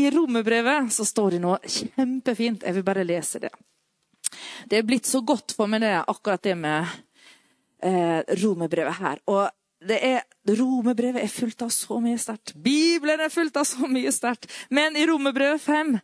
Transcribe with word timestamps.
i 0.00 0.10
romerbrevet 0.14 0.90
så 0.94 1.06
står 1.06 1.36
det 1.36 1.42
noe 1.44 1.60
kjempefint. 1.64 2.64
Jeg 2.66 2.76
vil 2.76 2.86
bare 2.86 3.06
lese 3.06 3.42
det. 3.42 3.52
Det 4.70 4.78
er 4.78 4.86
blitt 4.86 5.08
så 5.08 5.22
godt 5.26 5.54
for 5.56 5.70
meg, 5.70 5.82
det, 5.84 5.94
akkurat 6.08 6.42
det 6.44 6.56
med 6.58 6.86
eh, 7.82 8.20
romerbrevet 8.42 9.00
her. 9.00 9.22
Og 9.30 9.48
det 9.80 9.96
er, 10.04 10.26
Romerbrevet 10.50 11.22
er 11.22 11.32
fullt 11.32 11.62
av 11.64 11.70
så 11.72 11.96
mye 12.02 12.18
sterkt. 12.20 12.52
Bibelen 12.60 13.20
er 13.24 13.32
fullt 13.32 13.56
av 13.60 13.64
så 13.68 13.88
mye 13.88 14.12
sterkt. 14.12 14.48
Men 14.68 14.96
i 14.96 15.06
Romerbrevet 15.08 15.62
5 15.62 15.94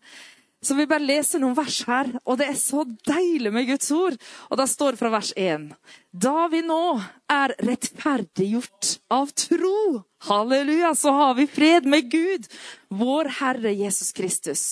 så 0.66 0.74
vi 0.74 0.88
bare 0.90 1.06
leser 1.06 1.40
noen 1.42 1.54
vers 1.56 1.78
her, 1.86 2.10
og 2.26 2.40
det 2.40 2.48
er 2.50 2.58
så 2.58 2.82
deilig 3.06 3.52
med 3.54 3.68
Guds 3.70 3.90
ord. 3.94 4.18
Og 4.50 4.59
da 4.59 4.66
står 4.70 4.95
det 4.95 5.00
fra 5.00 5.12
vers 5.14 5.30
1. 5.38 5.70
Da 6.10 6.48
vi 6.50 6.62
nå 6.66 6.82
er 7.30 7.54
rettferdiggjort 7.62 8.96
av 9.14 9.30
tro, 9.38 10.02
halleluja, 10.27 10.92
så 10.98 11.14
har 11.14 11.34
vi 11.38 11.48
fred 11.50 11.86
med 11.86 12.10
Gud, 12.10 12.50
vår 12.91 13.30
Herre 13.38 13.74
Jesus 13.77 14.10
Kristus. 14.16 14.64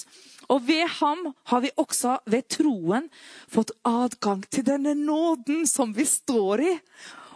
Og 0.52 0.66
ved 0.66 0.88
ham 1.00 1.30
har 1.50 1.64
vi 1.64 1.72
også 1.80 2.18
ved 2.30 2.48
troen 2.52 3.08
fått 3.50 3.72
adgang 3.88 4.44
til 4.52 4.66
denne 4.66 4.94
nåden 4.98 5.64
som 5.68 5.94
vi 5.96 6.06
står 6.08 6.64
i. 6.64 6.74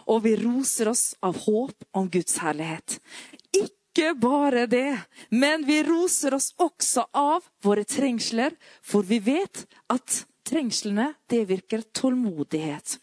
Og 0.09 0.23
vi 0.25 0.35
roser 0.41 0.89
oss 0.89 1.13
av 1.25 1.37
håp 1.45 1.85
om 1.97 2.09
Guds 2.09 2.39
herlighet. 2.41 2.97
Ikke 3.53 3.78
bare 4.15 4.65
det, 4.67 4.99
men 5.29 5.65
vi 5.65 5.83
roser 5.83 6.33
oss 6.33 6.53
også 6.57 7.07
av 7.13 7.43
våre 7.63 7.83
trengsler, 7.83 8.55
for 8.81 9.03
vi 9.03 9.19
vet 9.19 9.65
at 9.89 10.25
trengslene, 10.47 11.13
det 11.27 11.45
virker 11.49 11.81
tålmodighet. 11.93 12.99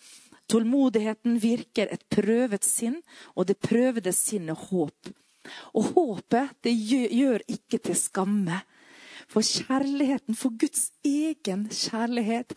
Tålmodigheten 0.47 1.39
virker 1.39 1.91
et 1.91 2.09
prøvet 2.09 2.65
sinn, 2.65 3.01
og 3.35 3.47
det 3.47 3.59
prøvede 3.59 4.13
sinnet 4.13 4.69
håp. 4.71 5.11
Og 5.75 5.93
håpet, 5.95 6.55
det 6.63 6.73
gjør 6.73 7.43
ikke 7.49 7.79
til 7.79 7.97
skamme. 7.99 8.63
For 9.27 9.43
kjærligheten, 9.43 10.35
for 10.39 10.55
Guds 10.55 10.93
egen 11.05 11.67
kjærlighet, 11.71 12.55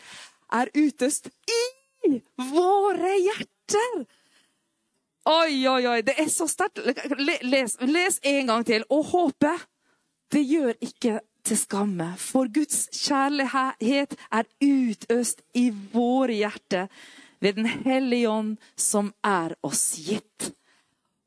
er 0.52 0.70
utøst 0.74 1.30
i 1.50 2.18
våre 2.50 3.14
hjerter 3.18 4.06
Oi, 5.30 5.66
oi, 5.68 5.82
oi, 5.86 6.00
det 6.02 6.16
er 6.18 6.30
så 6.32 6.48
sterkt. 6.50 6.80
Les, 7.46 7.76
les 7.86 8.16
en 8.26 8.48
gang 8.50 8.64
til. 8.66 8.82
Og 8.90 9.04
håpet, 9.12 9.66
det 10.34 10.42
gjør 10.42 10.72
ikke 10.82 11.20
til 11.46 11.58
skamme. 11.60 12.08
For 12.18 12.50
Guds 12.50 12.88
kjærlighet 12.96 14.16
er 14.32 14.48
utøst 14.64 15.44
i 15.54 15.68
våre 15.92 16.34
hjerter 16.40 16.90
ved 17.40 17.60
Den 17.60 17.68
hellige 17.86 18.28
ånd, 18.30 18.56
som 18.76 19.12
er 19.24 19.54
oss 19.62 19.94
gitt. 20.02 20.50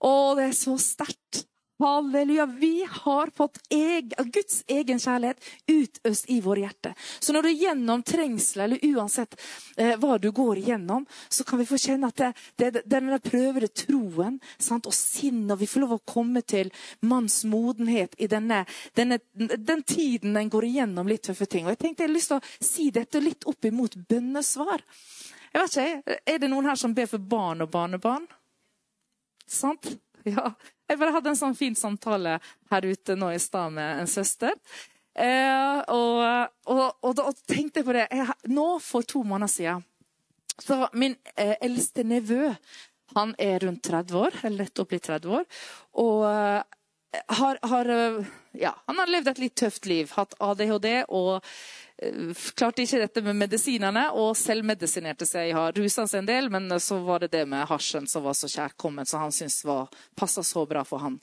Å, 0.03 0.35
det 0.37 0.49
er 0.49 0.57
så 0.57 0.75
sterkt. 0.81 1.45
Halleluja. 1.79 2.45
Vi 2.45 2.87
har 2.89 3.29
fått 3.35 3.57
eg, 3.69 4.13
Guds 4.17 4.63
egen 4.67 4.99
kjærlighet 4.99 5.41
utøst 5.67 6.29
i 6.29 6.37
våre 6.41 6.63
hjerter. 6.63 6.93
Så 7.19 7.33
når 7.33 7.43
du 7.43 7.49
er 7.49 7.61
gjennom 7.63 8.03
trengsel, 8.05 8.65
eller 8.65 8.85
uansett 8.93 9.35
eh, 9.77 9.95
hva 9.99 10.17
du 10.21 10.29
går 10.31 10.61
igjennom, 10.61 11.05
så 11.29 11.43
kan 11.43 11.59
vi 11.59 11.67
få 11.67 11.79
kjenne 11.81 12.11
at 12.13 12.21
det, 12.21 12.31
det, 12.61 12.83
denne 12.85 13.19
prøvede 13.23 13.71
troen 13.73 14.37
sant, 14.57 14.87
og 14.87 14.95
sinnet 14.95 15.59
vi 15.59 15.69
får 15.69 15.85
lov 15.85 15.97
å 15.97 16.03
komme 16.13 16.45
til 16.45 16.71
manns 17.09 17.41
modenhet 17.49 18.15
i 18.21 18.29
denne, 18.31 18.63
denne, 18.93 19.19
den 19.33 19.83
tiden 19.83 20.37
den 20.37 20.53
går 20.53 20.69
igjennom 20.69 21.09
litt 21.09 21.25
tøffe 21.27 21.49
ting. 21.49 21.65
Og 21.65 21.73
Jeg 21.73 21.83
tenkte 21.83 22.05
jeg 22.05 22.13
har 22.13 22.17
lyst 22.19 22.33
til 22.33 22.39
å 22.39 22.69
si 22.69 22.89
dette 22.93 23.23
litt 23.23 23.49
opp 23.49 23.65
imot 23.65 23.97
bønnesvar. 24.09 24.85
Jeg 25.53 25.61
vet 25.61 25.77
ikke, 25.77 26.17
Er 26.25 26.39
det 26.39 26.49
noen 26.49 26.69
her 26.69 26.79
som 26.79 26.93
ber 26.93 27.09
for 27.09 27.19
barn 27.19 27.65
og 27.65 27.73
barnebarn? 27.73 28.25
Sant? 29.49 29.95
Ja. 30.33 30.53
Jeg 30.87 30.99
bare 30.99 31.13
hadde 31.15 31.31
en 31.31 31.39
sånn 31.39 31.55
fin 31.57 31.75
samtale 31.75 32.37
her 32.71 32.85
ute 32.85 33.15
nå 33.17 33.31
i 33.33 33.39
stad 33.41 33.73
med 33.75 34.03
en 34.03 34.09
søster. 34.09 34.53
Eh, 35.13 35.79
og, 35.93 36.19
og, 36.73 36.85
og, 37.03 37.11
da 37.17 37.27
tenkte 37.49 37.81
jeg 37.81 37.85
på 37.85 37.93
det 37.93 38.07
jeg, 38.09 38.33
Nå, 38.49 38.65
for 38.81 39.05
to 39.05 39.21
måneder 39.21 39.51
siden, 39.51 39.83
så 40.57 40.87
min 40.97 41.13
eh, 41.37 41.53
eldste 41.61 42.01
nevø 42.01 42.47
Han 43.13 43.35
er 43.37 43.61
rundt 43.61 43.83
30 43.85 44.17
år, 44.17 44.39
eller 44.41 44.63
lett 44.63 44.81
opp 44.81 44.93
litt 44.95 45.05
30 45.05 45.35
år. 45.37 45.43
Og 46.01 46.23
eh, 46.25 46.63
har, 47.39 47.59
har, 47.61 47.93
eh, 47.93 48.33
ja, 48.57 48.75
han 48.85 49.01
har 49.01 49.11
levd 49.11 49.33
et 49.33 49.41
litt 49.47 49.55
tøft 49.59 49.89
liv. 49.89 50.11
Hatt 50.17 50.37
ADHD 50.39 51.03
og 51.07 51.43
Eh, 52.03 52.33
klarte 52.57 52.83
ikke 52.83 53.01
dette 53.03 53.21
med 53.25 53.37
medisinene 53.37 54.07
og 54.17 54.33
selvmedisinerte 54.37 55.27
seg. 55.29 55.53
Har 55.55 55.75
rusa 55.77 56.07
seg 56.09 56.23
en 56.23 56.31
del, 56.31 56.49
men 56.53 56.71
så 56.81 56.99
var 57.05 57.23
det 57.23 57.33
det 57.35 57.45
med 57.49 57.67
hasjen 57.69 58.09
som 58.09 58.25
var 58.25 58.37
så 58.37 58.49
kjærkomment, 58.49 59.09
som 59.09 59.23
han 59.23 59.35
syntes 59.35 59.63
passa 60.17 60.43
så 60.43 60.65
bra 60.69 60.83
for 60.87 61.03
han. 61.03 61.19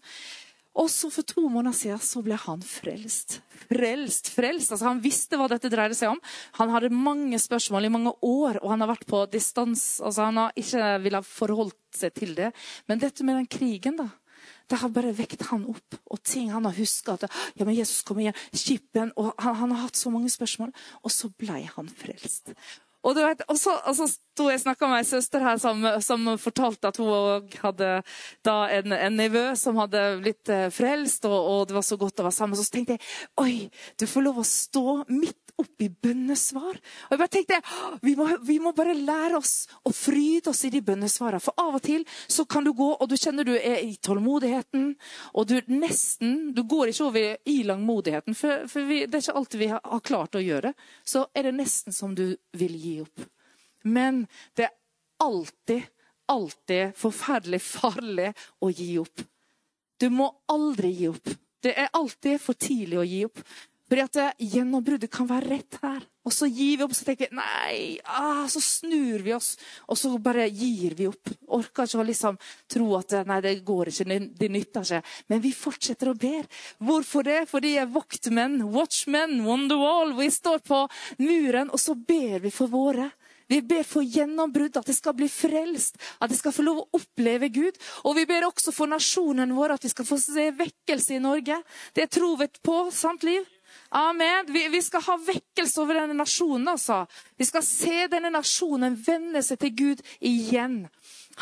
Og 0.80 0.86
så 0.86 1.08
for 1.10 1.26
to 1.26 1.42
måneder 1.50 1.74
siden 1.74 1.98
så 1.98 2.22
ble 2.22 2.36
han 2.38 2.60
frelst. 2.62 3.40
Frelst, 3.66 4.30
frelst. 4.30 4.70
Altså, 4.70 4.86
han 4.86 5.02
visste 5.02 5.36
hva 5.36 5.48
dette 5.50 5.68
dreide 5.72 5.96
seg 5.98 6.12
om. 6.14 6.20
Han 6.60 6.70
hadde 6.70 6.92
mange 6.94 7.40
spørsmål 7.42 7.88
i 7.88 7.92
mange 7.92 8.12
år, 8.22 8.60
og 8.62 8.70
han 8.70 8.84
har 8.84 8.92
vært 8.92 9.08
på 9.10 9.24
distans. 9.32 9.98
Altså, 9.98 10.28
han 10.28 10.38
har 10.38 10.54
ikke 10.54 10.92
villet 11.02 11.26
forholdt 11.26 11.98
seg 11.98 12.14
til 12.14 12.36
det. 12.38 12.52
Men 12.86 13.02
dette 13.02 13.26
med 13.26 13.40
den 13.40 13.50
krigen, 13.50 13.98
da. 13.98 14.06
Det 14.70 14.78
har 14.78 14.92
bare 14.94 15.12
vekt 15.16 15.48
han 15.50 15.64
opp. 15.70 15.98
Og 16.10 16.22
ting 16.22 16.52
han 16.54 16.68
har 16.68 16.76
huska. 16.76 17.16
Ja, 17.58 17.64
men 17.66 17.74
Jesus 17.74 18.04
kom 18.06 18.20
igjen. 18.22 18.38
Skippen. 18.54 19.10
Og 19.18 19.32
han, 19.42 19.56
han, 19.58 19.74
har 19.74 19.88
hatt 19.88 19.98
så 19.98 20.12
mange 20.14 20.30
spørsmål. 20.30 20.70
Og 21.02 21.14
så 21.14 21.32
ble 21.40 21.64
han 21.74 21.90
frelst. 21.90 22.54
Og, 23.02 23.16
vet, 23.16 23.42
og 23.48 23.56
så, 23.58 23.76
og 23.88 23.96
sto 24.40 24.48
jeg 24.50 24.60
snakka 24.62 24.88
med 24.90 25.02
ei 25.02 25.08
søster 25.08 25.42
her 25.44 25.60
som, 25.60 25.84
som, 26.04 26.26
fortalte 26.40 26.90
at 26.90 26.98
hun 27.00 27.48
hadde 27.62 27.90
da 28.46 28.56
en, 28.76 28.92
en 28.96 29.16
nevø 29.16 29.44
som 29.58 29.78
hadde 29.80 30.02
blitt 30.20 30.52
eh, 30.52 30.68
frelst, 30.72 31.24
og, 31.28 31.36
og, 31.38 31.62
det 31.68 31.76
var 31.78 31.86
så 31.86 31.98
godt 32.00 32.20
å 32.20 32.26
være 32.28 32.36
sammen. 32.36 32.58
Så 32.58 32.68
tenkte 32.72 32.96
jeg 32.96 33.04
oi, 33.40 33.54
du 34.00 34.06
får 34.08 34.26
lov 34.26 34.42
å 34.42 34.46
stå 34.46 34.84
midt 35.08 35.54
oppi 35.60 35.90
bønnesvar. 35.92 36.78
Og 36.78 37.14
jeg 37.14 37.20
bare 37.20 37.32
tenkte, 37.34 37.58
vi 38.04 38.14
må, 38.16 38.28
vi 38.48 38.56
må 38.62 38.72
bare 38.76 38.94
lære 38.96 39.40
oss 39.40 39.54
å 39.84 39.92
fryde 39.92 40.52
oss 40.54 40.62
i 40.64 40.72
de 40.72 40.80
bønnesvarene. 40.84 41.42
For 41.42 41.56
av 41.60 41.76
og 41.76 41.84
til 41.84 42.06
så 42.30 42.46
kan 42.48 42.64
du 42.64 42.72
gå, 42.76 42.88
og 42.96 43.10
du 43.10 43.16
kjenner 43.20 43.48
du 43.48 43.52
er 43.58 43.82
i 43.82 43.96
tålmodigheten, 44.00 44.94
og 45.34 45.48
du 45.50 45.58
nesten 45.68 46.38
Du 46.54 46.62
går 46.68 46.90
ikke 46.90 47.04
over 47.06 47.36
i 47.48 47.56
langmodigheten, 47.66 48.34
for, 48.36 48.64
for 48.70 48.88
vi, 48.88 49.02
det 49.06 49.18
er 49.18 49.24
ikke 49.24 49.36
alltid 49.38 49.60
vi 49.60 49.68
har, 49.70 49.80
har 49.84 50.02
klart 50.04 50.36
å 50.36 50.42
gjøre. 50.42 50.72
Så 51.06 51.26
er 51.36 51.48
det 51.48 51.56
nesten 51.58 51.94
som 51.94 52.14
du 52.16 52.24
vil 52.56 52.74
gi 52.80 52.89
opp. 53.04 53.22
Men 53.86 54.24
det 54.58 54.66
er 54.68 54.76
alltid, 55.22 55.86
alltid 56.28 56.96
forferdelig 56.98 57.60
farlig 57.64 58.32
å 58.60 58.70
gi 58.72 58.92
opp. 59.00 59.22
Du 60.00 60.08
må 60.12 60.30
aldri 60.50 60.92
gi 60.96 61.10
opp. 61.12 61.32
Det 61.60 61.74
er 61.76 61.90
alltid 61.96 62.40
for 62.40 62.56
tidlig 62.56 62.98
å 63.00 63.06
gi 63.06 63.24
opp. 63.28 63.42
Fordi 63.90 64.06
at 64.06 64.18
eh, 64.22 64.46
gjennombruddet 64.54 65.10
kan 65.10 65.26
være 65.26 65.50
rett 65.50 65.78
her. 65.82 66.04
Og 66.28 66.34
så 66.36 66.46
gir 66.46 66.76
vi 66.78 66.84
opp, 66.84 66.92
så 66.94 67.06
tenker 67.08 67.30
vi 67.30 67.38
nei, 67.38 67.76
ah, 68.04 68.44
så 68.52 68.60
snur 68.62 69.24
vi 69.24 69.32
oss, 69.34 69.54
og 69.88 69.98
så 69.98 70.12
bare 70.22 70.44
gir 70.46 70.92
vi 70.98 71.08
opp. 71.08 71.32
Orker 71.56 71.88
ikke 71.88 72.02
å 72.02 72.06
liksom 72.06 72.38
tro 72.70 72.90
at 73.00 73.16
eh, 73.18 73.26
nei, 73.26 73.40
det 73.42 73.56
går 73.66 73.90
ikke, 73.90 74.20
det 74.38 74.50
nytter 74.52 74.86
ikke. 74.86 75.16
Men 75.32 75.42
vi 75.42 75.54
fortsetter 75.56 76.12
å 76.12 76.18
ber. 76.20 76.46
Hvorfor 76.78 77.26
det? 77.26 77.40
Fordi 77.50 77.74
jeg 77.74 77.88
er 77.88 77.94
voktmenn, 77.96 78.60
watchmen, 78.70 79.40
wonderwall, 79.48 80.12
wall. 80.12 80.14
Vi 80.20 80.30
står 80.30 80.62
på 80.62 80.84
muren, 81.18 81.70
og 81.70 81.80
så 81.80 81.94
ber 81.94 82.38
vi 82.44 82.54
for 82.54 82.70
våre. 82.70 83.10
Vi 83.50 83.58
ber 83.66 83.82
for 83.82 84.06
gjennombrudd, 84.06 84.76
at 84.78 84.86
det 84.86 84.94
skal 84.94 85.16
bli 85.18 85.26
frelst, 85.26 85.96
at 86.22 86.30
de 86.30 86.36
skal 86.38 86.54
få 86.54 86.62
lov 86.62 86.84
å 86.84 87.00
oppleve 87.00 87.48
Gud. 87.50 87.80
Og 88.06 88.14
vi 88.20 88.26
ber 88.30 88.46
også 88.46 88.70
for 88.70 88.90
nasjonen 88.90 89.56
vår, 89.56 89.74
at 89.74 89.86
vi 89.86 89.90
skal 89.90 90.06
få 90.06 90.20
se 90.22 90.52
vekkelse 90.54 91.16
i 91.16 91.22
Norge. 91.24 91.58
Det 91.96 92.06
tror 92.14 92.38
vi 92.38 92.46
på. 92.62 92.76
Sant, 92.94 93.26
Liv? 93.26 93.42
Amen. 93.90 94.46
Vi, 94.52 94.66
vi, 94.72 94.82
skal 94.82 95.02
ha 95.06 95.16
vekkelse 95.26 95.82
over 95.82 96.00
denne 96.02 96.16
nasjonen. 96.18 96.68
altså. 96.74 97.04
Vi 97.36 97.48
skal 97.48 97.64
se 97.66 98.06
denne 98.12 98.30
nasjonen 98.34 98.98
vende 99.06 99.42
seg 99.46 99.60
til 99.64 99.74
Gud 99.76 100.04
igjen. 100.20 100.84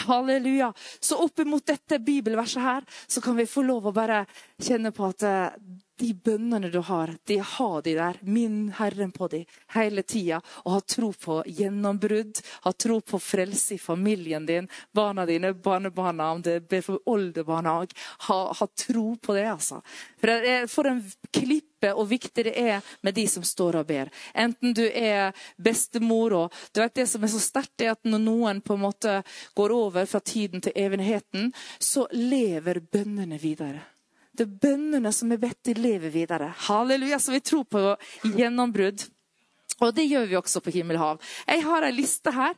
Halleluja. 0.06 0.72
Så 1.00 1.18
opp 1.24 1.42
imot 1.42 1.66
dette 1.66 1.98
bibelverset 1.98 2.62
her, 2.62 2.88
så 3.06 3.22
kan 3.24 3.36
vi 3.38 3.48
få 3.48 3.64
lov 3.66 3.88
å 3.88 3.94
bare 3.96 4.24
kjenne 4.62 4.92
på 4.94 5.08
at 5.10 5.26
eh, 5.26 5.58
de 5.98 6.12
bønnene 6.14 6.70
du 6.70 6.78
har, 6.86 7.10
de 7.24 7.38
har 7.42 7.82
de 7.82 7.94
der. 7.98 8.18
Minn 8.22 8.68
Herren 8.78 9.10
på 9.12 9.28
de 9.28 9.42
hele 9.74 10.02
tida. 10.06 10.40
Og 10.64 10.76
ha 10.76 10.80
tro 10.80 11.10
på 11.12 11.40
gjennombrudd. 11.46 12.42
Ha 12.66 12.72
tro 12.72 13.00
på 13.00 13.18
frelse 13.22 13.74
i 13.74 13.80
familien 13.82 14.46
din, 14.46 14.68
barna 14.94 15.26
dine, 15.26 15.52
barnebarna, 15.54 16.30
om 16.32 16.42
det 16.42 16.60
ber 16.70 16.84
for 16.86 17.02
oldebarna 17.10 17.78
òg. 17.82 17.96
Ha, 18.28 18.38
ha, 18.60 18.68
tro 18.86 19.16
på 19.16 19.34
det, 19.34 19.48
altså. 19.50 19.80
For, 20.20 20.30
det 20.30 20.54
er, 20.54 20.70
for 20.70 20.90
en 20.90 21.02
klippe 21.34 21.92
og 21.94 22.08
viktig 22.10 22.46
det 22.48 22.54
er 22.58 22.94
med 23.06 23.14
de 23.14 23.26
som 23.30 23.44
står 23.46 23.80
og 23.82 23.90
ber. 23.90 24.10
Enten 24.34 24.74
du 24.74 24.84
er 24.86 25.34
bestemor 25.56 26.34
og 26.34 26.64
du 26.74 26.80
vet 26.82 26.94
Det 26.98 27.06
som 27.06 27.22
er 27.22 27.30
så 27.30 27.42
sterkt, 27.42 27.80
er 27.82 27.92
at 27.92 28.08
når 28.08 28.22
noen 28.24 28.62
på 28.64 28.74
en 28.74 28.82
måte 28.82 29.20
går 29.54 29.74
over 29.74 30.08
fra 30.10 30.20
tiden 30.20 30.62
til 30.64 30.74
evigheten, 30.74 31.52
så 31.78 32.08
lever 32.10 32.82
bønnene 32.82 33.38
videre. 33.38 33.97
Det 34.38 34.46
er 34.46 34.58
bønnene 34.62 35.10
som 35.14 35.32
er 35.34 35.40
bedt, 35.42 35.58
de 35.66 35.74
lever 35.74 36.12
videre. 36.14 36.52
Halleluja. 36.68 37.18
Så 37.18 37.34
vi 37.34 37.40
tror 37.42 37.64
på 37.66 37.80
gjennombrudd. 38.38 39.02
Og 39.82 39.94
det 39.94 40.08
gjør 40.08 40.26
vi 40.30 40.38
også 40.38 40.62
på 40.62 40.74
himmelhav. 40.74 41.18
Jeg 41.46 41.62
har 41.66 41.86
ei 41.86 41.94
liste 41.94 42.32
her 42.34 42.54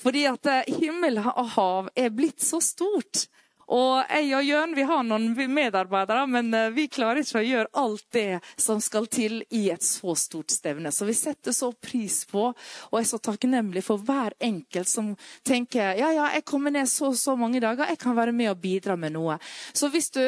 fordi 0.00 0.24
at 0.28 0.48
eh, 0.48 0.70
himmel 0.80 1.20
og 1.20 1.48
hav 1.56 1.90
er 1.96 2.12
blitt 2.12 2.40
så 2.44 2.60
stort. 2.64 3.26
Og 3.72 4.02
jeg 4.10 4.28
og 4.36 4.44
Jørn 4.44 4.74
vi 4.76 4.84
har 4.88 5.04
noen 5.06 5.32
medarbeidere, 5.32 6.26
men 6.28 6.52
eh, 6.56 6.70
vi 6.74 6.88
klarer 6.92 7.22
ikke 7.22 7.40
å 7.40 7.46
gjøre 7.46 7.72
alt 7.82 8.04
det 8.12 8.40
som 8.60 8.80
skal 8.84 9.08
til 9.12 9.40
i 9.54 9.64
et 9.72 9.84
så 9.84 10.14
stort 10.18 10.52
stevne. 10.52 10.92
Så 10.92 11.08
vi 11.08 11.16
setter 11.16 11.56
så 11.56 11.70
pris 11.72 12.22
på, 12.28 12.50
og 12.52 12.98
er 12.98 13.08
så 13.08 13.20
takknemlig 13.22 13.84
for 13.86 14.02
hver 14.04 14.36
enkelt 14.42 14.90
som 14.90 15.12
tenker 15.46 15.96
ja, 15.98 16.10
ja, 16.12 16.28
jeg 16.36 16.44
kommer 16.48 16.74
ned 16.74 16.90
så 16.90 17.12
så 17.16 17.36
mange 17.38 17.60
dager, 17.62 17.88
jeg 17.88 18.00
kan 18.02 18.16
være 18.16 18.34
med 18.36 18.52
og 18.52 18.60
bidra 18.62 18.96
med 18.98 19.14
noe. 19.16 19.38
Så 19.72 19.88
hvis 19.92 20.10
du 20.12 20.20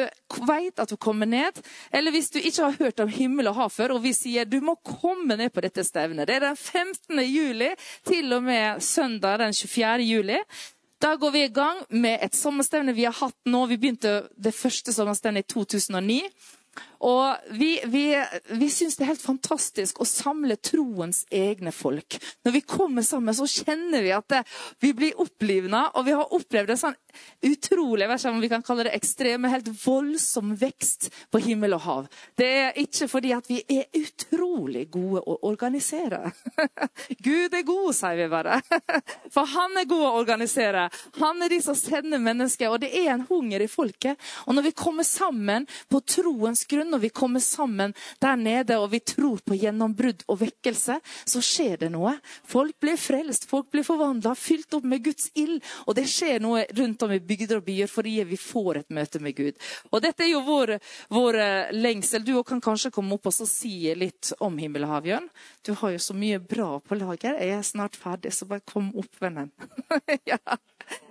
vet 0.47 0.81
at 0.81 0.89
du 0.89 0.97
kommer 0.97 1.29
ned, 1.29 1.61
eller 1.93 2.13
hvis 2.15 2.31
du 2.33 2.39
ikke 2.39 2.69
har 2.69 2.79
hørt 2.79 3.03
om 3.03 3.11
himmel 3.11 3.51
og 3.51 3.59
hav 3.59 3.73
før, 3.73 3.95
og 3.95 4.03
vi 4.05 4.13
sier 4.15 4.49
du 4.49 4.57
må 4.63 4.77
komme 4.85 5.37
ned 5.37 5.53
på 5.53 5.63
dette 5.65 5.85
stevnet. 5.85 6.27
Det 6.27 6.39
er 6.39 6.47
den 6.49 6.57
15. 6.57 7.21
juli 7.25 7.71
til 8.07 8.33
og 8.33 8.45
med 8.45 8.81
søndag 8.83 9.39
den 9.43 9.53
24. 9.53 10.05
juli. 10.05 10.39
Da 11.01 11.15
går 11.19 11.31
vi 11.31 11.43
i 11.43 11.53
gang 11.53 11.81
med 11.89 12.21
et 12.23 12.35
sommerstevne 12.35 12.95
vi 12.95 13.07
har 13.07 13.15
hatt 13.17 13.37
nå. 13.49 13.65
Vi 13.67 13.77
begynte 13.77 14.29
det 14.37 14.55
første 14.55 14.93
sommerstevnet 14.95 15.45
i 15.45 15.53
2009. 15.53 16.21
Og 17.05 17.51
vi, 17.53 17.77
vi, 17.85 18.05
vi 18.57 18.69
syns 18.73 18.97
det 18.97 19.05
er 19.05 19.11
helt 19.13 19.21
fantastisk 19.21 19.99
å 20.01 20.07
samle 20.09 20.57
troens 20.57 21.23
egne 21.29 21.73
folk. 21.75 22.17
Når 22.45 22.55
vi 22.55 22.61
kommer 22.65 23.05
sammen, 23.05 23.35
så 23.37 23.45
kjenner 23.49 24.01
vi 24.01 24.13
at 24.15 24.27
det, 24.31 24.41
vi 24.81 24.93
blir 24.97 25.21
opplivna, 25.21 25.91
og 25.93 26.07
vi 26.07 26.15
har 26.17 26.33
opplevd 26.33 26.73
en 26.73 26.81
sånn 26.81 26.97
utrolig 27.45 28.07
om 28.25 28.41
vi 28.41 28.49
kan 28.49 28.63
kalle 28.65 28.87
det 28.87 28.95
ekstrem, 28.97 29.45
helt 29.49 29.69
voldsom 29.83 30.55
vekst 30.59 31.11
på 31.31 31.41
himmel 31.45 31.75
og 31.77 31.83
hav. 31.85 32.07
Det 32.37 32.47
er 32.47 32.79
ikke 32.81 33.07
fordi 33.11 33.33
at 33.35 33.47
vi 33.49 33.61
er 33.69 33.85
utrolig 33.95 34.87
gode 34.93 35.21
å 35.21 35.37
organisere. 35.47 36.31
Gud 37.27 37.53
er 37.53 37.65
god, 37.67 37.91
sier 37.95 38.17
vi 38.19 38.27
bare. 38.31 38.59
For 39.33 39.45
han 39.53 39.77
er 39.79 39.89
god 39.89 40.05
å 40.07 40.15
organisere. 40.23 40.87
Han 41.19 41.43
er 41.45 41.53
de 41.53 41.61
som 41.63 41.77
sender 41.77 42.21
mennesker, 42.23 42.71
og 42.71 42.81
det 42.83 42.91
er 42.97 43.13
en 43.13 43.25
hunger 43.29 43.63
i 43.63 43.69
folket. 43.71 44.19
Og 44.45 44.57
når 44.57 44.69
vi 44.69 44.75
kommer 44.77 45.07
sammen 45.07 45.69
på 45.91 46.01
troens 46.01 46.65
grunn, 46.69 46.94
når 46.95 47.03
vi 47.03 47.09
kommer 47.11 47.43
sammen 47.43 47.93
der 48.23 48.37
nede 48.39 48.77
og 48.79 48.89
vi 48.93 49.01
tror 49.03 49.41
på 49.43 49.57
gjennombrudd 49.59 50.23
og 50.31 50.39
vekkelse, 50.45 50.97
så 51.03 51.41
skjer 51.43 51.81
det 51.83 51.91
noe. 51.91 52.15
Folk 52.47 52.77
blir 52.79 52.95
frelst, 52.99 53.49
folk 53.49 53.67
blir 53.73 53.83
forvandla, 53.83 54.35
fylt 54.39 54.77
opp 54.77 54.87
med 54.87 55.03
Guds 55.03 55.27
ild. 55.35 55.59
Og 55.85 55.97
det 55.97 56.07
skjer 56.11 56.39
noe 56.43 56.63
rundt 56.77 57.03
om 57.03 57.11
i 57.11 57.19
bygder 57.19 57.59
og 57.59 57.67
byer 57.67 57.91
fordi 57.91 58.15
vi 58.29 58.39
får 58.39 58.81
et 58.81 58.95
møte 58.95 59.19
med 59.23 59.35
Gud. 59.35 59.59
Og 59.91 60.03
dette 60.05 60.23
er 60.23 60.31
jo 60.31 60.43
vår, 60.47 60.77
vår 61.11 61.39
eh, 61.43 61.73
lengsel. 61.75 62.23
Du 62.23 62.37
kan 62.47 62.63
kanskje 62.63 62.93
komme 62.95 63.17
opp 63.17 63.27
og 63.27 63.35
si 63.35 63.91
litt 63.97 64.31
om 64.39 64.55
himmel 64.61 64.87
og 64.87 64.95
hav, 64.95 65.09
Jørn. 65.11 65.27
Du 65.67 65.73
har 65.81 65.95
jo 65.95 66.01
så 66.01 66.15
mye 66.15 66.39
bra 66.39 66.77
på 66.79 66.95
lager. 66.99 67.35
Jeg 67.41 67.59
er 67.59 67.67
snart 67.67 67.99
ferdig, 67.99 68.31
så 68.31 68.47
bare 68.47 68.63
kom 68.63 68.93
opp, 68.95 69.11
vennen. 69.19 69.51
ja. 70.31 70.39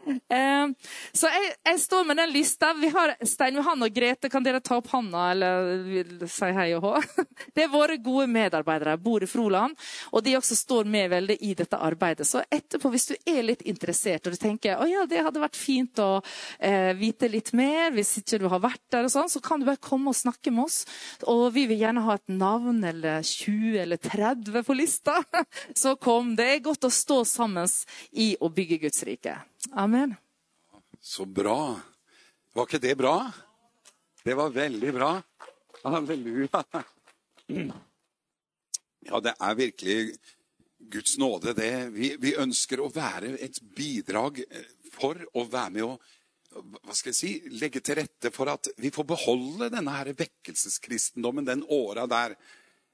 Eh, 0.35 0.67
så 1.13 1.29
jeg, 1.31 1.51
jeg, 1.65 1.79
står 1.81 2.05
med 2.09 2.19
den 2.19 2.33
lista. 2.33 2.73
Vi 2.75 2.89
har 2.91 3.13
Stein 3.27 3.59
Johan 3.59 3.85
og 3.87 3.93
Grete. 3.95 4.29
Kan 4.33 4.43
dere 4.43 4.61
ta 4.65 4.79
opp 4.81 4.89
handa 4.91 5.29
eller 5.31 6.25
si 6.31 6.49
hei 6.57 6.69
og 6.79 6.87
hå? 6.87 6.93
Det 7.55 7.67
er 7.67 7.71
våre 7.73 7.99
gode 8.03 8.27
medarbeidere. 8.31 8.97
Bor 9.01 9.23
i 9.23 9.29
Froland. 9.31 9.77
Og 10.13 10.25
de 10.25 10.35
også 10.39 10.57
står 10.59 10.89
med 10.91 11.13
veldig 11.13 11.37
i 11.47 11.53
dette 11.59 11.79
arbeidet. 11.79 12.27
Så 12.27 12.43
etterpå, 12.49 12.91
hvis 12.95 13.11
du 13.13 13.15
er 13.31 13.45
litt 13.47 13.63
interessert 13.69 14.27
og 14.27 14.35
du 14.35 14.41
tenker 14.41 14.81
å 14.81 14.89
ja, 14.91 15.05
det 15.09 15.23
hadde 15.27 15.43
vært 15.43 15.59
fint 15.59 16.03
å 16.03 16.11
eh, 16.59 16.93
vite 16.99 17.31
litt 17.31 17.53
mer, 17.57 17.93
hvis 17.95 18.17
ikke 18.23 18.41
du 18.43 18.49
har 18.51 18.63
vært 18.65 18.83
der, 18.95 19.07
og 19.07 19.15
sånn, 19.15 19.31
så 19.31 19.43
kan 19.45 19.63
du 19.63 19.69
bare 19.69 19.83
komme 19.83 20.11
og 20.11 20.19
snakke 20.19 20.53
med 20.55 20.67
oss. 20.67 20.83
Og 21.31 21.47
vi 21.55 21.69
vil 21.71 21.85
gjerne 21.85 22.05
ha 22.09 22.19
et 22.19 22.33
navn 22.33 22.83
eller 22.85 23.23
20 23.23 23.79
eller 23.85 24.03
30 24.03 24.67
på 24.67 24.79
lista. 24.79 25.21
Så 25.75 25.97
kom. 26.01 26.35
Det 26.39 26.49
er 26.51 26.65
godt 26.65 26.89
å 26.89 26.93
stå 26.93 27.23
sammen 27.29 27.69
i 28.19 28.35
å 28.41 28.51
bygge 28.53 28.81
Guds 28.83 29.05
rike. 29.07 29.37
Amen. 29.73 29.94
Så 31.01 31.27
bra. 31.27 31.77
Var 32.55 32.69
ikke 32.69 32.83
det 32.83 32.95
bra? 32.99 33.17
Det 34.25 34.35
var 34.39 34.55
veldig 34.55 34.93
bra. 34.97 35.11
Halleluja. 35.85 36.65
Ja, 39.05 39.21
det 39.21 39.35
er 39.37 39.55
virkelig 39.59 40.17
Guds 40.79 41.19
nåde, 41.19 41.53
det. 41.53 41.73
Vi, 41.93 42.15
vi 42.21 42.35
ønsker 42.41 42.81
å 42.81 42.89
være 42.93 43.35
et 43.45 43.61
bidrag 43.77 44.41
eh, 44.49 44.69
for 44.95 45.19
å 45.37 45.45
være 45.51 45.75
med 45.75 45.87
å 45.87 45.95
hva 46.55 46.95
skal 46.95 47.11
jeg 47.11 47.19
si, 47.19 47.31
legge 47.59 47.81
til 47.83 47.99
rette 47.99 48.31
for 48.31 48.47
at 48.53 48.69
vi 48.79 48.93
får 48.95 49.07
beholde 49.11 49.71
denne 49.73 49.91
her 49.91 50.13
vekkelseskristendommen, 50.15 51.47
den 51.47 51.65
åra 51.67 52.05
der. 52.07 52.37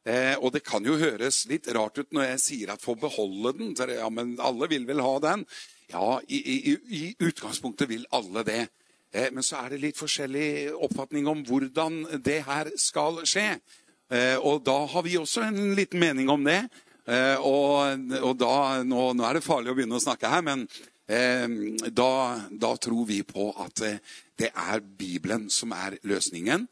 Eh, 0.08 0.32
og 0.41 0.55
det 0.55 0.62
kan 0.64 0.85
jo 0.87 0.97
høres 0.97 1.43
litt 1.50 1.69
rart 1.76 2.00
ut 2.00 2.14
når 2.17 2.31
jeg 2.31 2.44
sier 2.44 2.73
at 2.73 2.81
få 2.81 2.97
beholde 2.97 3.52
den. 3.58 3.75
Ja, 3.76 4.08
men 4.08 4.38
alle 4.41 4.70
vil 4.70 4.88
vel 4.88 5.02
ha 5.05 5.19
den? 5.23 5.44
Ja, 5.90 6.20
i, 6.28 6.38
i, 6.38 6.76
i 6.88 7.02
utgangspunktet 7.19 7.90
vil 7.90 8.06
alle 8.14 8.44
det. 8.46 8.62
Eh, 9.12 9.31
men 9.34 9.42
så 9.42 9.64
er 9.64 9.72
det 9.72 9.82
litt 9.82 9.98
forskjellig 9.98 10.70
oppfatning 10.87 11.26
om 11.31 11.42
hvordan 11.46 12.04
det 12.22 12.40
her 12.46 12.70
skal 12.78 13.22
skje. 13.26 13.56
Eh, 14.10 14.37
og 14.38 14.62
da 14.66 14.76
har 14.92 15.06
vi 15.06 15.19
også 15.19 15.48
en 15.48 15.75
liten 15.78 16.02
mening 16.02 16.31
om 16.31 16.46
det. 16.46 16.62
Eh, 17.10 17.37
og, 17.42 18.06
og 18.20 18.38
da, 18.38 18.54
nå, 18.87 19.10
nå, 19.19 19.26
er 19.26 19.38
det 19.38 19.46
farlig 19.46 19.72
å 19.72 19.78
begynne 19.78 19.98
å 19.98 20.04
snakke 20.04 20.31
her, 20.31 20.46
men 20.46 20.66
da, 21.10 22.12
da 22.54 22.69
tror 22.78 23.00
vi 23.08 23.16
på 23.26 23.48
at 23.58 23.81
det 24.38 24.46
er 24.46 24.78
Bibelen 24.78 25.48
som 25.50 25.72
er 25.75 25.96
løsningen 26.06 26.69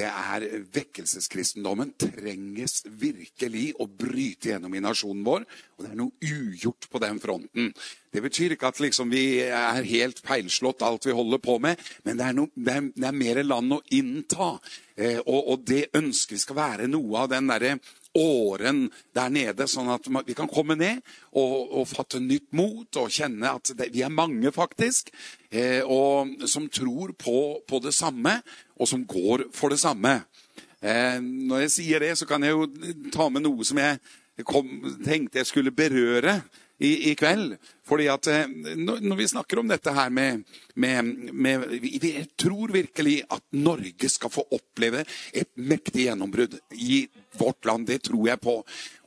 det 0.00 0.08
er 0.08 0.44
Vekkelseskristendommen 0.72 1.92
trenges 2.00 2.80
virkelig 2.88 3.74
å 3.82 3.86
bryte 3.86 4.52
gjennom 4.52 4.74
i 4.74 4.82
nasjonen 4.82 5.24
vår. 5.26 5.44
Og 5.76 5.84
det 5.84 5.90
er 5.90 5.98
noe 5.98 6.30
ugjort 6.30 6.88
på 6.90 7.02
den 7.02 7.20
fronten. 7.20 7.72
Det 8.10 8.22
betyr 8.24 8.56
ikke 8.56 8.70
at 8.70 8.80
liksom 8.82 9.12
vi 9.12 9.42
er 9.44 9.84
helt 9.86 10.22
feilslått 10.24 10.82
alt 10.86 11.06
vi 11.06 11.16
holder 11.16 11.42
på 11.42 11.58
med, 11.62 11.80
men 12.06 12.18
det 12.18 12.26
er, 12.26 12.36
no, 12.36 12.48
det 12.54 12.74
er, 12.74 12.88
det 12.96 13.10
er 13.10 13.18
mer 13.20 13.42
land 13.44 13.76
å 13.76 13.82
innta. 13.96 14.54
Eh, 14.96 15.20
og, 15.20 15.40
og, 15.40 15.66
det 15.68 15.90
ønsker 15.96 16.36
vi 16.36 16.42
skal 16.42 16.58
være 16.58 16.88
noe 16.90 17.22
av 17.22 17.30
den 17.32 17.52
derre 17.52 17.76
åren 18.18 18.88
der 19.14 19.30
nede, 19.30 19.66
sånn 19.70 19.90
at 19.92 20.08
vi 20.26 20.34
kan 20.34 20.50
komme 20.50 20.74
ned 20.78 20.98
og, 21.30 21.54
og 21.80 21.88
fatte 21.90 22.20
nytt 22.22 22.48
mot 22.56 22.98
og 22.98 23.12
kjenne 23.14 23.52
at 23.54 23.72
det, 23.78 23.90
vi 23.94 24.02
er 24.02 24.14
mange, 24.14 24.50
faktisk, 24.54 25.12
eh, 25.50 25.82
og 25.84 26.46
som 26.50 26.66
tror 26.72 27.14
på, 27.18 27.60
på 27.66 27.82
det 27.84 27.94
samme 27.94 28.40
og 28.80 28.90
som 28.90 29.04
går 29.06 29.46
for 29.54 29.70
det 29.70 29.80
samme. 29.82 30.20
Eh, 30.80 31.20
når 31.20 31.66
jeg 31.66 31.74
sier 31.76 32.02
det, 32.02 32.16
så 32.18 32.26
kan 32.26 32.42
jeg 32.42 32.56
jo 32.56 32.66
ta 33.14 33.28
med 33.30 33.44
noe 33.46 33.66
som 33.68 33.78
jeg 33.78 34.00
kom, 34.48 34.68
tenkte 35.04 35.42
jeg 35.42 35.50
skulle 35.50 35.74
berøre 35.76 36.40
i, 36.80 37.10
i, 37.10 37.14
kveld. 37.14 37.56
Fordi 37.86 38.06
at 38.12 38.26
eh, 38.32 38.48
når 38.76 39.16
vi 39.18 39.28
snakker 39.28 39.60
om 39.60 39.68
dette 39.70 39.92
her 39.94 40.10
med, 40.10 40.44
med, 40.74 41.10
med 41.32 41.66
Vi 41.82 42.12
tror 42.40 42.72
virkelig 42.72 43.20
at 43.28 43.44
Norge 43.52 44.08
skal 44.08 44.32
få 44.32 44.46
oppleve 44.50 45.04
et 45.32 45.50
mektig 45.56 46.08
gjennombrudd 46.08 46.56
i 46.72 47.04
vårt 47.38 47.64
land. 47.68 47.86
Det 47.86 48.02
tror 48.08 48.28
jeg 48.28 48.40
på. 48.40 48.56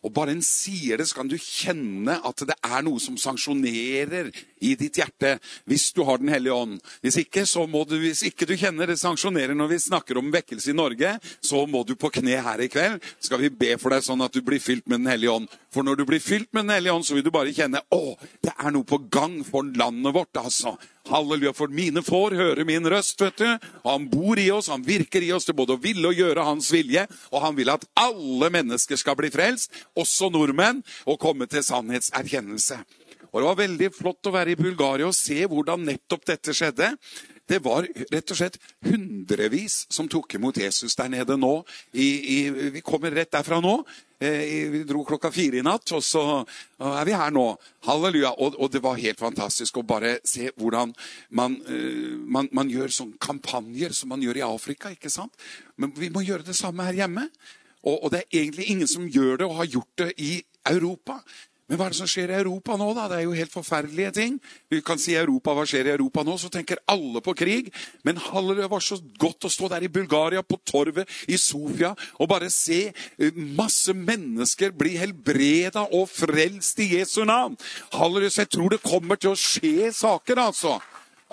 Og 0.04 0.12
bare 0.12 0.34
en 0.36 0.44
sier 0.44 1.00
det, 1.00 1.08
så 1.08 1.22
kan 1.22 1.30
du 1.32 1.38
kjenne 1.40 2.18
at 2.28 2.44
det 2.48 2.56
er 2.60 2.84
noe 2.84 3.00
som 3.00 3.16
sanksjonerer 3.20 4.30
i 4.64 4.74
ditt 4.80 5.00
hjerte 5.00 5.38
hvis 5.70 5.90
du 5.96 6.04
har 6.08 6.20
Den 6.20 6.32
hellige 6.34 6.56
ånd. 6.56 6.78
Hvis 7.02 7.22
ikke, 7.24 7.46
så 7.48 7.66
må 7.68 7.86
du, 7.88 7.96
hvis 8.04 8.26
ikke 8.28 8.48
du 8.50 8.56
kjenner 8.60 8.90
det 8.90 9.00
sanksjonerer 9.00 9.56
når 9.56 9.74
vi 9.74 9.80
snakker 9.88 10.20
om 10.20 10.32
vekkelse 10.34 10.74
i 10.74 10.78
Norge, 10.78 11.16
så 11.42 11.64
må 11.66 11.86
du 11.88 11.96
på 12.00 12.12
kne 12.20 12.38
her 12.44 12.64
i 12.64 12.70
kveld. 12.72 13.00
Skal 13.24 13.42
vi 13.42 13.50
be 13.50 13.78
for 13.80 13.96
deg 13.96 14.04
sånn 14.06 14.24
at 14.26 14.36
du 14.36 14.44
blir 14.44 14.62
fylt 14.64 14.86
med 14.88 15.04
Den 15.04 15.12
hellige 15.14 15.40
ånd. 15.40 15.52
For 15.74 15.86
når 15.86 16.00
du 16.00 16.06
blir 16.06 16.22
fylt 16.22 16.52
med 16.54 16.68
Den 16.68 16.76
hellige 16.76 16.94
ånd, 16.94 17.06
så 17.06 17.18
vil 17.18 17.26
du 17.26 17.32
bare 17.34 17.54
kjenne 17.54 17.82
å, 17.94 18.16
det 18.46 18.54
er 18.54 18.74
noe 18.74 18.86
på 18.88 19.00
gang 19.12 19.40
for 19.48 19.66
landet 19.66 20.14
vårt. 20.14 20.38
altså. 20.38 20.76
Halleluja, 21.10 21.52
for 21.54 21.68
mine 21.68 22.00
får 22.06 22.38
høre 22.40 22.64
min 22.64 22.86
røst, 22.88 23.20
vet 23.20 23.42
du. 23.42 23.70
Han 23.84 24.08
bor 24.12 24.40
i 24.40 24.50
oss, 24.56 24.70
han 24.72 24.86
virker 24.86 25.26
i 25.26 25.34
oss 25.36 25.50
til 25.50 25.58
både 25.58 25.76
å 25.76 25.82
ville 25.84 26.08
og 26.08 26.20
gjøre 26.20 26.46
hans 26.48 26.70
vilje. 26.72 27.08
Og 27.34 27.44
han 27.44 27.58
vil 27.58 27.74
at 27.74 27.84
alle 28.00 28.52
mennesker 28.54 29.00
skal 29.00 29.18
bli 29.20 29.32
frelst, 29.34 29.74
også 30.00 30.32
nordmenn, 30.32 30.84
og 31.10 31.20
komme 31.20 31.50
til 31.52 31.66
sannhetserkjennelse. 31.66 32.80
Og 33.34 33.42
Det 33.42 33.48
var 33.50 33.62
veldig 33.64 33.90
flott 33.90 34.30
å 34.30 34.34
være 34.36 34.54
i 34.54 34.60
Bulgaria 34.60 35.10
og 35.10 35.18
se 35.18 35.40
hvordan 35.50 35.88
nettopp 35.88 36.28
dette 36.30 36.54
skjedde. 36.54 36.92
Det 37.50 37.58
var 37.66 37.84
rett 38.14 38.32
og 38.32 38.38
slett 38.38 38.60
hundrevis 38.86 39.82
som 39.92 40.08
tok 40.08 40.38
imot 40.38 40.62
Jesus 40.62 40.94
der 40.96 41.10
nede 41.12 41.36
nå. 41.36 41.58
I, 41.92 42.06
i, 42.06 42.38
vi 42.78 42.84
kommer 42.86 43.12
rett 43.12 43.34
derfra 43.34 43.58
nå. 43.60 43.74
Eh, 44.24 44.70
vi 44.72 44.84
dro 44.88 45.02
klokka 45.04 45.32
fire 45.34 45.60
i 45.60 45.66
natt, 45.66 45.92
og 45.98 46.06
så 46.06 46.22
er 46.80 47.10
vi 47.10 47.18
her 47.18 47.34
nå. 47.36 47.48
Halleluja. 47.90 48.36
Og, 48.38 48.56
og 48.62 48.72
det 48.72 48.84
var 48.86 49.02
helt 49.02 49.20
fantastisk 49.20 49.82
å 49.82 49.86
bare 49.88 50.20
se 50.24 50.54
hvordan 50.56 50.94
man, 51.36 51.58
uh, 51.68 52.14
man, 52.24 52.48
man 52.56 52.72
gjør 52.72 52.94
sånne 52.96 53.20
kampanjer 53.20 53.98
som 53.98 54.14
man 54.14 54.24
gjør 54.24 54.40
i 54.40 54.48
Afrika. 54.48 54.94
ikke 54.94 55.12
sant? 55.12 55.34
Men 55.76 55.92
vi 55.98 56.14
må 56.14 56.24
gjøre 56.24 56.48
det 56.48 56.56
samme 56.56 56.86
her 56.88 57.04
hjemme. 57.04 57.28
Og, 57.84 57.98
og 57.98 58.14
det 58.14 58.24
er 58.24 58.44
egentlig 58.46 58.70
ingen 58.72 58.88
som 58.88 59.10
gjør 59.10 59.42
det 59.42 59.50
og 59.50 59.58
har 59.60 59.74
gjort 59.74 60.06
det 60.06 60.14
i 60.22 60.38
Europa. 60.70 61.20
Men 61.74 61.80
hva 61.80 61.88
er 61.90 61.94
det 61.96 61.98
som 61.98 62.10
skjer 62.12 62.30
i 62.30 62.36
Europa 62.38 62.76
nå, 62.78 62.86
da? 62.94 63.08
Det 63.10 63.16
er 63.18 63.24
jo 63.26 63.32
helt 63.34 63.50
forferdelige 63.50 64.12
ting. 64.14 64.36
Vi 64.70 64.78
kan 64.86 65.00
si 65.02 65.16
Europa, 65.18 65.56
hva 65.58 65.64
skjer 65.66 65.88
i 65.90 65.94
Europa 65.96 66.22
nå? 66.22 66.36
Så 66.38 66.52
tenker 66.54 66.78
alle 66.86 67.18
på 67.26 67.34
krig. 67.34 67.72
Men 68.06 68.20
det 68.22 68.68
var 68.70 68.84
så 68.86 69.00
godt 69.18 69.48
å 69.50 69.50
stå 69.50 69.72
der 69.72 69.88
i 69.88 69.90
Bulgaria, 69.90 70.44
på 70.46 70.60
torvet 70.70 71.10
i 71.26 71.40
Sofia, 71.42 71.96
og 72.22 72.30
bare 72.30 72.52
se 72.54 72.92
eh, 72.94 73.42
masse 73.58 73.90
mennesker 73.90 74.78
bli 74.78 74.94
helbreda 75.02 75.88
og 75.98 76.06
frelst 76.14 76.86
i 76.86 76.92
Jesu 77.00 77.24
navn. 77.26 77.58
Halleluja, 77.98 78.44
jeg 78.44 78.54
tror 78.54 78.76
det 78.76 78.84
kommer 78.86 79.18
til 79.18 79.34
å 79.34 79.40
skje 79.40 79.90
saker, 79.98 80.46
altså. 80.46 80.78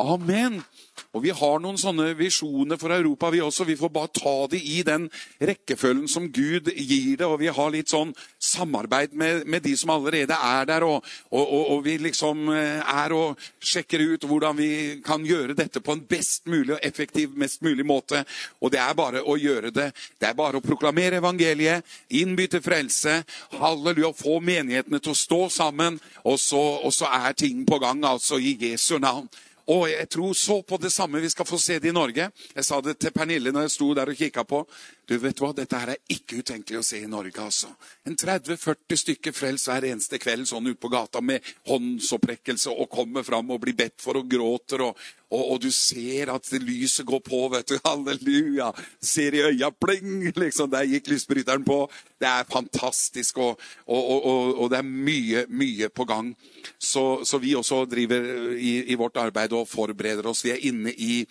Amen. 0.00 0.62
Og 1.10 1.24
vi 1.24 1.32
har 1.34 1.58
noen 1.58 1.78
sånne 1.80 2.12
visjoner 2.14 2.78
for 2.78 2.94
Europa, 2.94 3.32
vi 3.34 3.40
også. 3.42 3.64
Vi 3.66 3.78
får 3.78 3.90
bare 3.90 4.12
ta 4.14 4.34
det 4.52 4.60
i 4.62 4.84
den 4.86 5.08
rekkefølgen 5.42 6.06
som 6.10 6.28
Gud 6.30 6.70
gir 6.70 7.16
det. 7.18 7.26
Og 7.26 7.40
vi 7.40 7.50
har 7.50 7.72
litt 7.74 7.90
sånn 7.90 8.12
samarbeid 8.38 9.16
med, 9.18 9.42
med 9.50 9.64
de 9.66 9.74
som 9.78 9.90
allerede 9.90 10.38
er 10.38 10.68
der. 10.70 10.86
Og, 10.86 11.02
og, 11.32 11.42
og, 11.42 11.64
og, 11.74 11.82
vi 11.88 11.96
liksom 12.06 12.52
eh, 12.54 12.78
er 12.78 13.16
og 13.16 13.42
sjekker 13.58 14.06
ut 14.12 14.28
hvordan 14.30 14.58
vi 14.60 14.70
kan 15.02 15.26
gjøre 15.26 15.58
dette 15.58 15.82
på 15.82 15.98
en 15.98 16.04
best 16.06 16.46
mulig 16.46 16.76
og 16.76 16.86
effektiv 16.86 17.34
mest 17.34 17.66
mulig 17.66 17.86
måte. 17.86 18.22
Og 18.62 18.70
det 18.70 18.78
er 18.78 18.94
bare 18.94 19.26
å 19.26 19.34
gjøre 19.34 19.74
det. 19.74 19.90
Det 20.14 20.30
er 20.30 20.38
bare 20.38 20.62
å 20.62 20.64
proklamere 20.64 21.18
evangeliet, 21.18 21.82
innby 22.22 22.46
til 22.50 22.62
frelse, 22.62 23.20
halleluja, 23.58 24.14
få 24.14 24.38
menighetene 24.38 25.02
til 25.02 25.16
å 25.16 25.20
stå 25.26 25.42
sammen. 25.58 25.98
Og 26.22 26.38
så, 26.38 26.62
og 26.86 26.94
så 26.94 27.10
er 27.18 27.34
ting 27.34 27.66
på 27.66 27.82
gang, 27.82 28.04
altså, 28.06 28.38
i 28.38 28.54
Jesu 28.60 29.00
navn. 29.02 29.26
Og 29.70 29.86
jeg 29.90 30.08
tror 30.10 30.34
så 30.34 30.60
på 30.66 30.78
det 30.82 30.90
samme 30.92 31.20
vi 31.22 31.30
skal 31.30 31.46
få 31.46 31.58
se 31.60 31.78
det 31.78 31.92
i 31.92 31.94
Norge. 31.94 32.30
Jeg 32.56 32.66
sa 32.66 32.80
det 32.82 32.96
til 32.98 33.12
Pernille 33.14 33.52
når 33.54 33.68
jeg 33.68 33.74
sto 33.76 33.92
der 33.94 34.10
og 34.10 34.18
kikka 34.18 34.42
på. 34.48 34.64
Du 35.10 35.16
vet 35.18 35.40
hva, 35.42 35.48
Dette 35.50 35.74
her 35.74 35.90
er 35.90 36.12
ikke 36.14 36.38
utenkelig 36.38 36.78
å 36.78 36.84
se 36.86 37.00
i 37.02 37.08
Norge. 37.10 37.42
altså. 37.42 37.72
En 38.06 38.14
30-40 38.14 39.00
stykker 39.00 39.34
frelst 39.34 39.66
hver 39.66 39.88
eneste 39.88 40.20
kveld 40.22 40.46
sånn 40.46 40.68
ute 40.68 40.78
på 40.78 40.90
gata 40.92 41.18
med 41.18 41.42
håndsopprekkelse 41.66 42.70
og 42.70 42.92
kommer 42.92 43.26
fram 43.26 43.50
og 43.50 43.58
blir 43.64 43.74
bedt 43.74 43.98
for 43.98 44.20
og 44.20 44.28
gråter. 44.30 44.84
Og, 44.86 45.00
og, 45.32 45.42
og, 45.42 45.58
du 45.64 45.66
ser 45.74 46.30
at 46.30 46.52
lyset 46.62 47.08
går 47.10 47.24
på. 47.26 47.42
vet 47.50 47.72
du, 47.72 47.80
Halleluja! 47.88 48.70
Ser 49.02 49.34
i 49.34 49.42
øya, 49.50 49.72
pling! 49.74 50.30
liksom, 50.30 50.70
Der 50.70 50.86
gikk 50.86 51.10
lysbryteren 51.10 51.66
på. 51.66 51.80
Det 52.20 52.30
er 52.30 52.46
fantastisk, 52.46 53.42
og, 53.42 53.58
og 53.90 54.70
det 54.70 54.78
er 54.78 54.86
mye, 54.86 55.46
mye 55.50 55.90
på 55.90 56.06
gang. 56.06 56.36
Så, 56.78 57.24
så 57.26 57.42
vi 57.42 57.56
også 57.58 57.82
driver 57.90 58.54
i, 58.54 58.84
i, 58.86 58.94
vårt 58.94 59.18
arbeid 59.18 59.58
og 59.58 59.66
forbereder 59.66 60.30
oss. 60.30 60.44
Vi 60.46 60.54
er 60.54 60.66
inne 60.70 60.94
i 60.94 61.24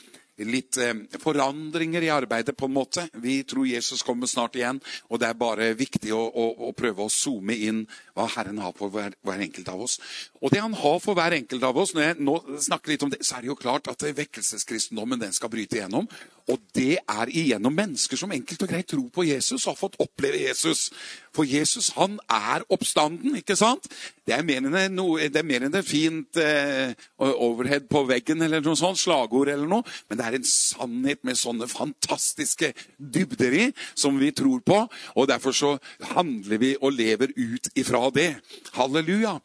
litt 0.48 0.78
eh, 0.78 0.94
forandringer 1.20 2.06
i 2.06 2.12
arbeidet, 2.14 2.58
på 2.58 2.70
en 2.70 2.76
måte. 2.76 3.08
Vi 3.14 3.42
tror 3.44 3.68
Jesus 3.68 4.04
kommer 4.04 4.28
snart 4.28 4.56
igjen, 4.56 4.82
og 5.10 5.20
det 5.20 5.30
er 5.30 5.40
bare 5.40 5.72
viktig 5.78 6.14
å, 6.16 6.22
å, 6.30 6.48
å 6.70 6.74
prøve 6.78 7.06
å 7.06 7.14
zoome 7.14 7.56
inn 7.56 7.86
hva 8.20 8.28
Herren 8.36 8.60
har 8.60 8.76
for 8.76 8.92
hver, 8.94 9.16
hver, 9.24 9.44
enkelt 9.46 9.72
av 9.72 9.86
oss. 9.86 10.00
Og 10.44 10.52
det 10.52 10.62
han 10.64 10.76
har 10.76 11.00
for 11.04 11.18
hver 11.18 11.38
enkelt 11.38 11.64
av 11.64 11.80
oss, 11.80 11.96
når 11.96 12.06
jeg 12.06 12.28
nå 12.28 12.36
snakker 12.68 12.94
litt 12.94 13.06
om 13.08 13.14
det, 13.14 13.22
så 13.26 13.38
er 13.38 13.46
det 13.46 13.54
jo 13.54 13.60
klart 13.60 13.88
at 13.92 14.04
vekkelseskristendommen 14.04 15.22
den 15.22 15.36
skal 15.36 15.52
bryte 15.54 15.80
igjennom. 15.80 16.10
Og 16.50 16.62
det 16.76 16.98
er 16.98 17.30
igjennom 17.30 17.76
mennesker 17.76 18.18
som 18.18 18.32
enkelt 18.34 18.64
og 18.66 18.72
greit 18.72 18.90
tror 18.90 19.10
på 19.14 19.26
Jesus 19.28 19.62
og 19.62 19.74
har 19.76 19.80
fått 19.84 20.00
oppleve 20.02 20.42
Jesus. 20.42 20.88
For 21.36 21.46
Jesus 21.46 21.92
han 21.98 22.18
er 22.26 22.66
oppstanden, 22.74 23.38
ikke 23.38 23.58
sant? 23.60 23.86
Det 24.26 24.34
er 24.36 24.46
mer 24.46 24.66
enn, 24.66 24.96
noe, 24.98 25.30
det 25.30 25.42
er 25.42 25.46
mer 25.48 25.66
enn 25.66 25.78
et 25.78 25.86
fint 25.86 26.40
eh, 26.42 26.94
overhead 27.18 27.86
på 27.90 28.02
veggen 28.10 28.42
eller 28.46 28.64
noe 28.66 28.78
sånt, 28.78 29.00
slagord 29.02 29.50
eller 29.50 29.70
noe. 29.70 29.86
Men 30.10 30.20
det 30.20 30.26
er 30.26 30.38
en 30.40 30.50
sannhet 30.50 31.22
med 31.26 31.38
sånne 31.38 31.70
fantastiske 31.70 32.72
dybder 32.98 33.58
i 33.58 33.68
som 33.94 34.18
vi 34.22 34.32
tror 34.34 34.64
på. 34.66 34.82
Og 35.18 35.30
derfor 35.30 35.56
så 35.56 35.76
handler 36.16 36.62
vi 36.62 36.76
og 36.80 36.98
lever 36.98 37.34
ut 37.38 37.72
ifra 37.78 38.02
det. 38.16 38.32
Halleluja. 38.76 39.38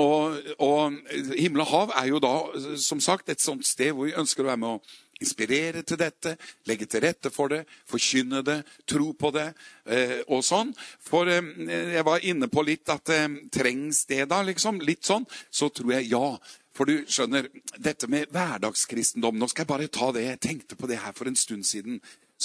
Og, 0.00 0.38
og 0.58 0.96
himmel 1.38 1.62
og 1.62 1.70
hav 1.70 1.94
er 2.00 2.08
jo 2.10 2.20
da 2.22 2.34
som 2.80 3.02
sagt 3.02 3.30
et 3.30 3.42
sånt 3.42 3.66
sted 3.66 3.92
hvor 3.94 4.08
vi 4.08 4.16
ønsker 4.18 4.42
å 4.42 4.50
være 4.50 4.62
med 4.64 4.76
å 4.76 5.02
inspirere 5.22 5.84
til 5.86 5.98
dette, 6.00 6.34
legge 6.68 6.88
til 6.90 7.04
rette 7.04 7.30
for 7.32 7.52
det, 7.52 7.62
forkynne 7.90 8.42
det, 8.46 8.60
tro 8.88 9.12
på 9.18 9.30
det 9.34 9.46
eh, 9.86 10.20
og 10.28 10.44
sånn. 10.46 10.74
For 11.02 11.30
eh, 11.30 11.52
jeg 11.96 12.04
var 12.06 12.26
inne 12.26 12.50
på 12.52 12.64
litt 12.66 12.90
at 12.92 13.12
eh, 13.14 13.28
trengs 13.54 14.04
det 14.10 14.24
da, 14.32 14.42
liksom? 14.46 14.82
Litt 14.84 15.06
sånn. 15.06 15.26
Så 15.50 15.70
tror 15.74 15.96
jeg 15.96 16.10
ja. 16.12 16.26
For 16.74 16.90
du 16.90 17.06
skjønner, 17.06 17.46
dette 17.78 18.08
med 18.10 18.32
hverdagskristendom 18.34 19.36
Nå 19.38 19.46
skal 19.50 19.62
jeg 19.62 19.70
bare 19.70 19.92
ta 19.94 20.10
det. 20.14 20.26
Jeg 20.26 20.42
tenkte 20.42 20.78
på 20.78 20.90
det 20.90 20.98
her 21.04 21.14
for 21.14 21.30
en 21.30 21.38
stund 21.38 21.66
siden. 21.68 22.00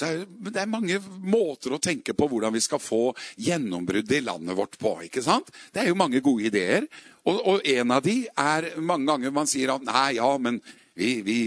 Er, 0.05 0.25
det 0.25 0.61
er 0.61 0.69
mange 0.69 0.99
måter 1.19 1.75
å 1.75 1.81
tenke 1.81 2.15
på 2.17 2.27
hvordan 2.29 2.55
vi 2.55 2.63
skal 2.63 2.81
få 2.81 3.13
gjennombrudd 3.41 4.11
i 4.15 4.23
landet 4.25 4.57
vårt 4.57 4.77
på. 4.81 4.95
ikke 5.07 5.23
sant? 5.25 5.51
Det 5.73 5.83
er 5.83 5.91
jo 5.91 5.99
mange 5.99 6.21
gode 6.25 6.49
ideer. 6.49 6.87
Og, 7.27 7.39
og 7.39 7.67
en 7.67 7.95
av 7.95 8.03
de 8.05 8.21
er 8.31 8.69
mange 8.81 9.09
ganger 9.11 9.33
man 9.35 9.49
sier 9.49 9.73
at 9.73 9.85
nei, 9.85 10.17
ja, 10.17 10.29
men 10.41 10.61
vi, 10.99 11.21
vi, 11.21 11.37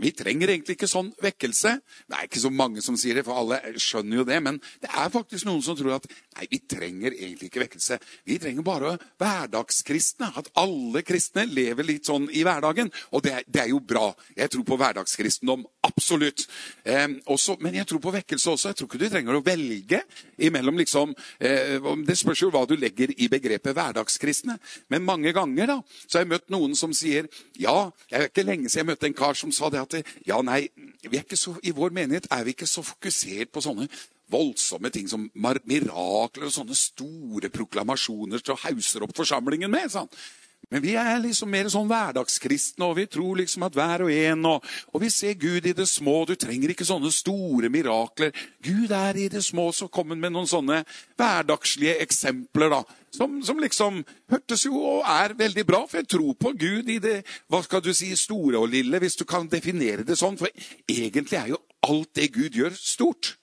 vi, 0.00 0.10
trenger 0.16 0.48
egentlig 0.48 0.78
ikke 0.78 0.88
sånn 0.88 1.10
vekkelse. 1.20 1.74
Det 2.08 2.16
er 2.16 2.28
ikke 2.28 2.40
så 2.40 2.50
mange 2.54 2.80
som 2.84 2.96
sier 2.96 3.18
det, 3.18 3.24
for 3.26 3.36
alle 3.42 3.58
skjønner 3.76 4.22
jo 4.22 4.24
det. 4.28 4.38
Men 4.40 4.60
det 4.80 4.88
er 4.88 5.12
faktisk 5.12 5.44
noen 5.44 5.60
som 5.64 5.76
tror 5.76 5.98
at 5.98 6.06
nei, 6.08 6.46
vi 6.48 6.60
trenger 6.64 7.12
egentlig 7.12 7.50
ikke 7.50 7.64
vekkelse. 7.66 7.98
Vi 8.24 8.38
trenger 8.40 8.64
bare 8.64 8.94
hverdagskristne. 9.20 10.30
At 10.40 10.48
alle 10.60 11.04
kristne 11.04 11.44
lever 11.50 11.84
litt 11.84 12.08
sånn 12.08 12.30
i 12.32 12.46
hverdagen. 12.46 12.88
Og 13.12 13.24
det, 13.26 13.42
det 13.44 13.66
er 13.66 13.72
jo 13.74 13.82
bra. 13.84 14.06
Jeg 14.38 14.54
tror 14.54 14.64
på 14.70 14.80
hverdagskristendom. 14.80 15.66
Absolutt. 15.84 16.46
Eh, 16.88 17.18
også, 17.28 17.58
men 17.60 17.76
jeg 17.76 17.90
tror 17.90 18.00
på 18.06 18.14
vekkelse 18.16 18.54
også. 18.54 18.72
Jeg 18.72 18.80
tror 18.80 18.90
ikke 18.90 19.02
du 19.04 19.06
trenger 19.12 19.36
å 19.36 19.44
velge 19.44 20.00
imellom 20.48 20.80
liksom 20.80 21.12
eh, 21.44 21.76
Det 22.08 22.16
spørs 22.18 22.46
jo 22.46 22.50
hva 22.54 22.64
du 22.68 22.74
legger 22.78 23.12
i 23.20 23.28
begrepet 23.32 23.76
hverdagskristne. 23.76 24.56
Men 24.88 25.04
mange 25.04 25.36
ganger 25.36 25.74
da, 25.74 25.78
så 26.06 26.18
har 26.18 26.24
jeg 26.24 26.32
møtt 26.32 26.50
noen 26.54 26.72
som 26.78 26.96
sier 26.96 27.28
ja, 27.60 27.76
jeg 28.08 28.20
er 28.22 28.30
ikke 28.32 28.48
lenge 28.48 28.72
siden 28.72 28.84
jeg 28.84 28.90
møtte 28.92 28.93
en 29.02 29.16
kar 29.16 29.34
som 29.34 29.52
sa 29.52 29.70
det 29.72 29.82
at 29.82 30.12
ja, 30.26 30.40
nei, 30.42 30.68
så, 31.34 31.56
i 31.62 31.72
vår 31.74 31.90
menighet 31.90 32.28
er 32.30 32.44
vi 32.44 32.54
ikke 32.54 32.68
så 32.70 32.84
fokusert 32.86 33.50
på 33.52 33.62
sånne 33.64 33.88
voldsomme 34.30 34.90
ting 34.94 35.08
som 35.10 35.26
mirakler 35.34 36.48
og 36.48 36.54
sånne 36.54 36.76
store 36.78 37.50
proklamasjoner 37.52 38.40
som 38.44 38.60
hauser 38.62 39.04
opp 39.04 39.16
forsamlingen 39.16 39.72
med. 39.72 39.90
Sånn. 39.92 40.08
Men 40.72 40.82
vi 40.82 40.94
er 40.98 41.20
liksom 41.22 41.50
mer 41.52 41.68
sånn 41.72 41.88
hverdagskristne, 41.90 42.86
og 42.86 42.96
vi 42.98 43.06
tror 43.10 43.40
liksom 43.40 43.66
at 43.66 43.76
hver 43.76 44.06
og 44.06 44.12
en 44.12 44.48
og, 44.48 44.66
og, 44.92 44.98
vi 45.02 45.10
ser 45.12 45.36
Gud 45.40 45.66
i 45.68 45.74
det 45.76 45.86
små. 45.90 46.22
Du 46.28 46.34
trenger 46.40 46.72
ikke 46.72 46.86
sånne 46.88 47.12
store 47.14 47.70
mirakler. 47.72 48.32
Gud 48.64 48.94
er 48.94 49.18
i 49.20 49.28
det 49.32 49.44
små. 49.44 49.70
Så 49.74 49.90
kom 49.92 50.14
han 50.14 50.22
med 50.22 50.34
noen 50.34 50.48
sånne 50.50 50.82
hverdagslige 51.20 51.98
eksempler 52.04 52.72
da, 52.72 52.80
som, 53.14 53.38
som, 53.46 53.60
liksom 53.62 54.02
hørtes 54.32 54.64
jo 54.66 54.78
og 54.78 55.06
er 55.10 55.36
veldig 55.38 55.66
bra. 55.68 55.84
For 55.90 56.02
jeg 56.02 56.10
tror 56.16 56.34
på 56.40 56.54
Gud 56.58 56.90
i 56.90 56.98
det 57.02 57.20
hva 57.52 57.62
skal 57.64 57.84
du 57.84 57.92
si, 57.94 58.10
store 58.18 58.60
og 58.62 58.72
lille, 58.72 59.00
hvis 59.02 59.20
du 59.20 59.24
kan 59.28 59.50
definere 59.50 60.06
det 60.06 60.18
sånn. 60.20 60.40
For 60.40 60.50
egentlig 60.88 61.40
er 61.40 61.54
jo 61.54 61.62
alt 61.84 62.14
det 62.16 62.32
Gud 62.34 62.56
gjør, 62.56 62.76
stort. 62.78 63.36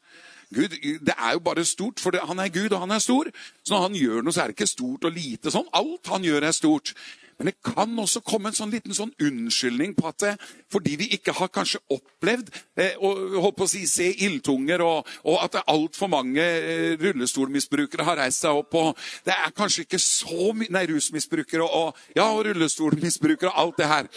Gud, 0.51 0.75
det 1.07 1.15
er 1.15 1.33
jo 1.33 1.39
bare 1.39 1.63
stort, 1.65 1.99
for 2.03 2.15
han 2.27 2.39
er 2.39 2.51
Gud, 2.51 2.73
og 2.75 2.83
han 2.83 2.91
er 2.91 2.99
stor. 2.99 3.29
Så 3.63 3.73
når 3.73 3.81
han 3.87 3.95
gjør 3.95 4.25
noe, 4.25 4.35
så 4.35 4.43
er 4.43 4.51
det 4.51 4.57
ikke 4.59 4.67
stort 4.67 5.07
og 5.07 5.15
lite 5.15 5.53
sånn. 5.53 5.69
Alt 5.77 6.11
han 6.11 6.27
gjør, 6.27 6.47
er 6.47 6.55
stort. 6.55 6.93
Men 7.41 7.49
det 7.49 7.73
kan 7.73 7.89
også 7.97 8.21
komme 8.21 8.51
en 8.51 8.55
sånn 8.55 8.69
liten 8.69 8.93
sånn 8.93 9.09
unnskyldning 9.17 9.95
på 9.97 10.05
at 10.11 10.25
eh, 10.29 10.41
fordi 10.69 10.93
vi 10.99 11.07
ikke 11.15 11.33
har 11.33 11.49
kanskje 11.49 11.79
opplevd 11.89 12.51
eh, 12.77 12.99
å, 13.01 13.49
å 13.49 13.67
si, 13.69 13.81
se 13.89 14.11
ildtunger, 14.27 14.83
og, 14.85 15.09
og 15.25 15.39
at 15.41 15.57
altfor 15.63 16.11
mange 16.13 16.43
eh, 16.43 16.93
rullestolmisbrukere 17.01 18.05
har 18.05 18.21
reist 18.21 18.45
seg 18.45 18.61
opp. 18.61 18.77
og 18.77 19.01
Det 19.25 19.33
er 19.33 19.55
kanskje 19.57 19.87
ikke 19.87 20.01
så 20.03 20.51
mye 20.53 20.69
Nei, 20.71 20.85
rusmisbrukere 20.87 21.65
og, 21.65 21.73
og, 21.73 22.05
ja, 22.13 22.29
og 22.29 22.45
rullestolmisbrukere 22.45 23.49
og 23.49 23.59
alt 23.63 23.81
det 23.81 23.89
her. 23.89 24.11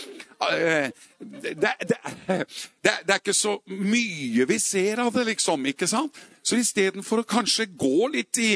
Eh, 0.45 1.09
det, 1.25 1.57
det, 1.57 1.73
det, 1.81 2.39
det, 2.85 2.93
er 3.09 3.17
ikke 3.17 3.37
så 3.37 3.57
mye 3.73 4.45
vi 4.53 4.61
ser 4.61 5.01
av 5.01 5.17
det, 5.17 5.25
liksom. 5.33 5.65
ikke 5.73 5.89
sant? 5.89 6.21
Så 6.45 6.59
istedenfor 6.61 7.23
å 7.23 7.27
kanskje 7.29 7.65
gå 7.73 8.09
litt 8.13 8.37
i, 8.43 8.51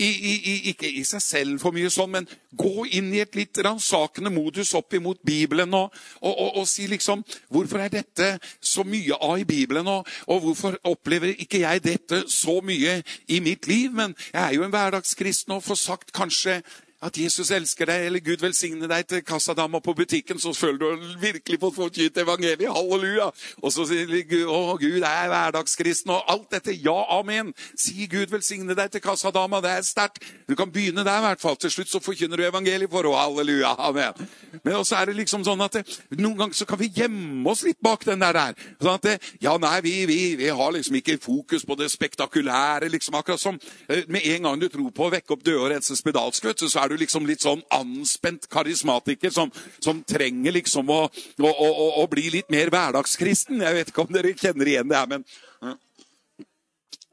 i, 0.00 0.08
i, 0.08 0.54
Ikke 0.72 0.88
i 0.88 1.02
seg 1.04 1.20
selv 1.20 1.60
for 1.60 1.76
mye 1.76 1.90
sånn, 1.92 2.14
men 2.14 2.28
gå 2.56 2.86
inn 2.96 3.10
i 3.12 3.20
et 3.20 3.36
litt 3.36 3.58
ransakende 3.66 4.32
modus 4.32 4.72
opp 4.78 4.94
imot 4.96 5.20
Bibelen 5.26 5.74
og, 5.76 5.92
og, 6.22 6.32
og, 6.32 6.60
og, 6.62 6.68
si 6.70 6.86
liksom 6.88 7.24
Hvorfor 7.52 7.82
er 7.84 7.92
dette 7.92 8.30
så 8.64 8.84
mye 8.88 9.18
av 9.18 9.42
i 9.42 9.46
Bibelen, 9.48 9.88
og, 9.90 10.08
hvorfor 10.26 10.78
opplever 10.88 11.34
ikke 11.34 11.60
jeg 11.64 11.82
dette 11.84 12.22
så 12.32 12.60
mye 12.64 12.96
i 13.28 13.40
mitt 13.44 13.68
liv? 13.68 13.92
Men 13.92 14.16
jeg 14.32 14.40
er 14.40 14.56
jo 14.56 14.64
en 14.64 14.72
hverdagskristen 14.72 15.56
og 15.56 15.64
får 15.66 15.80
sagt 15.82 16.14
kanskje 16.16 16.60
at 17.04 17.18
Jesus 17.18 17.50
elsker 17.52 17.88
deg, 17.90 18.06
eller 18.08 18.22
Gud 18.24 18.40
velsigne 18.40 18.88
deg 18.88 19.06
til 19.08 19.22
kassadama 19.26 19.80
på 19.84 19.94
butikken, 19.98 20.40
så 20.40 20.54
føler 20.56 20.78
du 20.96 21.08
virkelig 21.20 21.60
fått 21.60 21.76
forkynt 21.76 22.20
evangeliet. 22.22 22.70
Halleluja! 22.72 23.28
Og 23.60 23.74
så 23.74 23.84
sier 23.88 24.08
Gud, 24.28 24.46
å, 24.48 24.76
Gud 24.80 25.04
er 25.04 25.28
hverdagskristen, 25.28 26.14
og 26.14 26.32
alt 26.32 26.48
dette. 26.54 26.72
Ja, 26.84 26.96
amen. 27.18 27.52
Si 27.76 28.08
Gud 28.10 28.32
velsigne 28.32 28.76
deg 28.76 28.92
til 28.94 29.04
kassadama. 29.04 29.60
Det 29.64 29.74
er 29.74 29.84
sterkt. 29.84 30.24
Du 30.48 30.56
kan 30.56 30.72
begynne 30.72 31.04
der, 31.04 31.20
i 31.20 31.26
hvert 31.28 31.44
fall. 31.44 31.58
Til 31.60 31.72
slutt 31.74 31.92
så 31.92 32.00
forkynner 32.04 32.40
du 32.40 32.46
evangeliet 32.48 32.90
for 32.90 33.04
henne. 33.04 33.20
Halleluja. 33.20 33.74
Amen. 33.78 34.30
Men 34.62 34.78
også 34.80 34.96
er 34.96 35.10
det 35.10 35.18
liksom 35.18 35.44
sånn 35.46 35.60
at 35.64 35.78
det, 35.78 35.84
noen 36.16 36.38
ganger 36.38 36.56
så 36.56 36.66
kan 36.68 36.80
vi 36.80 36.90
gjemme 36.94 37.44
oss 37.50 37.64
litt 37.66 37.80
bak 37.84 38.06
den 38.08 38.22
der. 38.24 38.36
der. 38.38 38.66
Sånn 38.80 38.96
at 38.96 39.06
det, 39.06 39.14
ja, 39.44 39.54
nei, 39.60 39.76
vi, 39.84 39.94
vi, 40.08 40.18
vi, 40.40 40.48
har 40.48 40.72
liksom 40.74 40.98
ikke 41.00 41.18
fokus 41.22 41.66
på 41.68 41.76
det 41.78 41.90
spektakulære. 41.92 42.88
liksom 42.92 43.18
Akkurat 43.18 43.40
som 43.40 43.58
eh, 43.88 44.06
med 44.08 44.24
en 44.24 44.48
gang 44.48 44.60
du 44.60 44.68
tror 44.72 44.90
på 44.94 45.08
å 45.08 45.12
vekke 45.14 45.36
opp 45.36 45.44
døde 45.44 45.60
og 45.60 45.70
rense 45.74 45.96
spedalsk, 45.98 46.48
så 46.64 46.80
er 46.80 46.92
du 46.92 46.93
liksom 47.00 47.26
litt 47.28 47.44
sånn 47.44 47.62
anspent 47.74 48.48
karismatiker 48.52 49.32
som, 49.34 49.52
som 49.84 50.02
trenger 50.06 50.56
liksom 50.58 50.90
å, 50.90 51.00
å, 51.08 51.50
å, 51.50 51.88
å, 52.02 52.06
bli 52.10 52.28
litt 52.38 52.52
mer 52.52 52.72
hverdagskristen. 52.72 53.62
Jeg 53.64 53.78
vet 53.78 53.92
ikke 53.92 54.06
om 54.06 54.14
dere 54.14 54.34
kjenner 54.38 54.70
igjen 54.70 54.90
det 54.90 55.00
her, 55.00 55.10
men 55.10 55.26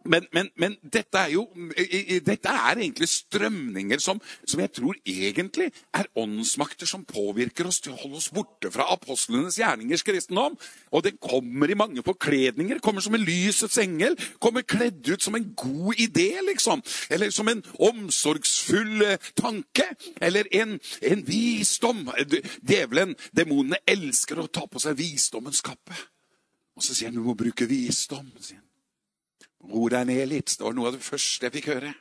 Men, 0.03 0.25
men, 0.33 0.49
men 0.57 0.75
dette, 0.81 1.19
er 1.19 1.33
jo, 1.35 1.43
dette 2.25 2.49
er 2.49 2.79
egentlig 2.79 3.07
strømninger 3.11 4.01
som, 4.01 4.21
som, 4.45 4.61
jeg 4.63 4.71
tror 4.73 4.97
egentlig 5.05 5.67
er 5.93 6.09
åndsmakter 6.17 6.89
som 6.89 7.03
påvirker 7.05 7.69
oss 7.69 7.81
til 7.83 7.93
å 7.93 7.99
holde 7.99 8.17
oss 8.17 8.31
borte 8.33 8.71
fra 8.73 8.87
apostlenes 8.93 9.59
gjerningers 9.61 10.05
kristendom. 10.07 10.57
Og 10.89 11.05
det 11.05 11.17
kommer 11.21 11.69
i 11.69 11.77
mange 11.77 12.01
forkledninger. 12.05 12.81
Kommer 12.81 13.05
som 13.05 13.17
en 13.17 13.25
lysets 13.25 13.77
engel. 13.81 14.17
Kommer 14.41 14.65
kledd 14.65 15.05
ut 15.11 15.21
som 15.21 15.37
en 15.37 15.51
god 15.57 16.01
idé, 16.01 16.31
liksom. 16.49 16.81
Eller 17.13 17.29
som 17.33 17.51
en 17.51 17.61
omsorgsfull 17.91 19.05
eh, 19.05 19.29
tanke. 19.37 19.85
Eller 20.21 20.49
en, 20.63 20.79
en 21.11 21.23
visdom. 21.27 22.07
Djevelen, 22.65 23.13
demonene, 23.37 23.83
elsker 23.85 24.41
å 24.41 24.49
ta 24.49 24.65
på 24.65 24.81
seg 24.81 24.97
visdommens 24.97 25.61
kappe. 25.65 25.95
Og 26.77 26.85
så 26.85 26.95
sier 26.95 27.11
han 27.11 27.19
du 27.19 27.25
må 27.25 27.37
bruke 27.37 27.69
visdom. 27.69 28.31
sier 28.39 28.57
han. 28.57 28.70
Ro 29.69 29.89
deg 29.93 30.07
ned 30.09 30.23
litt. 30.31 30.55
Det 30.57 30.65
var 30.65 30.73
noe 30.77 30.89
av 30.89 30.97
det 30.97 31.05
første 31.05 31.47
jeg 31.47 31.55
fikk 31.59 31.69
høre. 31.75 31.93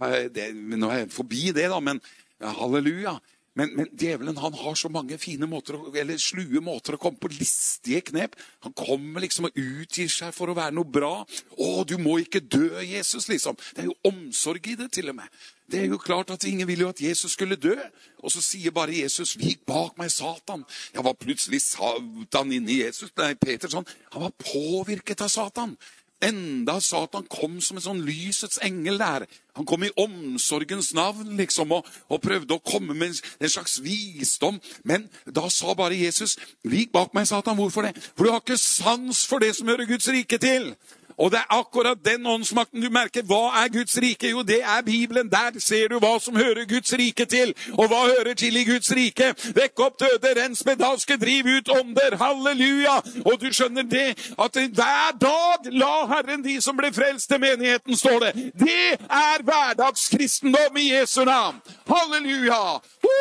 Var, 0.00 0.16
det, 0.32 0.50
nå 0.54 0.88
er 0.90 1.04
jeg 1.04 1.12
forbi 1.14 1.50
det, 1.56 1.68
da, 1.72 1.80
men 1.84 2.00
ja, 2.40 2.54
halleluja. 2.60 3.18
Men, 3.58 3.72
men, 3.74 3.88
djevelen 3.98 4.36
han 4.38 4.54
har 4.54 4.74
så 4.78 4.88
mange 4.92 5.18
fine 5.18 5.46
måter, 5.50 5.74
eller 5.98 6.20
slue 6.22 6.62
måter 6.62 6.94
å 6.94 7.00
komme 7.02 7.18
på 7.18 7.32
listige 7.32 8.04
knep. 8.12 8.36
Han 8.64 8.74
kommer 8.78 9.24
liksom 9.24 9.48
og 9.48 9.58
utgir 9.58 10.08
seg 10.12 10.30
for 10.36 10.52
å 10.52 10.56
være 10.56 10.76
noe 10.76 10.86
bra. 10.86 11.24
'Å, 11.58 11.82
du 11.84 11.96
må 11.98 12.20
ikke 12.22 12.40
dø, 12.40 12.70
Jesus', 12.86 13.28
liksom. 13.28 13.58
Det 13.74 13.82
er 13.82 13.90
jo 13.90 13.98
omsorg 14.06 14.70
i 14.70 14.76
det, 14.78 14.92
til 14.94 15.10
og 15.10 15.18
med. 15.18 15.40
Det 15.70 15.82
er 15.82 15.90
jo 15.90 15.98
klart 16.02 16.30
at 16.30 16.46
Ingen 16.46 16.66
ville 16.66 16.86
jo 16.86 16.94
at 16.94 17.02
Jesus 17.02 17.34
skulle 17.34 17.58
dø. 17.58 17.74
Og 18.22 18.30
så 18.30 18.42
sier 18.42 18.70
bare 18.70 18.94
Jesus 18.94 19.34
'Vik 19.36 19.66
bak 19.66 19.98
meg, 19.98 20.10
Satan'. 20.14 20.64
Ja, 20.94 21.02
var 21.02 21.18
plutselig 21.18 21.62
Satan 21.62 22.52
inni 22.52 22.80
Jesus? 22.84 23.10
Nei, 23.16 23.34
Peter 23.34 23.68
sånn. 23.68 23.86
Han 24.12 24.22
var 24.22 24.34
påvirket 24.38 25.20
av 25.20 25.28
Satan. 25.28 25.76
Enda 26.20 26.76
Satan 26.84 27.24
kom 27.32 27.58
som 27.64 27.78
en 27.78 27.84
sånn 27.84 28.02
lysets 28.04 28.60
engel 28.64 29.00
der. 29.00 29.24
Han 29.56 29.66
kom 29.68 29.84
i 29.84 29.92
omsorgens 30.00 30.92
navn 30.96 31.32
liksom, 31.38 31.72
og, 31.72 31.88
og 32.12 32.20
prøvde 32.24 32.56
å 32.56 32.62
komme 32.64 32.94
med 32.96 33.16
en 33.40 33.52
slags 33.52 33.78
visdom. 33.84 34.60
Men 34.84 35.08
da 35.24 35.48
sa 35.48 35.74
bare 35.74 35.96
Jesus, 35.96 36.36
'Vik 36.62 36.92
bak 36.92 37.14
meg, 37.16 37.26
Satan.' 37.26 37.56
Hvorfor 37.56 37.88
det? 37.88 37.96
For 38.16 38.24
du 38.24 38.30
har 38.30 38.44
ikke 38.44 38.60
sans 38.60 39.24
for 39.26 39.40
det 39.40 39.54
som 39.56 39.68
hører 39.68 39.88
Guds 39.88 40.08
rike 40.08 40.38
til. 40.38 40.74
Og 41.20 41.30
det 41.30 41.38
er 41.38 41.52
akkurat 41.58 41.98
den 42.04 42.26
åndsmakten 42.26 42.80
du 42.82 42.88
merker. 42.90 43.22
Hva 43.28 43.50
er 43.62 43.68
Guds 43.72 43.98
rike? 44.00 44.30
Jo, 44.30 44.42
det 44.42 44.62
er 44.62 44.82
Bibelen. 44.86 45.28
Der 45.28 45.58
ser 45.60 45.92
du 45.92 45.98
hva 46.00 46.14
som 46.20 46.36
hører 46.36 46.64
Guds 46.68 46.92
rike 46.96 47.26
til. 47.28 47.52
Og 47.76 47.90
hva 47.92 48.00
hører 48.08 48.34
til 48.34 48.56
i 48.56 48.64
Guds 48.64 48.88
rike? 48.96 49.34
Vekk 49.56 49.84
opp 49.84 50.00
døde, 50.00 50.32
rens 50.40 50.64
medalske, 50.66 51.18
driv 51.20 51.50
ut 51.56 51.68
ånder. 51.76 52.16
Halleluja! 52.22 52.96
Og 53.24 53.36
du 53.40 53.50
skjønner 53.52 53.84
det, 53.84 54.08
at 54.40 54.56
hver 54.80 55.12
dag 55.20 55.70
la 55.76 55.94
Herren 56.14 56.44
de 56.44 56.56
som 56.64 56.80
ble 56.80 56.92
frelst 56.96 57.28
til 57.28 57.40
menigheten, 57.44 57.96
står 57.96 58.18
det. 58.26 58.32
Det 58.64 58.82
er 58.96 59.44
hverdagskristendom 59.44 60.76
i 60.80 60.90
Jesu 60.94 61.24
navn. 61.24 61.60
Halleluja! 61.90 62.80
Uh. 63.04 63.20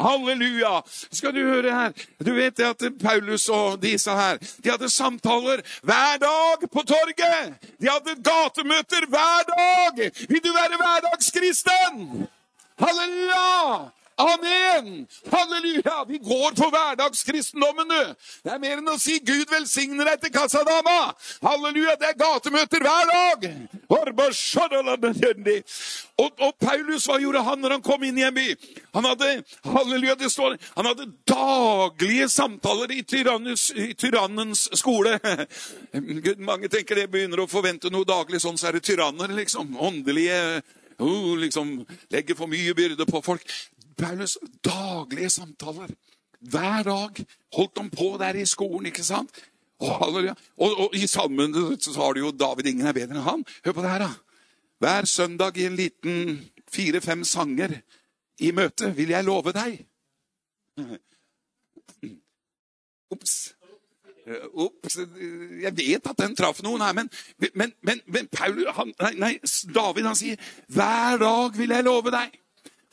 Halleluja! 0.00 0.80
Skal 1.12 1.34
du 1.34 1.40
høre 1.44 1.74
her. 1.74 1.92
Du 2.26 2.32
vet 2.34 2.56
det 2.56 2.64
at 2.64 2.84
Paulus 3.02 3.48
og 3.48 3.82
disse 3.82 4.10
her 4.10 4.40
de 4.64 4.70
hadde 4.70 4.90
samtaler 4.90 5.62
hver 5.82 6.18
dag 6.22 6.66
på 6.72 6.84
torget. 6.88 7.54
De 7.80 7.88
hadde 7.88 8.16
gatemøter 8.24 9.06
hver 9.08 9.48
dag. 9.52 10.10
Vil 10.28 10.44
du 10.44 10.52
være 10.52 10.80
hverdagskristen? 10.80 12.28
Halleluja! 12.80 13.90
Amen! 14.20 15.06
Halleluja! 15.32 16.04
Vi 16.08 16.18
går 16.18 16.50
på 16.58 16.66
hverdagskristendommen, 16.74 17.88
du. 17.88 18.14
Det 18.44 18.52
er 18.52 18.58
mer 18.60 18.80
enn 18.80 18.92
å 18.92 18.98
si 19.00 19.16
'Gud 19.24 19.48
velsigne 19.48 20.04
deg' 20.04 20.20
til 20.24 20.34
kassadama. 20.34 21.14
Halleluja! 21.44 21.96
Det 22.00 22.10
er 22.10 22.18
gatemøter 22.20 22.84
hver 22.84 23.12
dag. 23.12 23.46
Og, 26.20 26.32
og, 26.36 26.52
Paulus, 26.60 27.06
hva 27.08 27.16
gjorde 27.22 27.42
han 27.46 27.62
når 27.62 27.76
han 27.76 27.84
kom 27.86 28.04
inn 28.04 28.18
i 28.20 28.26
en 28.26 28.36
by? 28.36 28.48
Han 28.98 29.08
hadde 29.08 29.30
halleluja, 29.64 30.18
det 30.20 30.30
står, 30.32 30.58
han 30.76 30.90
hadde 30.90 31.08
daglige 31.28 32.28
samtaler 32.28 32.92
i, 32.92 33.00
i 33.00 33.88
tyrannens 33.94 34.68
skole. 34.78 35.16
Mange 36.50 36.68
tenker 36.68 37.00
det 37.00 37.08
begynner 37.10 37.40
å 37.40 37.48
forvente 37.50 37.90
noe 37.92 38.08
daglig, 38.08 38.42
sånn 38.44 38.60
så 38.60 38.68
er 38.68 38.78
det 38.78 38.84
tyranner, 38.90 39.32
liksom. 39.40 39.72
Åndelige 39.80 40.60
oh, 41.00 41.36
liksom, 41.40 41.80
Legger 42.12 42.38
for 42.38 42.50
mye 42.52 42.74
byrde 42.76 43.08
på 43.08 43.22
folk. 43.24 43.60
Paulus 44.00 44.38
daglige 44.64 45.30
samtaler. 45.30 45.92
Hver 46.40 46.82
dag 46.86 47.20
holdt 47.56 47.78
han 47.78 47.90
på 47.92 48.14
der 48.20 48.40
i 48.40 48.46
skolen, 48.48 48.88
ikke 48.88 49.04
sant? 49.04 49.42
Og, 49.80 50.16
og, 50.56 50.70
og 50.84 50.96
i 50.96 51.06
salmen 51.08 51.54
så 51.80 51.92
har 51.96 52.16
du 52.16 52.20
jo 52.20 52.32
David 52.36 52.68
ingen 52.68 52.88
er 52.88 52.96
bedre 52.96 53.16
enn 53.16 53.24
han. 53.24 53.44
Hør 53.64 53.76
på 53.76 53.84
det 53.84 53.92
her, 53.92 54.04
da. 54.04 54.10
Hver 54.80 55.08
søndag 55.08 55.56
i 55.60 55.68
en 55.68 55.76
liten 55.76 56.40
fire-fem 56.72 57.24
sanger 57.24 57.80
i 58.40 58.52
møte 58.56 58.92
vil 58.96 59.12
jeg 59.12 59.26
love 59.26 59.52
deg. 59.56 59.80
Ops. 63.10 63.34
Ops. 64.54 65.00
Jeg 65.60 65.72
vet 65.76 66.06
at 66.12 66.20
den 66.20 66.36
traff 66.38 66.62
noen 66.64 66.84
her, 66.84 66.96
men, 66.96 67.10
men, 67.52 67.74
men, 67.84 68.00
men 68.06 68.28
Paul, 68.32 68.62
han, 68.76 68.92
nei, 69.02 69.12
nei, 69.20 69.32
David 69.74 70.08
han 70.08 70.18
sier 70.18 70.52
hver 70.72 71.20
dag 71.20 71.58
vil 71.58 71.76
jeg 71.76 71.88
love 71.88 72.12
deg. 72.14 72.36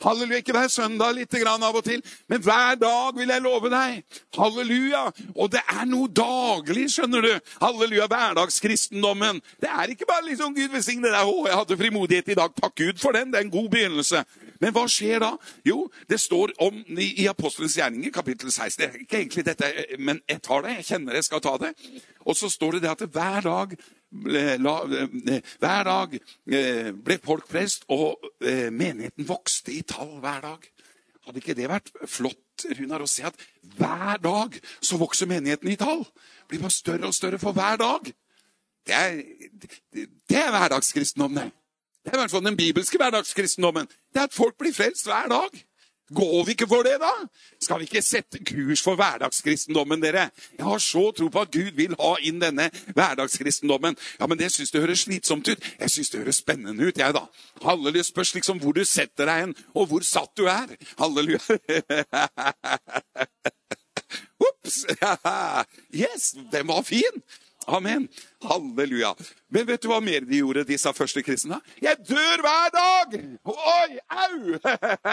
Halleluja. 0.04 0.42
Ikke 0.42 0.54
hver 0.56 0.68
søndag 0.72 1.14
litt 1.16 1.34
grann 1.42 1.62
av 1.64 1.76
og 1.78 1.84
til, 1.86 2.02
men 2.30 2.42
hver 2.42 2.78
dag 2.80 3.16
vil 3.18 3.32
jeg 3.34 3.44
love 3.44 3.70
deg. 3.72 4.02
Halleluja. 4.38 5.04
Og 5.34 5.52
det 5.52 5.62
er 5.64 5.86
noe 5.90 6.08
daglig, 6.08 6.88
skjønner 6.94 7.24
du. 7.24 7.32
Halleluja. 7.62 8.06
Hverdagskristendommen. 8.08 9.42
Det 9.60 9.70
er 9.70 9.94
ikke 9.94 10.08
bare 10.08 10.28
liksom 10.28 10.54
Gud 10.56 10.74
velsigne 10.74 11.10
deg. 11.10 11.22
Å, 11.22 11.46
jeg 11.48 11.60
hadde 11.62 11.80
frimodighet 11.82 12.34
i 12.34 12.38
dag. 12.38 12.54
Takk 12.58 12.76
Gud 12.78 13.02
for 13.02 13.16
den. 13.16 13.32
Det 13.32 13.40
er 13.40 13.48
en 13.48 13.56
god 13.56 13.72
begynnelse. 13.74 14.24
Men 14.62 14.74
hva 14.74 14.84
skjer 14.90 15.22
da? 15.22 15.32
Jo, 15.66 15.84
det 16.10 16.18
står 16.20 16.54
om 16.64 16.80
i, 16.98 17.26
Apostelens 17.30 17.76
gjerninger, 17.78 18.10
kapittel 18.14 18.50
16. 18.50 18.78
Det 18.78 18.88
er 18.88 19.04
ikke 19.04 19.20
egentlig 19.20 19.44
dette, 19.46 19.70
men 19.98 20.22
jeg 20.28 20.42
tar 20.42 20.64
det. 20.66 20.74
Jeg 20.80 20.88
kjenner 20.92 21.18
jeg 21.18 21.28
skal 21.28 21.44
ta 21.44 21.54
det. 21.62 21.72
Og 22.26 22.36
så 22.36 22.50
står 22.50 22.78
det 22.78 22.86
det 22.86 22.94
at 22.96 23.06
hver 23.14 23.46
dag 23.46 23.78
hver 24.08 25.84
dag 25.84 26.14
eh, 26.16 26.92
ble 26.96 27.18
folk 27.20 27.48
prest, 27.48 27.84
og 27.92 28.16
eh, 28.40 28.70
menigheten 28.72 29.26
vokste 29.28 29.74
i 29.76 29.82
tall 29.84 30.14
hver 30.22 30.40
dag. 30.46 30.64
Hadde 31.26 31.42
ikke 31.42 31.56
det 31.58 31.68
vært 31.68 31.92
flott 32.08 32.64
Runar, 32.78 33.04
å 33.04 33.06
se 33.06 33.26
at 33.28 33.36
hver 33.76 34.18
dag 34.24 34.56
så 34.80 34.96
vokser 34.98 35.28
menigheten 35.30 35.68
i 35.70 35.76
tall? 35.78 36.06
Blir 36.48 36.64
bare 36.64 36.74
større 36.74 37.10
og 37.10 37.14
større 37.14 37.38
for 37.38 37.52
hver 37.54 37.76
dag. 37.78 38.08
Det 38.88 38.96
er, 38.96 39.20
det 39.92 40.40
er 40.40 40.50
hverdagskristendom, 40.54 41.36
det. 41.36 41.50
Det 42.08 42.14
er 42.14 42.18
i 42.18 42.22
hvert 42.22 42.30
fall 42.30 42.44
den 42.44 42.56
bibelske 42.56 42.96
hverdagskristendommen. 42.96 43.88
Det 44.14 44.20
er 44.20 44.28
at 44.30 44.32
folk 44.32 44.54
blir 44.58 44.72
frelst 44.72 45.04
hver 45.04 45.28
dag. 45.28 45.64
Går 46.14 46.44
vi 46.44 46.50
ikke 46.50 46.66
for 46.66 46.82
det, 46.82 46.94
da? 47.02 47.10
Skal 47.60 47.78
vi 47.78 47.84
ikke 47.84 48.02
sette 48.02 48.38
kurs 48.44 48.82
for 48.82 48.94
hverdagskristendommen, 48.96 50.00
dere? 50.00 50.30
Jeg 50.58 50.64
har 50.64 50.78
så 50.78 51.10
tro 51.12 51.28
på 51.28 51.40
at 51.40 51.50
Gud 51.52 51.70
vil 51.76 51.94
ha 52.00 52.14
inn 52.24 52.40
denne 52.40 52.70
hverdagskristendommen. 52.96 53.96
Ja, 54.20 54.26
men 54.26 54.38
det 54.40 54.48
syns 54.52 54.70
det 54.72 54.80
høres 54.80 55.00
slitsomt 55.04 55.48
ut. 55.48 55.58
Jeg 55.80 55.90
syns 55.90 56.10
det 56.10 56.20
høres 56.22 56.36
spennende 56.40 56.88
ut, 56.88 56.98
jeg, 56.98 57.14
da. 57.14 57.20
Halleluja. 57.64 58.02
Spørs 58.08 58.34
liksom 58.34 58.60
hvor 58.62 58.72
du 58.72 58.84
setter 58.88 59.28
deg 59.28 59.40
hen, 59.42 59.54
og 59.74 59.86
hvor 59.92 60.00
satt 60.00 60.32
du 60.40 60.48
er. 60.48 60.66
Halleluja. 60.96 61.38
Ops! 64.48 64.86
Yes, 65.92 66.36
den 66.52 66.68
var 66.68 66.82
fin! 66.82 67.22
Amen. 67.68 68.08
Halleluja. 68.44 69.14
Men 69.50 69.64
vet 69.66 69.82
du 69.82 69.88
hva 69.90 69.98
mer 70.04 70.22
de 70.28 70.38
gjorde, 70.38 70.62
disse 70.68 70.90
første 70.94 71.22
kristne? 71.26 71.56
Jeg 71.82 71.98
dør 72.06 72.42
hver 72.44 72.68
dag! 72.74 73.14
Oi, 73.50 73.96
au! 74.12 74.58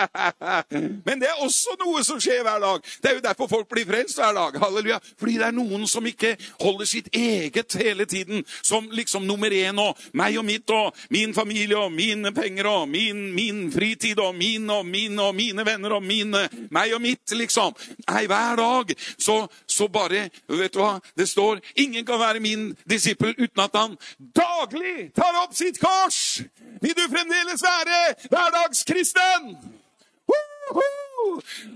Men 1.08 1.22
det 1.24 1.30
er 1.32 1.42
også 1.42 1.74
noe 1.80 2.04
som 2.06 2.20
skjer 2.22 2.44
hver 2.46 2.62
dag. 2.62 2.84
Det 3.02 3.10
er 3.10 3.16
jo 3.18 3.24
derfor 3.26 3.50
folk 3.50 3.70
blir 3.72 3.88
frelst 3.90 4.20
hver 4.20 4.36
dag. 4.38 4.60
Halleluja. 4.62 5.00
Fordi 5.18 5.38
det 5.40 5.48
er 5.48 5.56
noen 5.56 5.88
som 5.90 6.06
ikke 6.06 6.36
holder 6.62 6.90
sitt 6.90 7.10
eget 7.16 7.78
hele 7.80 8.06
tiden 8.06 8.44
som 8.60 8.92
liksom 8.94 9.26
nummer 9.26 9.50
én 9.56 9.80
og 9.82 9.98
meg 10.14 10.38
og 10.38 10.46
mitt 10.46 10.70
og 10.76 10.94
min 11.16 11.34
familie 11.34 11.80
og 11.80 11.96
mine 11.96 12.34
penger 12.36 12.70
og 12.70 12.86
min, 12.92 13.30
min 13.34 13.66
fritid 13.74 14.22
og 14.22 14.36
min 14.38 14.70
og 14.70 14.86
min 14.86 15.18
og 15.24 15.34
mine 15.34 15.66
venner 15.66 15.98
og 15.98 16.06
mine 16.06 16.46
meg 16.76 16.94
og 16.94 17.02
mitt, 17.02 17.26
liksom. 17.34 17.74
Nei, 18.12 18.28
hver 18.30 18.62
dag 18.62 18.94
så, 19.18 19.42
så 19.66 19.90
bare 19.90 20.28
Vet 20.46 20.76
du 20.76 20.80
hva? 20.80 21.00
Det 21.18 21.26
står 21.30 21.60
ingen 21.82 22.06
kan 22.06 22.20
være 22.22 22.42
min 22.44 22.70
disippel 22.90 23.15
uten 23.22 23.64
at 23.64 23.76
han 23.76 23.96
daglig 24.18 25.12
tar 25.16 25.42
opp 25.44 25.56
sitt 25.56 25.80
kors! 25.82 26.42
Vil 26.82 26.96
du 26.98 27.06
fremdeles 27.10 27.64
være 27.64 28.02
hverdagskristen? 28.30 29.56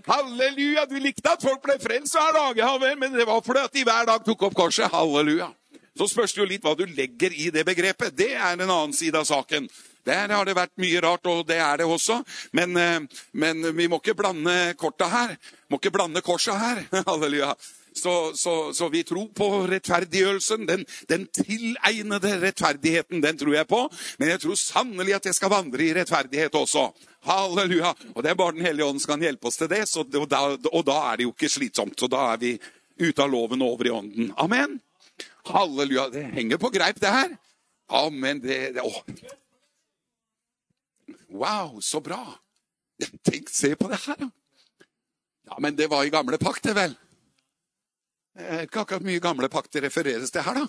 Halleluja! 0.08 0.86
Du 0.90 0.98
likte 1.02 1.32
at 1.32 1.44
folk 1.44 1.62
ble 1.64 1.78
frelst 1.82 2.18
hver 2.18 2.34
dag, 2.36 2.60
ja 2.60 2.72
vel, 2.82 2.98
men 3.00 3.16
det 3.16 3.28
var 3.30 3.44
fordi 3.46 3.66
at 3.68 3.76
de 3.76 3.86
hver 3.88 4.10
dag 4.10 4.26
tok 4.26 4.50
opp 4.50 4.58
korset. 4.58 4.90
Halleluja. 4.94 5.52
Så 5.98 6.08
spørs 6.08 6.34
det 6.34 6.42
jo 6.42 6.48
litt 6.48 6.64
hva 6.64 6.76
du 6.80 6.86
legger 6.88 7.34
i 7.36 7.50
det 7.52 7.66
begrepet. 7.68 8.16
Det 8.16 8.32
er 8.32 8.54
en 8.54 8.70
annen 8.70 8.96
side 8.96 9.20
av 9.20 9.28
saken. 9.28 9.68
Der 10.08 10.32
har 10.32 10.46
det 10.48 10.56
vært 10.56 10.78
mye 10.80 11.02
rart, 11.04 11.28
og 11.28 11.44
det 11.50 11.58
er 11.60 11.82
det 11.82 11.88
også. 11.90 12.22
Men, 12.56 12.78
eh, 12.78 13.26
men 13.34 13.76
vi 13.76 13.90
må 13.92 14.00
ikke 14.00 14.16
blande 14.18 14.74
korta 14.80 15.10
her. 15.12 15.36
Må 15.70 15.78
ikke 15.78 15.92
blande 15.92 16.24
korsa 16.26 16.56
her. 16.58 16.86
Halleluja. 17.10 17.52
Så, 17.94 18.32
så, 18.36 18.74
så 18.74 18.90
vi 18.90 19.04
tror 19.04 19.28
på 19.36 19.48
rettferdiggjørelsen. 19.70 20.66
Den, 20.70 20.86
den 21.10 21.26
tilegnede 21.34 22.36
rettferdigheten, 22.42 23.22
den 23.22 23.38
tror 23.38 23.56
jeg 23.56 23.68
på. 23.68 23.82
Men 24.20 24.34
jeg 24.34 24.44
tror 24.44 24.60
sannelig 24.60 25.16
at 25.18 25.30
jeg 25.30 25.38
skal 25.38 25.54
vandre 25.54 25.86
i 25.86 25.94
rettferdighet 25.98 26.56
også. 26.56 26.90
Halleluja. 27.28 27.94
Og 28.14 28.24
det 28.24 28.32
er 28.32 28.40
bare 28.40 28.56
Den 28.56 28.66
hellige 28.66 28.86
ånd 28.86 29.02
som 29.02 29.16
kan 29.16 29.26
hjelpe 29.26 29.50
oss 29.50 29.60
til 29.60 29.72
det. 29.72 29.84
Så, 29.90 30.06
og, 30.06 30.30
da, 30.30 30.44
og 30.72 30.86
da 30.88 31.00
er 31.12 31.20
det 31.20 31.28
jo 31.28 31.34
ikke 31.34 31.52
slitsomt. 31.52 31.98
Så 32.00 32.12
da 32.12 32.30
er 32.34 32.42
vi 32.42 32.54
ute 33.00 33.24
av 33.24 33.32
loven 33.32 33.64
og 33.64 33.76
over 33.76 33.90
i 33.90 33.96
ånden. 33.96 34.34
Amen. 34.38 34.80
Halleluja. 35.50 36.10
Det 36.14 36.26
henger 36.36 36.62
på 36.62 36.72
greip, 36.74 37.00
det 37.02 37.14
her. 37.14 37.36
Amen. 37.90 38.42
Det, 38.44 38.60
det, 38.78 38.86
å. 38.86 38.94
Wow, 41.30 41.80
så 41.82 42.02
bra. 42.02 42.22
Tenk, 43.24 43.50
se 43.50 43.76
på 43.80 43.88
det 43.90 44.02
her, 44.06 44.18
da. 44.20 44.30
Ja, 45.50 45.58
men 45.64 45.76
det 45.76 45.88
var 45.90 46.06
i 46.06 46.12
gamle 46.14 46.38
pakt, 46.38 46.68
det 46.68 46.76
vel? 46.78 46.94
Det 48.36 48.46
er 48.46 48.68
ikke 48.68 48.84
akkurat 48.84 49.06
mye 49.06 49.22
gamle 49.24 49.50
pakt 49.52 49.74
det 49.74 49.84
refereres 49.88 50.32
til 50.32 50.46
her, 50.46 50.62
da. 50.62 50.68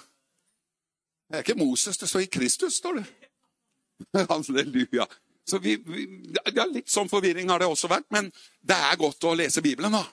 Det 1.31 1.39
er 1.39 1.45
ikke 1.45 1.61
Moses, 1.61 1.99
det 1.99 2.09
står 2.11 2.25
i 2.25 2.31
Kristus, 2.33 2.79
står 2.81 3.01
det. 3.01 3.05
Halleluja. 4.31 5.07
Så 5.51 5.59
vi, 5.59 5.77
vi, 5.87 6.07
ja, 6.55 6.65
Litt 6.71 6.91
sånn 6.91 7.11
forvirring 7.11 7.51
har 7.51 7.63
det 7.63 7.69
også 7.71 7.91
vært, 7.91 8.09
men 8.15 8.31
det 8.61 8.77
er 8.77 8.99
godt 9.01 9.25
å 9.27 9.37
lese 9.39 9.63
Bibelen, 9.65 9.95
da. 9.95 10.05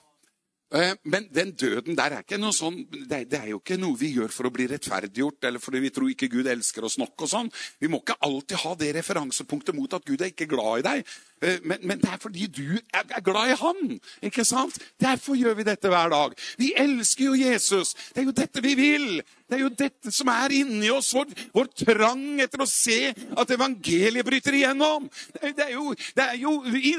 Eh, 0.68 0.94
men 1.08 1.28
den 1.32 1.54
døden 1.56 1.96
der 1.96 2.12
er 2.12 2.24
ikke 2.24 2.36
noe 2.40 2.52
sånn, 2.52 2.82
det 3.08 3.24
er 3.38 3.46
jo 3.54 3.60
ikke 3.62 3.78
noe 3.80 3.96
vi 3.96 4.10
gjør 4.18 4.28
for 4.32 4.48
å 4.48 4.52
bli 4.52 4.66
rettferdiggjort, 4.68 5.46
eller 5.48 5.62
fordi 5.64 5.80
vi 5.86 5.90
tror 5.96 6.10
ikke 6.12 6.28
Gud 6.34 6.50
elsker 6.52 6.84
oss 6.84 6.98
nok. 7.00 7.14
og 7.24 7.30
sånn. 7.30 7.48
Vi 7.80 7.88
må 7.88 8.02
ikke 8.02 8.18
alltid 8.20 8.60
ha 8.64 8.74
det 8.76 8.90
referansepunktet 8.98 9.74
mot 9.74 9.96
at 9.96 10.04
Gud 10.04 10.20
er 10.20 10.28
ikke 10.34 10.50
glad 10.50 10.82
i 10.82 10.86
deg. 10.88 11.14
Eh, 11.40 11.58
men, 11.64 11.80
men, 11.88 12.02
det 12.02 12.12
er 12.12 12.20
fordi 12.20 12.50
du 12.52 12.76
er 12.92 13.24
glad 13.24 13.54
i 13.54 13.58
Han. 13.62 13.98
ikke 14.22 14.44
sant? 14.44 14.76
Derfor 15.00 15.40
gjør 15.40 15.56
vi 15.56 15.68
dette 15.70 15.88
hver 15.88 16.12
dag. 16.12 16.36
Vi 16.60 16.74
elsker 16.76 17.30
jo 17.30 17.34
Jesus. 17.38 17.94
Det 18.12 18.22
er 18.22 18.28
jo 18.28 18.36
dette 18.36 18.60
vi 18.60 18.76
vil. 18.76 19.22
Det 19.48 19.56
er 19.56 19.62
jo 19.62 19.70
dette 19.72 20.10
som 20.12 20.28
er 20.28 20.52
inni 20.58 20.90
oss, 20.92 21.08
vår, 21.16 21.30
vår 21.56 21.68
trang 21.80 22.40
etter 22.44 22.60
å 22.60 22.66
se 22.68 23.14
at 23.16 23.52
evangeliet 23.54 24.26
bryter 24.26 24.58
igjennom. 24.58 25.06
Det 25.40 25.64
er 25.64 25.70
jo, 25.72 25.94
det 26.16 26.24
er 26.26 26.34
jo, 26.36 26.52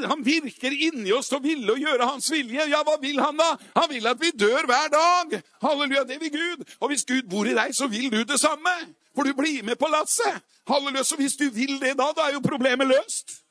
Han 0.10 0.24
virker 0.26 0.74
inni 0.74 1.14
oss 1.14 1.30
til 1.30 1.38
å 1.38 1.44
ville 1.44 1.76
å 1.76 1.78
gjøre 1.78 2.08
hans 2.10 2.32
vilje. 2.34 2.66
Ja, 2.72 2.82
hva 2.88 2.96
vil 3.02 3.22
han 3.22 3.38
da? 3.38 3.52
Han 3.78 3.86
vil 3.92 4.10
at 4.10 4.18
vi 4.22 4.32
dør 4.34 4.66
hver 4.66 4.90
dag. 4.90 5.36
Halleluja, 5.62 6.08
det 6.10 6.18
vil 6.24 6.34
Gud. 6.34 6.66
Og 6.82 6.90
hvis 6.90 7.06
Gud 7.06 7.30
bor 7.30 7.46
i 7.46 7.54
deg, 7.54 7.76
så 7.78 7.86
vil 7.92 8.10
du 8.10 8.24
det 8.26 8.40
samme. 8.42 8.74
For 9.14 9.30
du 9.30 9.38
blir 9.38 9.62
med 9.68 9.78
på 9.78 9.92
lasset. 9.94 10.42
Halleluja, 10.70 11.06
Så 11.06 11.20
hvis 11.22 11.38
du 11.38 11.52
vil 11.54 11.78
det 11.82 11.94
da, 12.02 12.10
da 12.18 12.30
er 12.30 12.40
jo 12.40 12.42
problemet 12.46 12.90
løst. 12.90 13.44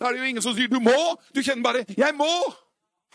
Da 0.00 0.08
er 0.08 0.16
det 0.16 0.24
jo 0.24 0.30
ingen 0.32 0.44
som 0.44 0.56
sier 0.56 0.68
'du 0.68 0.80
må'. 0.80 1.16
Du 1.34 1.42
kjenner 1.42 1.62
bare 1.62 1.84
'jeg 1.84 2.14
må'. 2.16 2.54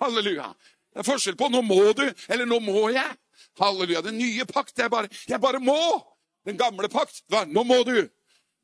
Halleluja. 0.01 0.54
Det 0.93 0.99
er 0.99 1.12
forskjell 1.12 1.38
på 1.38 1.49
'nå 1.49 1.62
må 1.62 1.93
du' 1.93 2.13
eller 2.30 2.45
'nå 2.45 2.60
må 2.60 2.89
jeg'. 2.93 3.21
Halleluja. 3.60 4.02
Den 4.02 4.18
nye 4.18 4.46
pakt 4.46 4.80
er 4.80 4.90
bare 4.90 5.10
'jeg 5.28 5.42
bare 5.42 5.60
må'. 5.60 6.02
Den 6.46 6.58
gamle 6.58 6.90
pakt 6.90 7.24
var 7.30 7.46
'nå 7.46 7.64
må 7.64 7.84
du'. 7.84 8.10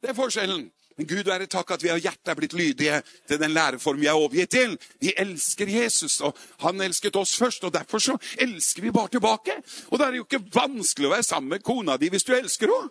Det 0.01 0.09
er 0.09 0.13
forskjellen. 0.13 0.71
Men 0.97 1.07
Gud 1.07 1.27
være 1.29 1.45
takk 1.45 1.71
at 1.75 1.83
vi 1.83 1.91
av 1.93 1.99
hjertet 2.01 2.31
er 2.31 2.37
blitt 2.39 2.55
lydige 2.57 3.01
til 3.29 3.37
den 3.39 3.53
læreform 3.53 3.99
vi 4.01 4.07
er 4.09 4.17
overgitt 4.17 4.49
til. 4.49 4.77
Vi 5.01 5.13
elsker 5.17 5.69
Jesus, 5.69 6.21
og 6.25 6.37
han 6.59 6.81
elsket 6.81 7.15
oss 7.15 7.35
først. 7.37 7.63
og 7.63 7.73
Derfor 7.73 8.01
så 8.01 8.17
elsker 8.41 8.81
vi 8.81 8.91
bare 8.91 9.07
tilbake. 9.13 9.59
Og 9.91 9.99
da 9.99 10.07
er 10.07 10.11
det 10.11 10.17
jo 10.17 10.25
ikke 10.25 10.47
vanskelig 10.55 11.07
å 11.07 11.13
være 11.13 11.27
sammen 11.27 11.49
med 11.49 11.63
kona 11.63 11.97
di 12.01 12.09
hvis 12.09 12.25
du 12.25 12.33
elsker 12.33 12.73
henne. 12.73 12.89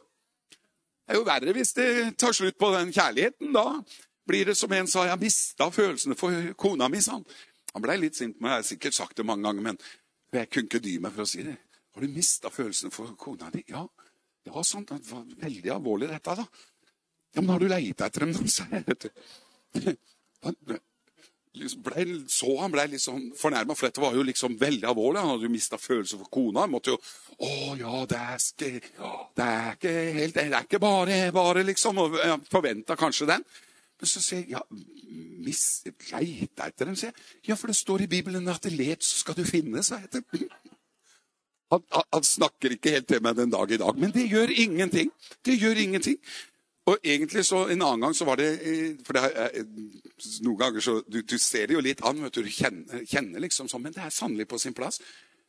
Det 1.06 1.14
er 1.14 1.18
jo 1.20 1.26
verre 1.26 1.52
hvis 1.54 1.74
det 1.74 1.90
tar 2.18 2.34
slutt 2.34 2.58
på 2.58 2.70
den 2.74 2.94
kjærligheten. 2.94 3.52
Da 3.54 3.82
blir 4.26 4.46
det 4.46 4.56
som 4.58 4.72
en 4.72 4.86
sa, 4.90 5.04
jeg 5.06 5.22
mista 5.22 5.70
følelsene 5.70 6.18
for 6.18 6.54
kona 6.58 6.88
mi. 6.88 7.02
Han, 7.10 7.26
han 7.74 7.82
blei 7.82 7.98
litt 8.02 8.18
sint, 8.18 8.38
men 8.40 8.50
jeg 8.50 8.62
har 8.62 8.70
sikkert 8.70 8.94
sagt 8.94 9.18
det 9.18 9.26
mange 9.26 9.46
ganger. 9.46 9.62
Men 9.62 9.78
jeg 10.32 10.50
kunne 10.50 10.70
ikke 10.70 10.82
dy 10.82 10.98
meg 11.02 11.14
for 11.14 11.26
å 11.26 11.30
si 11.30 11.42
det. 11.46 11.58
Har 11.96 12.04
du 12.04 12.12
mista 12.12 12.50
følelsen 12.52 12.92
for 12.92 13.14
kona 13.16 13.48
di? 13.54 13.62
Ja. 13.72 13.86
Det 14.44 14.52
var 14.52 14.66
sånn, 14.68 14.84
det 14.84 15.00
var 15.08 15.22
veldig 15.40 15.70
alvorlig, 15.72 16.10
dette, 16.12 16.34
da. 16.38 16.44
Ja, 17.32 17.40
men 17.40 17.48
har 17.54 17.62
du 17.62 17.70
leita 17.72 18.06
etter 18.06 18.26
dem, 18.26 18.34
jeg. 18.36 19.96
Han 20.44 20.58
liksom 21.56 21.82
ble, 21.86 22.04
så 22.30 22.50
han 22.60 22.72
ble 22.74 22.84
litt 22.92 23.02
sånn 23.02 23.30
fornærma, 23.36 23.74
for 23.76 23.88
dette 23.88 24.02
var 24.04 24.16
jo 24.16 24.24
liksom 24.28 24.58
veldig 24.60 24.90
alvorlig. 24.90 25.22
Han 25.22 25.32
hadde 25.32 25.48
jo 25.48 25.52
mista 25.56 25.80
følelsen 25.80 26.20
for 26.20 26.32
kona. 26.36 26.66
Han 26.66 26.74
måtte 26.74 26.92
jo 26.92 27.00
Å 27.36 27.76
ja, 27.80 28.02
det 28.08 28.20
er 28.20 28.44
ikke, 28.44 28.68
det 29.36 29.46
er 29.46 29.74
ikke 29.74 29.94
helt 30.16 30.36
Det 30.36 30.44
er 30.46 30.68
ikke 30.68 30.82
bare, 30.84 31.18
bare 31.36 31.64
liksom. 31.66 32.04
Og 32.04 32.20
forventa 32.52 32.96
kanskje 33.00 33.30
den. 33.32 33.48
Men 33.96 34.12
så 34.12 34.20
sier 34.20 34.44
jeg 34.44 34.52
ja, 34.52 34.62
mis, 35.48 35.64
leita 36.12 36.68
etter 36.68 36.90
dem, 36.90 36.96
sier 36.96 37.12
jeg. 37.12 37.28
Ja, 37.50 37.56
for 37.56 37.72
det 37.72 37.80
står 37.80 38.04
i 38.04 38.10
Bibelen 38.18 38.52
at 38.52 38.64
det 38.68 38.76
let, 38.76 39.04
så 39.04 39.24
skal 39.24 39.40
du 39.40 39.44
finne, 39.48 39.84
sa 39.84 40.02
jeg. 40.04 40.48
Han, 41.74 41.82
han, 41.90 42.24
snakker 42.24 42.76
ikke 42.76 42.92
helt 42.94 43.08
til 43.10 43.22
meg 43.22 43.38
den 43.38 43.50
dag 43.50 43.70
i 43.74 43.78
dag, 43.80 43.96
men 43.98 44.12
det 44.14 44.28
gjør 44.30 44.52
ingenting. 44.54 45.10
Det 45.44 45.56
gjør 45.58 45.80
ingenting. 45.82 46.18
Og 46.86 46.98
egentlig 47.02 47.42
så 47.46 47.64
En 47.66 47.82
annen 47.82 48.04
gang 48.04 48.14
så 48.14 48.24
var 48.24 48.38
det 48.38 48.46
eh, 48.62 48.92
For 49.02 49.16
det 49.16 49.22
er, 49.26 49.64
noen 50.46 50.58
ganger 50.60 50.84
så 50.84 51.00
du, 51.02 51.18
du, 51.26 51.38
ser 51.42 51.66
det 51.66 51.74
jo 51.74 51.82
litt 51.82 52.04
an, 52.06 52.22
vet 52.22 52.36
du, 52.36 52.44
du 52.46 52.52
kjenner, 52.52 53.02
kjenner 53.02 53.42
liksom 53.42 53.66
sånn, 53.68 53.82
men 53.82 53.96
det 53.96 54.04
er 54.06 54.14
sannelig 54.14 54.46
på 54.48 54.60
sin 54.62 54.76
plass. 54.76 55.00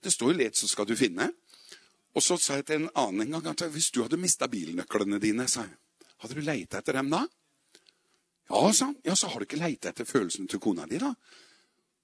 Det 0.04 0.12
står 0.14 0.34
jo 0.34 0.38
'let, 0.38 0.58
så 0.58 0.68
skal 0.68 0.90
du 0.90 0.96
finne'. 0.98 1.30
Og 2.18 2.24
så 2.24 2.38
sa 2.42 2.58
jeg 2.58 2.66
til 2.66 2.82
en 2.82 2.90
annen 2.98 3.28
en 3.28 3.38
gang 3.38 3.54
at 3.54 3.68
hvis 3.70 3.92
du 3.94 4.02
hadde 4.02 4.18
mista 4.18 4.48
bilnøklene 4.50 5.20
dine, 5.22 5.46
sa 5.48 5.68
jeg, 5.68 5.78
hadde 6.24 6.36
du 6.36 6.42
leita 6.42 6.82
etter 6.82 6.98
dem 6.98 7.12
da? 7.14 7.28
Ja, 8.50 8.72
sa 8.74 8.90
han. 8.90 8.96
Ja, 9.06 9.16
så 9.16 9.30
har 9.30 9.40
du 9.40 9.46
ikke 9.46 9.62
leita 9.62 9.92
etter 9.92 10.08
følelsene 10.08 10.50
til 10.50 10.62
kona 10.64 10.88
di, 10.90 10.98
da? 10.98 11.14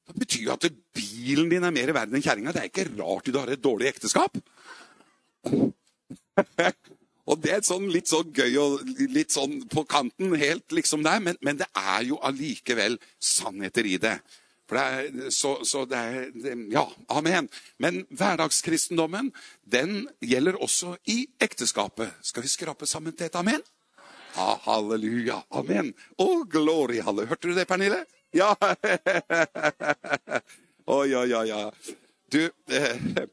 Det 0.10 0.20
betyr 0.20 0.48
jo 0.48 0.54
at 0.56 0.68
bilen 0.96 1.50
din 1.52 1.64
er 1.64 1.74
mer 1.76 1.94
verd 1.96 2.14
enn 2.14 2.24
kjerringa. 2.24 2.54
Det 2.56 2.64
er 2.64 2.72
ikke 2.72 2.90
rart 2.98 3.30
du 3.30 3.40
har 3.40 3.52
et 3.54 3.64
dårlig 3.64 3.90
ekteskap. 3.94 4.36
og 7.30 7.40
det 7.44 7.54
er 7.56 7.66
sånn, 7.66 7.88
litt 7.92 8.12
sånn 8.12 8.32
gøy 8.36 8.58
og 8.60 8.84
litt 9.14 9.32
sånn 9.36 9.62
på 9.72 9.86
kanten, 9.88 10.36
helt 10.40 10.76
liksom 10.76 11.06
der, 11.08 11.24
men, 11.24 11.40
men 11.46 11.60
det 11.62 11.70
er 11.80 12.08
jo 12.10 12.20
allikevel 12.24 13.00
sannheter 13.20 13.88
i 13.88 13.98
det. 14.02 14.18
For 14.68 14.80
det 14.80 14.84
er, 14.84 15.32
så, 15.36 15.54
så 15.68 15.84
det 15.88 16.00
er 16.00 16.28
det, 16.36 16.56
Ja, 16.74 16.86
amen. 17.12 17.50
Men 17.84 18.04
hverdagskristendommen, 18.12 19.32
den 19.64 20.08
gjelder 20.24 20.60
også 20.64 20.98
i 21.12 21.26
ekteskapet. 21.44 22.16
Skal 22.24 22.46
vi 22.46 22.52
skrape 22.52 22.88
sammen 22.90 23.16
til 23.16 23.28
et 23.28 23.40
amen? 23.40 23.64
Ah, 24.40 24.58
halleluja. 24.66 25.44
Amen. 25.54 25.92
Å, 26.18 26.28
glory, 26.50 27.04
halle. 27.06 27.28
Hørte 27.30 27.52
du 27.52 27.58
det, 27.58 27.68
Pernille? 27.70 28.02
Ja. 28.34 28.54
Å, 30.94 31.04
ja, 31.08 31.24
ja, 31.30 31.44
ja. 31.48 31.60
Du, 32.34 32.42
eh, 32.74 33.28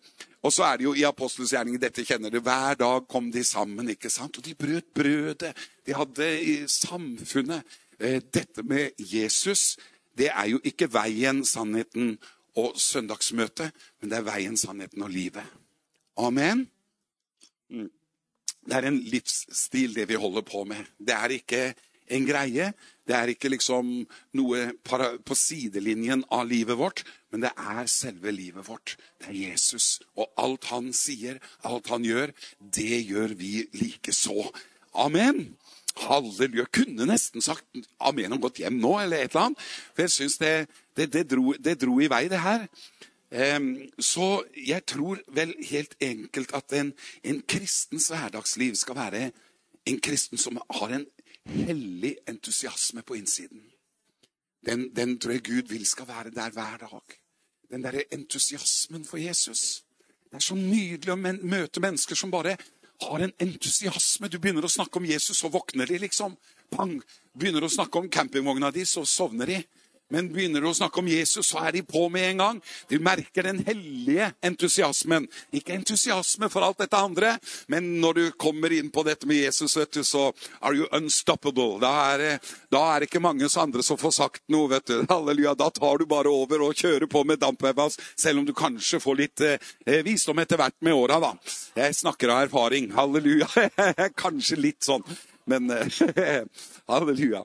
og 0.45 0.53
så 0.53 0.67
er 0.67 0.79
det 0.79 0.87
jo 0.87 0.93
i 0.97 1.07
apostelens 1.09 1.55
gjerning, 1.55 1.79
dette 1.81 2.05
kjenner 2.07 2.33
du, 2.33 2.41
hver 2.45 2.77
dag 2.81 3.07
kom 3.11 3.31
de 3.33 3.43
sammen, 3.47 3.89
ikke 3.95 4.11
sant? 4.13 4.39
Og 4.39 4.45
de 4.45 4.55
brøt 4.57 4.91
brødet. 4.97 5.55
De 5.87 5.97
hadde 5.97 6.29
i 6.45 6.57
samfunnet 6.71 7.79
eh, 7.99 8.21
Dette 8.21 8.65
med 8.67 9.01
Jesus, 9.01 9.79
det 10.17 10.31
er 10.33 10.53
jo 10.53 10.61
ikke 10.67 10.91
veien, 10.93 11.43
sannheten 11.49 12.15
og 12.61 12.77
søndagsmøtet, 12.81 13.73
men 14.01 14.13
det 14.13 14.21
er 14.21 14.27
veien, 14.27 14.57
sannheten 14.59 15.05
og 15.07 15.13
livet. 15.13 15.47
Amen. 16.21 16.67
Mm. 17.71 17.89
Det 18.67 18.77
er 18.77 18.89
en 18.91 18.99
livsstil, 19.01 19.95
det 19.97 20.09
vi 20.11 20.19
holder 20.21 20.45
på 20.45 20.65
med. 20.69 20.89
Det 20.99 21.15
er 21.17 21.37
ikke 21.39 21.63
en 22.11 22.27
greie. 22.29 22.71
Det 23.07 23.17
er 23.17 23.33
ikke 23.33 23.51
liksom 23.51 23.91
noe 24.39 24.65
på 24.85 25.37
sidelinjen 25.39 26.23
av 26.31 26.47
livet 26.51 26.79
vårt, 26.79 27.03
men 27.33 27.45
det 27.45 27.51
er 27.59 27.89
selve 27.91 28.33
livet 28.35 28.67
vårt. 28.69 28.97
Det 29.19 29.33
er 29.33 29.39
Jesus. 29.51 29.99
Og 30.19 30.31
alt 30.39 30.69
han 30.71 30.93
sier, 30.97 31.41
alt 31.67 31.91
han 31.91 32.07
gjør, 32.07 32.35
det 32.61 33.03
gjør 33.09 33.35
vi 33.39 33.67
likeså. 33.81 34.51
Amen. 34.95 35.57
Halleluja. 36.01 36.69
Kunne 36.71 37.09
nesten 37.09 37.43
sagt 37.45 37.67
amen 37.99 38.37
og 38.37 38.47
gått 38.47 38.63
hjem 38.63 38.79
nå, 38.83 38.95
eller 39.03 39.25
et 39.25 39.35
eller 39.35 39.51
annet. 39.51 39.69
For 39.95 40.07
jeg 40.07 40.17
syns 40.17 40.39
det, 40.43 40.55
det, 40.97 41.11
det, 41.15 41.27
dro, 41.33 41.55
det 41.59 41.79
dro 41.83 41.99
i 42.03 42.11
vei, 42.11 42.27
det 42.31 42.43
her. 42.45 42.67
Så 44.03 44.29
jeg 44.59 44.83
tror 44.91 45.21
vel 45.31 45.55
helt 45.71 45.95
enkelt 46.03 46.55
at 46.55 46.73
en, 46.75 46.93
en 47.23 47.43
kristens 47.47 48.11
hverdagsliv 48.11 48.75
skal 48.79 48.99
være 48.99 49.31
en 49.87 50.01
kristen 50.03 50.39
som 50.39 50.59
har 50.71 50.95
en 50.95 51.07
hellig 51.49 52.17
entusiasme 52.29 53.03
på 53.03 53.17
innsiden. 53.17 53.63
Den, 54.67 54.91
den 54.95 55.19
tror 55.19 55.33
jeg 55.33 55.45
Gud 55.45 55.71
vil 55.73 55.87
skal 55.87 56.09
være 56.09 56.31
der 56.35 56.51
hver 56.51 56.77
dag. 56.85 57.17
Den 57.71 57.85
derre 57.85 58.05
entusiasmen 58.13 59.05
for 59.05 59.17
Jesus. 59.17 59.85
Det 60.31 60.37
er 60.37 60.45
så 60.45 60.55
nydelig 60.55 61.13
å 61.13 61.19
møte 61.19 61.83
mennesker 61.83 62.19
som 62.19 62.31
bare 62.31 62.57
har 63.01 63.25
en 63.25 63.33
entusiasme. 63.41 64.29
Du 64.29 64.39
begynner 64.39 64.67
å 64.67 64.71
snakke 64.71 65.01
om 65.01 65.07
Jesus, 65.09 65.39
så 65.39 65.49
våkner 65.49 65.89
de, 65.89 65.99
liksom. 66.05 66.37
Pang! 66.71 66.99
Begynner 67.33 67.65
å 67.65 67.73
snakke 67.73 67.99
om 67.99 68.11
campingvogna 68.13 68.71
di, 68.75 68.85
så 68.87 69.05
sovner 69.09 69.49
de. 69.51 69.61
Men 70.11 70.29
begynner 70.33 70.63
du 70.63 70.71
å 70.71 70.75
snakke 70.75 71.01
om 71.03 71.09
Jesus, 71.11 71.53
så 71.53 71.63
er 71.65 71.77
de 71.77 71.83
på 71.87 72.09
med 72.13 72.33
en 72.33 72.43
gang. 72.43 72.61
Du 72.91 72.99
merker 73.03 73.47
den 73.47 73.61
hellige 73.67 74.31
entusiasmen. 74.43 75.29
Ikke 75.55 75.77
entusiasme 75.77 76.51
for 76.51 76.67
alt 76.67 76.81
dette 76.83 76.99
andre, 76.99 77.37
men 77.71 77.93
når 78.03 78.19
du 78.19 78.25
kommer 78.41 78.75
inn 78.75 78.91
på 78.91 79.05
dette 79.07 79.29
med 79.31 79.39
Jesus, 79.45 79.77
vet 79.79 79.93
du, 79.95 80.03
så 80.07 80.31
are 80.61 80.75
you 80.75 80.89
unstoppable. 80.97 81.79
Da 81.83 81.93
er, 82.11 82.25
det, 82.71 83.07
ikke 83.07 83.23
mange 83.23 83.49
andre 83.61 83.85
som 83.87 83.99
får 84.01 84.17
sagt 84.19 84.43
noe. 84.51 84.69
vet 84.71 84.91
du. 84.91 84.99
Halleluja. 85.09 85.55
Da 85.59 85.71
tar 85.71 85.99
du 85.99 86.07
bare 86.11 86.31
over 86.31 86.67
og 86.67 86.75
kjører 86.75 87.07
på 87.11 87.25
med 87.25 87.41
dampveivas, 87.43 87.99
selv 88.19 88.43
om 88.43 88.49
du 88.49 88.55
kanskje 88.57 89.01
får 89.03 89.19
litt 89.19 89.47
eh, 89.47 90.03
visdom 90.07 90.39
etter 90.43 90.61
hvert 90.61 90.79
med 90.85 90.95
åra. 90.95 91.21
da. 91.23 91.35
Jeg 91.79 91.99
snakker 92.03 92.35
av 92.35 92.45
erfaring. 92.49 92.91
Halleluja. 92.99 93.49
kanskje 94.23 94.59
litt 94.59 94.83
sånn, 94.87 95.07
men 95.51 95.71
eh, 95.71 96.43
halleluja. 96.91 97.45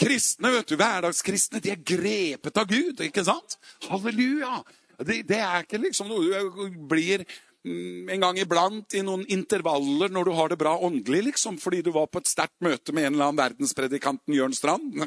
Kristne, 0.00 0.50
vet 0.56 0.70
du, 0.70 0.74
hverdagskristne, 0.78 1.60
de 1.62 1.70
er 1.70 1.82
grepet 1.86 2.56
av 2.58 2.66
Gud, 2.70 3.00
ikke 3.06 3.22
sant? 3.26 3.58
Halleluja! 3.86 4.58
Det, 4.98 5.20
det 5.26 5.40
er 5.42 5.64
ikke 5.64 5.80
liksom 5.82 6.10
noe 6.10 6.42
du 6.54 6.76
blir 6.90 7.24
mm, 7.66 8.10
en 8.14 8.26
gang 8.26 8.38
iblant 8.38 8.94
i 8.94 9.02
noen 9.06 9.24
intervaller 9.30 10.12
når 10.14 10.28
du 10.28 10.32
har 10.38 10.50
det 10.50 10.58
bra 10.58 10.74
åndelig, 10.78 11.22
liksom, 11.30 11.58
fordi 11.62 11.82
du 11.86 11.92
var 11.94 12.10
på 12.10 12.22
et 12.22 12.30
sterkt 12.30 12.58
møte 12.62 12.94
med 12.94 13.08
en 13.08 13.14
eller 13.14 13.30
annen 13.30 13.42
verdenspredikanten 13.42 14.34
Jørn 14.34 14.54
Strand. 14.54 14.94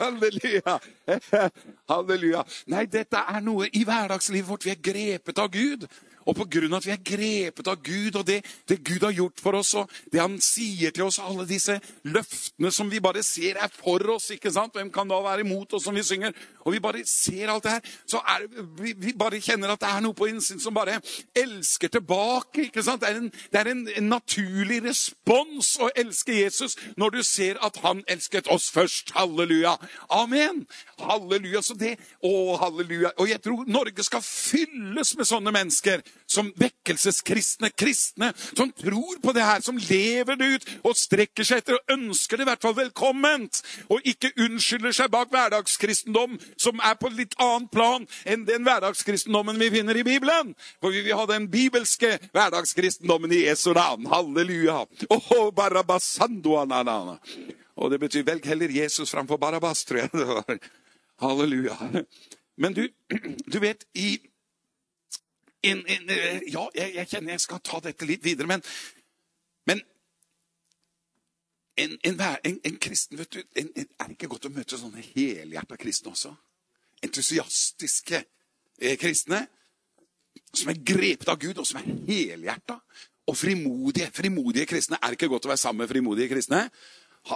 Halleluja! 0.00 0.78
Halleluja. 1.90 2.44
Nei, 2.74 2.86
dette 2.90 3.22
er 3.22 3.42
noe 3.44 3.70
i 3.70 3.84
hverdagslivet 3.86 4.50
vårt. 4.50 4.66
Vi 4.66 4.74
er 4.74 4.82
grepet 4.82 5.38
av 5.42 5.50
Gud. 5.54 5.86
Og 6.28 6.36
av 6.36 6.76
at 6.76 6.86
vi 6.86 6.92
er 6.92 7.02
grepet 7.04 7.68
av 7.70 7.80
Gud 7.82 8.16
og 8.16 8.26
det, 8.26 8.40
det, 8.68 8.80
Gud 8.84 9.04
har 9.06 9.14
gjort 9.14 9.40
for 9.40 9.56
oss, 9.58 9.72
og 9.74 9.90
det 10.12 10.20
han 10.20 10.36
sier 10.42 10.92
til 10.94 11.06
oss, 11.06 11.20
alle 11.22 11.46
disse 11.48 11.78
løftene 12.04 12.70
som 12.74 12.90
vi 12.90 13.00
bare 13.00 13.22
ser 13.26 13.58
er 13.60 13.70
for 13.72 14.04
oss 14.14 14.30
ikke 14.34 14.52
sant? 14.52 14.74
Hvem 14.76 14.92
kan 14.92 15.08
da 15.08 15.20
være 15.24 15.44
imot 15.46 15.72
oss 15.76 15.86
som 15.88 15.96
vi 15.96 16.04
synger? 16.06 16.34
Og 16.64 16.74
vi 16.74 16.82
bare 16.82 17.04
ser 17.08 17.50
alt 17.50 17.64
det 17.64 17.76
her, 17.76 17.92
så 18.06 18.20
er, 18.28 18.46
vi, 18.78 18.92
vi 18.96 19.14
bare 19.16 19.40
kjenner 19.40 19.72
at 19.72 19.80
det 19.80 19.90
er 19.90 20.04
noe 20.04 20.16
på 20.16 20.28
innsiden 20.30 20.62
som 20.62 20.76
bare 20.76 20.98
elsker 21.36 21.88
tilbake. 21.88 22.68
ikke 22.68 22.84
sant? 22.84 23.02
Det 23.02 23.10
er, 23.10 23.20
en, 23.22 23.30
det 23.52 23.60
er 23.60 23.72
en 23.72 24.10
naturlig 24.10 24.82
respons 24.84 25.72
å 25.80 25.90
elske 25.96 26.36
Jesus 26.36 26.76
når 27.00 27.16
du 27.16 27.22
ser 27.26 27.60
at 27.64 27.80
han 27.84 28.04
elsket 28.10 28.50
oss 28.52 28.68
først. 28.74 29.14
Halleluja. 29.16 29.76
Amen. 30.12 30.66
Halleluja. 31.00 31.64
Så 31.64 31.76
det, 31.80 31.96
å, 32.20 32.58
halleluja. 32.60 33.14
Og 33.18 33.30
jeg 33.32 33.42
tror 33.44 33.64
Norge 33.70 34.04
skal 34.04 34.24
fylles 34.24 35.16
med 35.16 35.28
sånne 35.28 35.54
mennesker 35.54 36.04
som 36.30 36.52
vekkelseskristne 36.56 37.70
kristne 37.74 38.30
som 38.36 38.70
tror 38.72 39.18
på 39.22 39.32
det 39.34 39.44
her, 39.44 39.60
som 39.60 39.78
lever 39.78 40.38
det 40.38 40.48
ut 40.54 40.68
og 40.86 40.96
strekker 40.98 41.46
seg 41.46 41.62
etter 41.62 41.78
og 41.78 41.94
ønsker 41.96 42.38
det 42.38 42.46
i 42.46 42.50
hvert 42.50 42.62
fall 42.62 42.76
velkomment. 42.78 43.62
Og 43.90 44.06
ikke 44.06 44.30
unnskylder 44.38 44.94
seg 44.94 45.10
bak 45.12 45.32
hverdagskristendom, 45.34 46.38
som 46.60 46.80
er 46.86 46.96
på 47.00 47.10
litt 47.14 47.34
annet 47.42 47.70
plan 47.74 48.06
enn 48.24 48.46
den 48.48 48.66
hverdagskristendommen 48.66 49.58
vi 49.60 49.72
finner 49.74 49.98
i 49.98 50.06
Bibelen. 50.06 50.54
For 50.80 50.94
vi 50.94 51.04
vil 51.06 51.18
ha 51.18 51.26
den 51.30 51.50
bibelske 51.50 52.16
hverdagskristendommen 52.30 53.34
i 53.34 53.44
Jesu 53.48 53.72
navn. 53.74 54.06
Halleluja. 54.10 54.84
Oh. 55.10 55.26
Og 57.80 57.90
det 57.90 58.00
betyr 58.02 58.26
velg 58.26 58.46
heller 58.46 58.70
Jesus 58.74 59.10
framfor 59.10 59.40
Barabas, 59.40 59.84
tror 59.88 60.04
jeg 60.04 60.12
det 60.12 60.26
var. 60.28 60.58
Halleluja. 61.20 61.76
Men 62.60 62.74
du, 62.76 62.88
du 63.52 63.58
vet, 63.58 63.84
i 63.94 64.18
en, 65.62 65.82
en, 65.86 66.10
eh, 66.10 66.42
ja, 66.48 66.64
jeg, 66.74 66.94
jeg, 66.94 67.08
kjenner 67.10 67.36
jeg 67.36 67.44
skal 67.44 67.62
ta 67.64 67.80
dette 67.84 68.08
litt 68.08 68.24
videre, 68.24 68.48
men, 68.48 68.62
men 69.68 69.82
en, 71.80 71.96
en, 72.04 72.76
kristen 72.80 73.18
vet 73.20 73.32
du, 73.32 73.40
Er 73.56 73.64
det 73.84 74.16
ikke 74.16 74.28
godt 74.28 74.48
å 74.50 74.52
møte 74.52 74.78
sånne 74.80 75.04
helhjerta 75.14 75.78
kristne 75.80 76.12
også? 76.12 76.32
Entusiastiske 77.04 78.20
eh, 78.80 78.96
kristne 79.00 79.46
som 80.54 80.70
er 80.72 80.80
grepet 80.82 81.28
av 81.30 81.38
Gud, 81.40 81.60
og 81.60 81.66
som 81.68 81.80
er 81.80 81.88
helhjerta. 82.08 82.80
Og 83.30 83.36
frimodige. 83.38 84.10
Frimodige 84.14 84.66
kristne. 84.66 84.98
Er 84.98 85.12
det 85.12 85.20
ikke 85.20 85.30
godt 85.30 85.46
å 85.46 85.52
være 85.52 85.62
sammen 85.62 85.84
med 85.84 85.92
frimodige 85.92 86.30
kristne? 86.32 86.64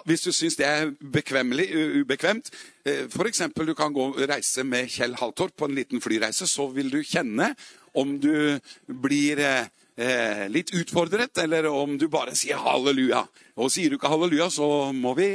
Hvis 0.09 0.25
du 0.25 0.33
syns 0.33 0.57
det 0.57 0.65
er 0.65 0.91
bekvemmelig, 1.13 1.67
ubekvemt 2.01 2.49
eh, 2.89 3.05
F.eks. 3.05 3.43
du 3.53 3.75
kan 3.77 3.93
gå 3.93 4.07
og 4.15 4.21
reise 4.31 4.65
med 4.65 4.89
Kjell 4.89 5.17
Haltorp 5.21 5.53
på 5.61 5.69
en 5.69 5.77
liten 5.77 6.01
flyreise. 6.01 6.49
Så 6.49 6.71
vil 6.73 6.91
du 6.91 7.03
kjenne 7.05 7.53
om 7.95 8.19
du 8.21 8.59
blir 8.87 9.41
eh, 9.41 10.45
litt 10.51 10.75
utfordret, 10.75 11.39
eller 11.39 11.67
om 11.71 11.99
du 11.99 12.09
bare 12.11 12.35
sier 12.37 12.59
halleluja. 12.59 13.25
Og 13.55 13.71
sier 13.71 13.93
du 13.93 13.95
ikke 13.95 14.11
halleluja, 14.11 14.49
så 14.51 14.67
må 14.91 15.13
vi 15.15 15.29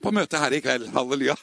på 0.00 0.12
møte 0.14 0.40
her 0.40 0.54
i 0.56 0.60
kveld. 0.64 0.86
Halleluja. 0.96 1.34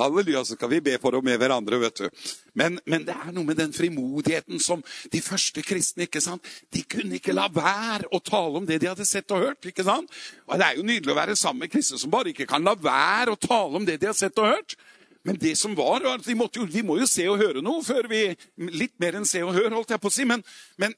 Halleluja, 0.00 0.42
så 0.44 0.56
skal 0.56 0.72
vi 0.72 0.80
be 0.82 0.96
for 1.02 1.14
og 1.14 1.22
med 1.26 1.38
hverandre, 1.38 1.78
vet 1.84 2.02
du. 2.02 2.24
Men, 2.58 2.80
men, 2.82 3.04
det 3.06 3.14
er 3.14 3.30
noe 3.30 3.46
med 3.46 3.60
den 3.60 3.74
frimodigheten 3.74 4.58
som 4.62 4.82
de 5.12 5.20
første 5.22 5.62
kristne 5.62 6.08
ikke 6.08 6.22
sant? 6.24 6.48
De 6.74 6.82
kunne 6.82 7.20
ikke 7.20 7.36
la 7.36 7.46
være 7.52 8.10
å 8.10 8.18
tale 8.18 8.58
om 8.58 8.66
det 8.66 8.80
de 8.82 8.90
hadde 8.90 9.06
sett 9.06 9.30
og 9.30 9.46
hørt. 9.46 9.70
ikke 9.70 9.86
sant? 9.86 10.10
Og 10.50 10.58
Det 10.58 10.66
er 10.66 10.80
jo 10.80 10.88
nydelig 10.88 11.14
å 11.14 11.20
være 11.20 11.38
sammen 11.38 11.68
med 11.68 11.74
kristne 11.76 12.00
som 12.02 12.10
bare 12.10 12.34
ikke 12.34 12.48
kan 12.50 12.66
la 12.66 12.74
være 12.74 13.36
å 13.36 13.38
tale 13.38 13.78
om 13.78 13.86
det 13.86 14.00
de 14.02 14.10
har 14.10 14.18
sett 14.18 14.42
og 14.42 14.50
hørt. 14.50 14.74
Men 15.22 15.38
det 15.38 15.52
som 15.58 15.74
var, 15.78 16.02
var 16.02 16.18
at 16.18 16.26
vi, 16.26 16.34
jo, 16.34 16.64
vi, 16.66 16.82
må 16.82 16.96
jo 16.98 17.06
se 17.06 17.28
og 17.30 17.38
høre 17.38 17.62
noe 17.62 17.84
før 17.86 18.08
vi 18.10 18.22
Litt 18.72 18.94
mer 19.02 19.18
enn 19.18 19.26
se 19.28 19.42
og 19.44 19.54
høre, 19.54 19.70
holdt 19.74 19.94
jeg 19.94 20.02
på 20.02 20.10
å 20.10 20.14
si. 20.14 20.26
Men, 20.28 20.42
men 20.80 20.96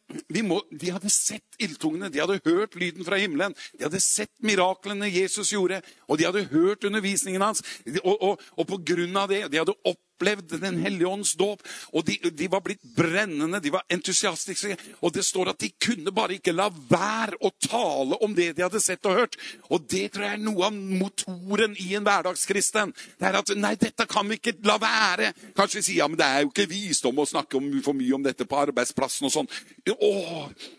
må, 0.49 0.61
de 0.71 0.93
hadde 0.95 1.13
sett 1.13 1.59
ildtungene, 1.63 2.11
de 2.13 2.23
hadde 2.23 2.41
hørt 2.45 2.77
lyden 2.81 3.05
fra 3.07 3.19
himmelen. 3.21 3.55
De 3.77 3.87
hadde 3.87 4.01
sett 4.03 4.33
miraklene 4.45 5.11
Jesus 5.13 5.53
gjorde, 5.53 5.81
og 6.09 6.21
de 6.21 6.29
hadde 6.29 6.47
hørt 6.53 6.85
undervisningen 6.89 7.45
hans. 7.45 7.63
Og, 8.03 8.15
og, 8.15 8.43
og 8.57 8.69
på 8.69 8.81
grunn 8.93 9.17
av 9.21 9.31
det, 9.33 9.45
de 9.53 9.61
hadde 9.61 9.77
opp 9.85 10.01
opplevd 10.15 10.61
Den 10.61 10.79
hellige 10.79 11.07
ånds 11.07 11.35
dåp. 11.35 11.63
Og 11.93 12.05
de, 12.07 12.19
de, 12.31 12.49
var 12.49 12.63
blitt 12.65 12.83
brennende, 12.97 13.61
de 13.61 13.73
var 13.75 13.85
entusiastiske. 13.91 14.77
Og 15.03 15.13
det 15.13 15.25
står 15.25 15.53
at 15.53 15.61
de 15.61 15.71
kunne 15.71 16.13
bare 16.15 16.39
ikke 16.39 16.55
la 16.55 16.69
være 16.71 17.39
å 17.41 17.51
tale 17.61 18.19
om 18.23 18.35
det 18.35 18.55
de 18.57 18.65
hadde 18.65 18.81
sett 18.83 19.05
og 19.07 19.19
hørt. 19.19 19.39
Og 19.71 19.87
det 19.91 20.13
tror 20.15 20.27
jeg 20.29 20.39
er 20.39 20.45
noe 20.45 20.69
av 20.69 20.75
motoren 20.75 21.77
i 21.81 21.95
en 21.99 22.07
hverdagskristen. 22.07 22.95
Det 23.19 23.29
er 23.29 23.41
at 23.41 23.55
nei, 23.59 23.75
dette 23.81 24.07
kan 24.11 24.29
vi 24.29 24.39
ikke 24.39 24.57
la 24.65 24.79
være. 24.83 25.33
Kanskje 25.57 25.81
vi 25.81 25.87
sier 25.89 26.03
ja, 26.05 26.11
men 26.11 26.21
det 26.21 26.29
er 26.29 26.45
jo 26.45 26.53
ikke 26.53 26.71
visdom 26.71 27.19
å 27.19 27.29
snakke 27.29 27.59
om, 27.59 27.73
for 27.85 27.97
mye 27.97 28.15
om 28.17 28.25
dette 28.25 28.47
på 28.49 28.61
arbeidsplassen 28.61 29.29
og 29.29 29.35
sånn. 29.35 29.51
Å, 29.95 30.15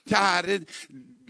kjære 0.09 0.63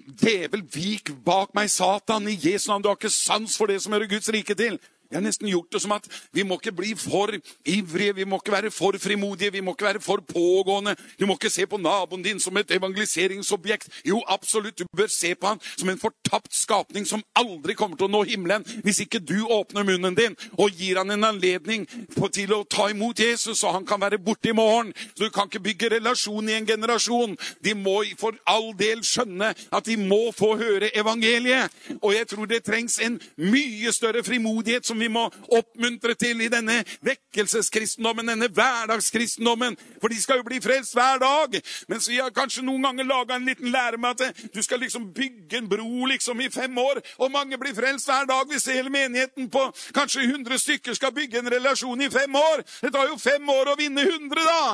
Djevel, 0.06 0.62
vik 0.70 1.10
bak 1.26 1.56
meg, 1.58 1.66
Satan, 1.74 2.28
i 2.30 2.36
Jesu 2.38 2.70
navn. 2.70 2.84
Du 2.84 2.92
har 2.92 2.98
ikke 3.00 3.10
sans 3.10 3.56
for 3.58 3.72
det 3.72 3.80
som 3.82 3.96
hører 3.96 4.12
Guds 4.12 4.30
rike 4.30 4.54
til. 4.54 4.78
Jeg 5.16 5.22
har 5.22 5.30
nesten 5.30 5.48
gjort 5.48 5.72
det 5.72 5.80
som 5.80 5.94
at 5.96 6.08
vi 6.36 6.44
må 6.44 6.58
ikke 6.60 6.74
bli 6.76 6.90
for 7.00 7.32
ivrige, 7.64 8.16
vi 8.18 8.26
må 8.28 8.36
ikke 8.42 8.52
være 8.52 8.70
for 8.72 8.98
frimodige, 9.00 9.54
vi 9.54 9.62
må 9.64 9.72
ikke 9.72 9.86
være 9.86 10.00
for 10.04 10.20
pågående. 10.28 10.92
Du 11.16 11.24
må 11.26 11.38
ikke 11.38 11.50
se 11.50 11.64
på 11.72 11.78
naboen 11.80 12.24
din 12.24 12.40
som 12.44 12.58
et 12.60 12.74
evangeliseringsobjekt. 12.76 13.88
Jo, 14.04 14.20
absolutt, 14.28 14.76
du 14.80 14.84
bør 14.98 15.08
se 15.08 15.32
på 15.40 15.48
han 15.48 15.62
som 15.78 15.90
en 15.90 16.02
fortapt 16.02 16.52
skapning 16.52 17.08
som 17.08 17.24
aldri 17.40 17.78
kommer 17.80 17.96
til 17.96 18.10
å 18.10 18.12
nå 18.12 18.26
himmelen 18.28 18.66
hvis 18.84 19.00
ikke 19.06 19.22
du 19.24 19.46
åpner 19.56 19.88
munnen 19.88 20.18
din 20.18 20.36
og 20.58 20.76
gir 20.76 21.00
han 21.00 21.16
en 21.16 21.30
anledning 21.30 21.88
til 21.88 22.52
å 22.52 22.66
ta 22.68 22.90
imot 22.92 23.20
Jesus, 23.24 23.62
så 23.62 23.72
han 23.72 23.88
kan 23.88 24.04
være 24.04 24.20
borte 24.20 24.52
i 24.52 24.58
morgen. 24.58 24.92
Så 25.16 25.30
du 25.30 25.32
kan 25.32 25.48
ikke 25.48 25.64
bygge 25.70 25.94
relasjon 25.96 26.50
i 26.52 26.58
en 26.58 26.68
generasjon. 26.68 27.38
De 27.64 27.72
må 27.72 28.02
for 28.20 28.36
all 28.52 28.74
del 28.76 29.00
skjønne 29.08 29.54
at 29.56 29.88
de 29.88 29.96
må 29.96 30.34
få 30.36 30.58
høre 30.60 30.92
evangeliet. 30.92 31.72
Og 32.02 32.12
jeg 32.18 32.28
tror 32.34 32.52
det 32.52 32.66
trengs 32.68 33.00
en 33.00 33.16
mye 33.40 33.96
større 33.96 34.26
frimodighet 34.26 34.84
som 34.84 34.96
som 34.96 35.05
vi 35.06 35.12
må 35.14 35.26
oppmuntre 35.54 36.16
til 36.18 36.42
i 36.42 36.50
denne 36.52 36.80
vekkelseskristendommen, 37.06 38.32
denne 38.34 38.50
hverdagskristendommen. 38.50 39.78
For 40.02 40.12
de 40.12 40.18
skal 40.22 40.42
jo 40.42 40.48
bli 40.48 40.62
frelst 40.64 40.96
hver 40.98 41.22
dag. 41.22 41.60
Mens 41.92 42.10
vi 42.10 42.20
har 42.22 42.34
kanskje 42.36 42.66
noen 42.66 42.88
ganger 42.88 43.10
laga 43.10 43.38
en 43.38 43.46
liten 43.46 43.72
lære 43.74 44.02
med 44.02 44.22
at 44.26 44.42
du 44.54 44.62
skal 44.66 44.82
liksom 44.82 45.12
bygge 45.14 45.62
en 45.62 45.70
bro 45.70 46.10
liksom 46.10 46.42
i 46.42 46.50
fem 46.50 46.78
år, 46.78 47.02
og 47.22 47.32
mange 47.32 47.60
blir 47.62 47.76
frelst 47.78 48.10
hver 48.10 48.28
dag 48.30 48.50
hvis 48.50 48.68
hele 48.72 48.90
menigheten 48.94 49.50
på 49.52 49.68
kanskje 49.96 50.26
100 50.26 50.60
stykker 50.66 50.98
skal 50.98 51.14
bygge 51.16 51.40
en 51.40 51.52
relasjon 51.52 52.02
i 52.02 52.12
fem 52.12 52.36
år. 52.36 52.66
Det 52.82 52.94
tar 52.94 53.10
jo 53.12 53.22
fem 53.22 53.50
år 53.50 53.74
å 53.74 53.80
vinne 53.80 54.06
100, 54.06 54.46
da! 54.46 54.66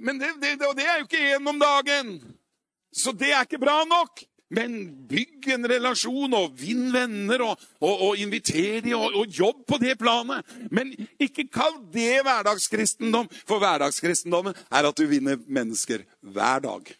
Men 0.00 0.20
det, 0.20 0.32
det, 0.40 0.56
det 0.56 0.86
er 0.86 1.00
jo 1.00 1.08
ikke 1.08 1.26
én 1.36 1.48
om 1.48 1.58
dagen. 1.60 2.14
Så 2.92 3.12
det 3.12 3.34
er 3.34 3.44
ikke 3.44 3.60
bra 3.60 3.82
nok. 3.84 4.24
Men 4.50 4.72
bygg 5.06 5.46
en 5.54 5.66
relasjon, 5.70 6.32
og 6.34 6.56
vinn 6.58 6.88
venner, 6.94 7.44
og, 7.46 7.60
og, 7.78 8.06
og 8.08 8.22
inviter 8.22 8.80
dem, 8.82 8.96
og, 8.98 9.14
og, 9.22 9.30
jobb 9.30 9.60
på 9.68 9.78
det 9.82 9.94
planet. 10.00 10.46
Men 10.74 10.90
ikke 11.22 11.46
kall 11.54 11.76
det 11.94 12.24
hverdagskristendom, 12.26 13.30
for 13.46 13.62
hverdagskristendommen 13.62 14.58
er 14.58 14.88
at 14.90 14.98
du 14.98 15.06
vinner 15.10 15.38
mennesker 15.46 16.02
hver 16.34 16.66
dag. 16.66 16.90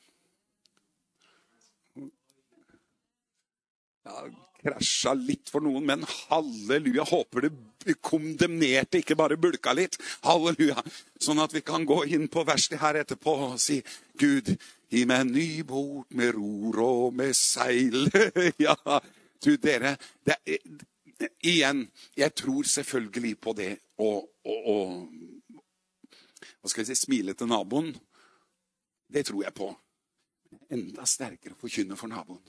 Ja, 4.07 4.23
krasja 4.63 5.17
litt 5.19 5.51
for 5.51 5.65
noen, 5.65 5.85
men 5.91 6.07
halleluja. 6.07 7.09
Håper 7.11 7.49
det 7.49 7.53
kondemnerte 8.05 9.01
ikke 9.01 9.17
bare 9.17 9.39
bulka 9.41 9.73
litt. 9.77 9.97
Halleluja. 10.27 10.83
Sånn 11.21 11.41
at 11.43 11.55
vi 11.57 11.65
kan 11.65 11.87
gå 11.89 12.03
inn 12.13 12.29
på 12.33 12.45
verset 12.49 12.81
her 12.83 13.01
etterpå 13.01 13.37
og 13.51 13.57
si 13.63 13.81
Gud, 14.21 14.53
Gi 14.91 15.05
meg 15.07 15.23
en 15.23 15.29
ny 15.31 15.63
bort 15.63 16.11
med 16.19 16.33
ror 16.35 16.81
og 16.83 17.13
med 17.15 17.31
seil. 17.39 18.09
ja, 18.67 18.75
du 19.39 19.53
dere, 19.63 19.95
det 20.27 20.41
igjen, 21.47 21.85
jeg 22.19 22.35
tror 22.35 22.67
selvfølgelig 22.67 23.37
på 23.39 23.55
det 23.55 23.71
å, 24.03 24.11
å, 24.19 24.57
å 24.75 24.77
hva 26.59 26.73
skal 26.73 26.83
vi 26.83 26.89
si, 26.91 26.99
smile 27.05 27.37
til 27.39 27.53
naboen. 27.53 27.93
Det 29.11 29.23
tror 29.29 29.45
jeg 29.47 29.55
på. 29.55 29.71
Enda 30.75 31.07
sterkere 31.07 31.55
forkynne 31.61 31.99
for 31.99 32.11
naboen. 32.11 32.43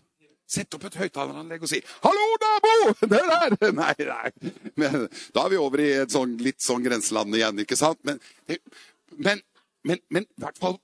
Sett 0.52 0.76
opp 0.76 0.84
et 0.90 0.98
høyttaleranlegg 1.00 1.64
og 1.64 1.70
si 1.72 1.80
'Hallo, 2.04 2.26
nabo!' 2.44 2.94
Det 3.14 3.22
der! 3.32 3.72
Nei, 3.72 3.96
nei. 4.00 4.52
Men, 4.76 5.08
da 5.36 5.46
er 5.46 5.54
vi 5.54 5.60
over 5.62 5.80
i 5.80 5.92
et 6.04 6.12
sånn, 6.12 6.36
litt 6.44 6.60
sånn 6.64 6.84
grenseland 6.84 7.36
igjen, 7.38 7.62
ikke 7.64 7.80
sant? 7.80 8.02
Men, 8.04 8.20
men, 9.16 9.44
men, 9.88 10.02
men 10.10 10.28
i 10.28 10.44
hvert 10.44 10.60
fall 10.60 10.80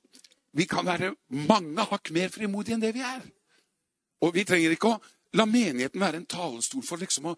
Vi 0.58 0.66
kan 0.66 0.88
være 0.88 1.12
mange 1.30 1.84
hakk 1.92 2.10
mer 2.16 2.32
frimodige 2.34 2.74
enn 2.74 2.82
det 2.82 2.96
vi 2.96 3.04
er. 3.06 3.22
Og 4.26 4.32
vi 4.34 4.46
trenger 4.48 4.74
ikke 4.74 4.90
å 4.90 5.02
la 5.38 5.46
menigheten 5.46 6.02
være 6.02 6.18
en 6.18 6.26
talestol 6.26 6.82
for 6.82 6.98
liksom 6.98 7.28
å 7.30 7.36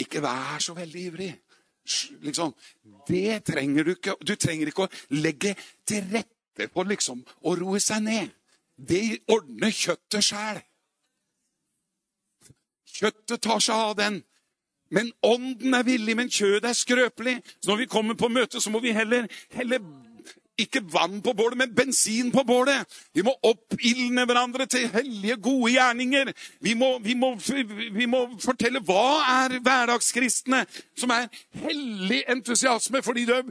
ikke 0.00 0.22
være 0.24 0.60
så 0.64 0.74
veldig 0.78 1.02
ivrig. 1.10 1.32
Liksom, 2.22 2.54
det 3.10 3.42
trenger 3.44 3.84
du 3.84 3.92
ikke. 3.92 4.14
Du 4.24 4.32
trenger 4.40 4.70
ikke 4.70 4.86
å 4.86 4.92
legge 5.18 5.52
til 5.84 6.06
rette 6.14 6.70
for 6.72 6.88
liksom 6.88 7.20
å 7.44 7.56
roe 7.58 7.82
seg 7.82 8.06
ned. 8.06 8.32
Det 8.76 9.20
ordner 9.28 9.74
kjøttet 9.74 10.30
sjæl. 10.30 10.62
Kjøttet 13.02 13.42
tar 13.42 13.62
seg 13.62 13.88
av 13.90 13.96
den. 13.98 14.22
Men 14.92 15.10
ånden 15.24 15.74
er 15.74 15.86
villig, 15.88 16.14
men 16.16 16.30
kjødet 16.30 16.68
er 16.68 16.76
skrøpelig. 16.76 17.38
Så 17.60 17.72
når 17.72 17.82
vi 17.82 17.90
kommer 17.90 18.18
på 18.18 18.28
møte, 18.28 18.60
så 18.60 18.70
må 18.70 18.82
vi 18.84 18.92
heller, 18.92 19.26
heller 19.56 19.80
ikke 20.60 20.82
vann 20.92 21.22
på 21.24 21.32
bålet, 21.32 21.56
men 21.58 21.74
bensin 21.74 22.30
på 22.32 22.44
bålet. 22.46 22.84
Vi 23.14 23.24
må 23.24 23.32
oppildne 23.42 24.26
hverandre 24.28 24.66
til 24.70 24.90
hellige, 24.92 25.36
gode 25.42 25.72
gjerninger. 25.72 26.32
Vi 26.60 26.74
må, 26.74 26.98
vi, 27.02 27.14
må, 27.14 27.34
vi 27.96 28.06
må, 28.06 28.20
fortelle 28.42 28.82
hva 28.84 29.06
er 29.32 29.58
hverdagskristne, 29.64 30.64
som 30.98 31.14
er 31.14 31.30
hellig 31.64 32.22
entusiasme 32.30 33.02
fordi 33.02 33.24
du 33.28 33.34
er 33.38 33.48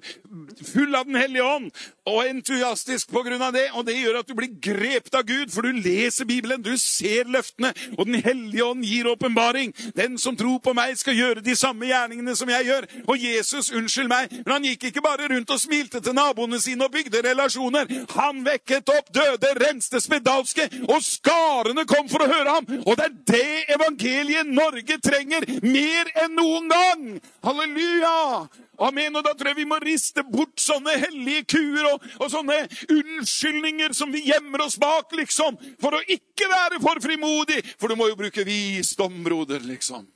full 0.62 0.96
av 0.96 1.10
Den 1.10 1.18
hellige 1.20 1.44
ånd 1.44 1.72
og 2.06 2.24
entusiastisk 2.26 3.14
av 3.14 3.54
det. 3.54 3.68
Og 3.74 3.86
det 3.86 3.98
gjør 3.98 4.20
at 4.20 4.28
du 4.28 4.34
blir 4.36 4.50
grepet 4.62 5.16
av 5.16 5.26
Gud, 5.26 5.52
for 5.52 5.62
du 5.62 5.72
leser 5.72 6.26
Bibelen, 6.26 6.62
du 6.62 6.78
ser 6.78 7.26
løftene, 7.26 7.74
og 7.98 8.06
Den 8.06 8.22
hellige 8.24 8.66
ånd 8.66 8.84
gir 8.84 9.08
åpenbaring. 9.08 9.74
Den 9.96 10.18
som 10.18 10.36
tror 10.36 10.60
på 10.60 10.74
meg, 10.74 10.98
skal 10.98 11.16
gjøre 11.16 11.42
de 11.42 11.56
samme 11.56 11.86
gjerningene 11.86 12.36
som 12.36 12.50
jeg 12.50 12.66
gjør. 12.66 12.88
Og 13.08 13.18
Jesus, 13.18 13.72
unnskyld 13.72 14.10
meg, 14.10 14.32
men 14.32 14.54
han 14.54 14.66
gikk 14.66 14.90
ikke 14.90 15.02
bare 15.06 15.30
rundt 15.32 15.52
og 15.52 15.60
smilte 15.60 16.02
til 16.02 16.16
naboene 16.18 16.60
sine 16.60 16.86
og 16.86 16.92
bygde 16.92 17.22
relasjoner. 17.30 17.88
Han 18.16 18.44
vekket 18.46 18.90
opp 18.98 19.14
døde, 19.14 19.54
renste 19.62 20.02
spedalske, 20.02 20.68
og 20.90 21.00
skarene 21.06 21.86
kom 21.90 22.10
for 22.10 22.26
å 22.26 22.32
høre 22.32 22.58
ham. 22.58 22.70
Og 22.86 22.98
det 22.98 23.08
er 23.08 23.18
det 23.32 23.78
evangeliet 23.78 24.50
Norge 24.52 24.98
trenger 25.04 25.46
mer 25.64 26.12
enn 26.24 26.36
noen 26.38 26.70
gang! 26.72 27.08
Halleluja! 27.46 28.50
Amen. 28.82 29.16
Og 29.16 29.26
da 29.26 29.34
tror 29.38 29.52
jeg 29.52 29.60
vi 29.62 29.68
må 29.70 29.78
riste 29.84 30.24
bort 30.26 30.62
sånne 30.62 30.96
hellige 31.04 31.46
kuer 31.54 31.90
og, 31.92 32.08
og, 32.20 32.28
sånne 32.34 32.58
unnskyldninger 32.90 33.94
som 33.98 34.14
vi 34.14 34.24
gjemmer 34.30 34.66
oss 34.66 34.80
bak, 34.82 35.14
liksom, 35.18 35.60
for 35.82 35.98
å 35.98 36.02
ikke 36.02 36.50
være 36.50 36.82
for 36.84 37.02
frimodig. 37.04 37.62
For 37.78 37.92
du 37.92 38.00
må 38.00 38.10
jo 38.10 38.18
bruke 38.20 38.46
visdom, 38.48 39.22
broder, 39.26 39.64
liksom. 39.68 40.08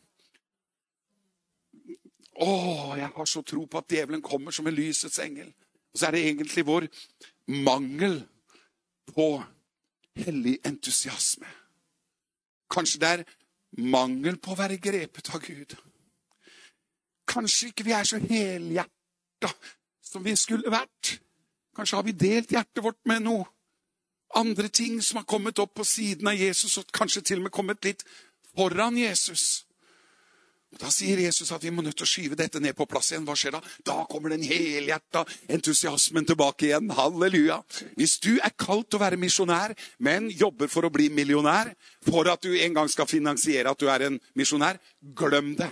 Å, 2.35 2.49
jeg 2.99 3.11
har 3.15 3.29
så 3.31 3.43
tro 3.47 3.63
på 3.69 3.79
at 3.79 3.93
djevelen 3.95 4.23
kommer 4.25 4.55
som 4.55 4.67
en 4.67 4.75
lysets 4.75 5.21
engel. 5.23 5.53
Og 5.93 5.99
så 5.99 6.09
er 6.09 6.17
det 6.17 6.25
egentlig 6.27 6.65
vår 6.67 6.89
mangel 7.63 8.19
på 9.13 9.29
hellig 10.25 10.57
entusiasme. 10.67 11.47
Kanskje 12.71 12.99
det 12.99 13.11
er 13.13 13.23
mangel 13.79 14.39
på 14.41 14.51
å 14.53 14.59
være 14.59 14.81
grepet 14.81 15.29
av 15.31 15.43
Gud. 15.45 15.75
Kanskje 17.27 17.71
ikke 17.71 17.85
vi 17.87 17.95
er 17.97 18.07
så 18.07 18.19
helhjerta 18.21 19.51
som 20.05 20.23
vi 20.23 20.35
skulle 20.39 20.71
vært. 20.71 21.17
Kanskje 21.75 21.97
har 21.97 22.07
vi 22.07 22.15
delt 22.15 22.53
hjertet 22.53 22.83
vårt 22.83 23.01
med 23.09 23.25
noe 23.25 23.45
andre 24.35 24.69
ting 24.69 25.01
som 25.03 25.21
har 25.21 25.27
kommet 25.27 25.59
opp 25.59 25.75
på 25.79 25.85
siden 25.87 26.27
av 26.27 26.35
Jesus, 26.35 26.77
og 26.77 26.91
kanskje 26.93 27.23
til 27.23 27.39
og 27.39 27.47
med 27.47 27.55
kommet 27.55 27.85
litt 27.87 28.03
foran 28.55 28.97
Jesus. 28.99 29.65
Og 30.73 30.81
Da 30.81 30.89
sier 30.91 31.21
Jesus 31.23 31.53
at 31.55 31.63
vi 31.63 31.71
må 31.71 31.83
nødt 31.85 31.95
til 31.95 32.03
å 32.03 32.09
skyve 32.09 32.35
dette 32.35 32.59
ned 32.59 32.75
på 32.75 32.87
plass 32.89 33.13
igjen. 33.13 33.23
Hva 33.23 33.35
skjer 33.39 33.55
da? 33.55 33.61
Da 33.87 33.95
kommer 34.11 34.33
den 34.33 34.43
helhjerta 34.43 35.23
entusiasmen 35.47 36.27
tilbake 36.27 36.67
igjen. 36.67 36.91
Halleluja. 36.91 37.61
Hvis 37.95 38.17
du 38.19 38.33
er 38.35 38.51
kalt 38.59 38.89
til 38.89 38.99
å 38.99 39.05
være 39.05 39.19
misjonær, 39.21 39.75
men 40.03 40.27
jobber 40.27 40.67
for 40.71 40.83
å 40.83 40.91
bli 40.91 41.07
millionær 41.15 41.71
for 42.03 42.27
at 42.27 42.43
du 42.43 42.57
en 42.59 42.75
gang 42.75 42.91
skal 42.91 43.07
finansiere 43.07 43.71
at 43.71 43.79
du 43.79 43.87
er 43.87 44.09
en 44.09 44.19
misjonær, 44.35 44.81
glem 45.15 45.55
det 45.55 45.71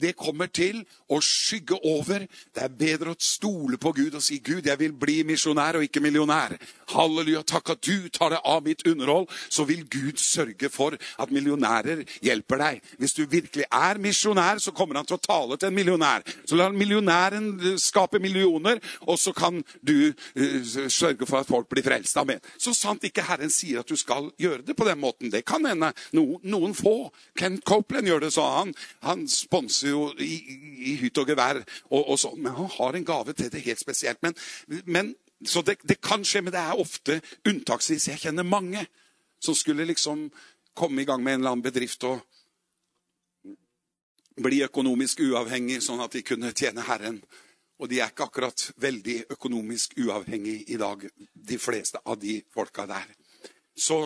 det 0.00 0.14
kommer 0.16 0.46
til 0.46 0.84
å 1.10 1.20
skygge 1.24 1.78
over. 1.84 2.26
Det 2.54 2.64
er 2.64 2.74
bedre 2.80 3.14
å 3.14 3.18
stole 3.18 3.78
på 3.80 3.92
Gud 3.96 4.14
og 4.14 4.22
si, 4.22 4.38
'Gud, 4.38 4.66
jeg 4.66 4.78
vil 4.78 4.92
bli 4.92 5.22
misjonær 5.26 5.78
og 5.78 5.86
ikke 5.86 6.02
millionær'. 6.04 6.58
Halleluja, 6.88 7.42
takk 7.42 7.74
at 7.74 7.82
du 7.84 8.08
tar 8.08 8.32
deg 8.32 8.44
av 8.44 8.62
mitt 8.64 8.86
underhold, 8.86 9.28
så 9.48 9.64
vil 9.68 9.84
Gud 9.90 10.16
sørge 10.16 10.70
for 10.72 10.96
at 11.18 11.32
millionærer 11.34 12.04
hjelper 12.24 12.62
deg. 12.62 12.80
Hvis 12.98 13.16
du 13.18 13.26
virkelig 13.26 13.66
er 13.72 14.00
misjonær, 14.00 14.58
så 14.58 14.72
kommer 14.72 14.96
han 14.96 15.08
til 15.08 15.18
å 15.18 15.24
tale 15.24 15.58
til 15.58 15.68
en 15.68 15.76
millionær. 15.76 16.24
Så 16.48 16.56
la 16.56 16.70
millionæren 16.72 17.76
skape 17.78 18.18
millioner, 18.22 18.80
og 19.00 19.18
så 19.18 19.34
kan 19.36 19.60
du 19.82 20.12
uh, 20.12 20.88
sørge 20.88 21.26
for 21.26 21.42
at 21.42 21.50
folk 21.50 21.68
blir 21.68 21.84
frelst. 21.84 22.16
Amen. 22.16 22.40
Så 22.58 22.74
sant 22.76 23.04
ikke 23.04 23.26
Herren 23.28 23.52
sier 23.52 23.82
at 23.82 23.88
du 23.88 23.96
skal 23.96 24.30
gjøre 24.40 24.64
det 24.66 24.76
på 24.76 24.86
den 24.88 25.00
måten. 25.00 25.32
Det 25.32 25.44
kan 25.48 25.66
hende. 25.66 25.92
Noen, 26.16 26.40
noen 26.42 26.74
få. 26.76 27.10
Kent 27.38 27.64
Copeland 27.68 28.08
gjør 28.08 28.24
det, 28.24 28.32
sa 28.34 28.46
han. 28.60 28.74
Han 29.04 29.26
sponser 29.30 29.87
jo 29.90 30.04
i, 30.22 30.36
i 30.92 30.96
hytt 31.02 31.18
og 31.20 31.30
gevær, 31.32 31.60
og, 31.90 32.02
og 32.02 32.20
sånn, 32.20 32.38
men 32.44 32.56
han 32.56 32.70
har 32.76 32.98
en 32.98 33.08
gave 33.08 33.34
til 33.36 33.50
det 33.52 33.64
helt 33.66 33.82
spesielt. 33.82 34.22
Men, 34.24 34.36
men, 34.86 35.12
så 35.46 35.62
det, 35.62 35.78
det, 35.86 36.00
kan 36.04 36.24
skje, 36.26 36.42
men 36.44 36.54
det 36.54 36.62
er 36.62 36.80
ofte 36.80 37.20
unntaksvis. 37.48 38.08
Jeg 38.10 38.22
kjenner 38.24 38.46
mange 38.46 38.86
som 39.42 39.54
skulle 39.54 39.86
liksom 39.86 40.28
komme 40.78 41.02
i 41.02 41.08
gang 41.08 41.22
med 41.22 41.38
en 41.38 41.40
eller 41.40 41.56
annen 41.56 41.66
bedrift 41.66 42.04
og 42.06 42.20
bli 44.38 44.62
økonomisk 44.66 45.22
uavhengig, 45.26 45.80
sånn 45.82 46.02
at 46.02 46.14
de 46.14 46.22
kunne 46.26 46.54
tjene 46.54 46.86
Herren. 46.86 47.20
Og 47.78 47.90
de 47.90 48.00
er 48.00 48.10
ikke 48.10 48.26
akkurat 48.26 48.64
veldig 48.82 49.20
økonomisk 49.34 49.94
uavhengige 50.02 50.74
i 50.74 50.78
dag, 50.78 51.04
de 51.32 51.58
fleste 51.58 52.02
av 52.04 52.18
de 52.22 52.40
folka 52.54 52.86
der. 52.90 53.06
Så, 53.78 53.98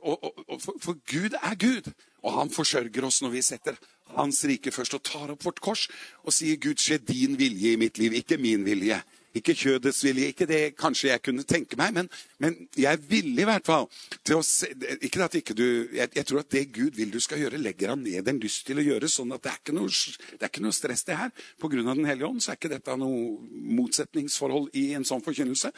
og, 0.00 0.16
og, 0.24 0.44
og, 0.46 0.62
for 0.62 0.96
Gud 1.10 1.36
er 1.36 1.58
Gud, 1.60 1.90
og 2.24 2.38
han 2.38 2.50
forsørger 2.50 3.04
oss 3.04 3.20
når 3.22 3.34
vi 3.34 3.44
setter 3.44 3.76
hans 4.16 4.40
rike 4.48 4.72
først 4.72 4.96
og 4.96 5.04
tar 5.04 5.34
opp 5.34 5.44
vårt 5.44 5.60
kors 5.60 5.86
og 6.24 6.32
sier, 6.32 6.56
'Gud, 6.56 6.80
skje 6.80 6.98
din 7.02 7.36
vilje 7.38 7.74
i 7.74 7.80
mitt 7.80 7.98
liv, 7.98 8.16
ikke 8.16 8.40
min 8.40 8.64
vilje'. 8.66 9.02
Ikke 9.36 9.52
kjødets 9.52 9.98
vilje. 10.04 10.30
Ikke 10.32 10.46
det 10.48 10.60
kanskje 10.80 11.10
jeg 11.10 11.22
kunne 11.26 11.44
tenke 11.44 11.76
meg, 11.76 11.92
men, 11.92 12.08
men 12.40 12.54
jeg 12.76 13.02
villig 13.08 13.44
i 13.44 13.48
hvert 13.48 13.66
fall 13.66 13.84
til 14.24 14.38
å 14.38 14.44
se 14.46 14.70
Ikke 15.04 15.26
at 15.26 15.36
ikke 15.36 15.56
du 15.56 15.66
jeg, 15.92 16.08
jeg, 16.14 16.24
tror 16.24 16.40
at 16.40 16.50
det 16.54 16.62
Gud 16.72 16.96
vil 16.96 17.12
du 17.12 17.18
skal 17.20 17.42
gjøre, 17.42 17.60
legger 17.60 17.92
han 17.92 18.04
ned 18.04 18.28
en 18.28 18.40
lyst 18.40 18.64
til 18.66 18.80
å 18.80 18.86
gjøre. 18.86 19.10
sånn 19.12 19.34
at 19.36 19.44
det 19.44 19.52
er 19.52 19.60
ikke 19.60 19.76
noe, 19.76 19.92
det 20.32 20.40
er 20.40 20.52
ikke 20.52 20.64
noe 20.64 20.76
stress, 20.76 21.04
det 21.04 21.20
her. 21.20 21.34
Av 21.60 21.76
Den 21.76 22.08
hellige 22.08 22.30
ånd 22.30 22.42
så 22.42 22.54
er 22.54 22.60
ikke 22.60 22.72
dette 22.72 22.96
noe 22.96 23.36
motsetningsforhold 23.76 24.72
i 24.80 24.88
en 24.96 25.04
sånn 25.04 25.24
forkynnelse. 25.24 25.72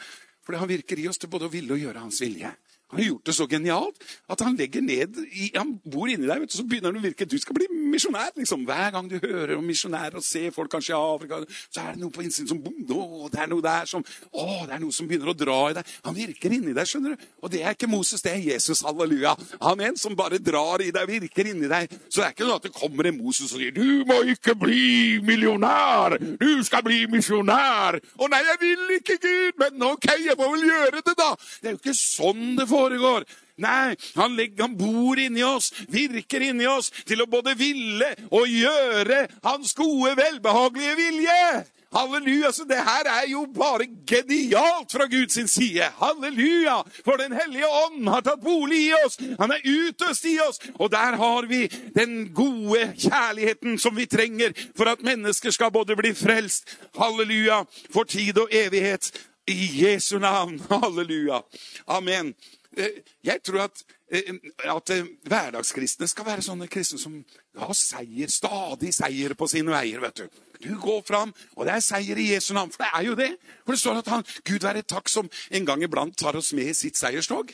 For 0.45 0.55
han 0.55 0.69
virker 0.69 0.99
i 0.99 1.09
oss 1.11 1.19
til 1.19 1.31
både 1.31 1.49
å 1.49 1.53
ville 1.53 1.75
og 1.75 1.83
gjøre 1.83 2.07
hans 2.07 2.23
vilje. 2.23 2.53
Han 2.89 2.99
har 2.99 3.05
gjort 3.05 3.25
det 3.29 3.35
så 3.37 3.45
genialt 3.49 4.05
at 4.29 4.41
han 4.41 4.55
legger 4.57 4.81
ned 4.81 5.17
i, 5.29 5.51
Han 5.55 5.75
bor 5.85 6.09
inni 6.09 6.25
deg, 6.25 6.41
vet 6.41 6.51
du, 6.51 6.57
så 6.57 6.65
begynner 6.65 6.89
han 6.89 6.97
å 6.97 7.03
virke. 7.03 7.27
Du 7.29 7.37
skal 7.37 7.57
bli 7.57 7.67
misjonær. 7.69 8.31
liksom. 8.35 8.65
Hver 8.65 8.91
gang 8.95 9.09
du 9.09 9.19
hører 9.21 9.57
om 9.57 9.65
misjonærer 9.65 10.17
og 10.17 10.25
ser 10.25 10.49
folk 10.55 10.71
kanskje 10.73 10.95
i 10.95 10.97
Afrika, 10.97 11.41
så 11.69 11.83
er 11.83 11.93
det 11.93 12.01
noe 12.01 12.13
på 12.13 12.23
innsiden 12.25 12.49
som 12.49 12.61
å, 12.65 13.29
det 13.29 13.43
er 13.43 13.51
noe 13.51 13.61
der 13.61 13.85
som 13.89 14.01
å, 14.31 14.47
det 14.65 14.75
er 14.75 14.81
noe 14.81 14.95
som 14.95 15.09
begynner 15.09 15.29
å 15.29 15.37
dra 15.37 15.59
i 15.69 15.75
deg. 15.77 15.91
Han 16.07 16.17
virker 16.17 16.55
inni 16.55 16.73
deg, 16.73 16.89
skjønner 16.89 17.13
du. 17.13 17.27
Og 17.43 17.53
det 17.53 17.61
er 17.63 17.77
ikke 17.77 17.91
Moses, 17.91 18.23
det 18.25 18.33
er 18.33 18.41
Jesus. 18.55 18.81
Halleluja. 18.85 19.35
Han 19.61 19.83
er 19.83 19.91
en 19.91 19.99
som 19.99 20.17
bare 20.17 20.41
drar 20.41 20.81
i 20.81 20.89
deg, 20.95 21.13
virker 21.13 21.51
inni 21.51 21.69
deg. 21.69 21.93
Så 22.07 22.23
det 22.23 22.27
er 22.27 22.35
ikke 22.35 22.49
noe 22.49 22.57
at 22.57 22.67
det 22.67 22.73
kommer 22.73 23.09
en 23.09 23.19
Moses 23.21 23.53
og 23.53 23.61
sier 23.61 23.71
'Du 23.75 24.05
må 24.09 24.21
ikke 24.33 24.55
bli 24.57 25.19
millionær. 25.21 26.17
Du 26.41 26.63
skal 26.65 26.83
bli 26.83 27.05
misjonær.' 27.05 28.01
'Å 28.01 28.29
nei, 28.33 28.41
jeg 28.49 28.57
vil 28.65 28.97
ikke, 28.97 29.17
Gud.' 29.21 29.57
Men 29.59 29.83
ok, 29.83 30.07
jeg 30.25 30.35
må 30.39 30.51
vel 30.55 30.65
gjøre 30.69 31.01
det, 31.05 31.15
da. 31.17 31.29
Det 31.61 31.67
er 31.67 31.73
jo 31.75 31.81
ikke 31.83 31.93
sånn 31.93 32.55
det 32.57 32.67
får 32.69 32.78
foregår. 32.79 33.27
Nei, 33.59 33.95
han, 34.15 34.35
legger, 34.39 34.63
han, 34.63 34.77
bor 34.79 35.19
inni 35.19 35.43
oss, 35.43 35.73
virker 35.91 36.45
inni 36.47 36.67
oss 36.67 36.93
til 37.03 37.19
å 37.19 37.27
både 37.27 37.57
ville 37.59 38.13
og 38.31 38.47
gjøre 38.47 39.25
hans 39.43 39.75
gode, 39.75 40.15
velbehagelige 40.15 40.95
vilje. 40.95 41.43
Halleluja! 41.91 42.51
Så 42.51 42.63
det 42.69 42.77
her 42.85 43.07
er 43.09 43.25
jo 43.27 43.45
bare 43.53 43.87
genialt 44.07 44.91
fra 44.91 45.07
Guds 45.09 45.51
side. 45.51 45.89
Halleluja! 45.97 46.83
For 47.05 47.17
Den 47.17 47.33
hellige 47.33 47.67
ånd 47.67 48.07
har 48.07 48.21
tatt 48.21 48.43
bolig 48.43 48.83
i 48.87 48.93
oss. 48.93 49.17
Han 49.39 49.51
er 49.51 49.65
utøst 49.65 50.25
i 50.29 50.37
oss. 50.39 50.61
Og 50.77 50.91
der 50.91 51.17
har 51.17 51.49
vi 51.49 51.65
den 51.95 52.29
gode 52.33 52.93
kjærligheten 52.93 53.79
som 53.79 53.97
vi 53.97 54.05
trenger 54.05 54.53
for 54.77 54.91
at 54.91 55.01
mennesker 55.01 55.51
skal 55.51 55.73
både 55.73 55.97
bli 55.97 56.13
frelst, 56.13 56.69
halleluja, 56.97 57.63
for 57.93 58.03
tid 58.03 58.37
og 58.37 58.53
evighet. 58.53 59.11
I 59.49 59.69
Jesu 59.81 60.19
navn. 60.19 60.61
Halleluja. 60.69 61.41
Amen. 61.87 62.35
Eh, 62.79 63.01
jeg 63.23 63.41
tror 63.43 63.65
at 63.65 63.81
eh, 64.11 64.35
at 64.71 64.91
eh, 64.95 65.07
hverdagskristne 65.27 66.07
skal 66.07 66.27
være 66.27 66.45
sånne 66.45 66.67
kristne 66.71 66.99
som 67.01 67.17
har 67.59 67.73
seier, 67.75 68.31
stadig 68.31 68.93
seier 68.95 69.35
på 69.35 69.47
sine 69.51 69.73
veier. 69.73 69.99
vet 69.99 70.21
du. 70.21 70.27
Du 70.63 70.79
går 70.79 71.01
fram, 71.07 71.33
og 71.55 71.65
det 71.65 71.73
er 71.73 71.83
seier 71.83 72.17
i 72.17 72.29
Jesu 72.33 72.53
navn. 72.53 72.71
For 72.71 72.83
det 72.83 72.91
er 72.93 73.03
jo 73.07 73.15
det. 73.15 73.29
For 73.65 73.75
det 73.75 73.79
står 73.79 73.99
at 74.01 74.07
han, 74.07 74.23
Gud 74.47 74.63
være 74.63 74.81
takk 74.81 75.09
som 75.09 75.29
en 75.51 75.65
gang 75.65 75.83
iblant 75.83 76.17
tar 76.17 76.35
oss 76.35 76.53
med 76.53 76.71
i 76.71 76.73
sitt 76.73 76.97
seierstog. 76.99 77.51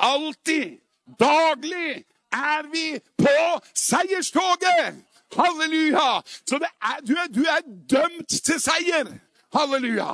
Alltid, 0.00 0.78
daglig, 1.18 2.04
er 2.32 2.70
vi 2.72 2.98
på 3.18 3.36
seierstoget! 3.74 5.02
Halleluja! 5.34 6.22
Så 6.46 6.58
er, 6.58 7.02
du, 7.06 7.14
er, 7.14 7.28
du 7.30 7.42
er 7.42 7.62
dømt 7.66 8.28
til 8.28 8.62
seier. 8.62 9.12
Halleluja! 9.54 10.10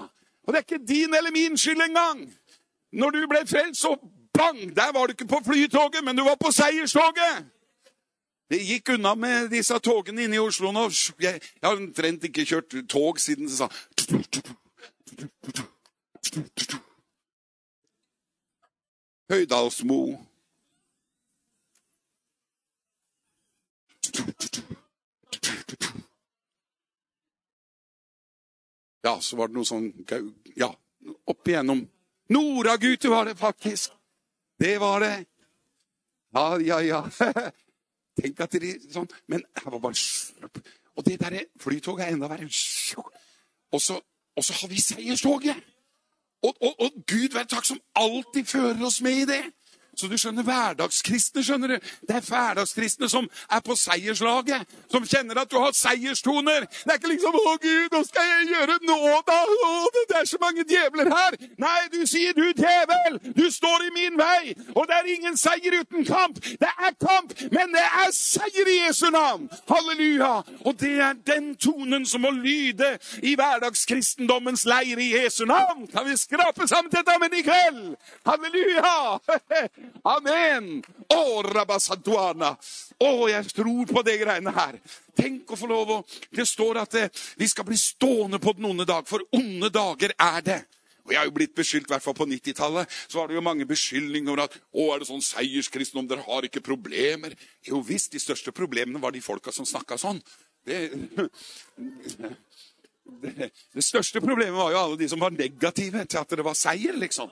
Og 0.47 0.53
det 0.53 0.59
er 0.59 0.67
ikke 0.67 0.87
din 0.89 1.15
eller 1.15 1.33
min 1.35 1.57
skyld 1.59 1.81
engang. 1.89 2.27
Når 2.93 3.11
du 3.11 3.27
ble 3.29 3.47
frelst, 3.47 3.81
så 3.81 3.97
bang! 4.39 4.77
Der 4.77 4.93
var 4.93 5.07
du 5.07 5.13
ikke 5.13 5.27
på 5.27 5.41
flytoget, 5.47 6.05
men 6.05 6.17
du 6.17 6.23
var 6.25 6.37
på 6.41 6.53
seierstoget. 6.53 7.47
Det 8.51 8.61
gikk 8.63 8.89
unna 8.95 9.15
med 9.15 9.49
disse 9.51 9.79
togene 9.83 10.23
inne 10.23 10.39
i 10.39 10.39
Oslo 10.39 10.71
nå. 10.71 10.87
Jeg, 11.21 11.41
har 11.63 11.75
omtrent 11.75 12.25
ikke 12.25 12.47
kjørt 12.47 12.77
tog 12.89 13.19
siden 13.21 13.49
det 13.51 13.59
sa 13.59 13.69
Høydalsmo. 19.31 20.01
Ja, 29.03 29.21
så 29.21 29.37
var 29.37 29.51
det 29.51 29.59
noe 29.59 29.67
sånn 29.67 29.91
Ja, 30.59 30.71
opp 31.27 31.51
igjennom. 31.51 31.85
Noragutu 32.29 33.09
var 33.09 33.25
det 33.25 33.39
faktisk. 33.39 33.91
Det 34.61 34.81
var 34.81 35.01
det. 35.01 35.27
Ja, 36.35 36.57
ja, 36.59 36.79
ja. 36.81 37.03
Tenk 38.17 38.41
at 38.41 38.53
de 38.57 38.73
sånn 38.93 39.09
Men 39.29 39.43
her 39.61 39.71
var 39.71 39.81
bare 39.81 40.49
Og 40.97 41.05
det 41.05 41.19
derre 41.21 41.45
flytoget 41.61 42.07
er 42.07 42.15
enda 42.15 42.29
verre. 42.33 42.49
Og 43.73 43.81
så, 43.83 43.99
og 44.37 44.45
så 44.45 44.53
har 44.61 44.69
vi 44.69 44.81
seierstoget! 44.81 45.57
Og, 46.43 46.55
og, 46.63 46.81
og 46.81 46.91
Gud 47.09 47.35
være 47.35 47.49
takk 47.51 47.65
som 47.65 47.81
alltid 47.97 48.45
fører 48.45 48.85
oss 48.87 49.01
med 49.05 49.23
i 49.23 49.29
det. 49.29 49.43
Så 49.97 50.09
du 50.13 50.17
skjønner, 50.21 50.45
hverdagskristne 50.45 51.43
skjønner 51.45 51.69
du. 51.73 51.77
Det 52.09 52.17
er 52.19 52.25
hverdagskristne 52.27 53.09
som 53.09 53.29
er 53.51 53.63
på 53.65 53.77
seierslaget. 53.81 54.69
Som 54.93 55.07
kjenner 55.09 55.41
at 55.41 55.51
du 55.51 55.57
har 55.57 55.73
seierstoner. 55.73 56.67
Det 56.69 56.93
er 56.93 56.99
ikke 57.01 57.13
liksom 57.15 57.35
'Å, 57.35 57.57
Gud, 57.63 57.89
nå 57.93 58.03
skal 58.05 58.29
jeg 58.33 58.49
gjøre 58.53 58.77
nå, 58.83 58.99
da'. 59.29 59.39
Å, 59.69 59.71
det 60.11 60.19
er 60.21 60.29
så 60.29 60.39
mange 60.41 60.65
djevler 60.69 61.09
her. 61.17 61.39
Nei, 61.59 61.81
du 61.93 62.07
sier 62.07 62.33
'du 62.37 62.53
djevel'. 62.61 63.19
Du 63.41 63.51
står 63.51 63.87
i 63.89 63.91
min 63.95 64.19
vei. 64.21 64.55
Og 64.77 64.85
det 64.89 64.95
er 64.99 65.09
ingen 65.17 65.37
seier 65.37 65.81
uten 65.81 66.05
kamp. 66.05 66.43
Det 66.45 66.73
er 66.89 66.93
kamp, 67.09 67.33
men 67.57 67.73
det 67.73 67.87
er 68.05 68.13
seier 68.13 68.69
i 68.69 68.87
Jesu 68.87 69.11
navn. 69.11 69.49
Halleluja. 69.69 70.45
Og 70.65 70.81
det 70.81 71.01
er 71.01 71.15
den 71.27 71.57
tonen 71.57 72.07
som 72.07 72.21
må 72.21 72.31
lyde 72.31 72.99
i 73.23 73.35
hverdagskristendommens 73.35 74.65
leir 74.65 74.99
i 74.99 75.13
Jesu 75.17 75.45
navn. 75.45 75.87
Kan 75.89 76.05
vi 76.05 76.17
skrape 76.17 76.69
sammen 76.69 76.91
til 76.91 77.01
sammen 77.09 77.33
i 77.33 77.43
kveld? 77.43 77.97
Halleluja. 78.27 78.97
Amen! 80.07 80.71
Å, 81.07 81.23
oh, 83.07 83.25
jeg 83.31 83.53
tror 83.53 83.91
på 83.91 84.03
de 84.07 84.17
greiene 84.21 84.55
her. 84.57 84.79
Tenk 85.17 85.53
å 85.53 85.59
få 85.59 85.69
lov 85.71 85.93
å 85.93 85.99
Det 86.31 86.47
står 86.49 86.81
at 86.83 86.97
vi 87.37 87.49
skal 87.49 87.67
bli 87.69 87.79
stående 87.81 88.41
på 88.43 88.57
den 88.57 88.69
onde 88.71 88.89
dag, 88.89 89.07
for 89.09 89.25
onde 89.37 89.71
dager 89.73 90.15
er 90.17 90.41
det. 90.45 90.63
Og 91.07 91.13
Jeg 91.13 91.21
har 91.21 91.29
jo 91.29 91.37
blitt 91.37 91.55
beskyldt, 91.55 91.87
i 91.87 91.95
hvert 91.95 92.03
fall 92.03 92.17
på 92.19 92.27
90-tallet, 92.27 92.91
så 93.07 93.21
var 93.21 93.29
det 93.29 93.37
jo 93.37 93.45
mange 93.47 93.67
beskyldninger 93.69 94.33
om 94.33 94.43
at 94.43 94.57
å, 94.75 94.89
er 94.91 95.03
det 95.03 95.07
sånn 95.07 95.23
seierskristendom, 95.23 96.09
dere 96.11 96.25
har 96.27 96.49
ikke 96.49 96.65
problemer. 96.67 97.37
Jo 97.67 97.79
visst, 97.87 98.11
de 98.13 98.23
største 98.23 98.55
problemene 98.55 99.03
var 99.03 99.15
de 99.15 99.23
folka 99.23 99.55
som 99.55 99.69
snakka 99.69 99.99
sånn. 100.03 100.19
Det, 100.67 100.81
det, 103.23 103.51
det, 103.55 103.87
største 103.87 104.23
problemet 104.25 104.59
var 104.59 104.75
jo 104.75 104.83
alle 104.83 104.99
de 104.99 105.09
som 105.13 105.23
var 105.23 105.37
negative 105.37 106.03
til 106.11 106.25
at 106.25 106.35
det 106.35 106.47
var 106.47 106.59
seier, 106.59 106.99
liksom. 106.99 107.31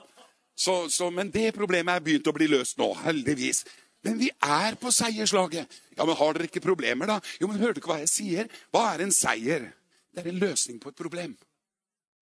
Så, 0.55 0.89
så, 0.89 1.09
men 1.11 1.31
det 1.33 1.49
problemet 1.55 1.97
er 1.97 2.03
begynt 2.03 2.29
å 2.31 2.35
bli 2.35 2.47
løst 2.47 2.79
nå, 2.79 2.93
heldigvis. 3.03 3.65
Men 4.05 4.19
vi 4.21 4.29
er 4.31 4.77
på 4.79 4.91
seierslaget. 4.93 5.81
Ja, 5.97 6.05
men 6.05 6.15
Har 6.15 6.37
dere 6.37 6.47
ikke 6.47 6.63
problemer, 6.63 7.09
da? 7.09 7.19
Jo, 7.41 7.49
men 7.49 7.59
Hører 7.59 7.75
du 7.75 7.81
ikke 7.81 7.91
hva 7.91 8.01
jeg 8.03 8.11
sier? 8.11 8.51
Hva 8.71 8.85
er 8.93 9.03
en 9.03 9.13
seier? 9.15 9.67
Det 10.15 10.23
er 10.23 10.31
en 10.31 10.39
løsning 10.39 10.79
på 10.79 10.93
et 10.93 10.99
problem. 10.99 11.33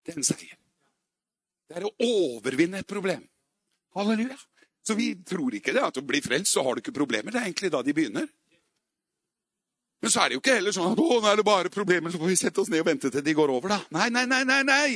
Det 0.03 0.15
er 0.15 0.21
en 0.21 0.25
seier. 0.25 0.57
Det 1.69 1.77
er 1.77 1.85
å 1.87 1.93
overvinne 2.03 2.81
et 2.81 2.89
problem. 2.89 3.21
Halleluja. 3.97 4.37
Så 4.83 4.95
vi 4.99 5.13
tror 5.27 5.53
ikke 5.55 5.75
det 5.75 5.83
at 5.83 5.99
å 5.99 6.05
bli 6.05 6.19
frelst, 6.23 6.55
så 6.55 6.63
har 6.65 6.75
du 6.75 6.83
ikke 6.83 6.95
problemer. 6.95 7.31
Det 7.31 7.39
er 7.39 7.47
egentlig 7.47 7.71
da 7.71 7.83
de 7.85 7.95
begynner. 7.95 8.25
Men 10.03 10.11
så 10.11 10.23
er 10.23 10.31
det 10.31 10.35
jo 10.35 10.41
ikke 10.41 10.57
heller 10.57 10.75
sånn 10.75 10.91
at 10.91 10.99
å, 10.99 11.19
nå 11.23 11.29
er 11.31 11.37
det 11.39 11.45
bare 11.47 11.71
problemer, 11.71 12.11
så 12.11 12.19
får 12.19 12.31
vi 12.33 12.39
sette 12.41 12.59
oss 12.59 12.71
ned 12.71 12.83
og 12.83 12.89
vente 12.89 13.11
til 13.11 13.23
de 13.23 13.35
går 13.37 13.53
over, 13.53 13.71
da. 13.71 13.79
Nei, 13.95 14.09
nei, 14.11 14.25
nei, 14.27 14.41
nei, 14.49 14.59
nei. 14.67 14.87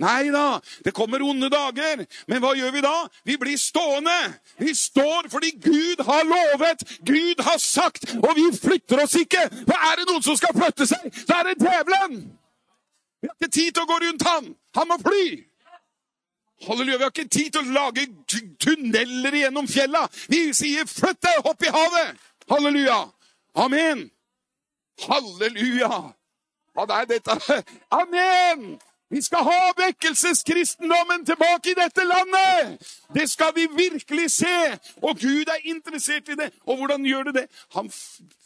Nei 0.00 0.30
da, 0.32 0.60
det 0.84 0.94
kommer 0.96 1.22
onde 1.22 1.50
dager. 1.52 2.06
Men 2.28 2.40
hva 2.40 2.54
gjør 2.56 2.72
vi 2.72 2.80
da? 2.84 2.94
Vi 3.28 3.36
blir 3.40 3.58
stående. 3.60 4.16
Vi 4.56 4.72
står 4.74 5.28
fordi 5.32 5.50
Gud 5.60 6.04
har 6.06 6.24
lovet, 6.24 6.84
Gud 7.04 7.42
har 7.44 7.58
sagt, 7.60 8.14
og 8.16 8.32
vi 8.38 8.48
flytter 8.56 9.02
oss 9.04 9.18
ikke. 9.20 9.42
For 9.68 9.76
er 9.90 10.00
det 10.00 10.08
noen 10.08 10.24
som 10.24 10.38
skal 10.40 10.56
flytte 10.56 10.88
seg, 10.88 11.04
så 11.20 11.36
er 11.36 11.50
det 11.50 11.60
djevelen. 11.60 12.16
Vi 13.20 13.28
har 13.28 13.36
ikke 13.36 13.52
tid 13.52 13.72
til 13.76 13.84
å 13.84 13.90
gå 13.90 14.00
rundt 14.06 14.24
han. 14.24 14.50
Han 14.78 14.88
må 14.88 15.00
fly. 15.04 15.24
Halleluja, 16.64 16.96
Vi 16.96 17.04
har 17.04 17.12
ikke 17.12 17.28
tid 17.28 17.52
til 17.52 17.60
å 17.60 17.72
lage 17.72 18.06
tunneler 18.60 19.36
gjennom 19.36 19.68
fjella. 19.68 20.06
Vi 20.28 20.52
sier 20.52 20.84
'flytt 20.84 21.20
deg, 21.22 21.44
hopp 21.44 21.62
i 21.62 21.72
havet'. 21.72 22.16
Halleluja. 22.48 23.00
Amen. 23.54 24.10
Halleluja. 25.00 26.14
Hva 26.74 27.00
er 27.00 27.04
dette? 27.04 27.36
Amen! 27.90 28.80
Vi 29.10 29.22
skal 29.22 29.42
ha 29.42 29.72
vekkelseskristendommen 29.78 31.24
tilbake 31.26 31.72
i 31.72 31.78
dette 31.78 32.04
landet! 32.06 32.78
Det 33.14 33.26
skal 33.30 33.54
vi 33.56 33.66
virkelig 33.76 34.30
se! 34.30 34.78
Og 35.02 35.18
Gud 35.18 35.50
er 35.50 35.66
interessert 35.66 36.28
i 36.28 36.38
det. 36.38 36.52
Og 36.66 36.76
hvordan 36.76 37.06
gjør 37.06 37.22
du 37.22 37.32
det? 37.40 37.46
Han 37.74 37.90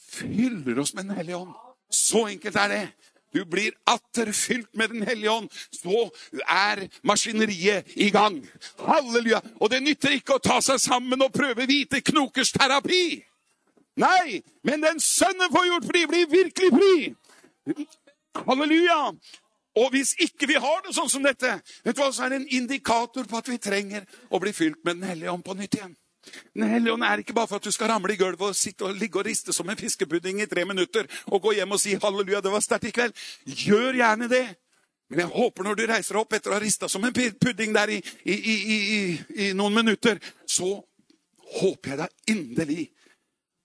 fyller 0.08 0.80
oss 0.80 0.94
med 0.94 1.04
Den 1.04 1.16
hellige 1.16 1.36
ånd. 1.36 1.52
Så 1.90 2.26
enkelt 2.26 2.56
er 2.56 2.68
det. 2.68 2.86
Du 3.34 3.44
blir 3.44 3.74
atter 3.86 4.32
fylt 4.32 4.70
med 4.74 4.88
Den 4.88 5.02
hellige 5.02 5.30
ånd, 5.30 5.48
så 5.72 6.08
er 6.48 6.86
maskineriet 7.02 7.84
i 7.96 8.10
gang. 8.10 8.40
Halleluja! 8.78 9.40
Og 9.60 9.70
det 9.70 9.82
nytter 9.82 10.16
ikke 10.16 10.38
å 10.38 10.42
ta 10.42 10.60
seg 10.62 10.80
sammen 10.80 11.22
og 11.22 11.32
prøve 11.34 11.66
hvite 11.66 12.00
knokers 12.00 12.54
terapi. 12.54 13.20
Nei, 14.00 14.40
men 14.62 14.82
den 14.82 15.00
sønnen 15.02 15.50
får 15.52 15.66
gjort 15.66 15.88
fri, 15.90 16.06
blir 16.06 16.30
virkelig 16.30 16.70
fri. 16.78 17.76
Halleluja! 18.46 19.00
Og 19.80 19.90
hvis 19.90 20.14
ikke 20.22 20.46
vi 20.46 20.60
har 20.60 20.84
det 20.84 20.94
sånn 20.94 21.10
som 21.10 21.24
dette, 21.24 21.50
vet 21.82 21.96
du 21.96 22.02
hva, 22.02 22.12
så 22.14 22.26
er 22.26 22.34
det 22.34 22.42
en 22.42 22.52
indikator 22.60 23.26
på 23.26 23.40
at 23.40 23.50
vi 23.50 23.58
trenger 23.58 24.06
å 24.30 24.40
bli 24.42 24.52
fylt 24.54 24.80
med 24.84 25.00
Den 25.00 25.08
hellige 25.10 25.32
ånd 25.32 25.44
på 25.44 25.56
nytt 25.58 25.78
igjen. 25.78 25.96
Den 26.54 26.70
hellige 26.70 26.94
ånd 26.94 27.04
er 27.04 27.20
ikke 27.20 27.34
bare 27.36 27.50
for 27.50 27.60
at 27.60 27.66
du 27.66 27.74
skal 27.74 27.90
ramle 27.92 28.14
i 28.14 28.18
gulvet 28.20 28.48
og 28.48 28.56
sitte 28.56 28.86
og 28.86 28.96
ligge 28.96 29.20
og 29.20 29.26
riste 29.26 29.52
som 29.52 29.68
en 29.68 29.78
fiskepudding 29.78 30.40
i 30.40 30.48
tre 30.48 30.64
minutter 30.64 31.08
og 31.26 31.42
gå 31.42 31.56
hjem 31.58 31.74
og 31.76 31.80
si 31.80 31.96
'halleluja, 31.96 32.40
det 32.40 32.52
var 32.52 32.60
sterkt 32.64 32.88
i 32.88 32.94
kveld'. 32.96 33.18
Gjør 33.44 33.98
gjerne 33.98 34.28
det. 34.28 34.46
Men 35.08 35.18
jeg 35.18 35.28
håper 35.34 35.62
når 35.62 35.74
du 35.74 35.86
reiser 35.86 36.16
opp 36.16 36.32
etter 36.32 36.50
å 36.50 36.56
ha 36.56 36.62
rista 36.62 36.88
som 36.88 37.04
en 37.04 37.12
pudding 37.12 37.74
der 37.74 37.92
i, 37.92 38.00
i, 38.24 38.34
i, 38.34 39.18
i, 39.36 39.52
noen 39.52 39.74
minutter, 39.74 40.18
så 40.46 40.80
håper 41.60 41.90
jeg 41.90 41.98
da 41.98 42.08
inderlig 42.32 42.86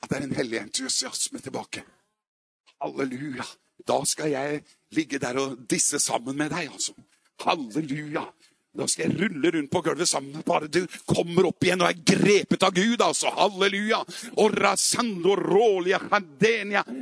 at 0.04 0.10
det 0.10 0.18
er 0.18 0.28
en 0.28 0.36
hellig 0.36 0.60
entusiasme 0.60 1.40
tilbake. 1.40 1.84
Halleluja. 2.84 3.48
Da 3.88 4.04
skal 4.06 4.34
jeg 4.34 4.64
ligge 4.92 5.20
der 5.20 5.40
og 5.40 5.58
disse 5.70 6.00
sammen 6.00 6.38
med 6.38 6.50
deg, 6.50 6.70
altså. 6.72 6.94
Halleluja. 7.40 8.26
Da 8.80 8.88
skal 8.88 9.10
jeg 9.10 9.18
rulle 9.20 9.52
rundt 9.56 9.72
på 9.72 9.82
gulvet 9.84 10.08
sammen 10.08 10.36
med 10.38 10.46
bare 10.48 10.70
du 10.72 10.84
kommer 11.10 11.50
opp 11.50 11.64
igjen 11.66 11.82
og 11.84 11.90
er 11.90 12.04
grepet 12.14 12.64
av 12.64 12.76
Gud, 12.76 13.02
altså. 13.04 13.32
Halleluja. 13.36 14.04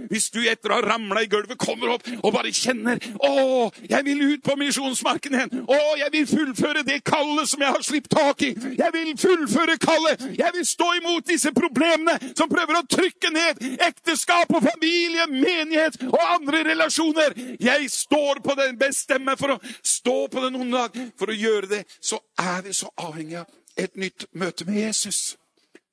Hvis 0.08 0.30
du 0.34 0.40
etter 0.48 0.72
å 0.72 0.80
ha 0.80 0.86
ramla 0.86 1.24
i 1.24 1.30
gulvet 1.30 1.60
kommer 1.62 1.96
opp 1.96 2.08
og 2.22 2.32
bare 2.34 2.54
kjenner 2.56 3.00
Å, 3.24 3.70
jeg 3.90 4.06
vil 4.08 4.24
ut 4.32 4.44
på 4.46 4.56
misjonsmarken 4.60 5.36
igjen. 5.38 5.64
Å, 5.68 5.80
jeg 6.02 6.14
vil 6.14 6.28
fullføre 6.30 6.84
det 6.88 7.00
kallet 7.06 7.50
som 7.52 7.62
jeg 7.64 7.76
har 7.76 7.86
slipt 7.86 8.12
tak 8.14 8.42
i. 8.48 8.52
Jeg 8.78 8.94
vil 8.96 9.14
fullføre 9.20 9.78
kallet. 9.82 10.24
Jeg 10.38 10.54
vil 10.56 10.66
stå 10.68 10.90
imot 11.02 11.28
disse 11.30 11.52
problemene 11.56 12.18
som 12.32 12.50
prøver 12.52 12.80
å 12.80 12.86
trykke 12.90 13.32
ned 13.34 13.62
ekteskap 13.90 14.54
og 14.56 14.66
familie, 14.66 15.28
menighet 15.32 16.00
og 16.08 16.20
andre 16.24 16.64
relasjoner. 16.72 17.36
Jeg 17.62 17.92
står 17.94 18.42
på 18.46 18.58
den 18.60 18.78
bestemme 18.80 19.38
for 19.40 19.58
å 19.58 19.62
stå 19.82 20.18
på 20.32 20.46
den 20.46 20.60
onde 20.62 20.78
dag, 20.78 21.12
for 21.20 21.32
å 21.32 21.38
gjøre 21.38 21.67
gjøre 21.68 21.84
det, 21.84 21.98
så 22.02 22.20
er 22.42 22.62
vi 22.66 22.74
så 22.74 22.90
avhengig 23.04 23.38
av 23.42 23.54
et 23.78 23.96
nytt 24.00 24.26
møte 24.34 24.66
med 24.66 24.80
Jesus. 24.82 25.38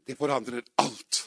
Det 0.06 0.16
forandrer 0.16 0.64
alt. 0.78 1.24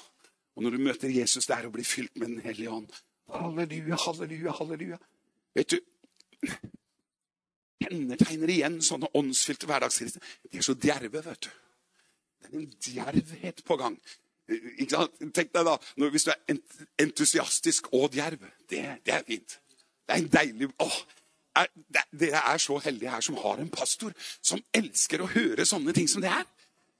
Og 0.57 0.63
når 0.63 0.73
du 0.73 0.83
møter 0.87 1.13
Jesus 1.13 1.45
det 1.45 1.55
er 1.57 1.67
å 1.67 1.73
bli 1.73 1.85
fylt 1.85 2.15
med 2.17 2.31
Den 2.33 2.41
hellige 2.41 2.71
ånd 2.73 2.89
Halleluja, 3.27 3.97
halleluja, 3.99 4.53
halleluja. 4.57 4.97
Vet 5.53 5.73
du 5.75 5.79
Kjennetegner 7.83 8.49
igjen 8.49 8.79
sånne 8.81 9.09
åndsfylte 9.15 9.67
hverdagskristne. 9.69 10.21
De 10.49 10.57
er 10.57 10.65
så 10.65 10.73
djerve, 10.81 11.21
vet 11.23 11.45
du. 11.45 11.49
Det 12.41 12.49
er 12.49 12.57
en 12.57 12.71
djervhet 12.87 13.61
på 13.67 13.77
gang. 13.77 13.97
Tenk 14.47 15.51
deg 15.53 15.67
da, 15.67 15.75
når, 15.99 16.09
Hvis 16.13 16.25
du 16.25 16.31
er 16.31 16.57
entusiastisk 17.03 17.91
og 17.93 18.15
djerv, 18.15 18.47
det, 18.69 18.81
det 19.05 19.13
er 19.13 19.23
fint. 19.27 19.59
Det 20.07 20.15
er 20.15 20.23
en 20.23 20.31
deilig 20.31 20.71
åh, 20.83 20.99
er, 21.61 21.71
Dere 22.11 22.43
er 22.53 22.61
så 22.61 22.77
heldige 22.83 23.11
her 23.11 23.23
som 23.25 23.37
har 23.41 23.61
en 23.61 23.71
pastor 23.73 24.13
som 24.41 24.61
elsker 24.75 25.23
å 25.23 25.31
høre 25.31 25.65
sånne 25.65 25.95
ting 25.95 26.07
som 26.11 26.23
det 26.23 26.31
her. 26.33 26.45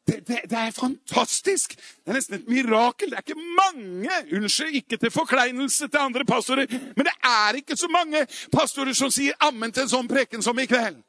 Det, 0.08 0.28
det, 0.28 0.40
det 0.50 0.58
er 0.58 0.72
fantastisk! 0.72 1.74
Det 1.76 2.14
er 2.14 2.16
nesten 2.16 2.38
et 2.38 2.48
mirakel. 2.48 3.12
Det 3.12 3.18
er 3.20 3.26
ikke 3.26 3.48
mange 3.58 4.20
Unnskyld, 4.38 4.78
ikke 4.80 4.98
til 5.02 5.12
forkleinelse 5.12 5.90
til 5.92 6.00
andre 6.00 6.24
pastorer, 6.26 6.70
men 6.96 7.10
det 7.10 7.16
er 7.28 7.60
ikke 7.60 7.76
så 7.76 7.90
mange 7.92 8.24
pastorer 8.52 8.96
som 8.96 9.12
sier 9.12 9.36
ammen 9.44 9.74
til 9.76 9.84
en 9.84 9.92
sånn 9.92 10.08
preken 10.08 10.46
som 10.46 10.60
i 10.64 10.68
kveld. 10.70 11.02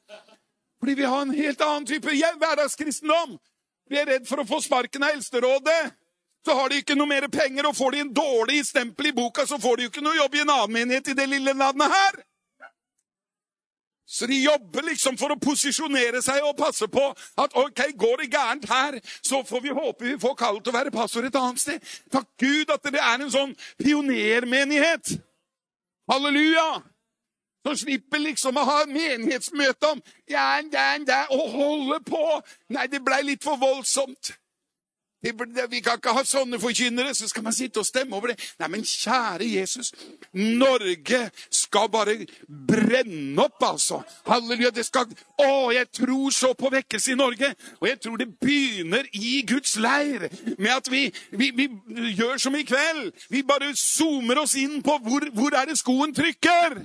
Fordi 0.82 0.94
vi 0.98 1.06
har 1.06 1.22
en 1.22 1.34
helt 1.34 1.62
annen 1.62 1.86
type 1.86 2.10
hverdagskristendom. 2.10 3.38
Vi 3.90 3.98
er 3.98 4.06
redd 4.06 4.26
for 4.28 4.42
å 4.42 4.46
få 4.46 4.60
sparken 4.62 5.06
av 5.06 5.14
Eldsterådet. 5.14 5.94
Så 6.46 6.54
har 6.54 6.70
de 6.70 6.80
ikke 6.82 6.96
noe 6.98 7.10
mer 7.10 7.26
penger, 7.30 7.66
og 7.66 7.76
får 7.76 7.94
de 7.94 8.02
en 8.02 8.12
dårlig 8.14 8.62
stempel 8.66 9.10
i 9.10 9.14
boka, 9.14 9.46
så 9.46 9.58
får 9.62 9.76
de 9.76 9.86
jo 9.86 9.92
ikke 9.92 10.04
noe 10.04 10.18
jobb 10.18 10.34
i 10.38 10.42
en 10.42 10.52
annen 10.54 10.74
menighet 10.74 11.10
i 11.12 11.16
det 11.18 11.26
lille 11.30 11.54
landet 11.54 11.92
her. 11.92 12.20
Så 14.10 14.26
de 14.26 14.38
jobber 14.40 14.86
liksom 14.86 15.18
for 15.20 15.34
å 15.34 15.40
posisjonere 15.40 16.22
seg 16.24 16.40
og 16.48 16.56
passe 16.56 16.86
på 16.88 17.02
at 17.12 17.56
ok, 17.60 17.82
går 17.92 18.22
det 18.22 18.30
gærent 18.32 18.64
her, 18.70 18.96
så 19.20 19.42
får 19.44 19.60
vi 19.66 19.74
håpe 19.76 20.06
vi 20.06 20.14
får 20.20 20.36
kallet 20.40 20.64
til 20.64 20.72
å 20.72 20.78
være 20.78 20.92
pastor 20.94 21.26
et 21.28 21.36
annet 21.36 21.60
sted. 21.60 21.90
Takk 22.08 22.30
Gud 22.40 22.72
at 22.72 22.88
det 22.88 23.02
er 23.02 23.20
en 23.20 23.34
sånn 23.34 23.52
pionermenighet. 23.76 25.18
Halleluja! 26.08 26.80
Som 27.66 27.76
slipper 27.76 28.22
liksom 28.22 28.56
å 28.56 28.64
ha 28.64 28.78
menighetsmøte 28.88 29.92
om 29.92 30.00
ja, 30.30 30.56
ja, 30.72 30.88
ja, 30.96 31.22
og 31.34 31.52
holde 31.52 32.00
på. 32.06 32.24
Nei, 32.72 32.86
det 32.88 33.04
blei 33.04 33.20
litt 33.26 33.44
for 33.44 33.60
voldsomt. 33.60 34.32
Vi 35.22 35.80
kan 35.82 35.98
ikke 35.98 36.12
ha 36.14 36.22
sånne 36.22 36.60
forkynnere, 36.62 37.10
så 37.14 37.26
skal 37.26 37.42
man 37.42 37.54
sitte 37.54 37.82
og 37.82 37.86
stemme 37.86 38.14
over 38.14 38.30
det. 38.30 38.36
Nei, 38.60 38.68
men 38.70 38.84
kjære 38.86 39.48
Jesus, 39.50 39.90
Norge 40.32 41.24
skal 41.50 41.88
bare 41.90 42.14
brenne 42.46 43.42
opp, 43.42 43.58
altså. 43.66 43.98
Halleluja. 44.28 44.70
Det 44.70 44.86
skal 44.86 45.10
Å, 45.38 45.70
jeg 45.74 45.88
tror 45.94 46.30
så 46.34 46.52
på 46.58 46.70
vekkelse 46.70 47.12
i 47.12 47.18
Norge. 47.18 47.50
Og 47.80 47.88
jeg 47.88 48.00
tror 48.02 48.20
det 48.20 48.28
begynner 48.38 49.06
i 49.14 49.42
Guds 49.48 49.74
leir 49.82 50.28
med 50.58 50.70
at 50.76 50.90
vi, 50.90 51.08
vi, 51.30 51.50
vi 51.54 51.66
gjør 52.14 52.38
som 52.42 52.54
i 52.54 52.62
kveld. 52.66 53.10
Vi 53.30 53.42
bare 53.46 53.72
zoomer 53.74 54.42
oss 54.44 54.54
inn 54.58 54.82
på 54.86 55.00
hvor, 55.02 55.26
hvor 55.34 55.58
er 55.58 55.66
det 55.70 55.78
skoen 55.78 56.14
trykker. 56.14 56.78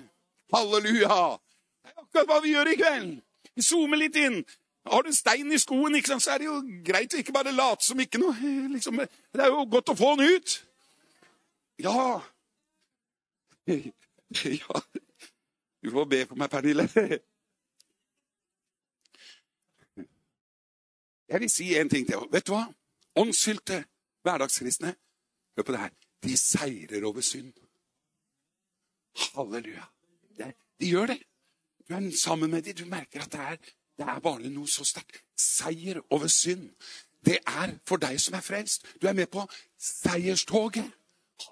Halleluja. 0.53 1.21
Det 1.37 1.93
er 1.93 2.01
akkurat 2.01 2.33
hva 2.33 2.41
vi 2.41 2.57
gjør 2.57 2.73
i 2.73 2.77
kveld. 2.81 3.15
Vi 3.53 3.65
zoomer 3.65 4.01
litt 4.01 4.17
inn. 4.17 4.41
Har 4.85 5.01
du 5.01 5.07
en 5.07 5.15
stein 5.15 5.51
i 5.51 5.59
skoen, 5.59 5.95
sant, 6.03 6.23
så 6.23 6.33
er 6.33 6.41
det 6.41 6.49
jo 6.49 6.57
greit 6.85 7.13
å 7.15 7.19
ikke 7.21 7.35
bare 7.35 7.53
late 7.55 7.85
som 7.85 7.99
ikke 8.03 8.19
noe. 8.19 8.35
Liksom, 8.73 8.99
det 8.99 9.43
er 9.43 9.51
jo 9.53 9.63
godt 9.71 9.93
å 9.93 9.97
få 9.97 10.15
den 10.19 10.37
ut. 10.37 10.59
Ja. 11.83 12.21
Ja. 14.33 14.79
Du 15.83 15.91
får 15.93 16.05
be 16.09 16.19
for 16.25 16.39
meg, 16.41 16.49
Pernille. 16.49 16.87
Jeg 21.29 21.41
vil 21.43 21.51
si 21.53 21.67
en 21.77 21.91
ting 21.91 22.07
til. 22.07 22.23
Vet 22.33 22.47
du 22.47 22.55
hva? 22.55 22.63
Åndsfylte 23.21 23.83
hverdagskristne, 24.25 24.95
hør 25.53 25.67
på 25.67 25.75
det 25.75 25.83
her, 25.83 25.93
de 26.25 26.37
seirer 26.39 27.05
over 27.05 27.21
synd. 27.21 27.53
Halleluja. 29.35 29.85
De 30.79 30.89
gjør 30.89 31.13
det. 31.13 31.19
Du 31.87 31.93
er 31.93 32.09
sammen 32.17 32.51
med 32.51 32.65
dem, 32.65 32.75
du 32.75 32.85
merker 32.89 33.21
at 33.21 33.31
det 33.31 33.39
er, 33.39 33.73
det 33.97 34.07
er 34.09 34.19
bare 34.23 34.49
noe 34.49 34.69
så 34.69 34.85
sterkt. 34.87 35.21
Seier 35.37 36.01
over 36.09 36.31
synd. 36.31 36.69
Det 37.23 37.39
er 37.47 37.75
for 37.87 38.01
deg 38.01 38.19
som 38.19 38.35
er 38.35 38.43
frelst. 38.43 38.87
Du 39.01 39.07
er 39.07 39.15
med 39.17 39.29
på 39.31 39.45
seierstoget. 39.79 40.89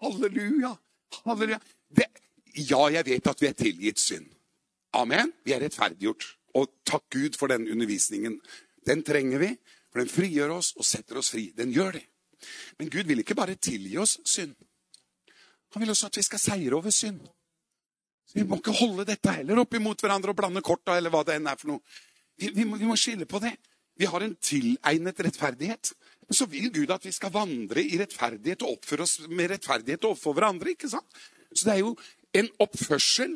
Halleluja. 0.02 0.74
Halleluja. 1.26 1.60
Det, 1.90 2.08
ja, 2.56 2.82
jeg 2.98 3.06
vet 3.08 3.28
at 3.28 3.42
vi 3.42 3.48
er 3.48 3.58
tilgitt 3.58 4.00
synd. 4.00 4.28
Amen. 4.98 5.32
Vi 5.46 5.54
er 5.56 5.64
rettferdiggjort. 5.64 6.26
Og 6.60 6.68
takk 6.86 7.06
Gud 7.14 7.38
for 7.40 7.52
den 7.52 7.70
undervisningen. 7.72 8.40
Den 8.88 9.04
trenger 9.08 9.40
vi, 9.40 9.52
for 9.92 10.02
den 10.02 10.12
frigjør 10.12 10.58
oss 10.58 10.74
og 10.76 10.88
setter 10.88 11.22
oss 11.22 11.32
fri. 11.32 11.52
Den 11.56 11.72
gjør 11.72 12.00
det. 12.00 12.06
Men 12.80 12.90
Gud 12.90 13.08
vil 13.08 13.22
ikke 13.22 13.38
bare 13.38 13.56
tilgi 13.56 13.98
oss 14.02 14.18
synd. 14.26 14.56
Han 15.72 15.84
vil 15.84 15.94
også 15.94 16.10
at 16.10 16.18
vi 16.18 16.26
skal 16.26 16.42
seire 16.42 16.76
over 16.76 16.90
synd. 16.90 17.22
Så 18.28 18.40
Vi 18.40 18.44
må 18.48 18.58
ikke 18.60 18.76
holde 18.76 19.06
dette 19.08 19.32
heller 19.38 19.62
opp 19.62 19.74
imot 19.76 20.02
hverandre 20.02 20.34
og 20.34 20.40
blande 20.40 20.64
korta, 20.64 20.98
eller 20.98 21.12
hva 21.14 21.24
det 21.28 21.38
enn 21.38 21.48
er 21.52 21.60
for 21.60 21.74
noe. 21.74 21.84
Vi, 22.42 22.66
må, 22.66 22.80
vi 22.82 22.90
må 22.90 22.98
skille 23.00 23.28
på 23.30 23.42
det. 23.44 23.54
Vi 24.00 24.08
har 24.10 24.24
en 24.26 24.36
tilegnet 24.42 25.20
rettferdighet. 25.22 25.92
Men 26.28 26.38
så 26.38 26.48
vil 26.50 26.72
Gud 26.74 26.94
at 26.94 27.06
vi 27.06 27.14
skal 27.14 27.34
vandre 27.34 27.84
i 27.84 28.00
rettferdighet 28.00 28.64
og 28.66 28.78
oppføre 28.78 29.06
oss 29.06 29.20
med 29.30 29.52
rettferdighet 29.52 30.08
overfor 30.08 30.38
hverandre. 30.38 30.74
ikke 30.74 30.90
sant? 30.90 31.22
Så 31.54 31.68
det 31.68 31.74
er 31.76 31.82
jo 31.84 31.96
en 32.40 32.48
oppførsel 32.64 33.36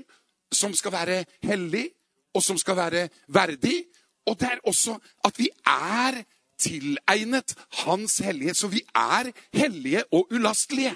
som 0.55 0.73
skal 0.77 0.93
være 0.95 1.17
hellig, 1.43 1.89
og 2.35 2.43
som 2.43 2.57
skal 2.59 2.77
være 2.79 3.07
verdig. 3.27 3.83
Og 4.25 4.39
det 4.39 4.49
er 4.49 4.63
også 4.65 4.95
at 5.27 5.37
vi 5.39 5.49
er 5.69 6.21
tilegnet 6.59 7.55
Hans 7.83 8.17
hellighet. 8.23 8.57
Så 8.57 8.71
vi 8.71 8.81
er 8.95 9.31
hellige 9.53 10.03
og 10.11 10.31
ulastelige. 10.31 10.95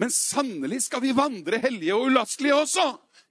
Men 0.00 0.10
sannelig 0.10 0.82
skal 0.88 1.04
vi 1.04 1.14
vandre 1.16 1.60
hellige 1.62 1.94
og 1.94 2.08
ulastelige 2.08 2.56
også. 2.56 2.88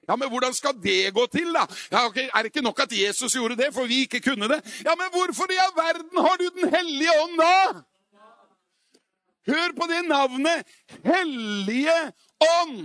Ja, 0.10 0.16
men 0.16 0.30
hvordan 0.30 0.54
skal 0.54 0.76
det 0.84 1.14
gå 1.14 1.26
til, 1.32 1.54
da? 1.54 1.64
Ja, 1.92 2.06
ok, 2.06 2.18
Er 2.18 2.38
det 2.38 2.46
ikke 2.52 2.62
nok 2.62 2.80
at 2.80 2.92
Jesus 2.92 3.34
gjorde 3.34 3.56
det, 3.56 3.74
for 3.74 3.86
vi 3.86 4.02
ikke 4.04 4.20
kunne 4.20 4.48
det? 4.48 4.60
Ja, 4.86 4.96
men 5.00 5.08
hvorfor 5.12 5.52
i 5.52 5.60
all 5.66 5.76
verden 5.78 6.18
har 6.26 6.36
du 6.38 6.50
Den 6.60 6.70
hellige 6.76 7.12
ånd 7.24 7.38
da? 7.40 7.82
Hør 9.48 9.72
på 9.80 9.88
det 9.92 10.06
navnet. 10.08 10.68
Hellige 11.04 12.14
ånd. 12.62 12.80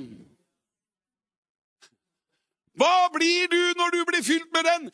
Hva 2.78 3.08
blir 3.14 3.46
du 3.50 3.62
når 3.78 3.90
du 3.90 4.04
blir 4.04 4.22
fylt 4.22 4.52
med 4.52 4.64
Den 4.64 4.90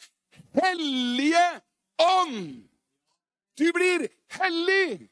hellige 0.62 1.46
ånd? 1.98 2.64
Du 3.58 3.72
blir 3.72 4.08
hellig. 4.40 5.08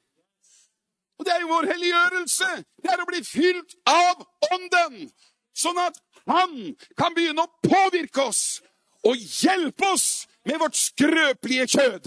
Og 1.19 1.27
det 1.27 1.35
er 1.35 1.41
jo 1.41 1.53
vår 1.53 1.69
helliggjørelse. 1.71 2.49
Det 2.83 2.91
er 2.91 3.03
å 3.03 3.07
bli 3.07 3.21
fylt 3.25 3.77
av 3.87 4.25
Ånden. 4.53 5.13
Sånn 5.55 5.79
at 5.83 5.99
Han 6.23 6.77
kan 6.95 7.15
begynne 7.17 7.43
å 7.43 7.51
påvirke 7.67 8.29
oss 8.31 8.61
og 9.03 9.19
hjelpe 9.19 9.89
oss 9.91 10.29
med 10.47 10.61
vårt 10.63 10.79
skrøpelige 10.79 11.67
kjød. 11.73 12.07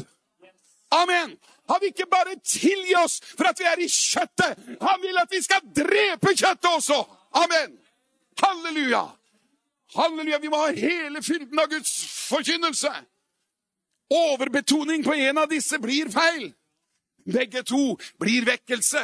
Amen. 0.96 1.34
Han 1.68 1.82
vil 1.82 1.92
ikke 1.92 2.08
bare 2.08 2.38
tilgi 2.40 2.96
oss 2.96 3.18
for 3.34 3.50
at 3.50 3.60
vi 3.60 3.68
er 3.68 3.82
i 3.84 3.90
kjøttet. 3.92 4.62
Han 4.82 5.02
vil 5.04 5.20
at 5.20 5.32
vi 5.32 5.42
skal 5.44 5.64
drepe 5.76 6.32
kjøttet 6.32 6.70
også. 6.70 7.02
Amen. 7.36 7.76
Halleluja. 8.40 9.04
Halleluja. 9.96 10.40
Vi 10.40 10.52
må 10.54 10.62
ha 10.62 10.72
hele 10.72 11.24
fylden 11.26 11.60
av 11.60 11.68
Guds 11.72 11.92
forkynnelse. 12.30 12.94
Overbetoning 14.14 15.04
på 15.04 15.16
en 15.28 15.42
av 15.42 15.50
disse 15.50 15.80
blir 15.82 16.12
feil. 16.14 16.52
Begge 17.26 17.64
to 17.66 17.96
blir 18.22 18.46
vekkelse. 18.46 19.02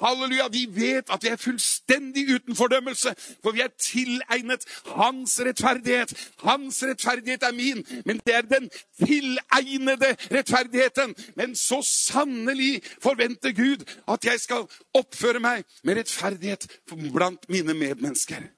Halleluja, 0.00 0.48
Vi 0.48 0.66
vet 0.70 1.10
at 1.10 1.22
vi 1.22 1.28
er 1.28 1.36
fullstendig 1.36 2.24
uten 2.34 2.56
fordømmelse, 2.56 3.14
for 3.42 3.52
vi 3.52 3.60
er 3.60 3.72
tilegnet 3.78 4.64
Hans 4.86 5.40
rettferdighet. 5.40 6.14
Hans 6.42 6.82
rettferdighet 6.82 7.42
er 7.42 7.52
min, 7.52 7.84
men 8.06 8.20
det 8.26 8.34
er 8.34 8.42
den 8.42 8.70
tilegnede 8.98 10.16
rettferdigheten. 10.30 11.14
Men 11.36 11.56
så 11.56 11.82
sannelig 11.82 12.82
forventer 13.02 13.52
Gud 13.52 13.84
at 14.08 14.24
jeg 14.24 14.40
skal 14.40 14.68
oppføre 14.94 15.40
meg 15.40 15.64
med 15.82 16.00
rettferdighet 16.00 16.68
blant 17.12 17.48
mine 17.48 17.74
medmennesker. 17.74 18.48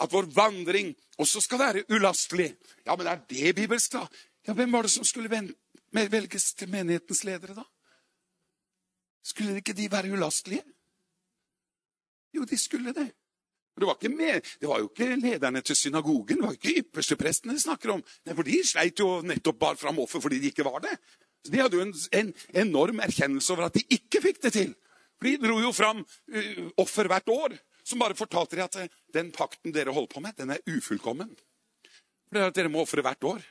At 0.00 0.12
vår 0.12 0.30
vandring 0.34 0.94
også 1.18 1.40
skal 1.40 1.58
være 1.58 1.84
ulastelig. 1.90 2.52
Ja, 2.86 2.96
men 2.96 3.06
er 3.06 3.18
det 3.30 3.54
bibelsk, 3.54 3.92
da? 3.92 4.06
Ja, 4.46 4.52
Hvem 4.52 4.72
var 4.72 4.82
det 4.82 4.90
som 4.90 5.04
skulle 5.04 5.50
velges 5.92 6.52
til 6.54 6.70
menighetens 6.70 7.24
ledere, 7.24 7.54
da? 7.54 7.64
Skulle 9.24 9.56
ikke 9.60 9.72
de 9.72 9.90
være 9.92 10.12
ulastelige? 10.12 10.62
Jo, 12.36 12.44
de 12.48 12.58
skulle 12.60 12.92
det. 12.96 13.08
Det 13.78 13.86
var, 13.86 13.94
ikke 13.94 14.10
med, 14.10 14.46
det 14.58 14.66
var 14.66 14.80
jo 14.82 14.88
ikke 14.88 15.16
lederne 15.22 15.60
til 15.62 15.76
synagogen, 15.78 16.40
det 16.40 16.42
var 16.42 16.56
ikke 16.56 16.80
yppersteprestene 16.80 17.54
de 17.54 17.62
snakker 17.62 17.92
om. 17.94 18.00
Nei, 18.26 18.34
for 18.34 18.46
De 18.48 18.58
sleit 18.66 18.98
jo 18.98 19.20
nettopp 19.22 19.58
bare 19.60 19.78
fram 19.78 20.00
offer 20.02 20.22
fordi 20.24 20.40
de 20.42 20.50
ikke 20.50 20.66
var 20.66 20.82
det. 20.82 20.96
Så 21.46 21.52
De 21.54 21.60
hadde 21.62 21.78
jo 21.78 21.84
en, 21.84 21.92
en 22.18 22.32
enorm 22.64 22.98
erkjennelse 23.06 23.52
over 23.54 23.68
at 23.68 23.78
de 23.78 23.84
ikke 23.94 24.22
fikk 24.24 24.42
det 24.48 24.52
til. 24.56 24.72
For 25.18 25.30
De 25.30 25.36
dro 25.44 25.60
jo 25.62 25.70
fram 25.74 26.02
uh, 26.02 26.64
offer 26.82 27.10
hvert 27.10 27.30
år, 27.30 27.54
som 27.86 28.02
bare 28.02 28.18
fortalte 28.18 28.58
dem 28.58 28.66
at 28.66 28.80
eh, 28.82 28.90
den 29.14 29.30
pakten 29.32 29.72
dere 29.72 29.94
holder 29.94 30.10
på 30.12 30.24
med, 30.26 30.34
den 30.36 30.50
er 30.52 30.64
ufullkommen. 30.66 31.30
For 32.26 32.36
det 32.36 32.42
er 32.42 32.50
at 32.50 32.58
Dere 32.58 32.72
må 32.72 32.82
ofre 32.82 33.04
hvert 33.06 33.24
år. 33.24 33.46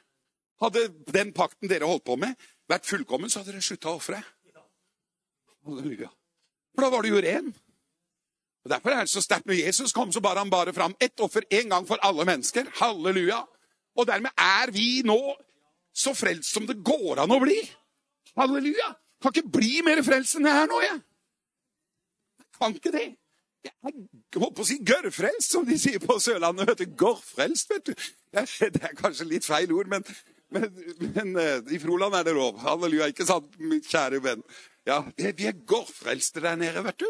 Hadde 0.62 0.84
den 1.14 1.32
pakten 1.38 1.70
dere 1.72 1.88
holdt 1.90 2.06
på 2.06 2.18
med, 2.20 2.36
vært 2.70 2.86
fullkommen, 2.90 3.32
så 3.32 3.42
hadde 3.42 3.56
dere 3.56 3.66
slutta 3.66 3.94
å 3.94 3.98
ofre. 4.02 4.20
Halleluja. 5.68 6.12
For 6.76 6.86
da 6.86 6.92
var 6.94 7.04
du 7.04 7.10
jo 7.12 7.24
ren. 7.24 7.50
Og 8.68 8.72
Derfor 8.74 8.92
er 8.92 9.06
det 9.06 9.12
så 9.14 9.22
sterkt 9.24 9.48
når 9.48 9.62
Jesus 9.62 9.94
kom, 9.96 10.10
så 10.12 10.20
bar 10.20 10.36
han 10.36 10.50
bare 10.52 10.74
fram 10.76 10.92
ett 11.00 11.20
offer 11.24 11.46
en 11.56 11.70
gang 11.72 11.86
for 11.88 12.02
alle 12.04 12.26
mennesker. 12.28 12.68
Halleluja. 12.82 13.40
Og 13.96 14.08
dermed 14.10 14.34
er 14.36 14.74
vi 14.76 14.90
nå 15.08 15.22
så 15.96 16.12
frelst 16.14 16.52
som 16.52 16.68
det 16.68 16.76
går 16.84 17.24
an 17.24 17.32
å 17.32 17.40
bli. 17.40 17.56
Halleluja. 18.36 18.90
Kan 19.24 19.32
ikke 19.32 19.54
bli 19.56 19.80
mer 19.88 20.04
frelst 20.04 20.36
enn 20.36 20.50
jeg 20.50 20.66
er 20.66 20.68
nå, 20.68 20.82
jeg. 20.84 21.00
Jeg 22.44 22.60
kan 22.60 22.76
ikke 22.76 22.94
det. 22.98 23.08
Jeg 23.64 23.96
holdt 24.36 24.60
på 24.60 24.66
å 24.66 24.68
si 24.68 24.82
gørrfrelst, 24.84 25.48
som 25.56 25.64
de 25.66 25.80
sier 25.80 26.04
på 26.04 26.20
Sørlandet. 26.20 26.68
vet 26.68 26.84
du. 26.84 26.94
Gårdfrelst, 27.06 27.72
vet 27.72 27.88
du. 27.88 28.08
Det 28.36 28.84
er 28.84 29.00
kanskje 29.00 29.32
litt 29.32 29.48
feil 29.48 29.72
ord, 29.80 29.88
men, 29.96 30.04
men, 30.52 30.68
men 31.16 31.36
eh, 31.40 31.58
i 31.72 31.80
Froland 31.80 32.20
er 32.20 32.28
det 32.28 32.36
lov. 32.36 32.60
Halleluja, 32.68 33.08
ikke 33.16 33.32
sant, 33.32 33.48
mitt 33.64 33.88
kjære 33.88 34.20
venn? 34.28 34.44
Ja, 34.88 35.06
Vi 35.16 35.48
er 35.48 35.56
gårdfrelste 35.68 36.44
der 36.44 36.60
nede, 36.60 36.84
vet 36.84 37.00
du. 37.00 37.10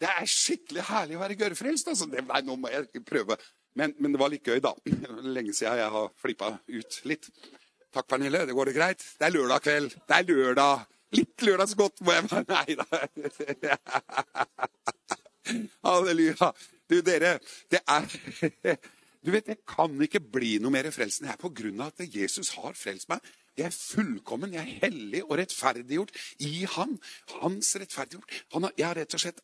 Det 0.00 0.08
er 0.10 0.30
skikkelig 0.30 0.86
herlig 0.88 1.18
å 1.18 1.22
være 1.22 1.36
gørrfrelst. 1.40 1.90
Altså. 1.92 2.08
Nei, 2.10 2.40
nå 2.46 2.56
må 2.60 2.72
jeg 2.72 3.04
prøve. 3.06 3.38
Men, 3.74 3.94
men, 3.98 4.14
det 4.14 4.20
var 4.20 4.32
litt 4.32 4.46
gøy, 4.46 4.60
da. 4.62 4.74
Lenge 5.24 5.54
siden 5.54 5.80
jeg 5.80 5.92
har 5.96 6.10
flippa 6.20 6.54
ut 6.70 6.98
litt. 7.10 7.30
Takk, 7.94 8.08
Pernille. 8.10 8.44
Det 8.46 8.54
går 8.56 8.70
det 8.70 8.76
greit? 8.76 9.06
Det 9.18 9.28
er 9.28 9.34
lørdag 9.34 9.64
kveld. 9.64 9.96
Det 10.08 10.18
er 10.18 10.28
lørdag. 10.30 10.84
Litt 11.14 11.44
lørdagsgodt 11.46 12.02
må 12.02 12.14
jeg 12.14 12.26
være 12.30 12.44
Nei 12.50 12.74
da. 12.80 13.78
Halleluja. 15.86 16.50
Du, 16.90 16.98
dere, 17.06 17.36
det 17.72 17.80
er 17.86 18.08
Du 19.24 19.30
vet, 19.32 19.46
Jeg 19.48 19.62
kan 19.68 19.94
ikke 20.04 20.20
bli 20.20 20.58
noe 20.60 20.74
mer 20.74 20.90
frelst 20.92 21.22
enn 21.22 21.30
jeg 21.30 21.38
er 21.38 21.40
på 21.40 21.52
grunn 21.56 21.80
av 21.80 21.94
at 21.94 22.12
Jesus 22.12 22.50
har 22.58 22.74
frelst 22.76 23.08
meg. 23.08 23.24
Jeg 23.54 23.68
er 23.68 23.74
fullkommen, 23.74 24.54
jeg 24.56 24.62
er 24.64 24.88
hellig 24.88 25.22
og 25.28 25.36
rettferdiggjort 25.38 26.10
i 26.42 26.64
Han. 26.76 26.96
Hans 27.38 27.76
rettferdiggjort. 27.78 28.38
Han 28.56 28.66
har, 28.66 28.72
jeg 28.78 28.88
har 28.88 28.98
rett 28.98 29.14
og 29.14 29.22
slett 29.22 29.42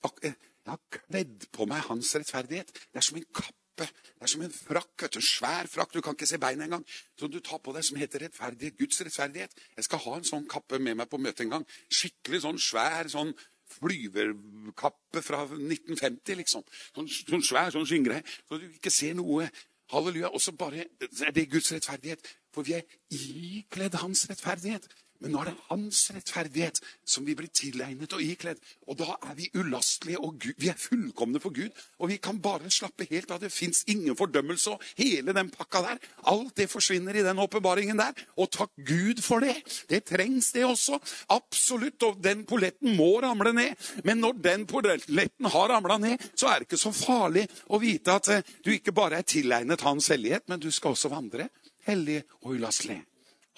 jeg 0.71 0.77
har 0.77 0.81
kledd 0.93 1.47
på 1.55 1.67
meg 1.67 1.83
hans 1.89 2.13
rettferdighet. 2.15 2.69
Det 2.93 3.01
er 3.01 3.07
som 3.07 3.19
en 3.19 3.27
kappe. 3.35 3.57
Det 3.81 4.27
er 4.27 4.31
som 4.31 4.43
en 4.45 4.53
frakk, 4.53 5.07
en 5.07 5.25
svær 5.25 5.71
frakk. 5.73 5.95
Du 5.95 6.03
kan 6.05 6.15
ikke 6.15 6.29
se 6.29 6.39
beina 6.39 6.67
engang. 6.67 6.85
Som 7.19 7.31
du 7.33 7.41
tar 7.41 7.63
på 7.65 7.73
deg, 7.75 7.87
som 7.87 7.97
heter 7.99 8.27
rettferdighet. 8.27 8.77
Guds 8.79 9.01
rettferdighet. 9.01 9.57
Jeg 9.77 9.87
skal 9.89 10.03
ha 10.05 10.19
en 10.19 10.29
sånn 10.29 10.47
kappe 10.51 10.79
med 10.79 10.99
meg 11.01 11.09
på 11.11 11.19
møtet 11.19 11.47
en 11.47 11.57
gang. 11.57 11.67
Skikkelig 11.89 12.43
sånn 12.45 12.61
svær 12.61 13.09
sånn 13.11 13.33
flyverkappe 13.71 15.23
fra 15.23 15.45
1950, 15.47 16.39
liksom. 16.43 16.67
Sånn, 16.93 17.09
sånn 17.09 17.47
svær 17.47 17.73
sånn 17.75 17.89
skinngreie. 17.89 18.27
Så 18.51 18.61
du 18.61 18.69
ikke 18.69 18.93
ser 18.95 19.17
noe. 19.19 19.49
Halleluja. 19.91 20.31
Og 20.31 20.45
så 20.45 20.53
er 20.71 21.35
det 21.35 21.49
Guds 21.51 21.73
rettferdighet. 21.75 22.29
For 22.55 22.67
vi 22.67 22.79
er 22.79 22.87
ikledd 23.11 24.01
hans 24.03 24.27
rettferdighet. 24.31 24.89
Men 25.21 25.35
nå 25.35 25.41
er 25.43 25.51
det 25.51 25.65
hans 25.69 25.99
rettferdighet 26.15 26.79
som 27.09 27.27
vi 27.29 27.35
blir 27.37 27.51
tilegnet 27.53 28.15
og 28.17 28.23
ikledd. 28.25 28.61
Og 28.89 28.97
da 29.03 29.19
er 29.29 29.35
vi 29.37 29.51
ulastelige, 29.53 30.21
og 30.21 30.39
Gud, 30.41 30.57
vi 30.57 30.71
er 30.73 30.81
fullkomne 30.81 31.43
for 31.43 31.53
Gud. 31.53 31.77
Og 32.01 32.09
vi 32.09 32.17
kan 32.23 32.41
bare 32.41 32.73
slappe 32.73 33.05
helt 33.11 33.31
av. 33.31 33.43
Det 33.43 33.53
fins 33.53 33.83
ingen 33.93 34.17
fordømmelse. 34.17 34.73
Og 34.73 34.87
hele 34.97 35.35
den 35.37 35.53
pakka 35.53 35.85
der, 35.85 36.01
alt 36.33 36.55
det 36.57 36.71
forsvinner 36.73 37.21
i 37.21 37.25
den 37.27 37.43
åpenbaringen 37.45 38.01
der. 38.01 38.17
Og 38.41 38.49
takk 38.57 38.73
Gud 38.81 39.21
for 39.25 39.45
det. 39.45 39.59
Det 39.93 40.07
trengs, 40.09 40.55
det 40.57 40.65
også. 40.65 40.97
Absolutt. 41.37 42.01
Og 42.09 42.25
den 42.25 42.47
polletten 42.49 42.97
må 42.97 43.13
ramle 43.21 43.53
ned. 43.53 43.91
Men 44.09 44.25
når 44.25 44.41
den 44.41 44.65
polletten 44.71 45.53
har 45.53 45.73
ramla 45.75 46.01
ned, 46.01 46.31
så 46.33 46.49
er 46.49 46.63
det 46.63 46.71
ikke 46.71 46.81
så 46.81 46.97
farlig 46.97 47.45
å 47.69 47.83
vite 47.83 48.17
at 48.17 48.33
eh, 48.33 48.53
du 48.65 48.73
ikke 48.73 48.97
bare 48.97 49.21
er 49.21 49.29
tilegnet 49.29 49.85
hans 49.85 50.09
hellighet, 50.13 50.49
men 50.49 50.61
du 50.63 50.71
skal 50.73 50.97
også 50.97 51.13
vandre 51.13 51.51
hellig 51.91 52.23
og 52.45 52.55
ulastelig. 52.57 53.01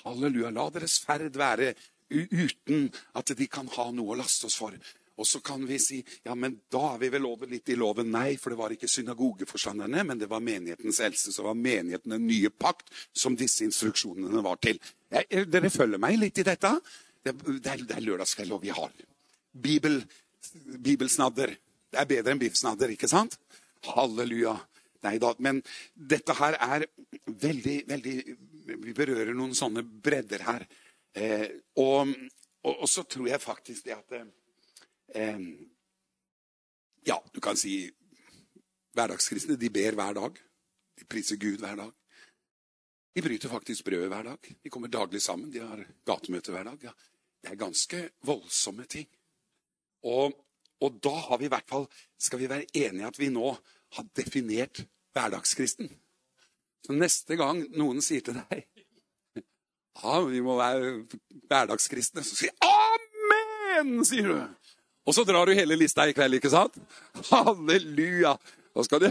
Halleluja. 0.02 0.50
La 0.50 0.66
deres 0.74 0.98
ferd 1.04 1.38
være 1.38 1.72
uten 2.12 2.90
at 3.16 3.32
de 3.36 3.46
kan 3.48 3.70
ha 3.76 3.88
noe 3.94 4.14
å 4.14 4.18
laste 4.18 4.48
oss 4.48 4.58
for. 4.60 4.74
Og 5.20 5.28
så 5.28 5.42
kan 5.44 5.62
vi 5.68 5.76
si 5.78 6.00
ja, 6.24 6.34
men 6.34 6.56
da 6.72 6.94
er 6.94 7.02
vi 7.02 7.10
vel 7.12 7.26
over 7.28 7.50
litt 7.50 7.68
i 7.70 7.76
loven. 7.78 8.08
Nei, 8.10 8.38
for 8.40 8.52
det 8.52 8.58
var 8.58 8.72
ikke 8.74 8.90
synagogeforstanderne, 8.90 10.04
men 10.08 10.20
det 10.20 10.28
var 10.30 10.42
menighetens 10.44 11.02
eldste. 11.04 11.34
Så 11.34 11.44
var 11.46 11.58
menigheten 11.58 12.16
en 12.16 12.26
nye 12.26 12.50
pakt 12.50 12.90
som 13.12 13.36
disse 13.38 13.66
instruksjonene 13.68 14.42
var 14.44 14.58
til. 14.64 14.80
Jeg, 15.12 15.46
dere 15.52 15.70
følger 15.72 16.00
meg 16.02 16.18
litt 16.18 16.40
i 16.40 16.46
dette? 16.48 16.72
Det, 17.22 17.36
det 17.36 17.74
er, 17.74 17.84
det 17.86 17.96
er 17.98 18.06
lørdagskveld, 18.08 18.56
og 18.56 18.64
vi 18.64 18.72
har 18.74 18.90
Bibel, 19.52 20.00
bibelsnadder. 20.80 21.52
Det 21.92 22.00
er 22.00 22.08
bedre 22.08 22.32
enn 22.32 22.40
biffsnadder, 22.40 22.94
ikke 22.96 23.10
sant? 23.10 23.36
Halleluja. 23.92 24.56
Nei 25.02 25.16
da. 25.22 25.32
Men 25.42 25.60
dette 25.94 26.36
her 26.38 26.58
er 26.60 26.86
veldig, 27.26 27.76
veldig 27.90 28.16
Vi 28.82 28.94
berører 28.94 29.34
noen 29.34 29.56
sånne 29.58 29.82
bredder 29.82 30.44
her. 30.46 30.66
Eh, 31.18 31.48
og, 31.82 32.12
og, 32.62 32.74
og, 32.76 32.86
så 32.88 33.02
tror 33.04 33.26
jeg 33.28 33.42
faktisk 33.42 33.88
det 33.88 33.96
at 33.96 34.14
eh, 35.18 35.42
Ja, 37.08 37.18
du 37.34 37.40
kan 37.42 37.58
si 37.58 37.90
hverdagskristne 38.96 39.58
de 39.58 39.72
ber 39.72 39.98
hver 39.98 40.14
dag. 40.20 40.38
De 40.98 41.08
priser 41.08 41.40
Gud 41.42 41.58
hver 41.64 41.80
dag. 41.80 41.90
De 43.12 43.22
bryter 43.24 43.50
faktisk 43.52 43.84
brødet 43.84 44.08
hver 44.08 44.30
dag. 44.30 44.52
De 44.62 44.70
kommer 44.70 44.88
daglig 44.88 45.20
sammen. 45.22 45.50
De 45.52 45.60
har 45.60 45.82
gatemøte 46.06 46.54
hver 46.54 46.70
dag. 46.70 46.86
Ja, 46.86 46.94
det 47.42 47.50
er 47.50 47.60
ganske 47.60 48.06
voldsomme 48.24 48.86
ting. 48.88 49.08
Og, 50.08 50.32
og 50.80 50.98
da 51.04 51.36
vi 51.36 51.46
i 51.46 51.52
hvert 51.52 51.68
fall, 51.68 51.86
skal 52.18 52.40
vi 52.40 52.48
være 52.50 52.70
enige 52.72 53.10
at 53.10 53.18
vi 53.18 53.28
nå 53.34 53.52
har 53.96 54.08
definert 54.16 54.84
hverdagskristen. 55.12 55.90
Så 56.82 56.96
neste 56.96 57.36
gang 57.38 57.62
noen 57.78 58.02
sier 58.02 58.24
til 58.26 58.38
deg 58.40 58.64
ja, 60.02 60.16
vi 60.26 60.40
må 60.44 60.56
være 60.58 60.94
hverdagskristne, 61.50 62.24
så 62.24 62.38
sier 62.38 62.56
'Amen', 62.62 64.04
sier 64.08 64.32
du. 64.32 64.40
Og 65.06 65.14
så 65.14 65.24
drar 65.26 65.46
du 65.46 65.56
hele 65.58 65.76
lista 65.78 66.06
i 66.06 66.14
kveld, 66.14 66.38
ikke 66.38 66.50
sant? 66.52 66.76
Halleluja. 67.30 68.36
Nå, 68.72 68.98
det... 69.02 69.10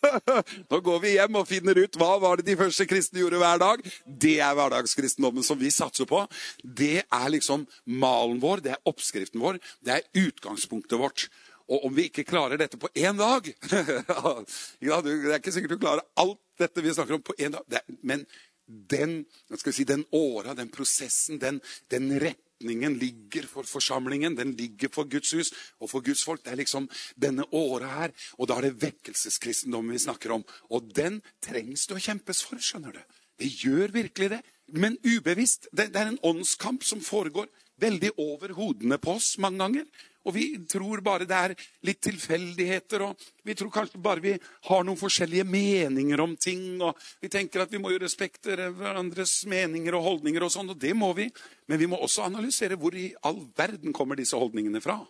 Nå 0.70 0.80
går 0.86 1.00
vi 1.02 1.14
hjem 1.16 1.38
og 1.40 1.48
finner 1.48 1.78
ut 1.82 1.96
hva 1.98 2.12
var 2.22 2.38
det 2.38 2.46
de 2.46 2.58
første 2.58 2.86
kristne 2.86 3.24
gjorde 3.24 3.40
hver 3.42 3.58
dag. 3.62 3.82
Det 4.06 4.36
er 4.38 4.54
hverdagskristendommen 4.54 5.46
som 5.46 5.58
vi 5.58 5.72
satser 5.74 6.06
på. 6.06 6.22
Det 6.62 7.02
er 7.02 7.32
liksom 7.34 7.66
malen 7.90 8.38
vår, 8.42 8.62
det 8.62 8.76
er 8.76 8.84
oppskriften 8.90 9.42
vår, 9.42 9.58
det 9.82 9.96
er 9.96 10.28
utgangspunktet 10.28 11.00
vårt. 11.00 11.26
Og 11.72 11.86
om 11.88 11.94
vi 11.96 12.08
ikke 12.10 12.26
klarer 12.28 12.60
dette 12.60 12.76
på 12.80 12.90
én 12.92 13.16
dag 13.16 13.46
Det 14.80 14.90
er 14.90 15.38
ikke 15.38 15.54
sikkert 15.54 15.76
du 15.76 15.80
klarer 15.80 16.04
alt 16.20 16.40
dette 16.60 16.84
vi 16.84 16.92
snakker 16.94 17.16
om, 17.16 17.22
på 17.24 17.36
én 17.40 17.54
dag. 17.54 17.80
men 18.02 18.26
den, 18.66 19.24
si, 19.72 19.84
den 19.84 20.04
åra, 20.12 20.54
den 20.54 20.70
prosessen, 20.72 21.38
den, 21.38 21.60
den, 21.92 22.14
retningen 22.20 22.94
ligger 22.98 23.48
for 23.50 23.68
forsamlingen. 23.68 24.36
Den 24.38 24.54
ligger 24.56 24.88
for 24.92 25.08
Guds 25.10 25.34
hus 25.36 25.52
og 25.80 25.90
for 25.90 26.04
Guds 26.04 26.24
folk. 26.24 26.44
Det 26.44 26.54
er 26.54 26.62
liksom 26.62 26.88
denne 27.20 27.44
åra 27.52 27.90
her. 27.98 28.14
Og 28.38 28.48
da 28.48 28.56
er 28.58 28.68
det 28.68 28.80
vekkelseskristendommen 28.86 29.92
vi 29.92 30.00
snakker 30.06 30.32
om. 30.38 30.46
Og 30.70 30.88
den 30.96 31.20
trengs 31.44 31.86
det 31.88 31.98
å 31.98 32.04
kjempes 32.06 32.40
for, 32.46 32.60
skjønner 32.62 32.96
du. 32.96 33.20
Det 33.42 33.50
gjør 33.52 33.92
virkelig 33.98 34.30
det. 34.36 34.40
Men 34.72 34.96
ubevisst. 35.04 35.68
Det, 35.72 35.90
det 35.92 36.00
er 36.00 36.14
en 36.14 36.22
åndskamp 36.24 36.86
som 36.86 37.04
foregår 37.04 37.50
veldig 37.82 38.14
over 38.22 38.54
hodene 38.56 38.96
på 39.02 39.18
oss 39.18 39.34
mange 39.42 39.60
ganger. 39.60 39.88
Og 40.24 40.32
vi 40.32 40.44
tror 40.70 41.02
bare 41.04 41.26
det 41.28 41.36
er 41.36 41.54
litt 41.84 42.00
tilfeldigheter, 42.04 43.02
og 43.04 43.24
vi 43.44 43.56
tror 43.58 43.72
kanskje 43.72 44.00
bare 44.00 44.24
vi 44.24 44.32
har 44.68 44.84
noen 44.86 44.96
forskjellige 44.96 45.44
meninger 45.44 46.20
om 46.24 46.32
ting. 46.40 46.80
og 46.80 46.96
Vi 47.20 47.28
tenker 47.28 47.64
at 47.64 47.72
vi 47.72 47.80
må 47.82 47.92
jo 47.92 48.00
respektere 48.00 48.70
hverandres 48.72 49.42
meninger 49.50 49.96
og 49.98 50.06
holdninger, 50.08 50.46
og 50.46 50.52
sånn, 50.54 50.72
og 50.72 50.80
det 50.80 50.94
må 50.96 51.12
vi. 51.16 51.28
Men 51.68 51.80
vi 51.80 51.88
må 51.90 52.00
også 52.00 52.24
analysere 52.24 52.78
hvor 52.80 52.96
i 52.96 53.10
all 53.28 53.42
verden 53.56 53.92
kommer 53.92 54.16
disse 54.16 54.38
holdningene 54.38 54.80
fra. 54.84 55.02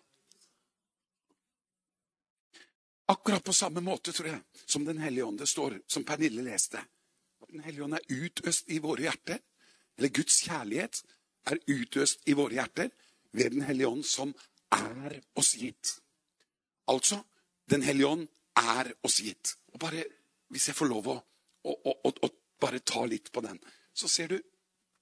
Akkurat 3.06 3.44
på 3.44 3.52
samme 3.52 3.82
måte, 3.84 4.12
tror 4.12 4.32
jeg, 4.32 4.40
som 4.66 4.84
Den 4.84 4.98
hellige 4.98 5.24
ånd 5.24 5.38
det 5.38 5.46
står, 5.46 5.78
som 5.86 6.04
Pernille 6.04 6.42
leste. 6.42 6.80
At 7.42 7.52
Den 7.52 7.62
hellige 7.62 7.84
ånd 7.84 7.94
er 7.94 8.08
utøst 8.08 8.70
i 8.72 8.80
våre 8.82 9.06
hjerter. 9.06 9.38
Eller 9.98 10.10
Guds 10.10 10.40
kjærlighet 10.42 11.04
er 11.46 11.60
utøst 11.68 12.24
i 12.26 12.34
våre 12.34 12.56
hjerter 12.56 12.90
ved 13.32 13.52
Den 13.52 13.62
hellige 13.62 13.88
ånd, 13.88 14.04
som 14.04 14.34
er 14.74 15.20
oss 15.38 15.54
gitt. 15.58 15.98
Altså 16.90 17.22
Den 17.70 17.82
hellige 17.82 18.08
ånd 18.08 18.26
er 18.60 18.92
oss 19.02 19.20
gitt. 19.24 19.56
Og 19.72 19.80
bare, 19.80 20.04
Hvis 20.48 20.68
jeg 20.68 20.76
får 20.76 20.90
lov 20.90 21.08
å, 21.08 21.16
å, 21.64 21.72
å, 21.72 22.10
å 22.10 22.28
bare 22.60 22.80
ta 22.80 23.04
litt 23.08 23.32
på 23.32 23.40
den, 23.40 23.60
så 23.94 24.08
ser 24.08 24.28
du 24.34 24.38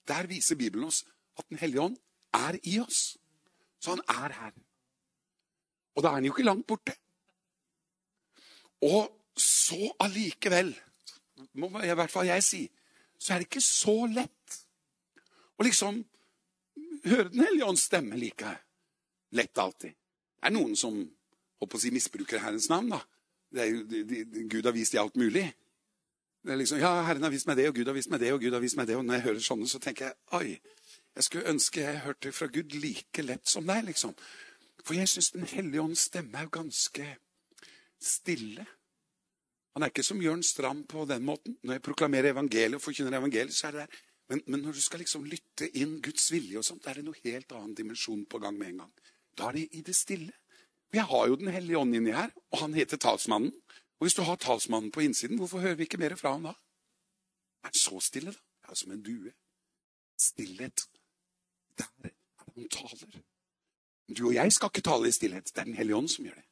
Der 0.07 0.27
viser 0.27 0.57
Bibelen 0.57 0.87
oss 0.87 1.05
at 1.39 1.49
Den 1.49 1.59
hellige 1.59 1.81
ånd 1.89 1.99
er 2.33 2.59
i 2.63 2.79
oss. 2.81 3.17
Så 3.79 3.97
han 3.97 4.05
er 4.09 4.33
her. 4.33 4.53
Og 5.97 6.03
da 6.03 6.13
er 6.13 6.21
han 6.21 6.25
jo 6.25 6.33
ikke 6.33 6.47
langt 6.47 6.67
borte. 6.67 6.95
Og 8.83 9.11
så 9.39 9.91
allikevel, 10.03 10.73
må 11.55 11.69
i 11.83 11.95
hvert 11.95 12.11
fall 12.11 12.29
jeg 12.29 12.45
si, 12.45 12.63
så 13.19 13.35
er 13.35 13.43
det 13.43 13.49
ikke 13.51 13.65
så 13.65 13.95
lett 14.11 14.59
å 15.59 15.67
liksom 15.67 16.01
høre 17.05 17.31
Den 17.31 17.45
hellige 17.45 17.69
ånds 17.69 17.87
stemme 17.89 18.19
like 18.19 18.51
lett 19.37 19.59
alltid. 19.59 19.95
Det 19.95 20.51
er 20.51 20.55
noen 20.55 20.77
som 20.79 20.97
håper 21.63 21.79
å 21.79 21.83
si, 21.83 21.93
misbruker 21.95 22.43
Herrens 22.43 22.69
navn. 22.73 22.95
da. 22.97 23.03
Jo, 23.63 23.83
de, 23.89 24.03
de, 24.09 24.47
Gud 24.51 24.67
har 24.67 24.75
vist 24.75 24.95
dem 24.95 25.05
alt 25.05 25.19
mulig. 25.21 25.45
Det 26.43 26.55
er 26.55 26.59
liksom, 26.59 26.81
ja, 26.83 26.91
Herren 27.07 27.23
har 27.23 27.31
vist 27.31 27.47
meg 27.47 27.61
det, 27.61 27.69
og 27.71 27.77
Gud 27.77 27.87
har 27.87 27.95
vist 27.95 28.11
meg 28.11 28.23
det, 28.23 28.33
og 28.35 28.41
Gud 28.43 28.55
har 28.57 28.63
vist 28.65 28.79
meg 28.79 28.89
det. 28.91 28.97
Og 28.99 29.05
når 29.07 29.21
jeg 29.21 29.27
hører 29.29 29.45
sånne, 29.47 29.69
så 29.71 29.79
tenker 29.83 30.09
jeg 30.09 30.39
oi, 30.39 30.57
jeg 31.13 31.27
skulle 31.27 31.53
ønske 31.53 31.85
jeg 31.85 32.05
hørte 32.07 32.33
fra 32.35 32.49
Gud 32.51 32.75
like 32.83 33.23
lett 33.23 33.47
som 33.49 33.69
deg. 33.69 33.85
liksom. 33.91 34.15
For 34.83 34.99
jeg 34.99 35.11
syns 35.13 35.31
Den 35.31 35.47
hellige 35.47 35.83
ånds 35.83 36.09
stemme 36.09 36.41
er 36.41 36.51
ganske 36.51 37.07
stille. 38.03 38.67
Han 39.73 39.85
er 39.85 39.93
ikke 39.93 40.05
som 40.05 40.21
Jørn 40.21 40.43
Stram 40.43 40.83
på 40.89 41.05
den 41.09 41.23
måten. 41.25 41.57
Når 41.63 41.79
jeg 41.79 41.85
proklamerer 41.87 42.33
evangeliet 42.33 42.77
og 42.81 42.83
forkynner 42.83 43.19
evangeliet, 43.21 43.55
så 43.55 43.69
er 43.69 43.77
det 43.77 43.85
der. 43.85 44.01
Men, 44.33 44.43
men 44.47 44.61
når 44.65 44.77
du 44.77 44.81
skal 44.81 45.03
liksom 45.03 45.25
lytte 45.29 45.69
inn 45.79 46.01
Guds 46.03 46.31
vilje, 46.33 46.59
og 46.59 46.65
sånt, 46.65 46.87
er 46.89 46.99
det 46.99 47.07
noe 47.07 47.23
helt 47.23 47.53
annen 47.53 47.75
dimensjon 47.77 48.25
på 48.27 48.41
gang 48.43 48.59
med 48.59 48.73
en 48.73 48.83
gang. 48.85 48.93
Da 49.39 49.49
er 49.49 49.53
det 49.53 49.69
i 49.73 49.81
det 49.81 49.97
stille. 49.97 50.33
Jeg 50.93 51.05
har 51.09 51.27
jo 51.29 51.37
Den 51.37 51.49
hellige 51.49 51.79
ånd 51.79 51.95
inni 51.97 52.13
her, 52.13 52.31
og 52.51 52.59
han 52.59 52.75
heter 52.75 52.97
talsmannen. 52.97 53.53
Og 53.99 54.05
hvis 54.05 54.15
du 54.15 54.23
har 54.23 54.37
talsmannen 54.37 54.91
på 54.93 55.01
innsiden, 55.01 55.39
hvorfor 55.39 55.59
hører 55.59 55.75
vi 55.75 55.83
ikke 55.83 55.99
mer 55.99 56.15
fra 56.17 56.33
ham 56.33 56.43
da? 56.43 56.55
Er 57.63 57.71
han 57.71 57.75
så 57.75 58.01
stille, 58.01 58.33
da? 58.33 58.39
Ja, 58.69 58.75
som 58.75 58.93
en 58.93 59.03
due. 59.03 59.33
Stillhet. 60.19 60.89
Der 61.79 61.85
er 61.85 62.09
det 62.09 62.15
noen 62.57 62.69
taler. 62.69 63.23
Du 64.17 64.27
og 64.27 64.35
jeg 64.35 64.53
skal 64.53 64.69
ikke 64.69 64.85
tale 64.85 65.09
i 65.09 65.13
stillhet. 65.13 65.45
Det 65.55 65.59
er 65.59 65.65
Den 65.65 65.75
hellige 65.75 65.97
ånd 65.97 66.09
som 66.09 66.25
gjør 66.25 66.35
det. 66.35 66.49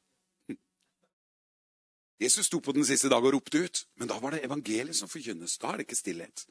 Jesus 2.20 2.46
sto 2.46 2.58
på 2.60 2.72
den 2.72 2.84
siste 2.84 3.08
dag 3.08 3.24
og 3.24 3.32
ropte 3.32 3.64
ut, 3.64 3.86
men 3.96 4.08
da 4.08 4.18
var 4.20 4.30
det 4.30 4.44
evangeliet 4.44 4.96
som 4.96 5.08
forkynnes. 5.08 5.58
Da 5.58 5.72
er 5.72 5.80
det 5.80 5.86
ikke 5.88 5.96
stillhet. 5.96 6.46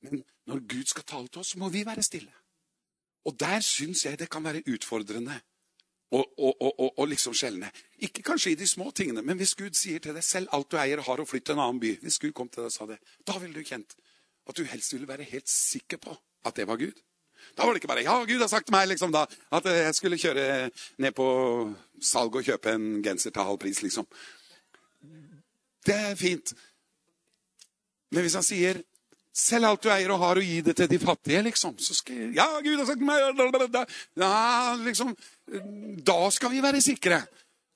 Men 0.00 0.24
når 0.46 0.62
Gud 0.64 0.84
skal 0.84 1.04
tale 1.04 1.28
til 1.28 1.40
oss, 1.40 1.52
så 1.52 1.58
må 1.58 1.68
vi 1.68 1.84
være 1.86 2.02
stille. 2.02 2.32
Og 3.24 3.36
der 3.40 3.60
syns 3.60 4.04
jeg 4.04 4.18
det 4.18 4.30
kan 4.30 4.44
være 4.44 4.62
utfordrende 4.66 5.40
å, 6.10 6.20
og, 6.20 6.62
og, 6.66 6.88
og 6.98 7.08
liksom 7.10 7.34
skjelne. 7.36 7.70
Ikke 8.02 8.24
kanskje 8.26 8.54
i 8.54 8.58
de 8.58 8.66
små 8.66 8.90
tingene, 8.96 9.22
men 9.22 9.38
hvis 9.38 9.54
Gud 9.58 9.78
sier 9.78 10.02
til 10.02 10.16
deg 10.16 10.26
selv 10.26 10.50
alt 10.56 10.70
du 10.72 10.78
eier, 10.80 11.02
har 11.06 11.22
å 11.22 11.26
flytte 11.28 11.52
til 11.52 11.58
en 11.58 11.64
annen 11.66 11.82
by 11.82 11.92
Hvis 12.02 12.18
Gud 12.22 12.32
kom 12.34 12.48
til 12.48 12.64
deg 12.64 12.72
og 12.72 12.74
sa 12.74 12.88
det, 12.90 12.98
da 13.26 13.38
ville 13.38 13.54
du 13.54 13.66
kjent 13.66 13.94
at 14.50 14.58
du 14.58 14.64
helst 14.66 14.94
ville 14.94 15.08
være 15.08 15.28
helt 15.30 15.48
sikker 15.50 16.00
på 16.02 16.16
at 16.48 16.56
det 16.56 16.66
var 16.66 16.80
Gud. 16.80 16.98
Da 17.56 17.64
var 17.64 17.72
det 17.72 17.80
ikke 17.80 17.92
bare 17.92 18.04
ja, 18.04 18.16
Gud 18.24 18.42
har 18.42 18.50
sagt 18.50 18.66
til 18.68 18.74
meg 18.74 18.88
liksom 18.90 19.12
da, 19.14 19.24
at 19.54 19.66
jeg 19.70 19.94
skulle 19.96 20.18
kjøre 20.20 20.44
ned 21.00 21.14
på 21.16 21.28
salg 22.02 22.36
og 22.36 22.46
kjøpe 22.46 22.74
en 22.74 22.88
genser 23.04 23.32
til 23.34 23.46
halv 23.46 23.60
pris. 23.62 23.82
liksom. 23.82 24.08
Det 25.86 25.96
er 25.96 26.18
fint. 26.18 26.52
Men 28.10 28.26
hvis 28.26 28.36
han 28.36 28.44
sier 28.46 28.82
Selg 29.30 29.68
alt 29.68 29.84
du 29.84 29.90
eier 29.94 30.10
og 30.10 30.18
har, 30.24 30.40
og 30.40 30.46
gi 30.46 30.58
det 30.66 30.74
til 30.78 30.88
de 30.90 30.98
fattige, 30.98 31.42
liksom. 31.46 31.76
Så 31.78 31.94
skal 31.94 32.32
ja, 32.34 32.48
Gud 32.64 32.80
har 32.80 32.88
sagt 32.88 33.04
meg 33.06 33.22
ja, 34.18 34.74
liksom, 34.82 35.14
Da 36.06 36.18
skal 36.34 36.50
vi 36.50 36.62
være 36.64 36.82
sikre. 36.82 37.22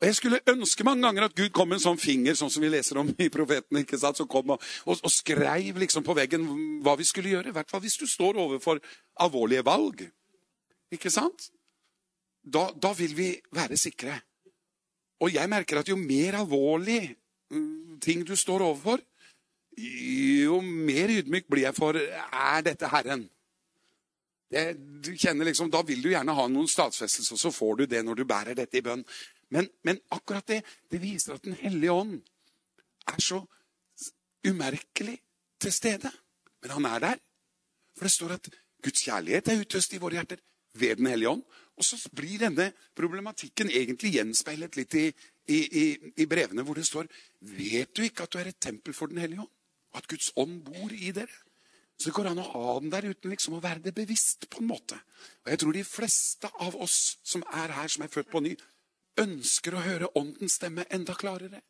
Og 0.02 0.08
Jeg 0.08 0.18
skulle 0.18 0.40
ønske 0.50 0.84
mange 0.84 1.06
ganger 1.06 1.28
at 1.28 1.36
Gud 1.38 1.52
kom 1.54 1.70
med 1.70 1.78
en 1.78 1.84
sånn 1.84 2.00
finger, 2.00 2.34
sånn 2.34 2.50
som 2.50 2.64
vi 2.64 2.72
leser 2.72 2.98
om 3.00 3.12
i 3.14 3.30
profeten, 3.32 3.78
ikke 3.80 4.00
sant? 4.00 4.18
som 4.18 4.28
kom 4.28 4.56
og, 4.56 4.66
og, 4.84 4.98
og 4.98 5.12
skreiv 5.12 5.78
liksom 5.80 6.04
på 6.04 6.16
veggen 6.18 6.44
hva 6.84 6.96
vi 6.98 7.06
skulle 7.06 7.30
gjøre. 7.30 7.52
I 7.52 7.56
hvert 7.56 7.70
fall 7.70 7.84
hvis 7.84 8.00
du 8.02 8.06
står 8.10 8.40
overfor 8.42 8.82
alvorlige 9.22 9.64
valg. 9.64 10.02
Ikke 10.92 11.12
sant? 11.14 11.48
Da, 12.42 12.66
da 12.74 12.92
vil 12.98 13.14
vi 13.16 13.30
være 13.54 13.78
sikre. 13.80 14.18
Og 15.22 15.32
jeg 15.32 15.48
merker 15.48 15.80
at 15.80 15.88
jo 15.88 15.96
mer 15.96 16.42
alvorlig 16.42 17.14
mm, 17.54 18.00
ting 18.02 18.26
du 18.26 18.34
står 18.36 18.66
overfor, 18.66 19.00
jo 19.76 20.60
mer 20.62 21.10
ydmyk 21.10 21.48
blir 21.50 21.66
jeg 21.66 21.76
for 21.76 21.98
er 21.98 22.66
dette 22.66 22.90
Herren. 22.90 23.24
Det, 24.50 24.64
du 25.02 25.14
kjenner 25.18 25.48
liksom, 25.48 25.70
Da 25.70 25.82
vil 25.82 26.02
du 26.02 26.10
gjerne 26.12 26.34
ha 26.36 26.46
noen 26.48 26.68
statsfestelse, 26.70 27.34
og 27.34 27.40
så 27.40 27.50
får 27.50 27.76
du 27.80 27.86
det 27.90 28.04
når 28.04 28.20
du 28.20 28.24
bærer 28.28 28.54
dette 28.54 28.78
i 28.78 28.84
bønn. 28.84 29.02
Men, 29.54 29.68
men 29.82 30.00
akkurat 30.14 30.46
det 30.46 30.62
det 30.90 31.00
viser 31.02 31.34
at 31.34 31.44
Den 31.44 31.56
hellige 31.58 31.92
ånd 31.92 32.20
er 33.10 33.20
så 33.20 33.42
umerkelig 34.46 35.18
til 35.60 35.72
stede. 35.72 36.10
Men 36.62 36.76
han 36.76 36.86
er 36.92 37.04
der. 37.08 37.22
For 37.96 38.06
det 38.06 38.12
står 38.12 38.36
at 38.38 38.50
Guds 38.84 39.04
kjærlighet 39.06 39.48
er 39.48 39.60
utøst 39.60 39.94
i 39.94 40.00
våre 40.02 40.18
hjerter 40.20 40.42
ved 40.74 40.96
Den 40.96 41.06
hellige 41.06 41.34
ånd. 41.34 41.44
Og 41.74 41.84
så 41.84 41.98
blir 42.14 42.38
denne 42.38 42.70
problematikken 42.94 43.70
egentlig 43.70 44.14
gjenspeilet 44.14 44.76
litt 44.78 44.94
i, 44.94 45.08
i, 45.50 45.58
i, 45.58 45.84
i 46.22 46.26
brevene 46.30 46.62
hvor 46.62 46.78
det 46.78 46.86
står 46.86 47.10
Vet 47.40 47.90
du 47.96 48.04
ikke 48.04 48.24
at 48.24 48.32
du 48.32 48.38
er 48.38 48.52
et 48.52 48.60
tempel 48.60 48.94
for 48.94 49.10
Den 49.10 49.18
hellige 49.18 49.42
ånd? 49.42 49.50
At 49.94 50.08
Guds 50.10 50.32
ånd 50.40 50.62
bor 50.66 50.92
i 50.92 51.12
dere? 51.14 51.42
Så 51.94 52.10
det 52.10 52.16
går 52.16 52.32
an 52.32 52.40
å 52.42 52.46
ha 52.48 52.78
den 52.82 52.90
der 52.90 53.06
uten 53.06 53.30
liksom 53.30 53.54
å 53.56 53.62
være 53.62 53.84
det 53.84 53.94
bevisst, 53.94 54.48
på 54.50 54.60
en 54.60 54.70
måte. 54.72 54.96
Og 55.44 55.52
jeg 55.52 55.60
tror 55.62 55.76
de 55.76 55.84
fleste 55.86 56.50
av 56.66 56.74
oss 56.82 57.18
som 57.22 57.44
er 57.54 57.70
her, 57.76 57.90
som 57.92 58.02
er 58.02 58.10
født 58.10 58.32
på 58.32 58.42
ny, 58.42 58.56
ønsker 59.22 59.76
å 59.76 59.84
høre 59.84 60.10
åndens 60.18 60.58
stemme 60.58 60.88
enda 60.90 61.14
klarere. 61.14 61.62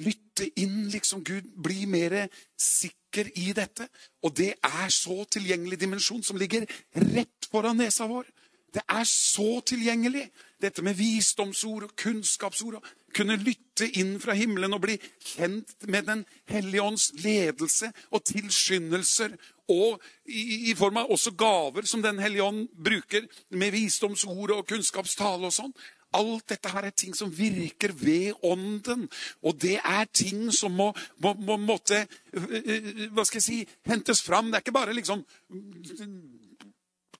Lytte 0.00 0.46
inn, 0.62 0.86
liksom. 0.92 1.24
Gud 1.26 1.50
bli 1.66 1.84
mer 1.90 2.14
sikker 2.56 3.28
i 3.42 3.50
dette. 3.56 3.88
Og 4.24 4.32
det 4.38 4.54
er 4.64 4.94
så 4.94 5.18
tilgjengelig 5.26 5.82
dimensjon 5.82 6.22
som 6.24 6.38
ligger 6.40 6.64
rett 7.10 7.50
foran 7.50 7.82
nesa 7.82 8.06
vår. 8.08 8.30
Det 8.72 8.86
er 8.88 9.04
så 9.04 9.58
tilgjengelig, 9.68 10.30
dette 10.62 10.82
med 10.84 10.96
visdomsord 10.98 11.88
og 11.88 11.94
kunnskapsord. 11.98 12.78
og 12.78 13.14
Kunne 13.14 13.36
lytte 13.36 13.88
inn 14.00 14.14
fra 14.22 14.36
himmelen 14.36 14.72
og 14.72 14.84
bli 14.84 14.98
kjent 15.20 15.86
med 15.90 16.06
Den 16.08 16.24
hellige 16.48 16.82
ånds 16.82 17.10
ledelse 17.24 17.92
og 18.10 18.24
tilskyndelser. 18.24 19.36
Og 19.72 20.02
i, 20.26 20.70
i 20.70 20.74
form 20.78 21.00
av 21.02 21.10
også 21.12 21.34
gaver 21.38 21.88
som 21.88 22.02
Den 22.02 22.20
hellige 22.22 22.44
ånd 22.44 22.68
bruker, 22.72 23.26
med 23.50 23.74
visdomsord 23.74 24.54
og 24.56 24.66
kunnskapstale 24.68 25.50
og 25.50 25.54
sånn. 25.54 25.74
Alt 26.12 26.50
dette 26.52 26.68
her 26.68 26.84
er 26.84 26.92
ting 26.96 27.14
som 27.16 27.32
virker 27.32 27.94
ved 27.96 28.36
ånden. 28.44 29.06
Og 29.42 29.56
det 29.60 29.78
er 29.80 30.04
ting 30.12 30.50
som 30.52 30.74
må, 30.76 30.90
må, 31.24 31.34
må 31.40 31.56
måtte 31.56 32.04
Hva 32.32 33.24
skal 33.24 33.40
jeg 33.40 33.46
si 33.46 33.58
hentes 33.88 34.20
fram. 34.24 34.50
Det 34.50 34.60
er 34.60 34.66
ikke 34.66 34.76
bare 34.76 34.96
liksom 34.96 35.24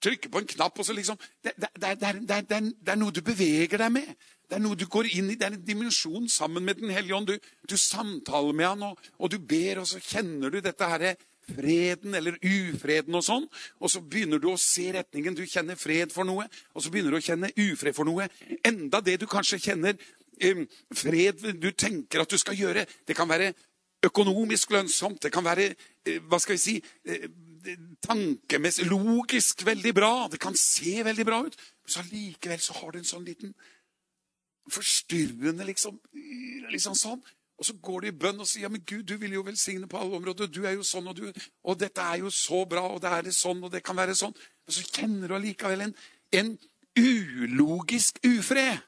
trykke 0.03 0.31
på 0.31 0.41
en 0.41 0.49
knapp 0.55 0.79
og 0.79 0.87
så 0.87 0.95
liksom 0.95 1.19
det, 1.43 1.55
det, 1.57 1.69
det, 1.79 2.39
det, 2.49 2.61
er 2.91 2.99
noe 2.99 3.15
du 3.15 3.21
beveger 3.25 3.81
deg 3.85 3.93
med. 3.95 4.13
Det 4.49 4.57
er 4.59 4.63
noe 4.63 4.77
du 4.77 4.85
går 4.91 5.09
inn 5.15 5.31
i. 5.31 5.37
Det 5.39 5.47
er 5.47 5.55
en 5.55 5.65
dimensjon 5.65 6.27
sammen 6.29 6.65
med 6.65 6.81
Den 6.81 6.91
hellige 6.93 7.15
ånd. 7.15 7.31
Du, 7.31 7.51
du 7.69 7.77
samtaler 7.79 8.53
med 8.53 8.67
han, 8.67 8.83
og, 8.91 9.05
og, 9.17 9.31
du 9.31 9.39
ber, 9.39 9.81
og 9.81 9.87
så 9.89 10.01
kjenner 10.03 10.53
du 10.53 10.59
dette 10.61 10.89
her, 10.89 11.13
freden 11.43 12.15
eller 12.15 12.37
ufreden 12.39 13.17
og 13.17 13.23
sånn. 13.25 13.47
Og 13.81 13.91
så 13.91 14.01
begynner 14.01 14.41
du 14.41 14.49
å 14.51 14.59
se 14.59 14.89
retningen. 14.95 15.35
Du 15.35 15.43
kjenner 15.49 15.79
fred 15.79 16.13
for 16.13 16.27
noe, 16.27 16.47
og 16.73 16.83
så 16.83 16.91
begynner 16.93 17.15
du 17.15 17.19
å 17.19 17.25
kjenne 17.25 17.51
ufred 17.65 17.97
for 17.97 18.07
noe. 18.07 18.29
Enda 18.63 19.01
det 19.03 19.19
du 19.23 19.27
kanskje 19.31 19.61
kjenner 19.63 19.97
um, 19.97 20.65
fred 20.95 21.43
du 21.59 21.71
tenker 21.71 22.23
at 22.23 22.31
du 22.31 22.39
skal 22.39 22.57
gjøre, 22.59 22.85
det 23.07 23.17
kan 23.17 23.29
være 23.29 23.53
økonomisk 24.03 24.75
lønnsomt. 24.75 25.21
Det 25.23 25.33
kan 25.33 25.45
være 25.45 25.71
uh, 25.73 26.19
hva 26.29 26.39
skal 26.43 26.57
vi 26.57 26.63
si, 26.63 26.77
uh, 27.09 27.27
tankemessig, 28.03 28.87
logisk 28.89 29.65
veldig 29.67 29.93
bra. 29.95 30.11
Det 30.31 30.39
kan 30.41 30.55
se 30.57 31.03
veldig 31.05 31.25
bra 31.27 31.43
ut. 31.45 31.55
Men 31.83 31.93
så 31.95 32.03
allikevel 32.03 32.61
så 32.63 32.75
har 32.79 32.91
du 32.91 32.99
en 32.99 33.07
sånn 33.07 33.25
liten 33.27 33.53
forstyrrende 34.71 35.65
liksom, 35.67 35.97
liksom 36.71 36.95
sånn. 36.95 37.23
Og 37.59 37.67
så 37.67 37.75
går 37.85 38.03
du 38.03 38.07
i 38.09 38.15
bønn 38.23 38.41
og 38.41 38.47
sier 38.49 38.65
ja, 38.65 38.71
men 38.71 38.83
Gud, 38.87 39.05
du 39.07 39.15
vil 39.21 39.35
jo 39.37 39.43
velsigne 39.45 39.87
på 39.89 39.99
alle 39.99 40.17
områder. 40.17 40.49
Du 40.51 40.63
er 40.65 40.77
jo 40.77 40.85
sånn, 40.87 41.07
og, 41.11 41.19
du, 41.19 41.43
og 41.63 41.77
dette 41.79 42.01
er 42.01 42.23
jo 42.23 42.31
så 42.33 42.63
bra, 42.69 42.85
og 42.95 43.01
det 43.03 43.11
er 43.13 43.27
det 43.27 43.35
sånn, 43.37 43.61
og 43.63 43.71
det 43.73 43.83
kan 43.85 43.97
være 43.99 44.15
sånn. 44.17 44.33
Men 44.65 44.77
så 44.77 44.85
kjenner 44.87 45.29
du 45.29 45.37
allikevel 45.37 45.85
en, 45.85 45.93
en 46.39 46.55
ulogisk 46.99 48.19
ufred. 48.25 48.81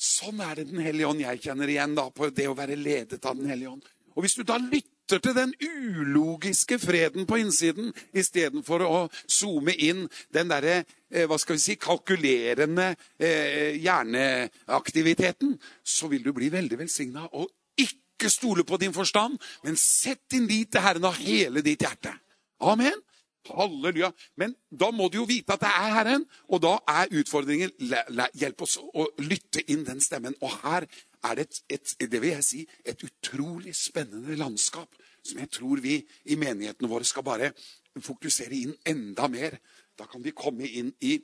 Sånn 0.00 0.40
er 0.44 0.60
det 0.60 0.70
Den 0.70 0.80
hellige 0.84 1.08
ånd 1.08 1.20
jeg 1.20 1.42
kjenner 1.44 1.68
igjen 1.68 1.96
da, 1.96 2.06
på 2.14 2.30
det 2.32 2.46
å 2.48 2.56
være 2.56 2.78
ledet 2.78 3.20
av 3.24 3.36
Den 3.36 3.50
hellige 3.50 3.74
ånd. 3.74 3.90
Og 4.14 4.24
hvis 4.24 4.36
du 4.38 4.44
da 4.44 4.56
lytter 4.60 4.99
lytter 5.10 5.32
til 5.32 5.34
den 5.34 5.54
ulogiske 5.58 6.78
freden 6.78 7.26
på 7.26 7.40
innsiden 7.40 7.90
istedenfor 8.14 8.84
å 8.86 8.98
zoome 9.26 9.74
inn 9.74 10.04
den 10.30 10.50
derre 10.50 10.84
eh, 11.10 11.26
hva 11.26 11.38
skal 11.38 11.56
vi 11.56 11.62
si, 11.64 11.76
kalkulerende 11.80 12.92
eh, 13.18 13.74
hjerneaktiviteten, 13.82 15.56
så 15.82 16.10
vil 16.12 16.22
du 16.22 16.32
bli 16.36 16.50
veldig 16.52 16.78
velsigna. 16.78 17.26
Og 17.34 17.50
ikke 17.80 18.30
stole 18.30 18.64
på 18.64 18.78
din 18.78 18.94
forstand, 18.94 19.38
men 19.64 19.78
sett 19.80 20.28
din 20.30 20.46
lit 20.46 20.70
til 20.70 20.84
Herren 20.84 21.08
av 21.10 21.18
hele 21.18 21.64
ditt 21.66 21.82
hjerte. 21.82 22.14
Amen. 22.60 23.02
Halleluja. 23.50 24.12
Men 24.38 24.54
da 24.70 24.92
må 24.94 25.08
du 25.08 25.22
jo 25.22 25.26
vite 25.26 25.56
at 25.56 25.64
det 25.64 25.70
er 25.72 25.94
Herren, 25.96 26.26
og 26.52 26.62
da 26.62 26.76
er 27.00 27.10
utfordringen 27.18 27.72
hjelp 28.38 28.62
oss 28.62 28.76
å 28.78 29.08
lytte 29.24 29.64
inn 29.72 29.82
den 29.88 30.02
stemmen. 30.04 30.36
Og 30.44 30.54
her 30.62 30.86
er 31.24 31.36
det 31.36 31.46
et, 31.46 31.60
et, 31.76 31.94
det 32.10 32.20
vil 32.22 32.34
jeg 32.34 32.46
si, 32.46 32.64
et 32.84 33.04
utrolig 33.04 33.74
spennende 33.76 34.36
landskap 34.40 34.96
som 35.22 35.40
jeg 35.42 35.50
tror 35.52 35.82
vi 35.84 35.98
i 36.32 36.38
menighetene 36.40 36.88
våre 36.88 37.04
skal 37.04 37.26
bare 37.26 37.52
fokusere 38.00 38.56
inn 38.56 38.74
enda 38.88 39.28
mer. 39.28 39.58
Da 39.98 40.06
kan 40.08 40.22
vi 40.24 40.32
komme 40.36 40.68
inn 40.68 40.92
i 41.04 41.18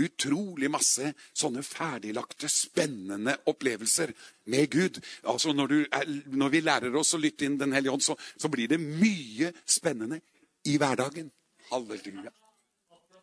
utrolig 0.00 0.70
masse 0.72 1.10
sånne 1.36 1.60
ferdiglagte, 1.66 2.48
spennende 2.48 3.34
opplevelser 3.50 4.14
med 4.52 4.70
Gud. 4.72 5.00
Altså 5.28 5.52
når, 5.52 5.74
er, 5.92 6.14
når 6.32 6.54
vi 6.54 6.62
lærer 6.64 6.96
oss 6.96 7.12
å 7.12 7.20
lytte 7.20 7.44
inn 7.44 7.58
Den 7.60 7.76
hellige 7.76 7.92
ånd, 7.92 8.04
så, 8.04 8.16
så, 8.40 8.48
blir 8.48 8.70
det 8.72 8.80
mye 8.80 9.52
spennende 9.68 10.22
i 10.64 10.78
hverdagen. 10.80 11.28
Halleluja. 11.68 12.32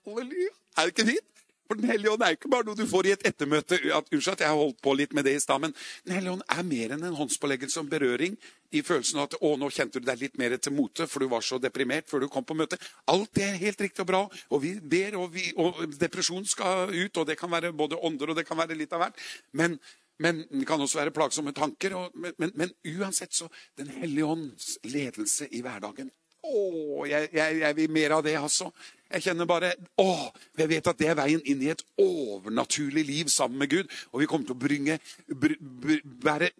Halleluja. 0.05 0.53
Er 0.77 0.85
det 0.85 0.93
ikke 0.93 1.09
fint? 1.09 1.38
For 1.69 1.77
Den 1.77 1.85
hellige 1.85 2.09
ånd 2.09 2.23
er 2.25 2.33
ikke 2.33 2.49
bare 2.49 2.65
noe 2.65 2.73
du 2.73 2.87
får 2.89 3.05
i 3.05 3.11
et 3.13 3.25
ettermøte. 3.29 3.77
At, 3.93 4.07
unnskyld 4.09 4.33
at 4.33 4.41
jeg 4.41 4.49
har 4.49 4.57
holdt 4.57 4.79
på 4.81 4.93
litt 4.97 5.11
med 5.13 5.27
det 5.27 5.35
i 5.37 5.41
stad, 5.43 5.61
men 5.61 5.75
Den 6.01 6.15
hellige 6.15 6.31
ånd 6.33 6.47
er 6.49 6.65
mer 6.65 6.95
enn 6.95 7.05
en 7.05 7.19
håndspåleggelse 7.19 7.83
om 7.83 7.91
berøring 7.91 8.39
i 8.73 8.81
følelsen 8.85 9.21
av 9.21 9.27
at 9.29 9.35
å, 9.37 9.51
nå 9.57 9.69
kjente 9.73 10.01
du 10.01 10.07
deg 10.09 10.23
litt 10.23 10.39
mer 10.41 10.55
til 10.57 10.73
mote, 10.73 11.05
for 11.09 11.21
du 11.21 11.29
var 11.29 11.45
så 11.45 11.59
deprimert 11.61 12.09
før 12.09 12.25
du 12.25 12.27
kom 12.33 12.45
på 12.45 12.57
møte. 12.57 12.79
Alt 13.13 13.35
det 13.37 13.45
er 13.45 13.61
helt 13.61 13.85
riktig 13.85 14.01
og 14.01 14.09
bra, 14.09 14.25
og 14.49 14.63
vi 14.65 14.75
ber, 14.81 15.17
og, 15.21 15.29
vi, 15.33 15.45
og 15.61 15.85
depresjon 16.01 16.45
skal 16.49 16.89
ut, 16.89 17.21
og 17.21 17.29
det 17.29 17.37
kan 17.37 17.53
være 17.53 17.73
både 17.77 18.01
ånder, 18.01 18.33
og 18.33 18.41
det 18.41 18.47
kan 18.49 18.57
være 18.57 18.77
litt 18.77 18.93
av 18.97 19.05
hvert. 19.05 19.25
Men, 19.53 19.77
men 20.17 20.43
det 20.49 20.65
kan 20.69 20.81
også 20.81 21.03
være 21.03 21.13
plagsomme 21.13 21.53
tanker. 21.53 21.97
Og, 22.01 22.17
men, 22.17 22.33
men, 22.41 22.53
men, 22.57 22.73
uansett 22.97 23.37
så 23.37 23.49
Den 23.77 23.93
hellige 23.93 24.25
ånds 24.25 24.77
ledelse 24.89 25.49
i 25.53 25.61
hverdagen. 25.65 26.09
Å, 26.49 26.61
jeg, 27.05 27.29
jeg, 27.35 27.61
jeg 27.61 27.77
vil 27.77 27.93
mer 27.93 28.17
av 28.17 28.25
det, 28.25 28.37
altså. 28.41 28.71
Jeg 29.09 29.23
kjenner 29.25 29.47
bare 29.49 29.71
å, 29.97 30.05
jeg 30.53 30.69
vet 30.69 30.87
at 30.91 30.99
det 30.99 31.07
er 31.09 31.15
veien 31.17 31.41
inn 31.49 31.63
i 31.65 31.71
et 31.71 31.81
overnaturlig 31.97 33.01
liv 33.07 33.31
sammen 33.33 33.57
med 33.57 33.71
Gud. 33.71 33.87
Og 34.13 34.21
vi 34.21 34.27
kommer 34.29 34.45
til 34.45 34.53
å 34.53 34.61
bringe, 34.61 34.99
br, 35.25 35.55
br, 35.57 36.03
være 36.21 36.51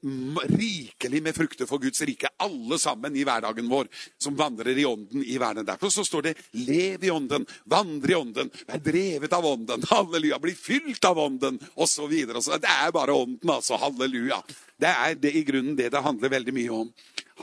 rikelig 0.56 1.22
med 1.28 1.38
frukter 1.38 1.70
for 1.70 1.82
Guds 1.84 2.02
rike, 2.10 2.32
alle 2.42 2.80
sammen 2.82 3.14
i 3.14 3.26
hverdagen 3.28 3.70
vår, 3.70 3.92
som 4.18 4.38
vandrer 4.40 4.82
i 4.82 4.88
ånden 4.90 5.22
i 5.22 5.38
verden. 5.38 5.68
Derfor 5.68 5.94
så 5.94 6.06
står 6.08 6.26
det 6.26 6.34
'lev 6.58 7.06
i 7.06 7.14
ånden', 7.14 7.46
'vandre 7.70 8.16
i 8.16 8.18
ånden', 8.18 8.52
'vær 8.66 8.82
drevet 8.82 9.34
av 9.34 9.46
ånden', 9.46 9.86
halleluja, 9.94 10.42
'bli 10.42 10.56
fylt 10.56 11.06
av 11.06 11.22
ånden', 11.22 11.62
osv. 11.78 12.10
Det 12.10 12.66
er 12.66 12.92
bare 12.92 13.14
ånden, 13.14 13.50
altså. 13.50 13.78
Halleluja. 13.78 14.42
Det 14.80 14.90
er 14.90 15.14
det, 15.14 15.36
i 15.36 15.44
grunnen 15.46 15.78
det 15.78 15.92
det 15.92 16.02
handler 16.02 16.30
veldig 16.30 16.54
mye 16.54 16.70
om. 16.82 16.94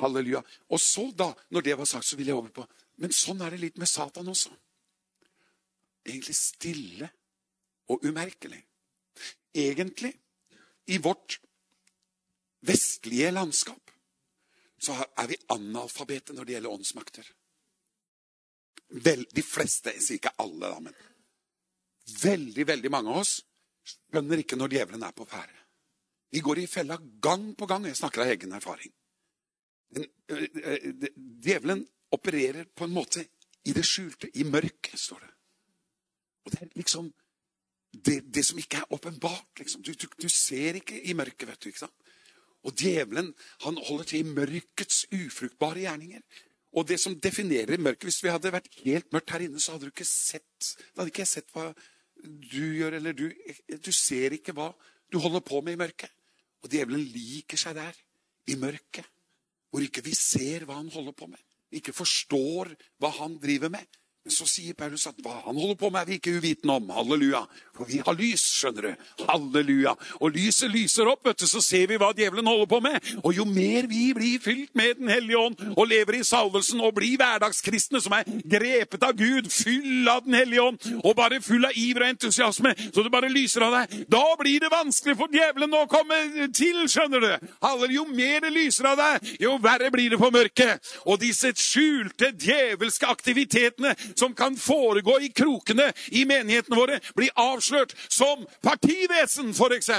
Halleluja. 0.03 0.43
Og 0.69 0.81
så, 0.81 1.13
da, 1.15 1.31
når 1.51 1.63
det 1.63 1.79
var 1.79 1.85
sagt, 1.87 2.07
så 2.07 2.17
vil 2.17 2.27
jeg 2.27 2.35
over 2.37 2.51
på 2.51 2.67
Men 2.99 3.13
sånn 3.13 3.43
er 3.45 3.51
det 3.53 3.61
litt 3.61 3.77
med 3.79 3.89
Satan 3.89 4.29
også 4.29 4.51
egentlig 6.09 6.37
stille 6.39 7.09
og 7.93 8.05
umerkelig. 8.07 8.61
Egentlig, 9.57 10.13
i 10.87 10.99
vårt 11.03 11.41
vestlige 12.67 13.31
landskap, 13.31 13.91
så 14.79 14.97
er 15.17 15.27
vi 15.31 15.39
analfabete 15.55 16.35
når 16.37 16.45
det 16.45 16.57
gjelder 16.57 16.75
åndsmakter. 16.77 17.29
Vel, 19.03 19.25
de 19.35 19.43
fleste, 19.43 19.95
jeg 19.97 20.05
sier 20.05 20.21
ikke 20.21 20.37
alle, 20.43 20.69
da, 20.69 20.81
men 20.81 22.21
veldig, 22.23 22.67
veldig 22.69 22.91
mange 22.93 23.15
av 23.15 23.23
oss 23.25 23.39
skjønner 23.87 24.43
ikke 24.43 24.59
når 24.59 24.77
djevelen 24.77 25.07
er 25.07 25.15
på 25.17 25.27
ferde. 25.29 25.63
Vi 26.31 26.43
går 26.45 26.61
i 26.61 26.69
fella 26.71 26.99
gang 27.23 27.53
på 27.57 27.67
gang. 27.71 27.87
Jeg 27.87 27.99
snakker 27.99 28.25
av 28.25 28.33
egen 28.35 28.53
erfaring. 28.53 28.93
Ø, 29.97 30.03
ø, 30.03 30.39
ø, 30.59 30.77
djevelen 31.17 31.85
opererer 32.13 32.67
på 32.75 32.85
en 32.85 32.95
måte 32.95 33.23
i 33.67 33.75
det 33.75 33.85
skjulte, 33.87 34.31
i 34.35 34.45
mørket, 34.45 34.99
står 35.01 35.23
det. 35.23 35.33
Og 36.47 36.55
det 36.55 36.63
er 36.63 36.75
liksom 36.79 37.11
det, 38.07 38.21
det 38.35 38.45
som 38.47 38.59
ikke 38.61 38.81
er 38.83 38.93
åpenbart. 38.95 39.59
Liksom. 39.59 39.83
Du, 39.83 39.93
du, 39.93 40.07
du 40.23 40.29
ser 40.33 40.79
ikke 40.81 40.99
i 41.03 41.15
mørket, 41.17 41.49
vet 41.49 41.63
du. 41.63 41.69
ikke 41.71 41.85
sant? 41.87 42.13
Og 42.67 42.75
djevelen 42.75 43.31
han 43.63 43.79
holder 43.89 44.11
til 44.11 44.23
i 44.23 44.35
mørkets 44.37 45.05
ufruktbare 45.15 45.85
gjerninger. 45.85 46.23
Og 46.77 46.89
det 46.89 46.99
som 47.01 47.15
definerer 47.21 47.81
mørket 47.81 48.09
Hvis 48.11 48.25
vi 48.25 48.33
hadde 48.33 48.53
vært 48.53 48.69
helt 48.83 49.13
mørkt 49.15 49.33
her 49.33 49.47
inne, 49.47 49.61
så 49.63 49.75
hadde 49.75 49.89
du 49.89 49.95
ikke 49.95 50.09
sett 50.09 50.73
da 50.93 51.01
hadde 51.01 51.13
ikke 51.13 51.23
jeg 51.23 51.31
sett 51.31 51.53
hva 51.55 51.71
du 52.27 52.65
gjør, 52.77 52.97
eller 52.99 53.15
du 53.17 53.29
Du 53.85 53.93
ser 53.95 54.35
ikke 54.37 54.55
hva 54.57 54.73
du 55.13 55.19
holder 55.23 55.45
på 55.47 55.61
med 55.63 55.77
i 55.77 55.81
mørket. 55.81 56.11
Og 56.65 56.73
djevelen 56.73 57.05
liker 57.15 57.61
seg 57.61 57.77
der, 57.79 57.95
i 58.51 58.57
mørket, 58.59 59.07
hvor 59.71 59.83
ikke 59.83 60.03
vi 60.07 60.15
ser 60.15 60.65
hva 60.67 60.79
han 60.79 60.91
holder 60.91 61.15
på 61.19 61.29
med. 61.31 61.39
Ikke 61.75 61.95
forstår 61.95 62.73
hva 63.03 63.11
han 63.21 63.37
driver 63.43 63.71
med. 63.75 63.87
Men 64.27 64.35
så 64.35 64.43
sier 64.51 64.75
Paulus 64.75 65.05
at 65.07 65.21
hva 65.23 65.37
han 65.45 65.55
holder 65.55 65.77
på 65.79 65.89
med, 65.95 66.01
er 66.01 66.09
vi 66.09 66.17
ikke 66.19 66.33
uvitende 66.41 66.75
om. 66.81 66.89
Halleluja. 66.91 67.45
For 67.77 67.87
vi 67.87 68.01
har 68.03 68.17
lys, 68.19 68.43
skjønner 68.57 68.89
du. 68.89 69.07
Halleluja. 69.27 69.95
Og 70.21 70.35
lyset 70.37 70.73
lyser 70.73 71.09
opp, 71.11 71.25
vet 71.27 71.41
du, 71.41 71.47
så 71.49 71.63
ser 71.65 71.89
vi 71.91 71.99
hva 72.01 72.13
djevelen 72.17 72.49
holder 72.49 72.71
på 72.71 72.81
med. 72.85 73.11
Og 73.23 73.35
jo 73.37 73.47
mer 73.49 73.89
vi 73.91 74.09
blir 74.17 74.43
fylt 74.43 74.73
med 74.77 74.97
Den 74.97 75.11
hellige 75.13 75.39
ånd 75.39 75.61
og 75.77 75.89
lever 75.89 76.19
i 76.21 76.25
salvelsen 76.25 76.81
og 76.85 76.95
blir 76.97 77.19
hverdagskristne 77.21 78.01
som 78.03 78.15
er 78.17 78.29
grepet 78.49 79.03
av 79.05 79.17
Gud, 79.19 79.51
full 79.53 80.09
av 80.09 80.25
Den 80.25 80.39
hellige 80.39 80.63
ånd 80.63 80.81
og 81.03 81.17
bare 81.19 81.41
full 81.45 81.65
av 81.67 81.77
iver 81.77 82.07
og 82.07 82.13
entusiasme, 82.15 82.73
så 82.95 83.05
det 83.05 83.13
bare 83.13 83.31
lyser 83.33 83.65
av 83.67 83.75
deg, 83.75 84.07
da 84.11 84.23
blir 84.41 84.63
det 84.63 84.71
vanskelig 84.73 85.17
for 85.19 85.33
djevelen 85.33 85.75
å 85.77 85.85
komme 85.91 86.49
til, 86.57 86.79
skjønner 86.91 87.23
du. 87.23 87.49
Halleluja. 87.65 87.97
Jo 87.97 88.05
mer 88.11 88.41
det 88.45 88.53
lyser 88.55 88.91
av 88.91 88.99
deg, 89.01 89.31
jo 89.41 89.57
verre 89.63 89.91
blir 89.95 90.13
det 90.13 90.21
for 90.21 90.35
mørket. 90.35 90.93
Og 91.07 91.21
disse 91.23 91.53
skjulte 91.57 92.33
djevelske 92.33 93.09
aktivitetene 93.09 93.95
som 94.15 94.35
kan 94.37 94.57
foregå 94.59 95.19
i 95.25 95.33
krokene 95.35 95.91
i 96.13 96.25
menighetene 96.29 96.79
våre, 96.79 97.01
blir 97.17 97.33
avslørt 97.41 97.95
som 98.09 98.46
partivesen, 98.63 99.55
f.eks. 99.55 99.91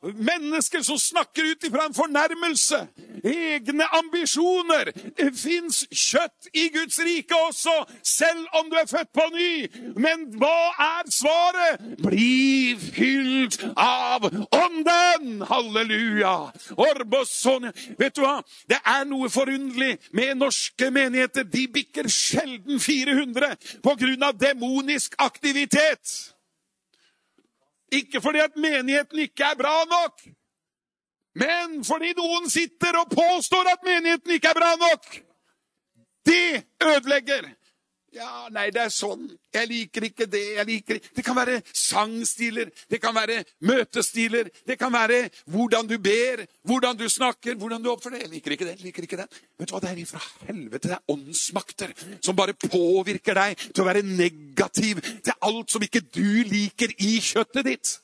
Mennesker 0.00 0.80
som 0.82 0.98
snakker 0.98 1.44
ut 1.44 1.64
ifra 1.64 1.84
en 1.86 1.94
fornærmelse. 1.94 2.86
Egne 3.24 3.84
ambisjoner. 3.98 4.88
Det 5.18 5.28
fins 5.36 5.82
kjøtt 5.92 6.48
i 6.56 6.70
Guds 6.72 6.96
rike 7.04 7.36
også, 7.48 7.74
selv 8.02 8.46
om 8.56 8.70
du 8.70 8.78
er 8.80 8.88
født 8.88 9.12
på 9.12 9.26
ny. 9.34 9.52
Men 10.00 10.24
hva 10.40 10.72
er 10.86 11.12
svaret? 11.12 11.84
Bli 12.00 12.78
fylt 12.80 13.60
av 13.76 14.24
Ånden! 14.24 15.44
Halleluja! 15.44 16.34
Orbosone. 16.80 17.74
Vet 18.00 18.16
du 18.16 18.24
hva? 18.24 18.38
Det 18.72 18.80
er 18.80 19.04
noe 19.04 19.28
forunderlig 19.28 19.98
med 20.16 20.40
norske 20.40 20.88
menigheter. 20.90 21.44
De 21.44 21.68
bikker 21.68 22.08
sjelden 22.08 22.80
400 22.80 23.52
på 23.84 23.98
grunn 24.00 24.28
av 24.32 24.40
demonisk 24.40 25.20
aktivitet. 25.20 26.32
Ikke 27.92 28.20
fordi 28.22 28.38
at 28.38 28.56
menigheten 28.56 29.18
ikke 29.18 29.44
er 29.44 29.56
bra 29.58 29.84
nok, 29.90 30.22
men 31.34 31.84
fordi 31.84 32.12
noen 32.18 32.50
sitter 32.50 32.98
og 33.02 33.10
påstår 33.10 33.72
at 33.72 33.84
menigheten 33.86 34.34
ikke 34.34 34.50
er 34.50 34.58
bra 34.58 34.70
nok. 34.78 35.08
Det 36.26 36.64
ødelegger. 36.82 37.48
Ja, 38.10 38.48
nei, 38.50 38.72
det 38.74 38.80
er 38.82 38.90
sånn. 38.90 39.28
Jeg 39.54 39.68
liker 39.70 40.04
ikke 40.08 40.26
det. 40.26 40.42
jeg 40.56 40.66
liker 40.66 40.98
ikke. 40.98 41.12
Det 41.14 41.22
kan 41.22 41.36
være 41.38 41.60
sangstiler, 41.70 42.72
det 42.90 42.98
kan 42.98 43.14
være 43.14 43.44
møtestiler, 43.62 44.50
det 44.66 44.76
kan 44.80 44.90
være 44.92 45.28
hvordan 45.46 45.86
du 45.86 45.94
ber, 46.02 46.42
hvordan 46.66 46.98
du 46.98 47.06
snakker, 47.08 47.54
hvordan 47.54 47.82
du 47.84 47.92
oppfører 47.92 48.18
deg. 48.18 48.26
Jeg 48.26 48.32
liker 48.34 48.56
ikke 48.56 48.66
det. 48.66 48.74
jeg 48.80 48.88
liker 48.88 49.06
ikke 49.06 49.20
det. 49.22 49.28
Vet 49.58 49.70
du 49.70 49.76
hva, 49.76 49.80
Det 49.80 49.92
er 49.92 50.02
ifra 50.02 50.22
helvete. 50.48 50.88
Det 50.88 50.98
er 50.98 51.14
åndsmakter 51.14 51.94
som 52.18 52.36
bare 52.36 52.58
påvirker 52.58 53.38
deg 53.38 53.56
til 53.70 53.84
å 53.84 53.88
være 53.92 54.02
negativ 54.02 54.98
til 55.22 55.34
alt 55.46 55.70
som 55.70 55.82
ikke 55.82 56.02
du 56.10 56.42
liker 56.50 56.90
i 56.98 57.18
kjøttet 57.22 57.64
ditt. 57.70 57.96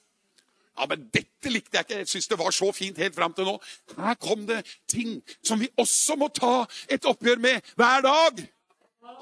Ja, 0.76 0.86
men 0.86 1.08
dette 1.10 1.50
likte 1.50 1.80
jeg 1.80 1.86
ikke. 1.86 2.02
Jeg 2.04 2.08
syns 2.14 2.28
det 2.30 2.38
var 2.38 2.54
så 2.54 2.70
fint 2.76 2.98
helt 3.02 3.14
fram 3.16 3.34
til 3.34 3.48
nå. 3.48 3.58
Her 3.96 4.18
kom 4.22 4.46
det 4.46 4.62
ting 4.86 5.18
som 5.42 5.58
vi 5.58 5.70
også 5.80 6.14
må 6.20 6.28
ta 6.28 6.60
et 6.86 7.08
oppgjør 7.08 7.42
med 7.42 7.74
hver 7.74 8.04
dag. 8.06 8.46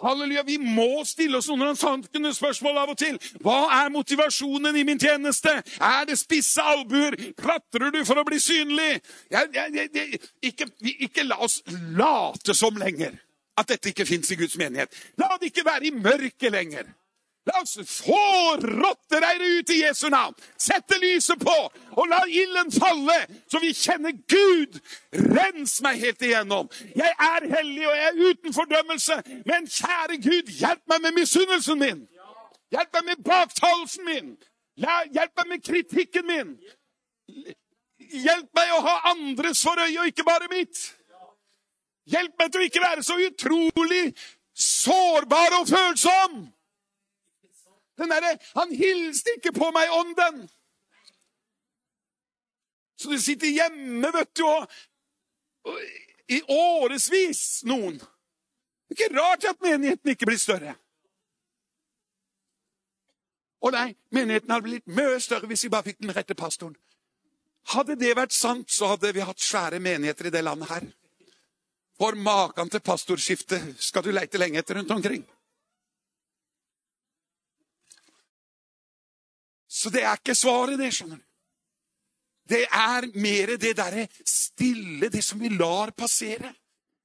Halleluja, 0.03 0.43
Vi 0.47 0.59
må 0.59 1.05
stille 1.09 1.39
oss 1.39 1.49
noen 1.49 1.76
sankende 1.76 2.35
spørsmål 2.35 2.80
av 2.82 2.95
og 2.95 2.99
til. 3.01 3.18
Hva 3.45 3.59
er 3.80 3.93
motivasjonen 3.95 4.76
i 4.76 4.85
min 4.85 5.01
tjeneste? 5.01 5.53
Er 5.80 6.09
det 6.09 6.18
spisse 6.20 6.62
albuer? 6.62 7.16
Klatrer 7.39 7.93
du 7.95 8.03
for 8.05 8.20
å 8.20 8.26
bli 8.26 8.41
synlig? 8.43 8.99
Jeg, 9.32 9.53
jeg, 9.55 9.89
jeg, 9.95 10.20
ikke, 10.51 10.68
ikke 11.09 11.28
la 11.28 11.39
oss 11.45 11.61
late 11.97 12.57
som 12.57 12.76
lenger 12.80 13.16
at 13.57 13.70
dette 13.70 13.93
ikke 13.93 14.07
fins 14.09 14.30
i 14.35 14.39
Guds 14.39 14.57
menighet. 14.59 14.93
La 15.20 15.37
det 15.39 15.53
ikke 15.53 15.66
være 15.66 15.89
i 15.89 15.95
mørket 15.95 16.53
lenger. 16.53 16.91
La 17.45 17.61
oss 17.61 17.76
få 17.84 18.57
rottereiret 18.57 19.59
ut 19.59 19.70
i 19.70 19.80
Jesu 19.82 20.09
navn. 20.09 20.34
Sette 20.57 20.97
lyset 21.03 21.40
på, 21.40 21.57
og 21.92 22.07
la 22.09 22.22
ilden 22.24 22.72
falle, 22.72 23.18
så 23.53 23.61
vi 23.61 23.74
kjenner 23.76 24.16
Gud. 24.32 24.78
Rens 25.12 25.76
meg 25.84 26.01
helt 26.01 26.24
igjennom. 26.24 26.70
Jeg 26.97 27.12
er 27.12 27.49
hellig, 27.57 27.84
og 27.88 27.99
jeg 27.99 28.07
er 28.09 28.22
uten 28.30 28.57
fordømmelse. 28.57 29.18
Men 29.45 29.68
kjære 29.68 30.20
Gud, 30.24 30.55
hjelp 30.57 30.82
meg 30.88 31.05
med 31.05 31.18
misunnelsen 31.20 31.78
min. 31.84 32.01
Hjelp 32.72 32.97
meg 32.97 33.11
med 33.11 33.24
baktalelsen 33.28 34.09
min. 34.09 34.32
Hjelp 34.80 35.36
meg 35.42 35.53
med 35.53 35.68
kritikken 35.68 36.26
min. 36.26 36.57
Hjelp 38.24 38.49
meg 38.57 38.72
å 38.72 38.82
ha 38.88 38.97
andres 39.12 39.61
for 39.64 39.84
øye, 39.84 40.01
og 40.01 40.09
ikke 40.09 40.24
bare 40.24 40.49
mitt. 40.53 40.80
Hjelp 42.09 42.40
meg 42.40 42.51
til 42.53 42.64
å 42.64 42.66
ikke 42.72 42.84
være 42.88 43.05
så 43.05 43.20
utrolig 43.20 44.05
sårbar 44.55 45.61
og 45.61 45.68
følsom. 45.68 46.45
Den 47.99 48.11
derre 48.11 48.38
Han 48.55 48.72
hilste 48.74 49.36
ikke 49.36 49.53
på 49.55 49.70
meg, 49.74 49.92
ånden. 49.92 50.45
Så 52.99 53.11
du 53.11 53.18
sitter 53.20 53.51
hjemme, 53.51 54.11
vet 54.14 54.32
du, 54.38 54.45
og, 54.47 54.70
og 55.68 55.80
i 56.30 56.40
årevis, 56.49 57.62
noen. 57.68 57.99
Det 57.99 58.97
er 58.97 59.09
ikke 59.09 59.18
rart 59.18 59.45
at 59.51 59.61
menigheten 59.64 60.14
ikke 60.14 60.28
blir 60.28 60.40
større. 60.40 60.76
Å 63.64 63.70
nei, 63.72 63.95
menigheten 64.12 64.53
hadde 64.53 64.68
blitt 64.68 64.90
mye 64.92 65.20
større 65.24 65.49
hvis 65.49 65.64
vi 65.66 65.72
bare 65.72 65.88
fikk 65.88 66.03
den 66.05 66.12
rette 66.16 66.36
pastoren. 66.36 66.76
Hadde 67.72 67.97
det 67.97 68.12
vært 68.16 68.34
sant, 68.36 68.68
så 68.68 68.90
hadde 68.92 69.14
vi 69.16 69.24
hatt 69.24 69.40
svære 69.40 69.80
menigheter 69.80 70.28
i 70.28 70.32
det 70.34 70.42
landet 70.45 70.68
her. 70.68 70.88
For 71.97 72.18
maken 72.18 72.68
til 72.70 72.82
pastorskifte 72.84 73.61
skal 73.80 74.05
du 74.05 74.11
leite 74.12 74.40
lenge 74.40 74.61
etter 74.61 74.76
rundt 74.76 74.92
omkring. 74.92 75.24
Så 79.75 79.91
det 79.91 80.05
er 80.07 80.20
ikke 80.20 80.37
svaret, 80.39 80.79
det, 80.79 80.93
skjønner 80.95 81.18
du. 81.18 81.25
Det 82.49 82.61
er 82.68 83.09
mer 83.16 83.55
det 83.57 83.72
derre 83.77 84.05
stille, 84.29 85.09
det 85.11 85.22
som 85.25 85.41
vi 85.41 85.49
lar 85.51 85.95
passere. 85.97 86.53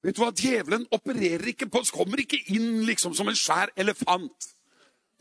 Vet 0.04 0.16
du 0.16 0.22
hva, 0.22 0.30
Djevelen 0.36 0.86
opererer 0.96 1.50
ikke 1.52 1.70
på, 1.72 1.82
oss, 1.82 1.94
kommer 1.96 2.22
ikke 2.22 2.42
inn 2.54 2.84
liksom 2.88 3.16
som 3.18 3.32
en 3.32 3.40
svær 3.40 3.72
elefant. 3.80 4.50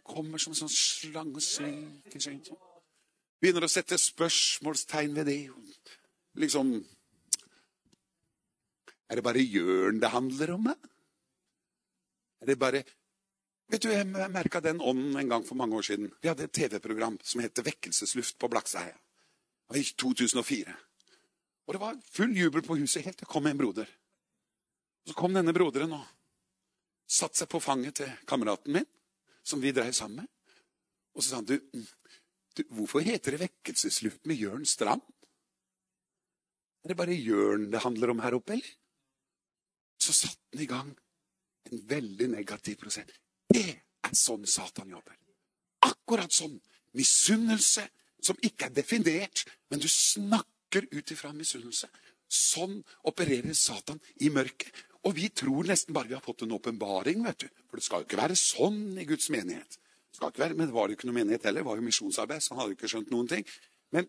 Kommer 0.08 0.42
som 0.42 0.52
en 0.52 0.60
sånn 0.60 0.72
slange 0.72 1.42
slinker 1.44 2.22
seg 2.22 2.36
inn. 2.36 2.60
Begynner 3.38 3.64
å 3.66 3.70
sette 3.70 3.98
spørsmålstegn 4.02 5.16
ved 5.16 5.30
det. 5.30 5.40
Liksom 6.38 6.76
Er 9.08 9.16
det 9.16 9.24
bare 9.24 9.40
Jørn 9.40 10.02
det 10.02 10.10
handler 10.12 10.50
om? 10.52 10.66
da? 10.68 10.74
Det 12.44 12.54
er 12.54 12.60
bare 12.60 12.82
Vet 13.68 13.84
du, 13.84 13.90
Jeg 13.92 14.06
merka 14.08 14.60
den 14.64 14.80
ånden 14.80 15.16
en 15.20 15.28
gang 15.28 15.44
for 15.44 15.58
mange 15.60 15.76
år 15.76 15.84
siden. 15.84 16.08
Vi 16.22 16.28
hadde 16.28 16.46
et 16.48 16.52
TV-program 16.56 17.18
som 17.22 17.42
het 17.44 17.60
Vekkelsesluft 17.64 18.38
på 18.40 18.48
Blakseheia. 18.48 18.96
I 19.76 19.82
2004. 19.84 20.72
Og 21.68 21.74
det 21.74 21.80
var 21.82 21.98
full 22.08 22.32
jubel 22.32 22.64
på 22.64 22.78
huset 22.80 23.04
helt 23.04 23.18
til 23.18 23.26
det 23.26 23.32
kom 23.32 23.46
en 23.46 23.58
broder. 23.58 23.84
Og 25.04 25.12
Så 25.12 25.14
kom 25.14 25.36
denne 25.36 25.52
broderen 25.52 25.92
og 25.92 26.06
satte 27.04 27.42
seg 27.42 27.48
på 27.52 27.60
fanget 27.60 28.00
til 28.00 28.08
kameraten 28.28 28.72
min, 28.72 28.88
som 29.44 29.60
vi 29.60 29.72
dreiv 29.72 29.92
sammen 29.92 30.22
med. 30.22 30.32
Og 31.14 31.22
så 31.22 31.28
sa 31.28 31.36
han 31.36 31.44
du, 31.44 31.58
du, 32.56 32.64
hvorfor 32.72 33.04
heter 33.04 33.36
det 33.36 33.42
Vekkelsesluft 33.44 34.24
med 34.24 34.40
Jørn 34.40 34.64
Strand? 34.64 35.04
Er 36.84 36.88
det 36.88 36.96
bare 36.96 37.12
Jørn 37.12 37.68
det 37.70 37.84
handler 37.84 38.14
om 38.14 38.24
her 38.24 38.40
oppe, 38.40 38.56
eller? 38.56 38.74
Så 40.00 40.12
satte 40.12 40.56
han 40.56 40.64
i 40.64 40.72
gang 40.72 40.92
en 41.68 41.88
veldig 41.88 42.30
negativ 42.32 42.80
prosess. 42.80 43.12
Det 43.48 43.68
er 44.04 44.16
sånn 44.16 44.44
Satan 44.48 44.90
jobber. 44.92 45.16
Akkurat 45.88 46.32
sånn. 46.34 46.58
Misunnelse 46.96 47.86
som 48.24 48.38
ikke 48.44 48.68
er 48.68 48.76
definert, 48.76 49.44
men 49.70 49.80
du 49.80 49.88
snakker 49.88 50.88
ut 50.92 51.12
ifra 51.14 51.32
misunnelse. 51.32 51.88
Sånn 52.28 52.76
opererer 53.08 53.56
Satan 53.56 54.00
i 54.24 54.30
mørket. 54.32 54.72
Og 55.06 55.14
vi 55.16 55.28
tror 55.30 55.68
nesten 55.68 55.94
bare 55.96 56.10
vi 56.10 56.16
har 56.16 56.24
fått 56.24 56.42
en 56.44 56.52
åpenbaring, 56.56 57.22
vet 57.24 57.46
du. 57.46 57.48
For 57.70 57.78
det 57.78 57.86
skal 57.86 58.02
jo 58.02 58.08
ikke 58.08 58.20
være 58.20 58.36
sånn 58.36 58.98
i 58.98 59.06
Guds 59.08 59.30
menighet. 59.32 59.78
Det 59.78 60.18
skal 60.18 60.32
ikke 60.32 60.44
være, 60.44 60.58
Men 60.58 60.66
det 60.66 60.74
var 60.74 60.88
jo 60.88 60.98
ikke 60.98 61.08
noe 61.08 61.18
menighet 61.20 61.44
heller. 61.46 61.62
Det 61.62 61.70
var 61.70 61.78
jo 61.78 61.88
misjonsarbeid, 61.88 62.42
så 62.42 62.52
han 62.52 62.62
hadde 62.62 62.74
jo 62.74 62.78
ikke 62.78 62.90
skjønt 62.92 63.12
noen 63.14 63.30
ting. 63.30 63.46
Men, 63.94 64.08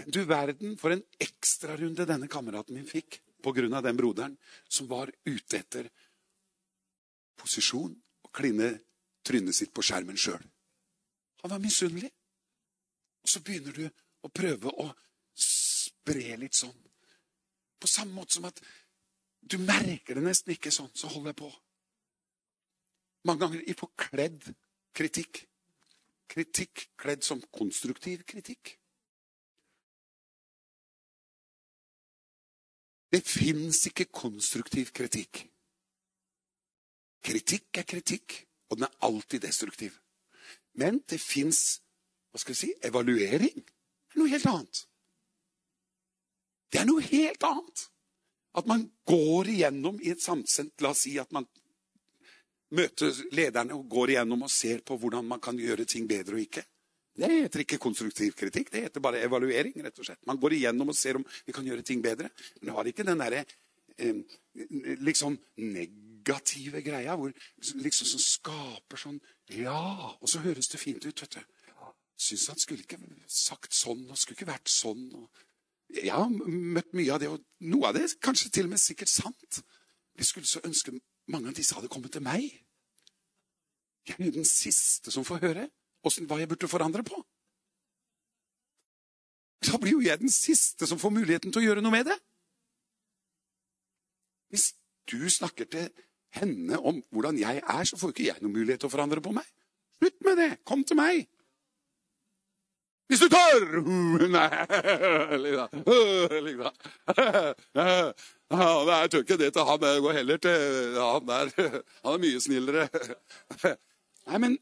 men 0.00 0.10
du 0.10 0.22
verden 0.24 0.78
for 0.80 0.94
en 0.94 1.04
ekstrarunde 1.20 2.08
denne 2.08 2.30
kameraten 2.30 2.74
min 2.74 2.88
fikk 2.88 3.20
av 3.40 3.82
den 3.84 3.96
broderen 3.96 4.36
som 4.68 4.88
var 4.88 5.08
ute 5.24 5.56
etter 5.56 5.86
posisjon 7.40 7.94
og 8.30 8.36
kline 8.38 8.70
trynet 9.26 9.56
sitt 9.56 9.72
på 9.74 9.82
skjermen 9.82 10.18
sjøl. 10.18 10.42
Han 11.42 11.50
var 11.50 11.58
misunnelig. 11.58 12.10
Og 13.20 13.28
så 13.28 13.42
begynner 13.44 13.74
du 13.74 13.84
å 14.22 14.30
prøve 14.32 14.70
å 14.70 14.86
spre 15.34 16.36
litt 16.40 16.56
sånn. 16.56 16.76
På 17.80 17.88
samme 17.88 18.14
måte 18.14 18.36
som 18.36 18.46
at 18.48 18.60
du 19.40 19.58
merker 19.58 20.16
det 20.16 20.24
nesten 20.24 20.54
ikke 20.54 20.72
sånn, 20.72 20.90
så 20.94 21.08
holder 21.08 21.32
jeg 21.32 21.40
på. 21.40 21.50
Mange 23.28 23.44
ganger 23.44 23.64
i 23.66 23.76
forkledd 23.76 24.50
kritikk. 24.96 25.44
Kritikk 26.30 26.86
kledd 27.00 27.24
som 27.26 27.42
konstruktiv 27.52 28.22
kritikk. 28.28 28.76
Det 33.10 33.24
fins 33.26 33.82
ikke 33.90 34.06
konstruktiv 34.14 34.92
kritikk. 34.94 35.49
Kritikk 37.24 37.82
er 37.82 37.86
kritikk, 37.88 38.36
og 38.70 38.78
den 38.78 38.88
er 38.88 38.96
alltid 39.06 39.42
destruktiv. 39.44 39.96
Men 40.78 41.02
det 41.08 41.20
fins 41.20 41.80
si, 42.36 42.72
evaluering. 42.82 43.60
Det 43.60 44.16
er 44.16 44.20
noe 44.22 44.32
helt 44.32 44.46
annet. 44.46 44.82
Det 46.70 46.80
er 46.80 46.86
noe 46.88 47.02
helt 47.04 47.46
annet. 47.46 47.86
At 48.54 48.66
man 48.66 48.86
går 49.06 49.50
igjennom 49.52 50.00
i 50.02 50.10
et 50.10 50.22
samsendt 50.22 50.82
La 50.82 50.90
oss 50.94 51.04
si 51.06 51.16
at 51.22 51.30
man 51.34 51.46
møter 52.74 53.14
lederne 53.34 53.76
og 53.76 53.86
går 53.90 54.14
igjennom 54.14 54.46
og 54.46 54.52
ser 54.52 54.82
på 54.86 54.96
hvordan 54.98 55.26
man 55.26 55.42
kan 55.42 55.58
gjøre 55.58 55.86
ting 55.90 56.06
bedre 56.10 56.38
og 56.38 56.44
ikke. 56.44 56.64
Det 57.20 57.28
heter 57.30 57.64
ikke 57.64 57.80
konstruktiv 57.82 58.36
kritikk, 58.38 58.70
det 58.72 58.84
heter 58.86 59.02
bare 59.02 59.22
evaluering. 59.26 59.74
rett 59.84 59.98
og 59.98 60.06
slett. 60.06 60.22
Man 60.26 60.38
går 60.38 60.54
igjennom 60.56 60.88
og 60.88 60.96
ser 60.96 61.18
om 61.18 61.26
vi 61.46 61.52
kan 61.52 61.66
gjøre 61.66 61.82
ting 61.82 62.02
bedre. 62.02 62.30
Men 62.60 62.70
det 62.70 62.76
har 62.76 62.90
ikke 62.90 63.06
den 63.06 63.18
derre 63.20 63.44
eh, 63.98 64.22
liksom 65.02 65.36
negative 66.20 66.82
greia 66.82 67.16
hvor 67.16 67.32
liksom 67.82 68.06
som 68.06 68.22
skaper 68.22 69.00
sånn 69.00 69.20
Ja, 69.50 70.16
og 70.20 70.28
så 70.28 70.40
høres 70.44 70.68
det 70.68 70.80
fint 70.80 71.04
ut, 71.04 71.22
vet 71.22 71.34
du. 71.34 71.40
Syns 72.20 72.48
han 72.52 72.58
skulle 72.60 72.84
ikke 72.84 73.00
sagt 73.26 73.74
sånn 73.74 74.04
og 74.10 74.18
skulle 74.18 74.36
ikke 74.36 74.52
vært 74.52 74.68
sånn. 74.70 75.08
Og 75.16 75.30
jeg 75.96 76.12
har 76.12 76.28
møtt 76.30 76.92
mye 76.94 77.14
av 77.14 77.20
det, 77.20 77.30
og 77.32 77.42
noe 77.66 77.88
av 77.88 77.96
det 77.96 78.04
er 78.04 78.16
kanskje 78.22 78.50
til 78.54 78.68
og 78.68 78.74
med 78.74 78.82
sikkert 78.82 79.10
sant. 79.10 79.62
Jeg 80.18 80.28
skulle 80.28 80.46
så 80.46 80.62
ønske 80.64 80.94
mange 81.32 81.50
av 81.50 81.56
disse 81.56 81.74
hadde 81.74 81.90
kommet 81.90 82.12
til 82.12 82.22
meg. 82.22 82.44
Jeg 84.06 84.20
er 84.20 84.34
den 84.34 84.46
siste 84.46 85.12
som 85.12 85.26
får 85.26 85.42
høre 85.42 85.68
hvordan, 86.04 86.28
hva 86.28 86.38
jeg 86.40 86.48
burde 86.48 86.70
forandre 86.70 87.04
på. 87.04 87.18
Da 89.66 89.76
blir 89.80 89.98
jo 89.98 90.04
jeg 90.04 90.20
den 90.20 90.32
siste 90.32 90.86
som 90.88 91.00
får 91.00 91.12
muligheten 91.12 91.52
til 91.52 91.60
å 91.60 91.66
gjøre 91.66 91.82
noe 91.84 91.92
med 91.92 92.06
det. 92.08 92.16
Hvis 94.50 94.70
du 95.10 95.18
snakker 95.30 95.68
til 95.70 95.90
henne 96.38 96.78
om 96.78 97.02
hvordan 97.10 97.38
jeg 97.40 97.56
er, 97.60 97.84
så 97.84 97.96
får 98.00 98.08
ikke 98.14 98.28
jeg 98.28 98.38
noen 98.42 98.54
mulighet 98.54 98.80
til 98.84 98.90
å 98.90 98.94
forandre 98.94 99.20
på 99.24 99.32
meg. 99.34 99.46
Slutt 100.00 100.20
med 100.26 100.34
det! 100.40 100.50
Kom 100.68 100.80
til 100.86 100.96
meg! 101.00 101.16
Hvis 103.10 103.22
du 103.24 103.28
tør! 103.32 103.62
Nei, 108.50 109.02
Jeg 109.02 109.10
tør 109.10 109.24
ikke 109.24 109.38
det 109.38 109.52
til 109.54 109.66
han. 109.66 109.82
Jeg 109.82 110.02
går 110.06 110.16
heller 110.20 110.38
til 110.42 110.98
han 110.98 111.26
der. 111.26 111.46
Han 112.04 112.16
er 112.16 112.22
mye 112.22 112.40
snillere. 112.42 112.88
Nei, 114.30 114.38
men 114.38 114.58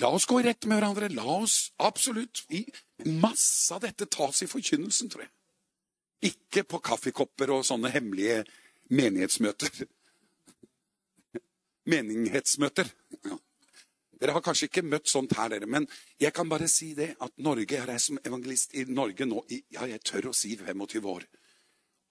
La 0.00 0.08
oss 0.08 0.24
gå 0.24 0.38
i 0.40 0.44
rett 0.46 0.64
med 0.64 0.78
hverandre. 0.78 1.10
La 1.12 1.26
oss 1.36 1.72
absolutt 1.84 2.46
i, 2.48 2.62
Masse 3.20 3.74
av 3.74 3.82
dette 3.82 4.06
tas 4.06 4.44
i 4.44 4.48
forkynnelsen, 4.48 5.10
tror 5.12 5.26
jeg. 5.26 5.32
Ikke 6.32 6.62
på 6.64 6.78
kaffekopper 6.86 7.50
og 7.50 7.64
sånne 7.66 7.90
hemmelige 7.92 8.44
menighetsmøter. 8.94 9.70
Menighetsmøter. 11.90 12.90
Ja. 13.26 13.38
Dere 14.22 14.36
har 14.36 14.44
kanskje 14.44 14.68
ikke 14.68 14.84
møtt 14.86 15.10
sånt 15.10 15.32
her, 15.34 15.50
dere, 15.50 15.66
men 15.66 15.88
jeg 16.22 16.30
kan 16.36 16.46
bare 16.50 16.68
si 16.70 16.92
det 16.94 17.08
at 17.24 17.32
Norge, 17.42 17.74
jeg 17.74 17.90
er 17.90 18.02
som 18.02 18.20
evangelist 18.22 18.76
i 18.78 18.84
Norge 18.86 19.26
nå 19.26 19.42
i 19.50 19.58
ja, 19.74 19.88
jeg 19.90 20.02
tør 20.06 20.28
å 20.30 20.34
si 20.36 20.54
25 20.60 21.08
år. 21.10 21.26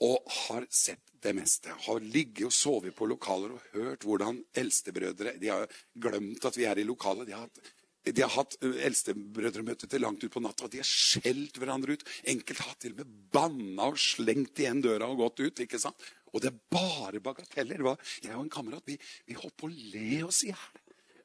Og 0.03 0.33
har 0.41 0.65
sett 0.73 1.13
det 1.23 1.31
meste. 1.37 1.71
Har 1.85 2.01
ligget 2.03 2.49
og 2.49 2.55
sovet 2.55 2.95
på 2.97 3.07
lokaler 3.07 3.53
og 3.53 3.75
hørt 3.75 4.03
hvordan 4.07 4.39
eldstebrødre 4.57 5.35
De 5.39 5.51
har 5.53 5.69
glemt 5.93 6.47
at 6.49 6.57
vi 6.57 6.65
er 6.67 6.81
i 6.81 6.87
lokalet. 6.87 7.29
De 7.29 7.35
har 7.37 7.45
hatt, 7.45 7.61
de 8.09 8.25
har 8.25 8.33
hatt 8.33 8.57
eldstebrødremøte 8.65 9.87
til 9.87 10.01
langt 10.03 10.25
ut 10.25 10.33
på 10.33 10.41
natta, 10.43 10.67
de 10.67 10.81
har 10.81 10.89
skjelt 10.89 11.61
hverandre 11.61 11.95
ut. 11.95 12.07
Enkelte 12.33 12.65
har 12.65 12.79
til 12.81 12.95
og 12.97 13.03
med 13.03 13.13
banna 13.31 13.91
og 13.93 14.01
slengt 14.01 14.59
igjen 14.59 14.81
døra 14.83 15.07
og 15.07 15.21
gått 15.21 15.45
ut. 15.45 15.63
ikke 15.63 15.79
sant? 15.79 16.11
Og 16.31 16.43
det 16.43 16.51
er 16.51 16.61
bare 16.71 17.19
bagateller. 17.23 17.83
Jeg 18.23 18.35
og 18.35 18.45
en 18.45 18.53
kamerat 18.53 18.87
vi, 18.87 18.97
vi 19.27 19.37
holdt 19.37 19.57
på 19.59 19.67
å 19.67 19.75
le 19.75 20.23
oss 20.27 20.43
i 20.45 20.51
hjel. 20.51 20.81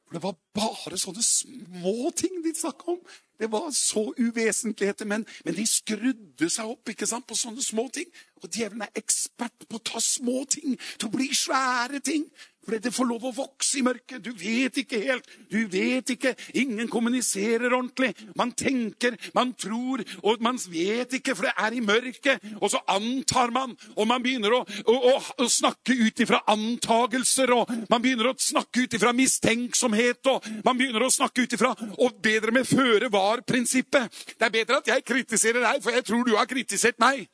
For 0.07 0.15
det 0.15 0.23
var 0.23 0.37
bare 0.55 0.99
sånne 1.03 1.23
små 1.27 2.13
ting 2.15 2.39
de 2.45 2.53
snakka 2.55 2.93
om. 2.93 3.01
Det 3.39 3.49
var 3.51 3.73
så 3.75 4.05
uvesentligheter, 4.17 5.05
men, 5.05 5.27
men, 5.45 5.57
de 5.57 5.65
skrudde 5.67 6.49
seg 6.51 6.71
opp 6.71 6.93
ikke 6.93 7.09
sant, 7.11 7.27
på 7.27 7.37
sånne 7.37 7.65
små 7.65 7.89
ting. 7.93 8.07
Og 8.39 8.47
djevelen 8.47 8.87
er 8.87 9.01
ekspert 9.03 9.67
på 9.67 9.81
å 9.81 9.87
ta 9.91 10.03
små 10.03 10.45
ting 10.51 10.77
til 10.79 11.09
å 11.09 11.15
bli 11.17 11.27
svære 11.35 12.01
ting. 12.07 12.29
Fordi 12.67 12.83
det 12.83 12.95
får 12.95 13.07
lov 13.07 13.25
å 13.29 13.35
vokse 13.35 13.79
i 13.79 13.85
mørket. 13.87 14.25
Du 14.25 14.33
vet 14.35 14.81
ikke 14.83 14.99
helt. 15.05 15.29
Du 15.53 15.61
vet 15.71 16.11
ikke. 16.17 16.33
Ingen 16.59 16.89
kommuniserer 16.91 17.71
ordentlig. 17.71 18.11
Man 18.39 18.51
tenker, 18.59 19.15
man 19.37 19.53
tror, 19.55 20.03
og 20.27 20.43
man 20.43 20.59
vet 20.73 21.15
ikke, 21.21 21.37
for 21.39 21.47
det 21.47 21.55
er 21.63 21.77
i 21.79 21.85
mørket. 21.85 22.43
Og 22.59 22.73
så 22.75 22.83
antar 22.91 23.55
man, 23.55 23.77
og 23.95 24.11
man 24.11 24.25
begynner 24.25 24.59
å, 24.59 24.61
å, 24.67 24.99
å, 25.13 25.15
å 25.45 25.49
snakke 25.51 25.95
ut 25.95 26.27
ifra 26.27 26.43
antagelser. 26.51 27.55
Og 27.55 27.71
man 27.93 28.03
begynner 28.03 28.33
å 28.33 28.37
snakke 28.41 28.83
ut 28.83 28.99
ifra 28.99 29.15
mistenksomhet, 29.15 30.27
og 30.33 30.51
man 30.67 30.79
begynner 30.79 31.07
å 31.07 31.13
snakke 31.13 31.47
ut 31.47 31.55
ifra 31.55 31.75
Og 32.03 32.19
bedre 32.23 32.53
med 32.55 32.67
føre 32.67 33.11
var-prinsippet. 33.13 34.11
Det 34.35 34.47
er 34.49 34.55
bedre 34.59 34.81
at 34.81 34.91
jeg 34.91 35.07
kritiserer 35.07 35.63
deg, 35.63 35.83
for 35.85 35.95
jeg 35.95 36.07
tror 36.07 36.27
du 36.27 36.35
har 36.35 36.51
kritisert 36.51 36.99
meg. 37.03 37.29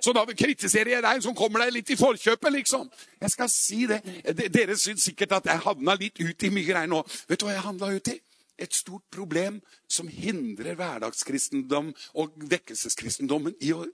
Så 0.00 0.14
da 0.16 0.24
kritiserer 0.26 0.94
jeg 0.96 1.04
deg 1.04 1.22
som 1.24 1.36
kommer 1.36 1.64
deg 1.64 1.74
litt 1.76 1.92
i 1.92 1.98
forkjøpet, 2.00 2.52
liksom. 2.56 2.88
Jeg 3.20 3.34
skal 3.34 3.52
si 3.52 3.84
det. 3.90 4.00
Dere 4.52 4.76
syns 4.80 5.04
sikkert 5.10 5.38
at 5.40 5.52
jeg 5.52 5.64
havna 5.66 5.96
litt 6.00 6.20
ut 6.20 6.46
i 6.46 6.52
mye 6.52 6.66
greier 6.66 6.90
nå. 6.90 7.02
Vet 7.28 7.40
du 7.40 7.46
hva 7.46 7.56
jeg 7.56 7.66
havna 7.66 7.92
ut 7.94 8.12
i? 8.12 8.16
Et 8.60 8.74
stort 8.76 9.06
problem 9.08 9.56
som 9.88 10.08
hindrer 10.12 10.76
hverdagskristendom 10.76 11.94
og 12.20 12.34
vekkelseskristendommen 12.50 13.54
i 13.64 13.70
å 13.72 13.86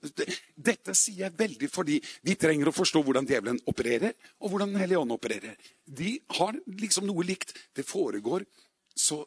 Dette 0.59 0.95
sier 0.97 1.21
jeg 1.23 1.37
veldig 1.39 1.69
fordi 1.71 2.01
vi 2.27 2.35
trenger 2.35 2.67
å 2.67 2.75
forstå 2.75 2.99
hvordan 2.99 3.29
djevelen 3.29 3.61
opererer, 3.71 4.11
og 4.43 4.51
hvordan 4.51 4.73
Den 4.75 4.83
hellige 4.83 4.99
ånd 4.99 5.15
opererer. 5.15 5.55
De 5.85 6.17
har 6.35 6.59
liksom 6.67 7.07
noe 7.07 7.23
likt. 7.23 7.55
Det 7.71 7.87
foregår 7.87 8.43
så 8.91 9.21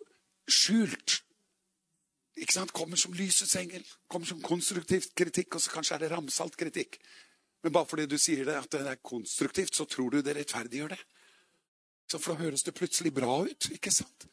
skjult 0.51 1.22
ikke 2.37 2.55
sant? 2.55 2.72
Kommer 2.76 3.01
som 3.01 3.14
lysets 3.16 3.57
engel. 3.59 3.85
Kommer 4.09 4.28
som 4.28 4.43
konstruktivt 4.43 5.14
kritikk, 5.18 5.57
og 5.57 5.64
så 5.64 5.72
kanskje 5.74 5.97
er 5.97 6.05
det 6.05 6.12
ramsalt 6.12 6.57
kritikk. 6.59 7.01
Men 7.62 7.72
bare 7.72 7.89
fordi 7.89 8.07
du 8.09 8.16
sier 8.18 8.47
det 8.49 8.57
at 8.57 8.70
det 8.72 8.85
er 8.89 9.01
konstruktivt, 9.05 9.74
så 9.76 9.85
tror 9.85 10.11
du 10.14 10.22
det 10.24 10.37
rettferdiggjør 10.37 10.95
det. 10.95 11.01
Så 12.11 12.18
For 12.18 12.35
da 12.35 12.45
høres 12.45 12.64
det 12.66 12.74
plutselig 12.74 13.12
bra 13.14 13.43
ut, 13.47 13.70
ikke 13.70 13.93
sant? 13.95 14.26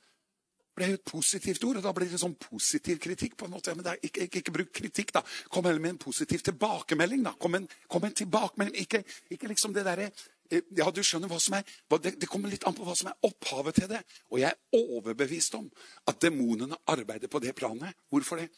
For 0.77 0.81
Det 0.81 0.85
er 0.85 0.93
jo 0.93 0.99
et 0.99 1.11
positivt 1.11 1.63
ord, 1.65 1.77
og 1.77 1.83
da 1.83 1.91
blir 1.93 2.09
det 2.09 2.19
sånn 2.21 2.35
positiv 2.37 2.99
kritikk. 3.01 3.35
på 3.37 3.45
en 3.45 3.51
måte. 3.51 3.73
Men 3.75 3.85
er, 3.85 3.97
ikke, 4.01 4.27
ikke, 4.27 4.41
ikke, 4.43 4.51
bruk 4.51 4.71
kritikk, 4.73 5.13
da. 5.13 5.23
Kom 5.49 5.65
heller 5.65 5.81
med 5.81 5.89
en 5.89 5.97
positiv 5.97 6.39
tilbakemelding. 6.45 7.23
da. 7.23 7.33
Kom 7.33 7.55
en, 7.55 7.67
kom 7.89 8.03
en 8.03 8.13
tilbakemelding. 8.13 8.81
Ikke, 8.81 9.03
ikke, 9.29 9.47
liksom 9.47 9.73
det 9.73 9.85
derre 9.85 10.11
Ja, 10.49 10.87
du 10.91 11.01
skjønner 11.03 11.31
hva 11.31 11.39
som 11.41 11.57
er 11.57 11.65
det, 12.03 12.15
det 12.21 12.29
kommer 12.29 12.51
litt 12.51 12.65
an 12.67 12.75
på 12.77 12.85
hva 12.87 12.95
som 12.97 13.11
er 13.11 13.27
opphavet 13.27 13.81
til 13.81 13.89
det. 13.91 14.01
Og 14.31 14.41
jeg 14.41 14.51
er 14.51 14.79
overbevist 14.79 15.57
om 15.59 15.67
at 16.07 16.19
demonene 16.23 16.79
arbeider 16.89 17.31
på 17.31 17.41
det 17.43 17.55
planet. 17.57 17.97
Hvorfor 18.09 18.41
det? 18.41 18.49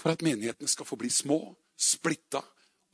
For 0.00 0.12
at 0.12 0.24
menighetene 0.24 0.68
skal 0.70 0.88
få 0.88 0.96
bli 1.00 1.10
små, 1.12 1.42
splitta 1.76 2.42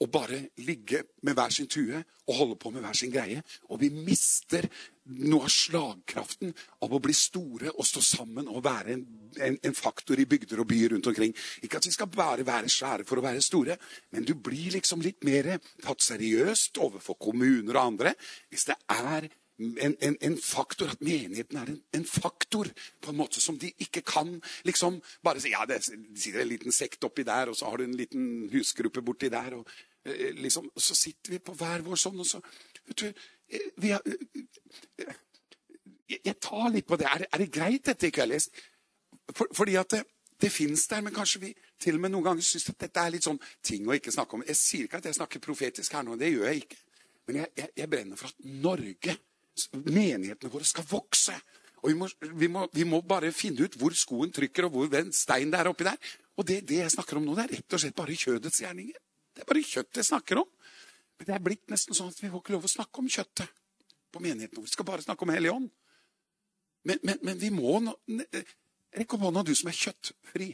og 0.03 0.11
bare 0.13 0.43
ligge 0.67 1.03
med 1.25 1.37
hver 1.37 1.53
sin 1.55 1.69
tue 1.71 2.03
og 2.27 2.35
holde 2.35 2.57
på 2.61 2.71
med 2.75 2.85
hver 2.85 2.97
sin 2.97 3.13
greie. 3.13 3.43
Og 3.71 3.81
vi 3.81 3.89
mister 3.95 4.67
noe 5.07 5.47
av 5.47 5.53
slagkraften 5.53 6.53
av 6.85 6.93
å 6.93 7.01
bli 7.03 7.15
store 7.17 7.73
og 7.73 7.87
stå 7.87 8.03
sammen 8.05 8.51
og 8.51 8.65
være 8.67 8.93
en, 8.97 9.05
en, 9.39 9.59
en 9.63 9.77
faktor 9.77 10.21
i 10.21 10.27
bygder 10.29 10.61
og 10.61 10.69
byer 10.69 10.97
rundt 10.97 11.09
omkring. 11.13 11.33
Ikke 11.63 11.81
at 11.81 11.89
vi 11.89 11.95
skal 11.95 12.11
bare 12.13 12.47
være 12.47 12.73
svære 12.73 13.07
for 13.09 13.21
å 13.21 13.25
være 13.25 13.45
store, 13.45 13.79
men 14.13 14.27
du 14.27 14.35
blir 14.35 14.75
liksom 14.77 15.05
litt 15.05 15.25
mer 15.27 15.55
tatt 15.85 16.05
seriøst 16.05 16.83
overfor 16.83 17.19
kommuner 17.29 17.79
og 17.79 17.85
andre 17.85 18.17
hvis 18.51 18.69
det 18.69 18.79
er 18.93 19.31
en, 19.59 19.97
en, 20.01 20.17
en 20.21 20.37
faktor, 20.43 20.91
at 20.93 21.01
menigheten 21.05 21.57
er 21.57 21.71
en, 21.73 21.79
en 21.97 22.05
faktor 22.05 22.69
på 23.01 23.13
en 23.13 23.17
måte 23.17 23.41
som 23.41 23.59
de 23.59 23.71
ikke 23.81 24.03
kan 24.07 24.35
liksom 24.69 24.99
bare 25.25 25.41
si 25.41 25.53
ja, 25.55 25.65
det 25.69 25.83
sitter 25.85 26.43
en 26.43 26.51
liten 26.51 26.75
sekt 26.75 27.05
oppi 27.09 27.25
der, 27.27 27.51
og 27.51 27.57
så 27.57 27.71
har 27.71 27.81
du 27.81 27.87
en 27.87 27.97
liten 27.97 28.49
husgruppe 28.53 29.03
borti 29.03 29.31
der. 29.33 29.57
og 29.57 29.69
eh, 30.05 30.35
liksom, 30.37 30.71
Så 30.77 30.95
sitter 30.95 31.37
vi 31.37 31.39
på 31.39 31.55
hver 31.57 31.85
vår 31.87 32.01
sånn, 32.01 32.21
og 32.21 32.29
så 32.29 32.43
vet 32.87 32.99
du, 33.01 33.07
eh, 33.49 33.71
vi 33.81 33.95
har, 33.95 34.03
eh, 34.05 35.15
jeg, 36.09 36.21
jeg 36.21 36.37
tar 36.41 36.69
litt 36.75 36.89
på 36.89 37.01
det. 37.01 37.09
Er, 37.09 37.27
er 37.33 37.45
det 37.45 37.53
greit, 37.53 37.87
dette 37.87 38.11
i 38.11 38.15
kveld? 38.15 38.37
For, 39.33 39.49
fordi 39.57 39.77
at 39.81 39.91
det, 39.97 40.03
det 40.41 40.53
fins 40.53 40.85
der, 40.91 41.01
men 41.01 41.15
kanskje 41.17 41.41
vi 41.47 41.55
til 41.81 41.97
og 41.97 42.05
med 42.05 42.13
noen 42.13 42.29
ganger 42.29 42.45
syns 42.45 42.69
at 42.71 42.83
dette 42.85 43.03
er 43.03 43.15
litt 43.15 43.25
sånn 43.25 43.41
ting 43.65 43.89
å 43.89 43.97
ikke 43.97 44.13
snakke 44.13 44.37
om. 44.37 44.45
Jeg 44.47 44.61
sier 44.61 44.85
ikke 44.85 45.01
at 45.01 45.09
jeg 45.09 45.17
snakker 45.17 45.43
profetisk 45.45 45.97
her 45.97 46.05
nå, 46.05 46.19
det 46.21 46.35
gjør 46.35 46.51
jeg 46.51 46.67
ikke. 46.67 46.83
Men 47.27 47.41
jeg, 47.41 47.53
jeg, 47.59 47.73
jeg 47.81 47.91
brenner 47.91 48.21
for 48.21 48.31
at 48.31 48.45
Norge, 48.45 49.17
menighetene 49.73 50.53
våre, 50.53 50.67
skal 50.69 50.87
vokse. 50.89 51.35
Og 51.83 51.91
vi 51.91 51.97
må, 51.99 52.09
vi, 52.41 52.49
må, 52.51 52.65
vi 52.75 52.87
må 52.89 53.01
bare 53.07 53.33
finne 53.35 53.67
ut 53.67 53.77
hvor 53.81 53.95
skoen 53.97 54.33
trykker, 54.35 54.67
og 54.67 54.75
hvor 54.75 54.91
den 54.93 55.13
steinen 55.15 55.53
det 55.55 55.61
er 55.61 55.71
oppi 55.71 55.87
der. 55.87 56.15
Og 56.37 56.47
det, 56.49 56.63
det 56.69 56.83
jeg 56.83 56.95
snakker 56.97 57.21
om 57.21 57.27
nå, 57.27 57.37
det 57.39 57.47
er 57.47 57.55
rett 57.59 57.77
og 57.77 57.83
slett 57.83 57.97
bare 57.97 58.17
kjødets 58.19 58.63
gjerninger. 58.65 59.01
Det 59.37 59.45
er 59.45 59.49
bare 59.49 59.65
kjøttet 59.65 60.03
jeg 60.03 60.11
snakker 60.11 60.43
om. 60.43 60.51
Men 61.17 61.29
det 61.29 61.35
er 61.37 61.45
blitt 61.45 61.73
nesten 61.73 61.97
sånn 61.97 62.13
at 62.13 62.21
vi 62.21 62.31
får 62.33 62.43
ikke 62.43 62.57
lov 62.57 62.69
å 62.69 62.73
snakke 62.73 63.03
om 63.03 63.09
kjøttet 63.13 63.53
på 64.13 64.23
menigheten. 64.25 64.65
Vi 64.65 64.73
skal 64.73 64.89
bare 64.89 65.05
snakke 65.05 65.25
om 65.25 65.33
Hellig 65.33 65.53
Ånd. 65.53 65.71
Men, 66.87 67.01
men, 67.03 67.19
men 67.27 67.41
vi 67.41 67.51
må 67.51 67.81
nå 67.83 67.97
Rekk 68.97 69.13
opp 69.17 69.27
hånda, 69.27 69.43
du 69.45 69.53
som 69.53 69.69
er 69.69 69.77
kjøttfri. 69.77 70.47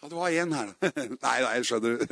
Ja, 0.00 0.08
det 0.08 0.16
var 0.16 0.34
én 0.34 0.54
her. 0.56 0.72
Nei, 1.26 1.36
nei, 1.44 1.52
skjønner. 1.66 2.02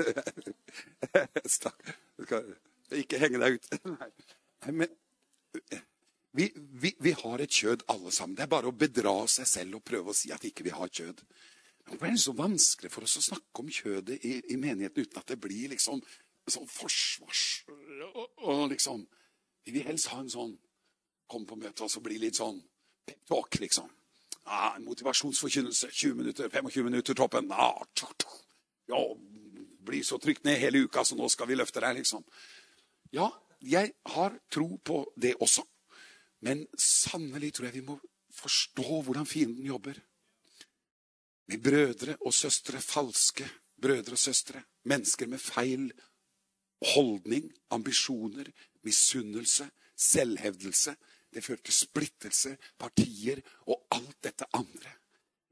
Stakk. 1.56 1.90
Du 2.14 2.26
skal 2.28 2.52
ikke 2.94 3.20
henge 3.22 3.40
deg 3.42 3.58
ut. 3.58 3.68
Nei, 4.64 4.72
men 4.72 4.92
vi, 6.36 6.52
vi, 6.54 6.92
vi 7.00 7.12
har 7.16 7.42
et 7.42 7.52
kjød 7.52 7.86
alle 7.92 8.12
sammen. 8.12 8.36
Det 8.36 8.44
er 8.44 8.52
bare 8.52 8.70
å 8.70 8.76
bedra 8.76 9.14
seg 9.30 9.48
selv 9.48 9.78
og 9.78 9.86
prøve 9.88 10.12
å 10.12 10.16
si 10.16 10.32
at 10.34 10.44
ikke 10.44 10.66
vi 10.66 10.74
har 10.74 10.90
kjød. 10.92 11.22
Hvorfor 11.86 12.06
er 12.08 12.16
det 12.16 12.22
så 12.22 12.34
vanskelig 12.36 12.90
for 12.92 13.06
oss 13.06 13.18
å 13.20 13.24
snakke 13.24 13.62
om 13.62 13.70
kjødet 13.70 14.18
i, 14.26 14.36
i 14.52 14.56
menigheten 14.58 15.06
uten 15.06 15.20
at 15.20 15.28
det 15.30 15.38
blir 15.40 15.70
liksom 15.72 16.02
sånn 16.46 16.66
forsvars... 16.70 17.44
Og, 18.12 18.26
og 18.46 18.66
liksom 18.70 19.06
Vi 19.66 19.72
vil 19.74 19.86
helst 19.86 20.10
ha 20.12 20.20
en 20.20 20.30
sånn 20.30 20.52
Kom 21.30 21.46
på 21.46 21.56
møte 21.58 21.82
og 21.82 21.90
så 21.90 22.02
bli 22.02 22.20
litt 22.22 22.38
sånn 22.38 22.60
pep 23.06 23.22
talk, 23.26 23.56
liksom. 23.58 23.88
En 24.46 24.84
motivasjonsforkynnelse. 24.86 25.88
20 25.90 26.14
minutter, 26.20 26.50
25 26.50 26.86
minutter 26.86 27.16
toppen. 27.18 27.50
Ja, 27.50 27.72
tjo, 27.98 28.06
tjo. 28.22 28.36
ja, 28.92 29.00
bli 29.86 30.04
så 30.06 30.18
trykt 30.22 30.44
ned 30.46 30.60
hele 30.62 30.84
uka, 30.86 31.02
så 31.04 31.18
nå 31.18 31.26
skal 31.30 31.50
vi 31.50 31.58
løfte 31.58 31.82
deg, 31.82 31.98
liksom. 31.98 32.22
Ja, 33.12 33.30
jeg 33.60 33.92
har 34.14 34.38
tro 34.50 34.76
på 34.84 35.04
det 35.16 35.34
også. 35.40 35.62
Men 36.40 36.66
sannelig 36.78 37.54
tror 37.54 37.68
jeg 37.68 37.78
vi 37.78 37.86
må 37.86 37.96
forstå 38.36 39.00
hvordan 39.02 39.26
fienden 39.26 39.66
jobber. 39.66 39.96
Med 41.46 41.62
brødre 41.62 42.16
og 42.20 42.34
søstre, 42.34 42.80
falske 42.82 43.46
brødre 43.82 44.12
og 44.12 44.18
søstre. 44.18 44.62
Mennesker 44.84 45.26
med 45.26 45.38
feil 45.38 45.90
holdning, 46.94 47.50
ambisjoner, 47.70 48.50
misunnelse, 48.82 49.70
selvhevdelse. 49.96 50.96
Det 51.32 51.44
fører 51.44 51.62
til 51.64 51.74
splittelse, 51.74 52.56
partier 52.78 53.40
og 53.66 53.86
alt 53.90 54.22
dette 54.24 54.48
andre. 54.52 54.92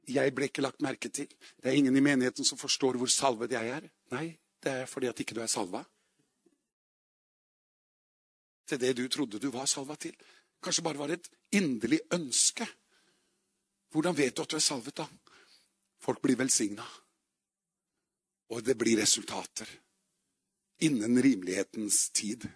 Jeg 0.08 0.34
ble 0.36 0.48
ikke 0.50 0.62
lagt 0.64 0.82
merke 0.84 1.08
til. 1.08 1.28
Det 1.62 1.70
er 1.70 1.78
ingen 1.78 1.96
i 1.96 2.04
menigheten 2.04 2.44
som 2.44 2.60
forstår 2.60 2.98
hvor 3.00 3.08
salvet 3.08 3.52
jeg 3.56 3.68
er. 3.68 3.88
Nei, 4.12 4.36
det 4.62 4.72
er 4.72 4.86
fordi 4.90 5.08
at 5.08 5.20
ikke 5.20 5.36
du 5.36 5.40
er 5.40 5.50
salva. 5.50 5.84
Til 8.66 8.80
det 8.80 8.94
du 8.96 9.04
trodde 9.08 9.40
du 9.40 9.50
var 9.52 9.68
salva 9.70 9.96
til. 10.00 10.14
Kanskje 10.62 10.84
bare 10.84 10.98
var 10.98 11.12
et 11.12 11.28
inderlig 11.52 12.00
ønske. 12.12 12.66
Hvordan 13.92 14.16
vet 14.16 14.36
du 14.36 14.42
at 14.42 14.50
du 14.50 14.56
er 14.56 14.64
salvet, 14.64 14.96
da? 14.96 15.06
Folk 16.00 16.22
blir 16.22 16.38
velsigna. 16.40 16.84
Og 18.50 18.64
det 18.64 18.76
blir 18.78 19.00
resultater. 19.00 19.68
Innen 20.80 21.22
rimelighetens 21.22 22.08
tid. 22.10 22.48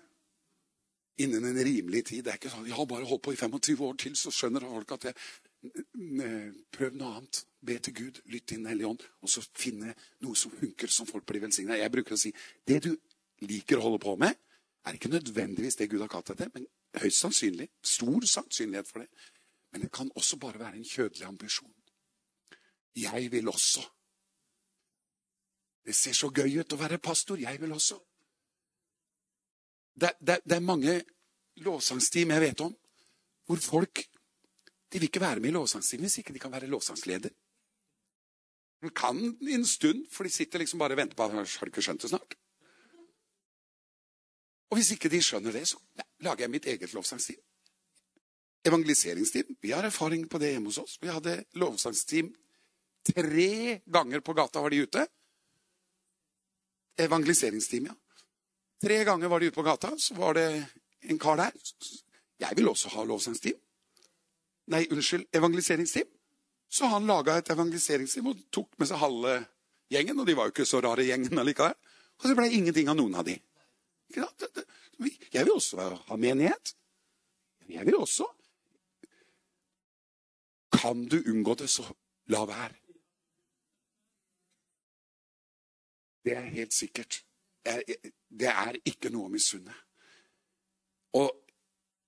Innen 1.18 1.44
en 1.44 1.64
rimelig 1.64 2.04
tid. 2.06 2.24
Det 2.24 2.32
er 2.32 2.40
ikke 2.40 2.50
sånn 2.52 2.66
jeg 2.66 2.76
har 2.78 2.88
bare 2.88 3.06
holdt 3.08 3.24
på 3.26 3.34
i 3.34 3.38
25 3.38 3.84
år 3.86 4.00
til, 4.02 4.16
så 4.16 4.32
skjønner 4.34 4.66
folk 4.66 4.96
at 4.98 5.10
jeg 5.10 5.20
Prøv 5.58 6.94
noe 6.94 7.16
annet. 7.18 7.40
Be 7.66 7.74
til 7.82 7.94
Gud, 7.94 8.20
lytt 8.30 8.44
til 8.46 8.60
Den 8.60 8.68
hellige 8.70 8.86
ånd, 8.86 9.00
og 9.22 9.30
så 9.32 9.42
finne 9.42 9.94
noe 10.22 10.38
som 10.38 10.52
funker, 10.54 10.86
som 10.86 11.08
folk 11.08 11.26
blir 11.26 11.42
velsigna. 11.42 11.74
Jeg 11.74 11.90
bruker 11.90 12.14
å 12.14 12.20
si 12.20 12.30
det 12.68 12.78
du 12.84 12.92
liker 13.42 13.80
å 13.80 13.88
holde 13.88 13.98
på 14.04 14.14
med, 14.20 14.38
er 14.88 14.96
ikke 14.96 15.10
nødvendigvis 15.12 15.76
det 15.76 15.90
Gud 15.90 16.00
har 16.00 16.10
kalt 16.12 16.30
deg 16.30 16.40
til, 16.40 16.50
men 16.54 16.66
høyst 17.02 17.20
sannsynlig. 17.20 17.68
Stor 17.82 18.26
sannsynlighet 18.26 18.88
for 18.88 19.04
det. 19.04 19.08
Men 19.72 19.84
det 19.84 19.92
kan 19.92 20.10
også 20.16 20.38
bare 20.40 20.58
være 20.58 20.76
en 20.76 20.84
kjødelig 20.84 21.26
ambisjon. 21.26 21.74
Jeg 22.96 23.32
vil 23.32 23.48
også. 23.48 23.84
Det 25.84 25.96
ser 25.96 26.16
så 26.16 26.30
gøy 26.34 26.60
ut 26.60 26.72
å 26.72 26.80
være 26.80 26.98
pastor. 26.98 27.40
Jeg 27.40 27.60
vil 27.60 27.72
også. 27.72 27.98
Det, 29.98 30.12
det, 30.20 30.40
det 30.44 30.56
er 30.56 30.64
mange 30.64 31.00
lovsangsteam 31.64 32.30
jeg 32.30 32.44
vet 32.44 32.60
om, 32.62 32.74
hvor 33.46 33.60
folk 33.62 34.04
de 34.92 35.00
vil 35.00 35.08
ikke 35.08 35.20
være 35.20 35.40
med 35.42 35.50
i 35.50 35.56
lovsangsteam 35.56 36.04
hvis 36.06 36.20
ikke 36.22 36.32
de 36.36 36.42
kan 36.42 36.52
være 36.52 36.70
lovsangsleder. 36.70 37.34
De 38.82 38.90
kan 38.94 39.18
i 39.42 39.56
en 39.56 39.66
stund, 39.66 40.06
for 40.12 40.24
de 40.24 40.30
sitter 40.30 40.62
liksom 40.62 40.78
bare 40.78 40.94
og 40.94 41.00
venter 41.00 41.18
på 41.18 41.26
at 41.26 41.34
Har 41.34 41.66
du 41.66 41.72
ikke 41.72 41.82
skjønt 41.82 42.02
det 42.02 42.12
snart? 42.12 42.37
Og 44.68 44.78
hvis 44.78 44.92
ikke 44.94 45.10
de 45.12 45.20
skjønner 45.24 45.54
det, 45.54 45.64
så 45.70 45.78
lager 46.24 46.44
jeg 46.44 46.52
mitt 46.52 46.66
eget 46.68 46.92
lovsangsteam. 46.92 47.40
Evangeliseringsteam. 48.68 49.54
Vi 49.62 49.70
har 49.72 49.86
erfaring 49.86 50.26
på 50.28 50.40
det 50.42 50.52
hjemme 50.52 50.68
hos 50.68 50.80
oss. 50.82 50.98
Vi 51.00 51.08
hadde 51.08 51.40
lovsangsteam 51.56 52.32
tre 53.08 53.80
ganger 53.86 54.20
på 54.20 54.34
gata 54.36 54.60
var 54.60 54.70
de 54.70 54.82
ute. 54.84 55.06
Evangeliseringsteam, 56.98 57.86
ja. 57.86 57.94
Tre 58.82 59.04
ganger 59.04 59.28
var 59.28 59.40
de 59.40 59.46
ute 59.46 59.54
på 59.54 59.62
gata, 59.62 59.94
så 59.98 60.14
var 60.14 60.34
det 60.34 60.48
en 61.00 61.18
kar 61.18 61.36
der. 61.36 61.52
Jeg 62.38 62.56
vil 62.56 62.68
også 62.68 62.92
ha 62.94 63.04
lovsangsteam. 63.04 63.58
Nei, 64.68 64.84
unnskyld, 64.92 65.26
evangeliseringsteam. 65.32 66.10
Så 66.68 66.86
han 66.92 67.06
laga 67.08 67.38
et 67.38 67.50
evangeliseringsteam 67.50 68.28
og 68.28 68.42
tok 68.52 68.74
med 68.78 68.90
seg 68.90 69.00
halve 69.00 69.38
gjengen. 69.90 70.18
Og 70.20 70.26
de 70.28 70.36
var 70.36 70.48
jo 70.48 70.54
ikke 70.54 70.68
så 70.68 70.82
rare 70.84 71.06
gjengen 71.06 71.40
allikevel. 71.40 71.74
Og 72.18 72.26
så 72.26 72.36
ble 72.36 72.50
ingenting 72.52 72.90
av 72.92 72.98
noen 72.98 73.16
av 73.16 73.24
de. 73.26 73.38
Jeg 74.16 75.44
vil 75.44 75.52
også 75.52 75.94
ha 76.08 76.16
menighet. 76.16 76.74
Jeg 77.68 77.86
vil 77.86 77.96
også. 77.96 78.26
Kan 80.72 81.08
du 81.08 81.16
unngå 81.26 81.54
det, 81.54 81.70
så 81.70 81.84
la 82.26 82.44
være. 82.46 82.74
Det 86.24 86.36
er 86.36 86.40
helt 86.40 86.74
sikkert. 86.74 87.24
Det 88.40 88.48
er 88.48 88.76
ikke 88.84 89.10
noe 89.12 89.28
å 89.28 89.32
misunne. 89.32 89.74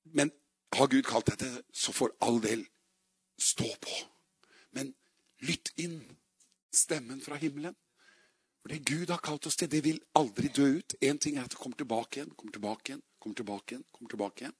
Men 0.04 0.32
har 0.72 0.88
Gud 0.90 1.04
kalt 1.06 1.30
deg 1.30 1.38
det, 1.40 1.64
så 1.72 1.92
for 1.92 2.14
all 2.24 2.40
del 2.42 2.64
stå 3.40 3.68
på. 3.80 3.96
Men 4.76 4.94
lytt 5.46 5.72
inn 5.80 6.00
stemmen 6.72 7.20
fra 7.24 7.38
himmelen. 7.40 7.76
For 8.60 8.72
det 8.72 8.84
Gud 8.84 9.10
har 9.10 9.22
kalt 9.24 9.46
oss 9.48 9.56
til, 9.56 9.70
det 9.72 9.80
vil 9.86 10.00
aldri 10.20 10.50
dø 10.52 10.66
ut. 10.78 10.96
Én 11.00 11.18
ting 11.18 11.38
er 11.38 11.46
at 11.46 11.54
det 11.54 11.60
kommer 11.60 11.78
tilbake 11.80 12.20
igjen, 12.20 12.34
kommer 12.36 12.52
tilbake 12.56 12.92
igjen, 12.92 13.04
kommer 13.18 13.38
tilbake 13.40 13.74
igjen. 13.74 13.86
kommer 13.92 14.12
tilbake 14.12 14.44
igjen. 14.44 14.56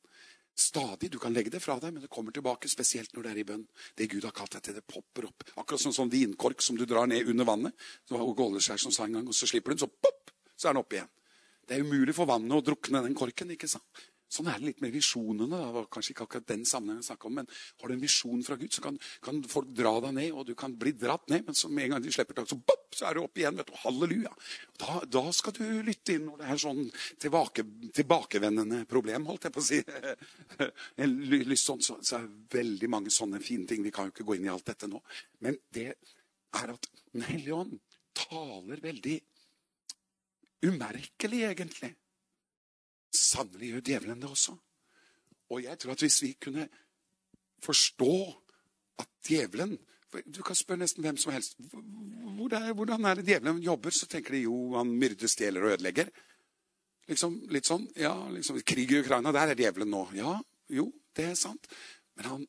Stadig. 0.61 1.11
Du 1.11 1.19
kan 1.19 1.33
legge 1.33 1.53
det 1.53 1.61
fra 1.63 1.79
deg, 1.81 1.93
men 1.95 2.05
det 2.05 2.11
kommer 2.13 2.33
tilbake, 2.33 2.69
spesielt 2.69 3.13
når 3.15 3.27
det 3.27 3.31
er 3.33 3.41
i 3.43 3.47
bønn. 3.49 3.67
Det 3.97 4.09
Gud 4.13 4.25
har 4.25 4.35
kalt 4.37 4.57
deg 4.57 4.65
til, 4.65 4.77
det 4.77 4.85
popper 4.89 5.29
opp. 5.29 5.45
Akkurat 5.57 5.81
som 5.81 5.95
sånn 5.97 6.13
vinkork 6.13 6.65
som 6.65 6.77
du 6.77 6.85
drar 6.89 7.09
ned 7.09 7.29
under 7.33 7.49
vannet. 7.49 7.89
Det 8.09 8.17
var 8.17 8.25
Åge 8.25 8.45
Åleskjær 8.45 8.83
som 8.83 8.93
sa 8.93 9.07
en 9.07 9.21
gang, 9.21 9.29
og 9.29 9.37
så 9.37 9.49
slipper 9.49 9.73
du 9.73 9.79
den, 9.79 9.85
så 9.85 9.89
pop, 9.89 10.33
så 10.57 10.69
er 10.69 10.77
den 10.77 10.83
oppe 10.83 10.99
igjen. 10.99 11.13
Det 11.69 11.77
er 11.77 11.85
umulig 11.87 12.17
for 12.17 12.29
vannet 12.29 12.57
å 12.57 12.65
drukne 12.67 13.05
den 13.05 13.17
korken. 13.17 13.53
ikke 13.55 13.69
sant? 13.71 14.05
Sånn 14.31 14.47
er 14.47 14.61
det 14.61 14.69
litt 14.69 14.83
med 14.85 14.93
visjonene. 14.95 15.59
Det 15.59 15.75
var 15.75 15.87
kanskje 15.91 16.13
ikke 16.15 16.27
akkurat 16.29 16.51
den 16.53 16.63
sammenhengen 16.69 17.07
jeg 17.07 17.27
om, 17.27 17.35
men 17.41 17.49
Har 17.81 17.91
du 17.91 17.95
en 17.97 18.03
visjon 18.03 18.45
fra 18.47 18.57
Gud, 18.61 18.71
så 18.73 18.85
kan, 18.85 18.99
kan 19.25 19.41
folk 19.51 19.73
dra 19.75 19.97
deg 20.05 20.15
ned, 20.15 20.31
og 20.33 20.47
du 20.47 20.55
kan 20.59 20.77
bli 20.79 20.93
dratt 20.95 21.27
ned. 21.33 21.49
Men 21.49 21.59
så 21.59 21.71
med 21.71 21.89
en 21.89 21.97
gang 21.97 22.05
de 22.05 22.13
slipper 22.15 22.39
tak, 22.39 22.49
så, 22.51 22.59
bopp, 22.59 22.87
så 22.95 23.09
er 23.09 23.19
du 23.19 23.25
opp 23.25 23.41
igjen. 23.41 23.59
vet 23.59 23.73
du, 23.73 23.75
Halleluja. 23.83 24.33
Da, 24.79 25.01
da 25.19 25.25
skal 25.35 25.57
du 25.59 25.65
lytte 25.87 26.15
inn 26.15 26.29
når 26.29 26.43
det 26.43 26.51
er 26.53 26.63
sånn 26.63 26.85
tilbake, 27.21 27.67
tilbakevendende 27.99 28.85
problem, 28.91 29.27
holdt 29.31 29.49
jeg 29.49 29.57
på 29.57 29.65
å 29.65 29.69
si. 29.71 29.83
Sånn, 31.61 31.83
så, 31.85 31.99
så 32.01 32.17
er 32.17 32.25
det 32.25 32.57
veldig 32.57 32.89
mange 32.91 33.11
sånne 33.13 33.39
fine 33.45 33.67
ting. 33.69 33.83
Vi 33.85 33.93
kan 33.95 34.09
jo 34.09 34.15
ikke 34.15 34.25
gå 34.27 34.39
inn 34.39 34.47
i 34.47 34.53
alt 34.53 34.65
dette 34.71 34.89
nå. 34.91 35.01
Men 35.45 35.59
det 35.75 35.91
er 35.91 36.73
at 36.73 36.89
Den 37.11 37.25
hellige 37.27 37.57
ånd 37.59 37.73
taler 38.15 38.79
veldig 38.79 39.17
umerkelig, 40.63 41.41
egentlig. 41.49 41.91
Sannelig 43.15 43.73
gjør 43.73 43.87
djevelen 43.87 44.23
det 44.23 44.31
også. 44.31 44.55
Og 45.51 45.63
jeg 45.65 45.79
tror 45.79 45.95
at 45.97 46.03
hvis 46.05 46.21
vi 46.23 46.33
kunne 46.39 46.69
forstå 47.63 48.13
at 49.03 49.09
djevelen 49.29 49.79
Du 50.35 50.43
kan 50.43 50.57
spørre 50.59 50.81
nesten 50.81 51.05
hvem 51.07 51.17
som 51.23 51.31
helst. 51.31 51.55
Hvordan 51.71 53.05
er 53.07 53.15
det 53.15 53.27
djevelen 53.29 53.61
jobber? 53.63 53.95
Så 53.95 54.09
tenker 54.11 54.35
de 54.35 54.41
jo 54.43 54.73
han 54.75 54.91
myrder, 54.91 55.31
stjeler 55.31 55.63
og 55.63 55.77
ødelegger. 55.77 56.09
Liksom, 57.07 57.37
litt 57.47 57.69
sånn, 57.71 57.85
ja, 57.95 58.11
liksom, 58.35 58.59
Krig 58.67 58.91
i 58.91 58.99
Ukraina, 59.05 59.31
der 59.31 59.53
er 59.53 59.61
djevelen 59.61 59.91
nå. 59.95 60.01
Ja, 60.19 60.33
jo, 60.67 60.89
det 61.15 61.29
er 61.31 61.39
sant. 61.39 61.71
Men 62.19 62.27
han, 62.27 62.43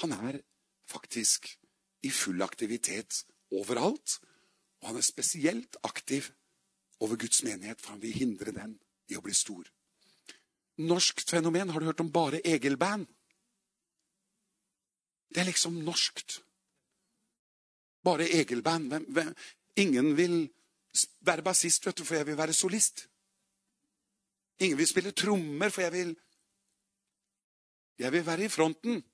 han 0.00 0.16
er 0.16 0.40
faktisk 0.88 1.50
i 2.00 2.14
full 2.16 2.40
aktivitet 2.40 3.26
overalt. 3.52 4.16
Og 4.80 4.88
han 4.88 4.96
er 5.00 5.04
spesielt 5.04 5.76
aktiv 5.84 6.32
over 7.00 7.20
Guds 7.20 7.42
menighet, 7.44 7.80
for 7.80 7.92
han 7.92 8.02
vil 8.02 8.16
hindre 8.16 8.56
den 8.56 8.78
i 9.12 9.20
å 9.20 9.24
bli 9.24 9.36
stor. 9.36 9.68
Norskt 10.76 11.30
fenomen. 11.30 11.70
Har 11.70 11.80
du 11.80 11.86
hørt 11.86 12.00
om 12.00 12.12
bare 12.12 12.40
Egil-band? 12.44 13.06
Det 15.32 15.40
er 15.40 15.48
liksom 15.48 15.80
norskt. 15.84 16.42
Bare 18.04 18.28
Egil-band. 18.28 18.92
Ingen 19.76 20.16
vil 20.16 20.38
være 21.20 21.42
bassist, 21.42 21.86
vet 21.86 21.98
du, 21.98 22.04
for 22.04 22.16
jeg 22.16 22.26
vil 22.26 22.38
være 22.38 22.52
solist. 22.52 23.08
Ingen 24.60 24.78
vil 24.78 24.88
spille 24.88 25.12
trommer, 25.12 25.68
for 25.68 25.82
jeg 25.82 25.92
vil 25.92 26.16
Jeg 27.98 28.12
vil 28.12 28.26
være 28.26 28.44
i 28.44 28.48
fronten. 28.48 29.04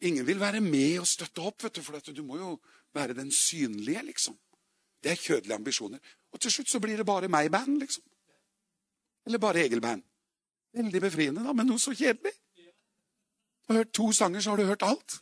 Ingen 0.00 0.26
vil 0.26 0.40
være 0.40 0.60
med 0.60 1.00
og 1.00 1.06
støtte 1.06 1.42
opp, 1.42 1.64
vet 1.64 1.74
du, 1.76 1.82
for 1.82 1.98
du 1.98 2.22
må 2.22 2.36
jo 2.38 2.60
være 2.94 3.14
den 3.14 3.32
synlige, 3.32 4.02
liksom. 4.02 4.38
Det 5.02 5.10
er 5.10 5.16
kjødelige 5.16 5.54
ambisjoner. 5.54 5.98
Og 6.32 6.40
til 6.40 6.52
slutt 6.52 6.70
så 6.70 6.80
blir 6.80 6.96
det 6.96 7.06
bare 7.06 7.28
meg-band, 7.28 7.80
liksom. 7.80 8.04
Eller 9.26 9.38
bare 9.38 9.64
Egil-band. 9.64 10.02
Veldig 10.76 11.00
befriende, 11.00 11.44
da, 11.44 11.54
men 11.56 11.68
noe 11.70 11.80
så 11.80 11.94
kjedelig. 11.96 12.34
Du 12.58 13.72
har 13.72 13.82
hørt 13.82 13.94
to 13.96 14.10
sanger, 14.12 14.40
så 14.40 14.50
har 14.52 14.60
du 14.60 14.68
hørt 14.68 14.84
alt. 14.84 15.18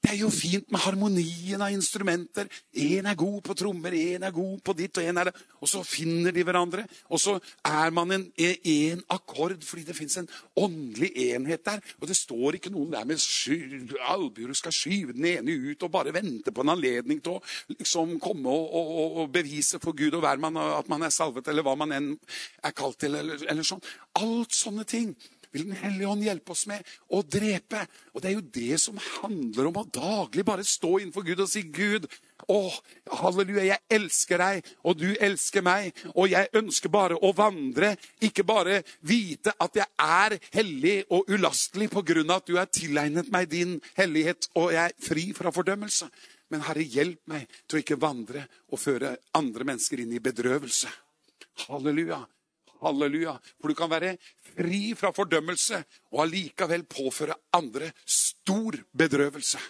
Det 0.00 0.14
er 0.14 0.22
jo 0.22 0.30
fint 0.32 0.70
med 0.72 0.80
harmonien 0.80 1.60
av 1.60 1.74
instrumenter. 1.74 2.48
Én 2.72 3.04
er 3.10 3.16
god 3.20 3.42
på 3.44 3.54
trommer, 3.58 3.92
én 3.92 4.24
er 4.24 4.32
god 4.32 4.62
på 4.64 4.72
ditt, 4.78 4.96
og 4.96 5.04
én 5.04 5.20
er 5.20 5.28
det. 5.28 5.34
Og 5.60 5.68
så 5.68 5.82
finner 5.84 6.32
de 6.32 6.44
hverandre. 6.46 6.86
Og 7.12 7.20
så 7.20 7.34
er 7.68 7.92
man 7.92 8.14
en 8.16 8.24
én 8.40 9.02
akkord, 9.12 9.60
fordi 9.60 9.84
det 9.84 9.96
fins 9.96 10.16
en 10.16 10.28
åndelig 10.56 11.10
enhet 11.26 11.64
der. 11.68 11.84
Og 12.00 12.08
det 12.08 12.16
står 12.16 12.56
ikke 12.56 12.72
noen 12.72 12.94
der 12.94 13.04
med 13.04 13.20
albuer 14.08 14.54
skal 14.56 14.72
skyve 14.72 15.12
den 15.12 15.26
ene 15.34 15.58
ut 15.68 15.82
og 15.84 15.92
bare 15.92 16.14
vente 16.16 16.52
på 16.52 16.64
en 16.64 16.72
anledning 16.72 17.20
til 17.20 17.36
å 17.36 17.74
liksom 17.76 18.16
komme 18.24 18.48
og, 18.48 18.72
og, 18.80 19.18
og 19.20 19.34
bevise 19.34 19.82
for 19.82 19.96
Gud 19.96 20.16
og 20.16 20.24
hvermann 20.24 20.56
at 20.60 20.88
man 20.88 21.04
er 21.04 21.12
salvet, 21.12 21.48
eller 21.48 21.66
hva 21.66 21.76
man 21.76 21.92
enn 21.92 22.14
er 22.64 22.72
kalt 22.76 22.98
til, 23.04 23.18
eller, 23.20 23.44
eller 23.52 23.66
sånn. 23.66 23.84
Alt 24.20 24.56
sånne 24.56 24.88
ting 24.88 25.12
vil 25.52 25.66
Den 25.66 25.78
hellige 25.80 26.08
ånd 26.08 26.24
hjelpe 26.24 26.54
oss 26.54 26.66
med 26.70 26.86
å 27.10 27.22
drepe. 27.26 27.82
Og 28.14 28.22
det 28.22 28.30
er 28.30 28.36
jo 28.36 28.48
det 28.54 28.80
som 28.82 28.98
handler 29.20 29.70
om 29.70 29.80
å 29.80 29.86
daglig 29.90 30.44
bare 30.46 30.66
stå 30.66 30.98
innenfor 30.98 31.26
Gud 31.26 31.42
og 31.44 31.50
si, 31.50 31.64
Gud, 31.74 32.06
å, 32.50 32.70
halleluja, 33.20 33.66
jeg 33.68 33.84
elsker 33.98 34.40
deg, 34.40 34.70
og 34.86 34.98
du 34.98 35.08
elsker 35.20 35.64
meg, 35.66 35.92
og 36.14 36.30
jeg 36.32 36.50
ønsker 36.56 36.92
bare 36.92 37.18
å 37.18 37.32
vandre, 37.36 37.92
ikke 38.24 38.46
bare 38.48 38.80
vite 39.06 39.54
at 39.60 39.76
jeg 39.82 39.88
er 40.06 40.38
hellig 40.56 40.96
og 41.12 41.30
ulastelig 41.30 41.90
på 41.92 42.04
grunn 42.06 42.30
av 42.30 42.40
at 42.40 42.48
du 42.48 42.56
har 42.58 42.70
tilegnet 42.72 43.30
meg 43.32 43.50
din 43.52 43.78
hellighet, 43.98 44.50
og 44.56 44.72
jeg 44.74 44.84
er 44.88 44.98
fri 45.04 45.30
fra 45.36 45.52
fordømmelse. 45.54 46.08
Men 46.50 46.64
Herre, 46.66 46.82
hjelp 46.82 47.22
meg 47.30 47.46
til 47.68 47.78
å 47.78 47.84
ikke 47.84 48.00
vandre 48.00 48.42
og 48.72 48.80
føre 48.82 49.14
andre 49.38 49.66
mennesker 49.68 50.02
inn 50.02 50.16
i 50.16 50.22
bedrøvelse. 50.22 50.90
Halleluja. 51.68 52.24
Halleluja. 52.82 53.36
For 53.60 53.70
du 53.70 53.76
kan 53.78 53.90
være 53.90 54.16
fri 54.54 54.94
fra 54.98 55.12
fordømmelse 55.16 55.82
og 56.12 56.24
allikevel 56.26 56.86
påføre 56.90 57.36
andre 57.56 57.92
stor 58.04 58.78
bedrøvelse. 58.96 59.60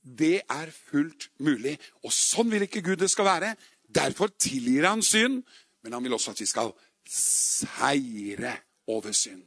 Det 0.00 0.40
er 0.48 0.72
fullt 0.72 1.30
mulig. 1.44 1.76
Og 2.04 2.12
sånn 2.14 2.50
vil 2.52 2.66
ikke 2.66 2.84
Gud 2.84 3.02
det 3.02 3.10
skal 3.12 3.28
være. 3.28 3.54
Derfor 3.90 4.32
tilgir 4.38 4.86
han 4.88 5.02
synd, 5.02 5.42
men 5.82 5.96
han 5.96 6.04
vil 6.04 6.16
også 6.16 6.34
at 6.34 6.40
vi 6.40 6.48
skal 6.48 6.72
seire 7.10 8.56
over 8.90 9.14
synd. 9.16 9.44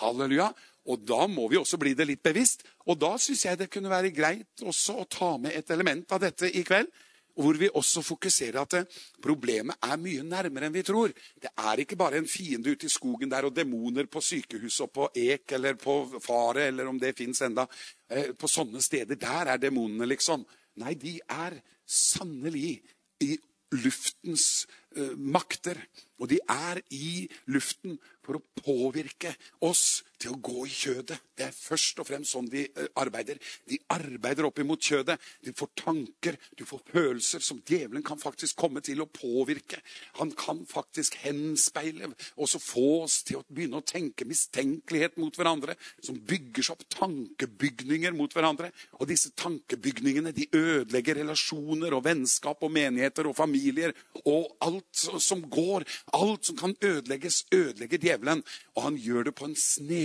Halleluja. 0.00 0.50
Og 0.90 1.02
da 1.04 1.26
må 1.28 1.44
vi 1.50 1.58
også 1.60 1.78
bli 1.78 1.92
det 1.94 2.06
litt 2.08 2.22
bevisst. 2.24 2.64
Og 2.88 2.98
da 2.98 3.12
syns 3.20 3.44
jeg 3.44 3.58
det 3.60 3.70
kunne 3.72 3.92
være 3.92 4.14
greit 4.14 4.64
også 4.64 5.02
å 5.02 5.08
ta 5.10 5.34
med 5.38 5.54
et 5.54 5.70
element 5.74 6.08
av 6.12 6.22
dette 6.24 6.48
i 6.48 6.64
kveld 6.66 6.88
hvor 7.34 7.58
vi 7.58 7.68
også 7.72 8.02
fokuserer 8.04 8.60
at 8.62 8.96
problemet 9.22 9.78
er 9.86 10.00
mye 10.00 10.24
nærmere 10.26 10.68
enn 10.68 10.74
vi 10.74 10.84
tror. 10.86 11.12
Det 11.12 11.52
er 11.52 11.82
ikke 11.82 11.98
bare 12.00 12.20
en 12.20 12.28
fiende 12.28 12.72
ute 12.72 12.88
i 12.88 12.92
skogen 12.92 13.30
der 13.30 13.48
og 13.48 13.54
demoner 13.56 14.08
på 14.10 14.22
sykehuset 14.24 14.86
og 14.86 14.92
på 14.94 15.10
Ek 15.14 15.56
eller 15.58 15.78
på 15.80 15.96
Fare, 16.24 16.68
eller 16.68 16.90
om 16.90 16.98
det 17.00 17.16
fins 17.18 17.42
enda. 17.46 17.66
Eh, 18.08 18.32
på 18.34 18.50
sånne 18.50 18.82
steder. 18.82 19.18
Der 19.20 19.54
er 19.54 19.62
demonene, 19.62 20.08
liksom. 20.08 20.46
Nei, 20.80 20.94
de 20.94 21.18
er 21.28 21.60
sannelig 21.86 22.80
i 23.20 23.36
luftens 23.70 24.66
uh, 24.98 25.14
makter. 25.16 25.78
Og 26.18 26.30
de 26.30 26.40
er 26.50 26.80
i 26.94 27.26
luften 27.50 27.98
for 28.24 28.38
å 28.38 28.44
påvirke 28.62 29.34
oss 29.66 30.02
til 30.20 30.34
å 30.34 30.40
gå 30.40 30.66
i 30.66 30.72
kjødet. 30.72 31.18
Det 31.36 31.46
er 31.46 31.56
først 31.56 32.00
og 32.02 32.08
fremst 32.08 32.34
sånn 32.34 32.48
de 32.52 32.66
uh, 32.76 32.86
arbeider. 33.00 33.40
De 33.68 33.78
arbeider 33.94 34.46
opp 34.48 34.60
imot 34.62 34.84
kjødet. 34.84 35.16
De 35.44 35.54
får 35.56 35.72
tanker, 35.80 36.36
du 36.58 36.66
får 36.68 36.82
følelser 36.90 37.44
som 37.44 37.62
djevelen 37.66 38.04
kan 38.06 38.20
faktisk 38.20 38.58
komme 38.60 38.82
til 38.84 39.00
å 39.02 39.08
påvirke. 39.10 39.80
Han 40.20 40.34
kan 40.38 40.62
faktisk 40.68 41.16
henspeile 41.24 42.10
og 42.36 42.50
så 42.50 42.60
få 42.62 43.04
oss 43.04 43.20
til 43.26 43.40
å 43.40 43.44
begynne 43.48 43.80
å 43.80 43.86
tenke 43.86 44.28
mistenkelighet 44.28 45.16
mot 45.20 45.36
hverandre. 45.36 45.76
Som 46.04 46.20
bygger 46.28 46.66
seg 46.66 46.76
opp 46.76 46.86
tankebygninger 46.96 48.16
mot 48.16 48.34
hverandre. 48.36 48.72
Og 49.00 49.08
disse 49.10 49.32
tankebygningene 49.40 50.34
de 50.36 50.48
ødelegger 50.52 51.22
relasjoner 51.22 51.96
og 51.96 52.04
vennskap 52.06 52.62
og 52.66 52.74
menigheter 52.74 53.28
og 53.30 53.38
familier 53.38 53.94
og 54.24 54.50
alt 54.64 55.04
som 55.22 55.42
går, 55.50 55.86
alt 56.16 56.50
som 56.50 56.58
kan 56.58 56.74
ødelegges, 56.84 57.44
ødelegger 57.54 58.02
djevelen. 58.02 58.44
Og 58.76 58.84
han 58.88 58.98
gjør 59.00 59.30
det 59.30 59.36
på 59.38 59.48
en 59.48 59.56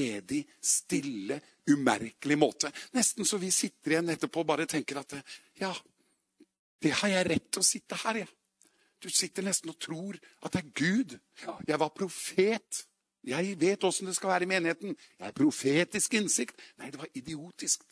snedig, 0.05 0.45
stille, 0.61 1.39
umerkelig 1.69 2.37
måte. 2.37 2.71
Nesten 2.93 3.25
så 3.25 3.37
vi 3.37 3.51
sitter 3.51 3.95
igjen 3.95 4.09
etterpå 4.09 4.43
og 4.43 4.47
bare 4.47 4.65
tenker 4.69 4.99
at 5.01 5.17
ja, 5.59 5.73
det 6.81 6.91
har 7.01 7.09
jeg 7.09 7.27
rett 7.29 7.51
til 7.51 7.63
å 7.63 7.65
sitte 7.65 7.95
her, 8.03 8.21
jeg. 8.21 8.29
Ja. 8.29 8.41
Du 9.01 9.09
sitter 9.13 9.43
nesten 9.45 9.69
og 9.69 9.77
tror 9.77 10.17
at 10.41 10.55
det 10.55 10.63
er 10.63 10.69
Gud. 10.73 11.17
Jeg 11.67 11.79
var 11.79 11.91
profet. 11.93 12.85
Jeg 13.25 13.57
vet 13.59 13.83
åssen 13.83 14.07
det 14.07 14.15
skal 14.17 14.31
være 14.31 14.47
i 14.47 14.49
menigheten. 14.49 14.95
Jeg 15.19 15.27
er 15.27 15.35
profetisk 15.35 16.13
innsikt. 16.17 16.61
Nei, 16.79 16.89
det 16.93 17.01
var 17.01 17.11
idiotisk. 17.13 17.83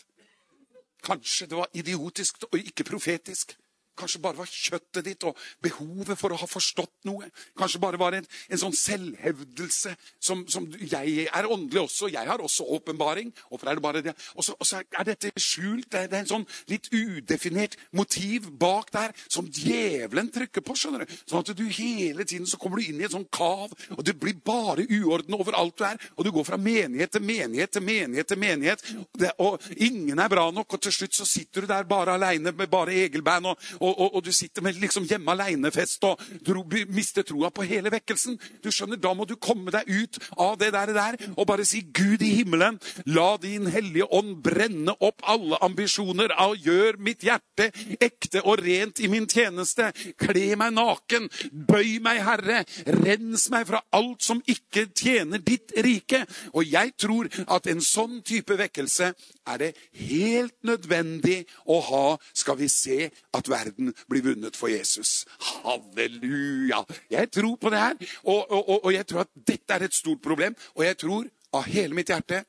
Kanskje 1.03 1.49
det 1.51 1.59
var 1.59 1.69
idiotisk 1.77 2.45
og 2.49 2.57
ikke 2.57 2.87
profetisk. 2.87 3.53
Kanskje 3.99 4.21
bare 4.23 4.39
var 4.39 4.49
kjøttet 4.49 5.05
ditt 5.05 5.25
og 5.27 5.37
behovet 5.63 6.17
for 6.19 6.33
å 6.33 6.39
ha 6.41 6.47
forstått 6.49 7.05
noe. 7.07 7.29
Kanskje 7.59 7.81
bare 7.83 7.99
var 8.01 8.17
en, 8.17 8.25
en 8.49 8.61
sånn 8.61 8.75
selvhevdelse 8.77 9.93
som, 10.19 10.45
som, 10.49 10.65
Jeg 10.79 11.27
er 11.27 11.49
åndelig 11.49 11.83
også, 11.83 12.09
jeg 12.13 12.27
har 12.27 12.41
også 12.41 12.65
åpenbaring. 12.77 13.31
Hvorfor 13.49 13.69
er 13.69 13.77
det 13.77 13.85
bare 13.85 14.03
det? 14.05 14.15
Og 14.35 14.45
så, 14.45 14.81
er 14.81 15.07
dette 15.07 15.31
skjult. 15.37 15.89
Det 15.93 16.03
er, 16.03 16.09
det 16.11 16.19
er 16.19 16.25
en 16.25 16.31
sånn 16.31 16.47
litt 16.71 16.89
udefinert 16.93 17.77
motiv 17.93 18.49
bak 18.59 18.91
der 18.93 19.13
som 19.27 19.47
djevelen 19.47 20.31
trykker 20.33 20.65
på. 20.65 20.77
skjønner 20.77 21.03
du? 21.03 21.15
Sånn 21.29 21.43
at 21.43 21.53
du 21.57 21.63
hele 21.67 22.25
tiden 22.25 22.49
så 22.49 22.59
kommer 22.61 22.79
du 22.79 22.89
inn 22.89 23.01
i 23.01 23.07
et 23.07 23.13
sånn 23.13 23.27
kav, 23.33 23.73
og 23.93 24.03
det 24.05 24.15
blir 24.19 24.39
bare 24.45 24.87
uorden 24.87 25.37
over 25.37 25.57
alt 25.59 25.77
du 25.79 25.85
er. 25.87 26.01
Og 26.17 26.25
du 26.25 26.31
går 26.33 26.47
fra 26.47 26.57
menighet 26.57 27.13
til 27.13 27.25
menighet 27.25 27.73
til 27.73 27.85
menighet 27.85 28.29
til 28.29 28.41
menighet, 28.41 28.85
og, 28.97 29.19
det, 29.19 29.31
og 29.43 29.69
ingen 29.77 30.19
er 30.19 30.31
bra 30.31 30.49
nok. 30.53 30.77
Og 30.77 30.83
til 30.83 30.95
slutt 30.95 31.17
så 31.17 31.27
sitter 31.29 31.63
du 31.63 31.71
der 31.71 31.87
bare 31.89 32.17
aleine 32.17 32.53
med 32.55 32.71
bare 32.71 32.95
Egelband 33.03 33.51
og 33.51 33.69
og, 33.83 33.93
og, 33.99 34.15
og 34.15 34.25
du 34.25 34.31
sitter 34.35 34.63
med 34.63 34.79
liksom 34.81 35.07
hjemme 35.09 35.33
alene-fest 35.35 36.05
og 36.07 36.21
tro, 36.45 36.63
mister 36.93 37.25
troa 37.27 37.51
på 37.53 37.65
hele 37.67 37.91
vekkelsen. 37.93 38.39
Du 38.63 38.71
skjønner, 38.71 39.01
Da 39.03 39.13
må 39.13 39.25
du 39.27 39.35
komme 39.35 39.71
deg 39.73 39.89
ut 39.89 40.19
av 40.39 40.57
det 40.61 40.71
der, 40.73 40.93
der 40.95 41.17
og 41.35 41.47
bare 41.49 41.65
si 41.67 41.83
Gud 41.93 42.23
i 42.23 42.31
himmelen, 42.39 42.79
la 43.05 43.35
din 43.41 43.67
hellige 43.71 44.07
ånd 44.13 44.37
brenne 44.45 44.95
opp 45.03 45.23
alle 45.27 45.59
ambisjoner 45.65 46.33
og 46.43 46.57
gjør 46.63 46.99
mitt 47.03 47.25
hjerte 47.25 47.69
ekte 47.99 48.43
og 48.43 48.63
rent 48.63 49.01
i 49.03 49.09
min 49.11 49.27
tjeneste. 49.29 49.91
Kle 50.19 50.53
meg 50.59 50.75
naken, 50.77 51.29
bøy 51.51 51.99
meg, 52.03 52.21
Herre, 52.23 52.63
rens 53.03 53.49
meg 53.53 53.67
fra 53.69 53.83
alt 53.95 54.23
som 54.23 54.41
ikke 54.49 54.87
tjener 54.95 55.43
ditt 55.43 55.75
rike. 55.83 56.23
Og 56.53 56.67
jeg 56.67 56.93
tror 56.99 57.29
at 57.47 57.67
en 57.71 57.83
sånn 57.83 58.21
type 58.25 58.57
vekkelse 58.59 59.11
er 59.49 59.59
det 59.59 59.71
helt 59.99 60.55
nødvendig 60.63 61.43
å 61.67 61.79
ha, 61.89 62.05
skal 62.33 62.59
vi 62.59 62.69
se 62.71 63.09
at 63.35 63.49
verden 63.51 63.72
blir 64.09 64.25
vunnet 64.25 64.57
for 64.57 64.71
Jesus. 64.71 65.23
Halleluja! 65.63 66.83
Jeg 67.11 67.31
tror 67.31 67.55
på 67.61 67.71
det 67.73 67.79
her, 67.79 67.95
og, 68.23 68.51
og, 68.51 68.85
og 68.85 68.91
jeg 68.93 69.07
tror 69.09 69.25
at 69.25 69.33
dette 69.47 69.77
er 69.77 69.87
et 69.87 69.95
stort 69.95 70.21
problem. 70.23 70.55
Og 70.75 70.85
jeg 70.85 70.99
tror 71.03 71.29
av 71.53 71.67
hele 71.69 71.97
mitt 71.97 72.11
hjerte 72.11 72.43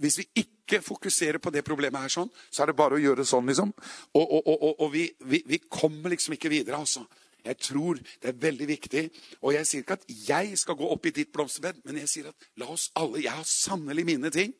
hvis 0.00 0.18
vi 0.18 0.26
ikke 0.42 0.80
fokuserer 0.82 1.38
på 1.42 1.50
det 1.52 1.64
problemet 1.64 2.06
her 2.06 2.12
sånn, 2.12 2.30
så 2.50 2.62
er 2.62 2.70
det 2.70 2.78
bare 2.78 2.96
å 2.96 3.00
gjøre 3.00 3.26
sånn, 3.28 3.46
liksom. 3.50 3.72
Og, 4.16 4.48
og 4.48 4.88
vi, 4.92 5.06
vi, 5.28 5.42
vi, 5.46 5.60
kommer 5.68 6.12
liksom 6.12 6.36
ikke 6.36 6.52
videre, 6.52 6.80
altså. 6.80 7.04
Jeg 7.46 7.60
tror 7.62 8.00
det 8.00 8.32
er 8.32 8.38
veldig 8.42 8.66
viktig. 8.68 9.02
Og 9.42 9.54
jeg 9.54 9.68
sier 9.68 9.84
ikke 9.84 9.98
at 10.00 10.08
jeg 10.08 10.56
skal 10.58 10.78
gå 10.78 10.88
opp 10.90 11.06
i 11.06 11.14
ditt 11.14 11.30
blomsterbed, 11.34 11.78
men 11.86 12.00
jeg 12.02 12.10
sier 12.10 12.30
at 12.32 12.48
la 12.58 12.70
oss 12.72 12.88
alle 12.98 13.22
Jeg 13.22 13.36
har 13.36 13.46
sannelig 13.46 14.06
mine 14.08 14.32
ting 14.34 14.54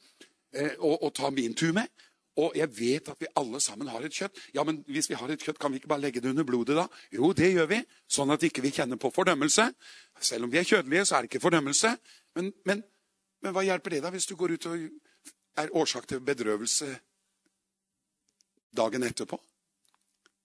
eh, 0.55 0.77
å, 0.78 0.93
å 1.09 1.10
ta 1.14 1.32
min 1.35 1.56
tur 1.59 1.74
med. 1.77 1.90
Og 2.36 2.56
jeg 2.58 2.68
vet 2.76 3.08
at 3.08 3.20
vi 3.20 3.28
alle 3.40 3.60
sammen 3.64 3.88
har 3.88 4.04
et 4.04 4.12
kjøtt. 4.12 4.36
Ja, 4.54 4.64
men 4.66 4.82
hvis 4.92 5.08
vi 5.08 5.16
har 5.16 5.30
et 5.32 5.40
kjøtt, 5.40 5.58
kan 5.60 5.72
vi 5.72 5.80
ikke 5.80 5.88
bare 5.88 6.04
legge 6.04 6.20
det 6.20 6.34
under 6.34 6.44
blodet 6.44 6.76
da? 6.76 6.84
Jo, 7.14 7.30
det 7.32 7.48
gjør 7.54 7.70
vi, 7.70 7.80
sånn 8.12 8.34
at 8.34 8.44
vi 8.44 8.50
ikke 8.52 8.64
kjenner 8.68 9.00
på 9.00 9.10
fordømmelse. 9.14 9.70
Selv 10.20 10.44
om 10.44 10.52
vi 10.52 10.60
er 10.60 10.68
kjødelige, 10.68 11.06
så 11.08 11.16
er 11.16 11.24
det 11.24 11.30
ikke 11.30 11.44
fordømmelse. 11.46 11.94
Men, 12.36 12.52
men, 12.68 12.84
men 13.40 13.56
hva 13.56 13.64
hjelper 13.64 13.96
det 13.96 14.02
da 14.04 14.12
hvis 14.12 14.28
du 14.28 14.36
går 14.36 14.56
ut 14.56 14.68
og 14.68 14.84
er 15.56 15.72
årsak 15.80 16.10
til 16.10 16.20
bedrøvelse 16.20 16.90
dagen 18.76 19.08
etterpå? 19.08 19.40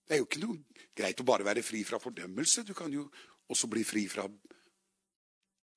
Det 0.07 0.15
er 0.15 0.23
jo 0.23 0.29
ikke 0.29 0.45
noe 0.45 0.87
greit 0.95 1.19
å 1.19 1.27
bare 1.27 1.47
være 1.47 1.63
fri 1.63 1.83
fra 1.87 1.99
fordømmelse. 1.99 2.63
Du 2.67 2.73
kan 2.77 2.91
jo 2.91 3.09
også 3.51 3.67
bli 3.71 3.83
fri 3.83 4.07
fra 4.11 4.23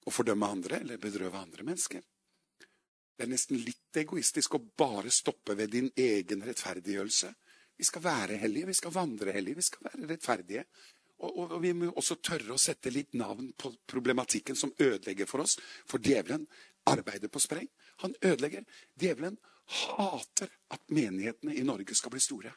å 0.05 0.13
fordømme 0.13 0.47
andre 0.47 0.85
eller 0.85 1.03
bedrøve 1.03 1.43
andre 1.43 1.67
mennesker. 1.67 2.03
Det 3.15 3.27
er 3.27 3.31
nesten 3.31 3.61
litt 3.63 3.99
egoistisk 4.01 4.57
å 4.57 4.65
bare 4.79 5.13
stoppe 5.15 5.55
ved 5.55 5.71
din 5.71 5.91
egen 5.95 6.43
rettferdiggjørelse. 6.43 7.31
Vi 7.79 7.87
skal 7.87 8.03
være 8.03 8.39
hellige, 8.43 8.71
vi 8.71 8.77
skal 8.79 8.95
vandre 8.95 9.35
hellige, 9.35 9.59
vi 9.61 9.67
skal 9.67 9.87
være 9.87 10.09
rettferdige. 10.11 10.65
Og, 11.23 11.31
og, 11.31 11.53
og, 11.55 11.59
vi 11.63 11.73
må 11.79 11.93
også 11.95 12.19
tørre 12.19 12.55
å 12.55 12.61
sette 12.61 12.91
litt 12.91 13.15
navn 13.19 13.53
på 13.59 13.71
problematikken 13.87 14.59
som 14.59 14.75
ødelegger 14.75 15.31
for 15.31 15.45
oss. 15.45 15.57
For 15.87 16.03
djevelen 16.03 16.47
arbeider 16.91 17.31
på 17.31 17.43
spreng. 17.43 17.71
Han 18.03 18.17
ødelegger. 18.21 18.67
Djevelen 18.99 19.39
hater 19.65 20.51
at 20.75 20.83
menighetene 20.93 21.55
i 21.55 21.65
Norge 21.65 21.95
skal 21.97 22.13
bli 22.13 22.23
store. 22.23 22.53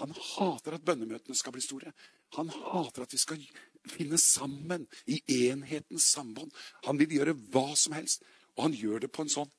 Han 0.00 0.14
hater 0.14 0.78
at 0.78 0.84
bønnemøtene 0.86 1.36
skal 1.36 1.52
bli 1.52 1.62
store. 1.64 1.92
Han 2.38 2.48
hater 2.54 3.04
at 3.04 3.12
vi 3.12 3.20
skal 3.20 3.42
finne 3.90 4.18
sammen 4.20 4.86
i 5.10 5.18
enhetens 5.42 6.06
sambånd. 6.14 6.54
Han 6.86 7.02
vil 7.02 7.18
gjøre 7.18 7.36
hva 7.52 7.72
som 7.76 7.98
helst, 7.98 8.22
og 8.56 8.68
han 8.68 8.78
gjør 8.78 9.04
det 9.04 9.12
på 9.12 9.26
en 9.26 9.32
sånn 9.32 9.50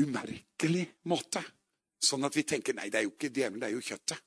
umerkelig 0.00 0.86
måte. 1.10 1.42
Sånn 2.00 2.24
at 2.24 2.36
vi 2.36 2.46
tenker 2.48 2.76
nei, 2.76 2.88
det 2.88 3.00
er 3.00 3.06
jo 3.06 3.14
ikke 3.14 3.32
djevelen, 3.32 3.60
det 3.60 3.68
er 3.68 3.76
jo 3.76 3.84
kjøttet. 3.84 4.26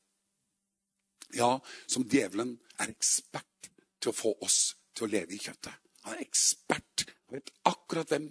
Ja, 1.34 1.50
som 1.90 2.06
djevelen 2.06 2.54
er 2.78 2.92
ekspert 2.94 3.72
til 3.98 4.12
å 4.12 4.16
få 4.16 4.36
oss 4.46 4.76
til 4.94 5.08
å 5.08 5.14
leve 5.16 5.34
i 5.34 5.42
kjøttet. 5.42 5.74
Han 6.06 6.18
er 6.18 6.26
ekspert. 6.26 7.06
Han 7.26 7.40
vet 7.40 7.54
akkurat 7.70 8.14
hvem 8.14 8.28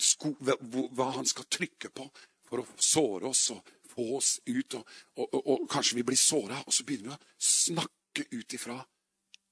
sko, 0.00 0.32
hva 0.40 1.10
han 1.14 1.28
skal 1.28 1.46
trykke 1.46 1.92
på 1.94 2.08
for 2.48 2.62
å 2.62 2.66
såre 2.82 3.30
oss 3.30 3.46
og 3.54 3.70
få 3.94 4.08
oss 4.18 4.38
ut. 4.46 4.74
Og, 4.80 4.88
og, 5.20 5.28
og, 5.28 5.46
og 5.54 5.68
kanskje 5.70 6.00
vi 6.00 6.06
blir 6.10 6.18
såra, 6.18 6.58
og 6.64 6.74
så 6.74 6.86
begynner 6.86 7.12
vi 7.12 7.14
å 7.14 7.48
snakke 7.50 8.26
ut 8.34 8.58
ifra 8.58 8.80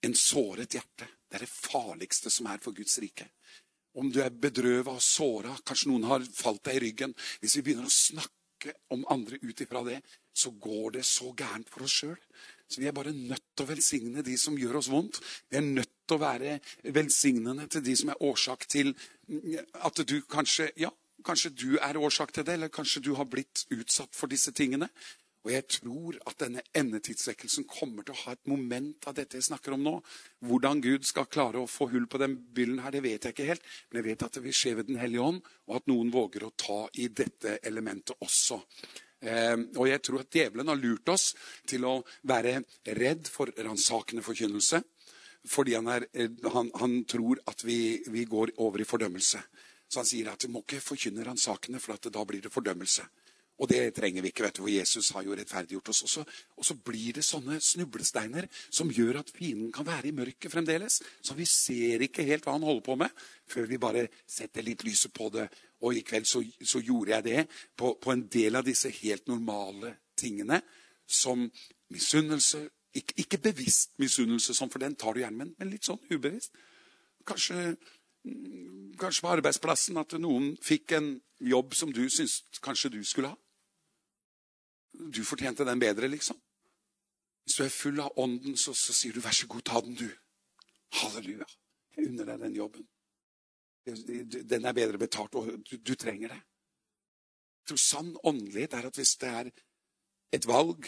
en 0.02 0.16
såret 0.18 0.74
hjerte. 0.74 1.06
Det 1.28 1.38
er 1.38 1.46
det 1.46 1.52
farligste 1.52 2.30
som 2.32 2.48
er 2.50 2.60
for 2.62 2.74
Guds 2.76 2.98
rike. 3.02 3.28
Om 3.98 4.08
du 4.12 4.20
er 4.24 4.32
bedrøva 4.32 4.94
og 4.96 5.04
såra, 5.04 5.52
kanskje 5.66 5.90
noen 5.90 6.08
har 6.08 6.24
falt 6.36 6.62
deg 6.64 6.78
i 6.78 6.84
ryggen 6.86 7.12
Hvis 7.42 7.58
vi 7.58 7.66
begynner 7.66 7.90
å 7.90 7.92
snakke 7.92 8.76
om 8.94 9.04
andre 9.10 9.40
ut 9.42 9.60
ifra 9.60 9.82
det, 9.84 9.98
så 10.32 10.52
går 10.54 10.98
det 10.98 11.04
så 11.04 11.32
gærent 11.36 11.68
for 11.68 11.82
oss 11.82 11.96
sjøl. 11.98 12.18
Så 12.70 12.80
vi 12.80 12.86
er 12.88 12.94
bare 12.96 13.12
nødt 13.12 13.42
til 13.56 13.66
å 13.66 13.68
velsigne 13.68 14.22
de 14.24 14.36
som 14.38 14.56
gjør 14.56 14.78
oss 14.78 14.88
vondt. 14.88 15.18
Vi 15.50 15.58
er 15.58 15.66
nødt 15.66 15.90
til 16.06 16.16
å 16.16 16.22
være 16.22 16.54
velsignende 16.94 17.66
til 17.68 17.82
de 17.84 17.96
som 17.98 18.12
er 18.12 18.22
årsak 18.22 18.68
til 18.70 18.94
at 19.82 20.04
du 20.08 20.20
kanskje 20.30 20.70
Ja, 20.80 20.92
kanskje 21.26 21.52
du 21.54 21.68
er 21.78 21.98
årsak 21.98 22.32
til 22.32 22.46
det, 22.46 22.56
eller 22.56 22.72
kanskje 22.72 23.02
du 23.04 23.12
har 23.18 23.28
blitt 23.30 23.66
utsatt 23.70 24.14
for 24.16 24.30
disse 24.30 24.52
tingene. 24.56 24.88
Og 25.42 25.50
jeg 25.50 25.66
tror 25.78 26.18
at 26.30 26.38
denne 26.38 26.62
endetidsvekkelsen 26.78 27.66
kommer 27.70 28.06
til 28.06 28.14
å 28.14 28.20
ha 28.24 28.34
et 28.36 28.50
moment 28.50 29.08
av 29.10 29.16
dette 29.16 29.38
jeg 29.38 29.48
snakker 29.48 29.74
om 29.74 29.82
nå. 29.82 29.94
Hvordan 30.46 30.82
Gud 30.84 31.06
skal 31.08 31.26
klare 31.26 31.58
å 31.62 31.70
få 31.70 31.88
hull 31.90 32.06
på 32.10 32.20
den 32.22 32.36
byllen 32.54 32.82
her, 32.84 32.94
det 32.94 33.02
vet 33.02 33.26
jeg 33.26 33.34
ikke 33.34 33.48
helt. 33.48 33.66
Men 33.90 34.00
jeg 34.00 34.08
vet 34.10 34.26
at 34.28 34.38
det 34.38 34.44
vil 34.44 34.54
skje 34.56 34.76
ved 34.78 34.90
Den 34.90 35.00
hellige 35.02 35.26
ånd, 35.26 35.40
og 35.66 35.80
at 35.80 35.88
noen 35.90 36.12
våger 36.14 36.46
å 36.46 36.52
ta 36.54 36.84
i 37.02 37.08
dette 37.10 37.58
elementet 37.66 38.14
også. 38.22 38.60
Eh, 39.22 39.56
og 39.78 39.86
jeg 39.86 40.02
tror 40.02 40.22
at 40.22 40.34
djevelen 40.34 40.70
har 40.70 40.78
lurt 40.78 41.10
oss 41.10 41.32
til 41.66 41.86
å 41.86 41.98
være 42.26 42.60
redd 42.98 43.30
for 43.30 43.50
ransakende 43.58 44.22
forkynnelse. 44.26 44.82
Fordi 45.50 45.74
han, 45.74 45.90
er, 45.90 46.06
eh, 46.14 46.30
han, 46.54 46.70
han 46.78 47.00
tror 47.10 47.42
at 47.50 47.64
vi, 47.66 48.02
vi, 48.06 48.24
går 48.30 48.54
over 48.62 48.82
i 48.82 48.86
fordømmelse. 48.86 49.42
Så 49.90 50.00
han 50.00 50.08
sier 50.08 50.30
at 50.30 50.42
du 50.42 50.50
må 50.54 50.62
ikke 50.62 50.82
forkynne 50.82 51.26
ransakende, 51.26 51.82
for 51.82 51.98
da 51.98 52.24
blir 52.26 52.42
det 52.42 52.54
fordømmelse. 52.54 53.06
Og 53.60 53.68
det 53.68 53.92
trenger 53.94 54.24
vi 54.24 54.30
ikke, 54.32 54.46
vet 54.46 54.56
du, 54.56 54.62
for 54.64 54.72
Jesus 54.72 55.10
har 55.14 55.24
jo 55.26 55.36
rettferdiggjort 55.36 55.90
oss 55.92 56.02
også. 56.06 56.24
Og 56.58 56.66
så 56.66 56.76
blir 56.82 57.18
det 57.18 57.24
sånne 57.26 57.58
snublesteiner 57.62 58.48
som 58.72 58.90
gjør 58.90 59.20
at 59.20 59.32
fienden 59.34 59.70
kan 59.74 59.86
være 59.86 60.08
i 60.08 60.14
mørket 60.16 60.50
fremdeles. 60.52 61.00
Så 61.22 61.36
vi 61.38 61.46
ser 61.46 62.02
ikke 62.02 62.26
helt 62.26 62.48
hva 62.48 62.56
han 62.56 62.66
holder 62.66 62.86
på 62.88 62.96
med, 63.04 63.22
før 63.52 63.68
vi 63.70 63.80
bare 63.82 64.06
setter 64.26 64.66
litt 64.66 64.84
lyset 64.88 65.14
på 65.14 65.28
det. 65.34 65.46
Og 65.84 65.98
i 65.98 66.04
kveld 66.06 66.26
så, 66.30 66.42
så 66.64 66.82
gjorde 66.82 67.14
jeg 67.16 67.28
det 67.28 67.46
på, 67.76 67.94
på, 68.00 68.14
en 68.14 68.26
del 68.32 68.58
av 68.58 68.66
disse 68.66 68.90
helt 69.02 69.28
normale 69.30 69.96
tingene. 70.18 70.62
Som 71.06 71.44
misunnelse. 71.92 72.66
Ikke, 72.96 73.14
ikke 73.24 73.40
bevisst 73.50 73.98
misunnelse, 74.00 74.54
for 74.56 74.80
den 74.80 74.94
tar 74.96 75.14
du 75.14 75.22
gjerne, 75.22 75.44
men, 75.44 75.54
men 75.58 75.70
litt 75.72 75.86
sånn 75.86 76.00
ubevisst. 76.10 76.56
Kanskje 77.28 77.74
kanskje 78.98 79.24
på 79.24 79.32
arbeidsplassen 79.32 79.98
at 79.98 80.14
noen 80.22 80.52
fikk 80.62 80.94
en 80.98 81.08
jobb 81.42 81.74
som 81.74 81.92
du 81.92 82.04
syns 82.10 82.40
kanskje 82.62 82.92
du 82.94 83.02
skulle 83.04 83.32
ha. 83.32 83.38
Du 84.92 85.22
fortjente 85.24 85.64
den 85.64 85.80
bedre, 85.80 86.08
liksom. 86.08 86.38
Hvis 87.42 87.58
du 87.58 87.64
er 87.64 87.74
full 87.74 88.00
av 88.00 88.18
ånden, 88.22 88.56
så, 88.56 88.74
så 88.74 88.94
sier 88.94 89.12
du 89.12 89.20
'vær 89.20 89.34
så 89.34 89.46
god, 89.46 89.64
ta 89.66 89.80
den, 89.80 89.96
du'. 89.96 90.18
Halleluja. 91.00 91.46
Jeg 91.96 92.08
unner 92.08 92.28
deg 92.28 92.40
den 92.40 92.56
jobben. 92.56 92.88
Den 93.84 94.64
er 94.64 94.76
bedre 94.76 94.98
betalt, 94.98 95.34
og 95.34 95.64
du, 95.66 95.76
du 95.76 95.94
trenger 95.94 96.28
det. 96.28 96.40
Jeg 97.62 97.72
tror 97.72 97.80
sann 97.82 98.12
åndelighet 98.24 98.74
er 98.74 98.86
at 98.86 98.98
hvis 98.98 99.16
det 99.16 99.28
er 99.28 99.50
et 100.32 100.46
valg 100.46 100.86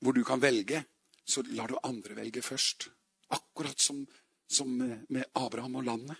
hvor 0.00 0.16
du 0.16 0.24
kan 0.24 0.40
velge, 0.40 0.84
så 1.26 1.42
lar 1.42 1.68
du 1.68 1.78
andre 1.84 2.16
velge 2.16 2.42
først. 2.42 2.88
Akkurat 3.30 3.80
som, 3.80 4.06
som 4.48 4.68
med 5.08 5.24
Abraham 5.34 5.76
og 5.76 5.84
landet. 5.84 6.16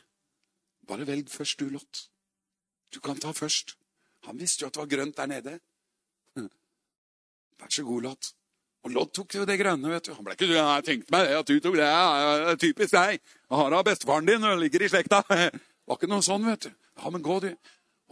Bare 0.87 1.07
velg 1.07 1.31
først, 1.31 1.61
du, 1.61 1.69
Lot. 1.69 2.10
Du 2.95 3.01
kan 3.01 3.19
ta 3.21 3.33
først. 3.33 3.77
Han 4.27 4.39
visste 4.41 4.65
jo 4.65 4.69
at 4.69 4.77
det 4.77 4.83
var 4.83 4.93
grønt 4.97 5.17
der 5.17 5.31
nede. 5.31 5.59
Vær 7.61 7.71
så 7.71 7.85
god, 7.85 8.03
Lot. 8.03 8.31
Og 8.85 8.93
Lodd 8.95 9.11
tok 9.13 9.35
jo 9.37 9.47
det 9.49 9.59
grønne. 9.61 9.91
vet 9.93 10.07
du. 10.07 10.15
Han 10.17 10.25
ble 10.25 10.37
ikke 10.37 10.49
jeg 10.49 10.85
tenkte 10.85 11.13
meg 11.13 11.27
det, 11.29 11.41
at 11.41 11.49
du 11.49 11.61
tok 11.61 11.77
det. 11.77 11.89
Ja, 11.89 12.55
typisk 12.57 12.95
deg. 12.97 13.21
Har 13.53 13.77
av 13.77 13.85
bestefaren 13.85 14.29
din 14.29 14.47
og 14.49 14.61
ligger 14.61 14.87
i 14.87 14.89
slekta. 14.93 15.23
Det 15.91 15.97
var 15.97 15.99
ikke 15.99 16.13
noe 16.13 16.23
sånn, 16.23 16.45
vet 16.47 16.69
du. 16.69 16.75
Ja, 17.03 17.11
men 17.11 17.23
gå, 17.25 17.37
du. 17.43 17.51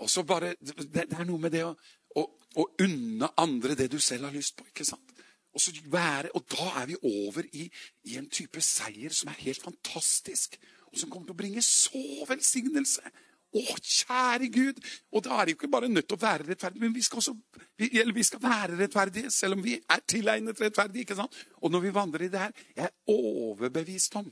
Og 0.03 0.11
så 0.11 0.25
bare, 0.27 0.57
Det, 0.59 0.89
det 0.91 1.05
er 1.15 1.29
noe 1.29 1.39
med 1.39 1.53
det 1.55 1.61
å, 1.63 1.71
å, 2.19 2.25
å, 2.59 2.65
unne 2.83 3.29
andre 3.39 3.77
det 3.79 3.87
du 3.93 4.01
selv 4.03 4.27
har 4.27 4.35
lyst 4.35 4.57
på. 4.59 4.67
ikke 4.67 4.87
sant? 4.89 5.13
Og, 5.55 5.63
så 5.63 5.71
være, 5.87 6.33
og 6.35 6.43
da 6.51 6.67
er 6.83 6.89
vi 6.91 6.99
over 7.07 7.47
i, 7.53 7.69
i 8.11 8.19
en 8.19 8.27
type 8.27 8.61
seier 8.65 9.15
som 9.15 9.31
er 9.31 9.39
helt 9.45 9.63
fantastisk. 9.63 10.59
Og 10.91 10.99
som 10.99 11.13
kommer 11.13 11.31
til 11.31 11.37
å 11.37 11.39
bringe 11.39 11.63
så 11.63 12.03
velsignelse 12.27 13.15
å, 13.57 13.63
kjære 13.81 14.51
Gud! 14.53 14.83
Og 15.15 15.25
da 15.25 15.39
er 15.39 15.49
det 15.49 15.55
jo 15.55 15.59
ikke 15.61 15.73
bare 15.73 15.89
nødt 15.91 16.09
til 16.11 16.19
å 16.19 16.23
være 16.23 16.51
rettferdig, 16.51 16.83
men 16.83 16.95
vi 16.95 17.05
skal, 17.05 17.23
også, 17.23 17.35
vi, 17.81 17.91
vi 18.15 18.27
skal 18.27 18.43
være 18.45 18.77
rettferdige, 18.83 19.33
selv 19.33 19.59
om 19.59 19.65
vi 19.65 19.79
er 19.79 20.05
tilegnet 20.05 20.61
rettferdige. 20.61 21.07
ikke 21.07 21.19
sant? 21.19 21.41
Og 21.63 21.73
når 21.73 21.87
vi 21.87 21.95
vandrer 21.97 22.27
i 22.27 22.31
det 22.33 22.45
her, 22.45 22.55
jeg 22.77 22.91
er 22.91 23.15
overbevist 23.15 24.21
om 24.21 24.31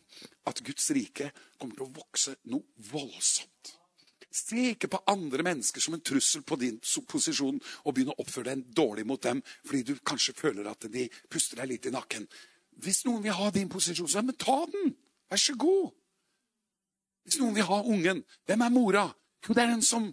at 0.50 0.62
Guds 0.66 0.90
rike 0.96 1.32
kommer 1.56 1.78
til 1.78 1.88
å 1.88 1.94
vokse 1.96 2.36
noe 2.52 2.88
voldsomt. 2.92 3.76
Se 4.36 4.72
ikke 4.74 4.90
på 4.92 5.00
andre 5.08 5.44
mennesker 5.46 5.80
som 5.80 5.94
en 5.96 6.04
trussel 6.04 6.42
på 6.44 6.58
din 6.60 6.76
posisjon 7.08 7.56
og 7.56 7.94
begynne 7.94 8.12
å 8.12 8.20
oppføre 8.20 8.50
deg 8.50 8.66
dårlig 8.76 9.06
mot 9.08 9.22
dem 9.22 9.40
fordi 9.64 9.82
du 9.88 9.94
kanskje 10.04 10.36
føler 10.36 10.68
at 10.68 10.84
de 10.92 11.06
puster 11.32 11.62
deg 11.62 11.70
litt 11.70 11.88
i 11.88 11.94
nakken. 11.94 12.26
Hvis 12.84 13.06
noen 13.06 13.24
vil 13.24 13.36
ha 13.38 13.48
din 13.54 13.70
posisjon, 13.72 14.10
så 14.10 14.20
men 14.20 14.36
ta 14.36 14.58
den! 14.68 14.92
Vær 15.30 15.40
så 15.40 15.56
god! 15.56 15.94
Hvis 17.26 17.40
noen 17.42 17.56
vil 17.56 17.66
ha 17.66 17.80
ungen, 17.82 18.22
hvem 18.46 18.62
er 18.62 18.70
mora? 18.70 19.08
Jo, 19.42 19.54
det 19.54 19.62
er 19.64 19.72
den 19.74 19.82
som 19.82 20.06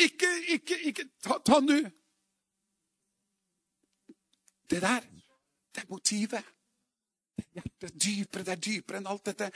Ikke, 0.00 0.28
ikke, 0.48 0.78
ikke 0.88 1.04
Ta, 1.22 1.38
ta 1.44 1.60
den, 1.60 1.68
du! 1.68 1.90
Det 4.70 4.80
der, 4.82 5.04
det 5.74 5.82
er 5.82 5.88
motivet. 5.88 6.44
Det 7.36 7.44
er 7.44 7.50
hjertet 7.60 8.02
dypere, 8.02 8.44
det 8.44 8.52
er 8.52 8.62
dypere 8.66 8.98
enn 8.98 9.06
alt 9.06 9.28
dette. 9.28 9.50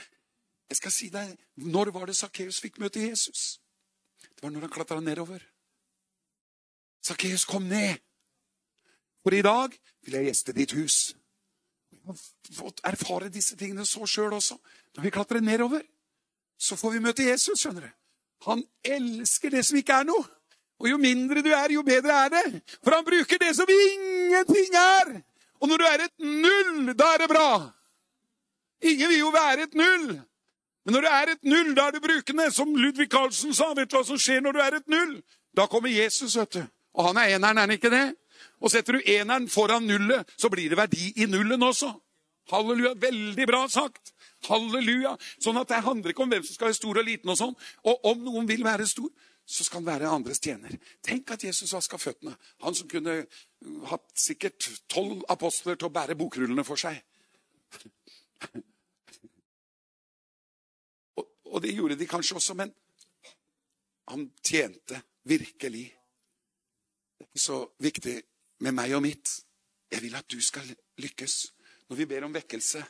Jeg 0.69 0.77
skal 0.79 0.93
si 0.95 1.09
deg, 1.11 1.33
Når 1.55 1.91
var 1.91 2.05
det 2.07 2.15
Sakkeus 2.15 2.61
fikk 2.63 2.79
møte 2.79 3.01
Jesus? 3.03 3.59
Det 4.21 4.43
var 4.43 4.53
når 4.53 4.67
han 4.67 4.71
klatra 4.71 4.99
nedover. 5.03 5.43
Sakkeus 7.03 7.43
kom 7.45 7.67
ned. 7.67 7.97
For 9.23 9.35
i 9.35 9.41
dag 9.41 9.75
vil 10.05 10.15
jeg 10.15 10.29
gjeste 10.29 10.55
ditt 10.55 10.71
hus. 10.77 11.15
Jeg 11.91 12.05
har 12.07 12.21
fått 12.55 12.79
erfare 12.87 13.29
disse 13.33 13.57
tingene 13.57 13.85
så 13.85 14.05
sjøl 14.07 14.37
også. 14.37 14.55
Når 14.95 15.03
vi 15.03 15.11
klatrer 15.13 15.43
nedover, 15.43 15.83
så 16.61 16.77
får 16.77 16.95
vi 16.95 17.01
møte 17.01 17.25
Jesus. 17.25 17.59
skjønner 17.59 17.87
du. 17.87 17.91
Han 18.45 18.63
elsker 18.85 19.53
det 19.53 19.65
som 19.65 19.77
ikke 19.79 20.01
er 20.01 20.07
noe. 20.09 20.23
Og 20.81 20.89
jo 20.89 20.97
mindre 20.97 21.43
du 21.45 21.51
er, 21.53 21.73
jo 21.73 21.83
bedre 21.85 22.23
er 22.25 22.31
det. 22.33 22.61
For 22.81 22.95
han 22.95 23.05
bruker 23.05 23.37
det 23.41 23.51
som 23.57 23.69
ingenting 23.69 24.77
er. 24.77 25.13
Og 25.61 25.69
når 25.69 25.77
du 25.77 25.85
er 25.85 26.03
et 26.07 26.15
null, 26.25 26.93
da 26.97 27.13
er 27.13 27.21
det 27.21 27.29
bra. 27.29 27.49
Ingen 28.81 29.09
vil 29.09 29.19
jo 29.19 29.29
være 29.33 29.67
et 29.67 29.77
null. 29.77 30.07
Men 30.85 30.95
når 30.95 31.05
du 31.05 31.09
er 31.11 31.33
et 31.35 31.43
null, 31.45 31.75
da 31.77 31.87
er 31.87 31.97
du 31.97 31.99
brukende. 32.01 32.47
Som 32.51 32.73
Ludvig 32.75 33.11
Carlsen 33.11 33.53
sa. 33.53 33.69
Vet 33.77 33.91
du 33.91 33.97
hva 33.97 34.05
som 34.05 34.17
skjer 34.17 34.41
når 34.41 34.57
du 34.57 34.61
er 34.61 34.79
et 34.79 34.89
null? 34.89 35.19
Da 35.57 35.67
kommer 35.69 35.93
Jesus, 35.93 36.37
vet 36.37 36.57
du. 36.57 36.63
Og 36.97 37.11
han 37.11 37.21
er 37.21 37.35
eneren, 37.35 37.57
er 37.57 37.67
han 37.67 37.77
ikke 37.77 37.93
det? 37.93 38.07
Og 38.61 38.73
setter 38.73 38.97
du 38.97 39.05
eneren 39.05 39.47
foran 39.49 39.85
nullet, 39.85 40.25
så 40.37 40.49
blir 40.49 40.69
det 40.69 40.77
verdi 40.77 41.11
i 41.21 41.29
nullen 41.29 41.61
også. 41.63 41.91
Halleluja. 42.49 42.95
Veldig 42.97 43.47
bra 43.47 43.67
sagt. 43.69 44.13
Halleluja. 44.47 45.15
Sånn 45.41 45.59
at 45.61 45.69
det 45.69 45.83
handler 45.85 46.13
ikke 46.13 46.25
om 46.25 46.31
hvem 46.31 46.45
som 46.45 46.57
skal 46.57 46.71
være 46.71 46.79
stor 46.79 47.01
og 47.01 47.07
liten 47.07 47.33
og 47.33 47.37
sånn. 47.39 47.53
Og 47.89 48.09
om 48.11 48.23
noen 48.25 48.49
vil 48.49 48.63
være 48.65 48.87
stor, 48.89 49.11
så 49.45 49.65
skal 49.65 49.81
han 49.81 49.89
være 49.89 50.09
andres 50.09 50.39
tjener. 50.39 50.73
Tenk 51.03 51.33
at 51.33 51.43
Jesus 51.43 51.73
vaska 51.75 51.99
føttene. 51.99 52.33
Han 52.63 52.75
som 52.77 52.89
kunne 52.91 53.23
hatt 53.89 54.11
sikkert 54.17 54.69
tolv 54.91 55.25
apostler 55.33 55.75
til 55.77 55.89
å 55.89 55.93
bære 55.93 56.17
bokrullene 56.19 56.65
for 56.67 56.79
seg. 56.79 57.01
Og, 61.51 61.57
det 61.61 61.73
gjorde 61.75 61.97
de 61.99 62.07
kanskje 62.07 62.37
også, 62.39 62.55
men 62.55 62.71
han 64.07 64.29
tjente 64.39 65.01
virkelig. 65.27 65.83
Det 67.19 67.27
er 67.27 67.43
så 67.43 67.59
viktig 67.83 68.15
med 68.63 68.77
meg 68.77 68.95
og 68.95 69.03
mitt. 69.03 69.33
Jeg 69.91 70.05
vil 70.05 70.15
at 70.15 70.31
du 70.31 70.39
skal 70.41 70.67
lykkes. 71.03 71.35
Når 71.91 71.99
vi 71.99 72.07
ber 72.07 72.23
om 72.23 72.33
vekkelse 72.33 72.85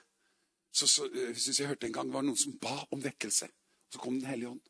så, 0.71 0.87
så 0.87 1.07
synes 1.35 1.59
jeg 1.59 1.67
hørte 1.67 1.87
en 1.87 1.93
gang 1.93 2.07
det 2.07 2.15
var 2.15 2.25
noen 2.25 2.39
som 2.39 2.57
ba 2.61 2.77
om 2.91 3.03
vekkelse. 3.03 3.49
Så 3.91 3.99
kom 3.99 4.19
Den 4.19 4.29
hellige 4.29 4.49
ånd. 4.53 4.61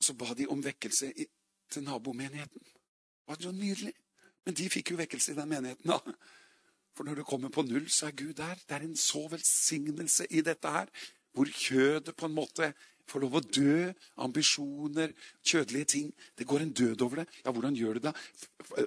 Så 0.00 0.14
ba 0.14 0.34
de 0.38 0.46
om 0.46 0.60
vekkelse 0.62 1.10
i, 1.10 1.26
til 1.70 1.82
nabomenigheten. 1.82 2.62
Det 2.62 3.26
var 3.26 3.40
så 3.42 3.52
nydelig. 3.52 3.94
Men 4.46 4.54
de 4.54 4.68
fikk 4.70 4.92
jo 4.92 5.00
vekkelse 5.00 5.32
i 5.32 5.36
den 5.36 5.50
menigheten, 5.50 5.90
da. 5.90 5.98
For 6.96 7.06
når 7.06 7.20
det 7.20 7.26
kommer 7.26 7.50
på 7.54 7.62
null, 7.62 7.90
så 7.90 8.08
er 8.08 8.16
Gud 8.16 8.32
der. 8.38 8.54
Det 8.54 8.76
er 8.76 8.86
en 8.86 8.96
så 8.96 9.26
velsignelse 9.30 10.26
i 10.30 10.40
dette 10.42 10.70
her. 10.70 10.88
Hvor 11.34 11.50
kjødet 11.50 12.16
på 12.16 12.26
en 12.26 12.34
måte 12.34 12.72
får 13.08 13.24
lov 13.24 13.38
å 13.38 13.44
dø. 13.44 13.88
Ambisjoner, 14.24 15.14
kjødelige 15.46 15.90
ting. 15.94 16.10
Det 16.36 16.46
går 16.48 16.64
en 16.64 16.74
død 16.82 17.04
over 17.06 17.22
det. 17.22 17.28
Ja, 17.44 17.54
hvordan 17.54 17.78
gjør 17.78 17.98
du 17.98 18.08
det? 18.08 18.14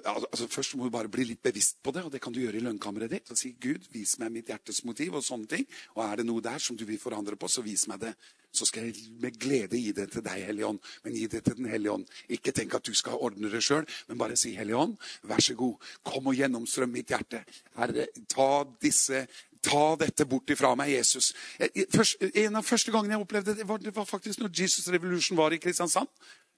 Altså, 0.04 0.48
først 0.50 0.76
må 0.78 0.86
du 0.86 0.94
bare 0.94 1.10
bli 1.12 1.26
litt 1.32 1.42
bevisst 1.44 1.80
på 1.82 1.94
det, 1.94 2.04
og 2.06 2.12
det 2.14 2.22
kan 2.22 2.34
du 2.34 2.40
gjøre 2.42 2.60
i 2.60 2.64
lønnkammeret 2.64 3.12
ditt. 3.12 3.32
Og 3.32 3.40
si, 3.40 3.54
Gud, 3.60 3.88
vis 3.94 4.18
meg 4.22 4.32
mitt 4.34 4.52
hjertes 4.52 4.84
motiv, 4.88 5.18
og 5.18 5.26
sånne 5.26 5.50
ting. 5.50 5.66
Og 5.96 6.04
er 6.06 6.22
det 6.22 6.28
noe 6.28 6.44
der 6.44 6.62
som 6.62 6.78
du 6.78 6.86
vil 6.88 7.00
forandre 7.02 7.38
på, 7.38 7.50
så 7.50 7.64
vis 7.66 7.88
meg 7.90 8.02
det. 8.06 8.14
Så 8.52 8.66
skal 8.68 8.90
jeg 8.90 9.14
med 9.22 9.38
glede 9.40 9.80
gi 9.80 9.94
det 9.96 10.10
til 10.12 10.24
deg, 10.24 10.42
Hellige 10.44 10.68
Ånd. 10.68 10.80
Men 11.04 11.14
gi 11.16 11.28
det 11.32 11.40
til 11.46 11.56
Den 11.56 11.70
hellige 11.72 11.94
ånd. 11.94 12.10
Ikke 12.36 12.52
tenk 12.52 12.74
at 12.76 12.84
du 12.84 12.92
skal 12.96 13.16
ordne 13.16 13.48
det 13.48 13.62
sjøl, 13.64 13.86
men 14.10 14.20
bare 14.20 14.36
si, 14.36 14.52
Hellige 14.58 14.76
Ånd, 14.76 14.98
vær 15.28 15.40
så 15.40 15.56
god, 15.56 15.92
kom 16.04 16.28
og 16.28 16.36
gjennomstrøm 16.36 16.92
mitt 16.92 17.14
hjerte. 17.14 17.40
Herre, 17.78 18.10
ta 18.28 18.50
disse 18.84 19.24
Ta 19.62 19.96
dette 20.00 20.26
bort 20.26 20.50
ifra 20.50 20.72
meg, 20.78 20.90
Jesus. 20.96 21.32
en 21.58 22.58
av 22.58 22.66
første 22.66 22.90
gangene 22.90 23.14
jeg 23.14 23.24
opplevde 23.24 23.54
det, 23.60 23.66
var, 23.68 23.78
det 23.78 23.94
var 23.94 24.08
faktisk 24.08 24.42
når 24.42 24.50
Jesus 24.58 24.88
Revolution 24.90 25.38
var 25.38 25.54
i 25.54 25.60
Kristiansand. 25.62 26.10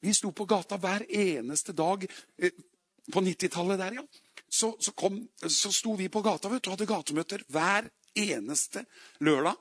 Vi 0.04 0.12
sto 0.16 0.30
på 0.32 0.46
gata 0.48 0.78
hver 0.80 1.04
eneste 1.08 1.72
dag 1.76 2.06
eh, 2.38 2.54
på 3.12 3.20
90-tallet 3.20 3.80
der, 3.80 4.00
ja. 4.00 4.06
Så, 4.48 4.76
så, 4.80 4.92
kom, 4.96 5.18
så, 5.42 5.72
sto 5.72 5.96
vi 5.98 6.08
på 6.12 6.22
gata 6.22 6.48
vet 6.48 6.62
du, 6.62 6.70
og 6.70 6.76
hadde 6.76 6.88
gatemøter 6.88 7.44
hver 7.52 7.88
eneste 8.14 8.84
lørdag 9.24 9.56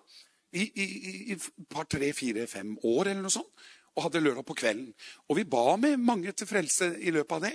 i, 0.54 0.68
i, 0.68 0.86
i 1.34 1.38
par, 1.70 1.88
tre, 1.90 2.12
fire, 2.14 2.46
fem 2.48 2.76
år 2.78 3.10
eller 3.10 3.24
noe 3.26 3.34
sånt. 3.34 3.64
Og 3.94 4.08
hadde 4.08 4.22
lørdag 4.24 4.46
på 4.48 4.56
kvelden. 4.58 4.92
Og 5.30 5.38
vi 5.38 5.48
ba 5.50 5.76
med 5.82 6.02
mange 6.02 6.32
til 6.34 6.50
frelse 6.50 6.94
i 7.02 7.14
løpet 7.14 7.36
av 7.38 7.44
det. 7.48 7.54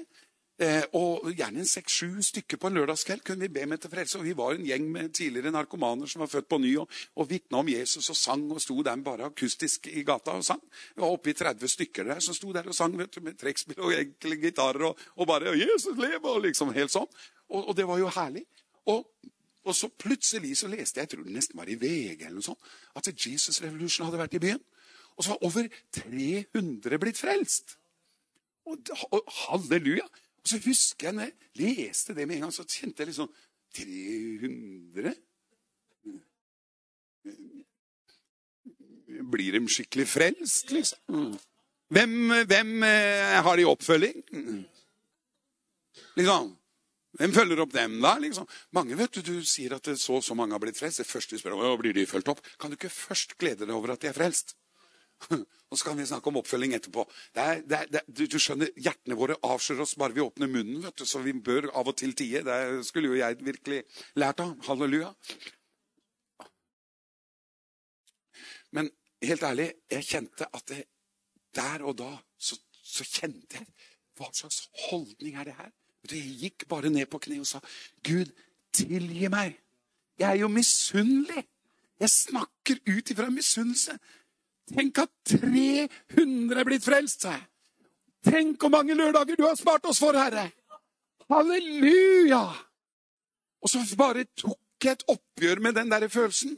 Eh, 0.58 0.82
og 0.98 1.28
gjerne 1.38 1.60
en 1.62 1.68
seks-sju 1.70 2.16
stykker 2.26 2.58
på 2.58 2.66
en 2.66 2.74
lørdagskveld 2.80 3.20
kunne 3.22 3.46
vi 3.46 3.60
be 3.60 3.62
med 3.70 3.78
til 3.78 3.92
frelse. 3.92 4.18
Og 4.18 4.24
vi 4.26 4.34
var 4.34 4.56
en 4.56 4.64
gjeng 4.66 4.88
med 4.90 5.12
tidligere 5.14 5.52
narkomaner 5.54 6.10
som 6.10 6.24
var 6.24 6.32
født 6.32 6.48
på 6.50 6.58
ny 6.58 6.72
og, 6.82 6.90
og 7.14 7.28
vitna 7.30 7.60
om 7.60 7.70
Jesus 7.70 8.10
og 8.10 8.18
sang 8.18 8.42
og 8.50 8.58
sto 8.64 8.74
der 8.82 8.98
bare 9.06 9.28
akustisk 9.30 9.86
i 9.86 10.02
gata 10.08 10.34
og 10.34 10.42
sang. 10.48 10.64
Det 10.96 11.04
var 11.04 11.14
oppe 11.14 11.30
i 11.30 11.36
30 11.38 11.74
stykker 11.76 12.10
der 12.10 12.26
som 12.26 12.34
sto 12.34 12.50
der 12.56 12.66
og 12.66 12.74
sang 12.74 12.98
vet 12.98 13.14
du, 13.14 13.22
med 13.22 13.38
trekkspill 13.38 13.78
og 13.86 13.94
enkle 14.00 14.40
gitarer 14.42 14.88
og, 14.90 15.06
og, 15.14 15.26
bare 15.30 15.54
'Jesus 15.54 15.94
lever!' 15.94 16.34
og 16.34 16.42
liksom 16.42 16.74
helt 16.74 16.90
sånn. 16.90 17.06
Og, 17.54 17.68
og 17.68 17.76
det 17.76 17.86
var 17.86 18.02
jo 18.02 18.10
herlig. 18.10 18.46
Og, 18.90 19.06
og, 19.62 19.74
så 19.76 19.88
plutselig 19.88 20.56
så 20.58 20.66
leste 20.66 20.98
jeg, 20.98 21.06
jeg 21.06 21.14
tror 21.14 21.24
det 21.24 21.38
nesten 21.38 21.58
var 21.58 21.70
i 21.70 21.78
VG 21.78 22.24
eller 22.24 22.40
noe 22.40 22.50
sånt, 22.50 22.70
at 22.96 23.06
Jesus 23.14 23.62
Revolution 23.62 24.10
hadde 24.10 24.18
vært 24.18 24.34
i 24.34 24.42
byen. 24.42 24.64
Og 25.14 25.24
så 25.24 25.36
var 25.36 25.44
over 25.46 25.68
300 25.94 26.98
blitt 26.98 27.18
frelst. 27.18 27.78
Og, 28.66 28.90
og 29.12 29.22
halleluja! 29.46 30.08
Og 30.48 30.54
så 30.54 30.64
husker 30.64 31.10
jeg 31.10 31.12
når 31.12 31.26
jeg 31.28 31.34
leste 31.60 32.14
det 32.16 32.24
med 32.24 32.38
en 32.38 32.46
gang, 32.46 32.52
så 32.56 32.64
kjente 32.64 33.02
jeg 33.02 33.10
liksom 33.10 33.28
300? 33.76 35.10
Blir 39.28 39.58
de 39.58 39.60
skikkelig 39.68 40.06
frelst, 40.08 40.72
liksom? 40.72 41.34
Hvem, 41.92 42.14
hvem 42.48 42.70
eh, 42.88 43.36
har 43.44 43.60
de 43.60 43.66
oppfølging? 43.68 44.24
Liksom. 46.16 46.48
Hvem 47.20 47.34
følger 47.36 47.60
opp 47.66 47.76
dem, 47.76 48.00
da? 48.00 48.14
liksom? 48.24 48.48
Mange 48.72 48.96
vet 48.96 49.20
du, 49.20 49.20
du 49.28 49.44
sier 49.44 49.76
at 49.76 49.92
så 50.00 50.16
og 50.16 50.24
så 50.24 50.36
mange 50.38 50.56
har 50.56 50.64
blitt 50.64 50.80
frelst. 50.80 51.02
Det 51.02 51.10
første 51.10 51.36
du 51.36 51.42
spør 51.42 51.58
om, 51.58 51.76
blir 51.82 51.92
de 51.92 52.08
fulgt 52.08 52.32
opp? 52.32 52.40
Kan 52.56 52.72
du 52.72 52.80
ikke 52.80 52.94
først 52.94 53.36
glede 53.36 53.68
deg 53.68 53.76
over 53.76 53.92
at 53.92 54.00
de 54.00 54.08
er 54.08 54.16
frelst? 54.16 54.56
Og 55.68 55.78
så 55.78 55.84
kan 55.84 55.98
vi 55.98 56.06
snakke 56.08 56.30
om 56.30 56.38
oppfølging 56.40 56.72
etterpå. 56.78 57.04
Det 57.34 57.44
er, 57.44 57.60
det 57.60 57.78
er, 57.78 57.88
det, 57.92 58.02
du, 58.08 58.24
du, 58.30 58.38
skjønner, 58.40 58.70
Hjertene 58.80 59.18
våre 59.18 59.36
avslører 59.44 59.84
oss 59.84 59.96
bare 60.00 60.16
vi 60.16 60.24
åpner 60.24 60.48
munnen. 60.48 60.80
vet 60.84 60.96
du, 60.96 61.04
Så 61.06 61.20
vi 61.24 61.34
bør 61.34 61.68
av 61.76 61.90
og 61.90 61.96
til 61.98 62.14
tie. 62.16 62.40
Det 62.46 62.86
skulle 62.88 63.12
jo 63.12 63.18
jeg 63.18 63.36
virkelig 63.44 63.82
lært 64.16 64.40
av. 64.44 64.54
Halleluja. 64.68 65.12
Men 68.72 68.90
helt 69.24 69.44
ærlig, 69.44 69.68
jeg 69.90 70.08
kjente 70.08 70.48
at 70.54 70.64
det, 70.72 70.82
der 71.56 71.84
og 71.84 71.98
da 71.98 72.10
så, 72.38 72.58
så 72.72 73.04
kjente 73.04 73.60
jeg 73.60 73.68
Hva 74.18 74.32
slags 74.34 74.64
holdning 74.88 75.36
er 75.38 75.46
det 75.46 75.54
her? 75.54 75.70
Jeg 76.10 76.32
gikk 76.40 76.64
bare 76.68 76.90
ned 76.90 77.06
på 77.06 77.20
kne 77.22 77.38
og 77.42 77.46
sa, 77.46 77.60
'Gud, 78.02 78.32
tilgi 78.74 79.28
meg.' 79.30 79.60
Jeg 80.18 80.30
er 80.30 80.40
jo 80.40 80.48
misunnelig. 80.50 81.44
Jeg 82.00 82.10
snakker 82.10 82.80
ut 82.88 83.10
ifra 83.10 83.28
misunnelse. 83.30 83.98
Tenk 84.68 85.00
at 85.00 85.12
300 85.32 86.60
er 86.60 86.68
blitt 86.68 86.84
frelst, 86.84 87.24
sa 87.24 87.34
jeg. 87.36 87.44
Tenk 88.28 88.60
hvor 88.60 88.72
mange 88.72 88.96
lørdager 88.98 89.38
du 89.38 89.44
har 89.46 89.56
spart 89.56 89.86
oss 89.88 90.00
for, 90.02 90.16
Herre. 90.18 90.48
Halleluja! 91.28 92.42
Og 93.62 93.70
så 93.70 93.82
bare 93.98 94.26
tok 94.36 94.84
jeg 94.84 94.98
et 94.98 95.06
oppgjør 95.10 95.62
med 95.64 95.76
den 95.78 95.90
der 95.90 96.08
følelsen. 96.12 96.56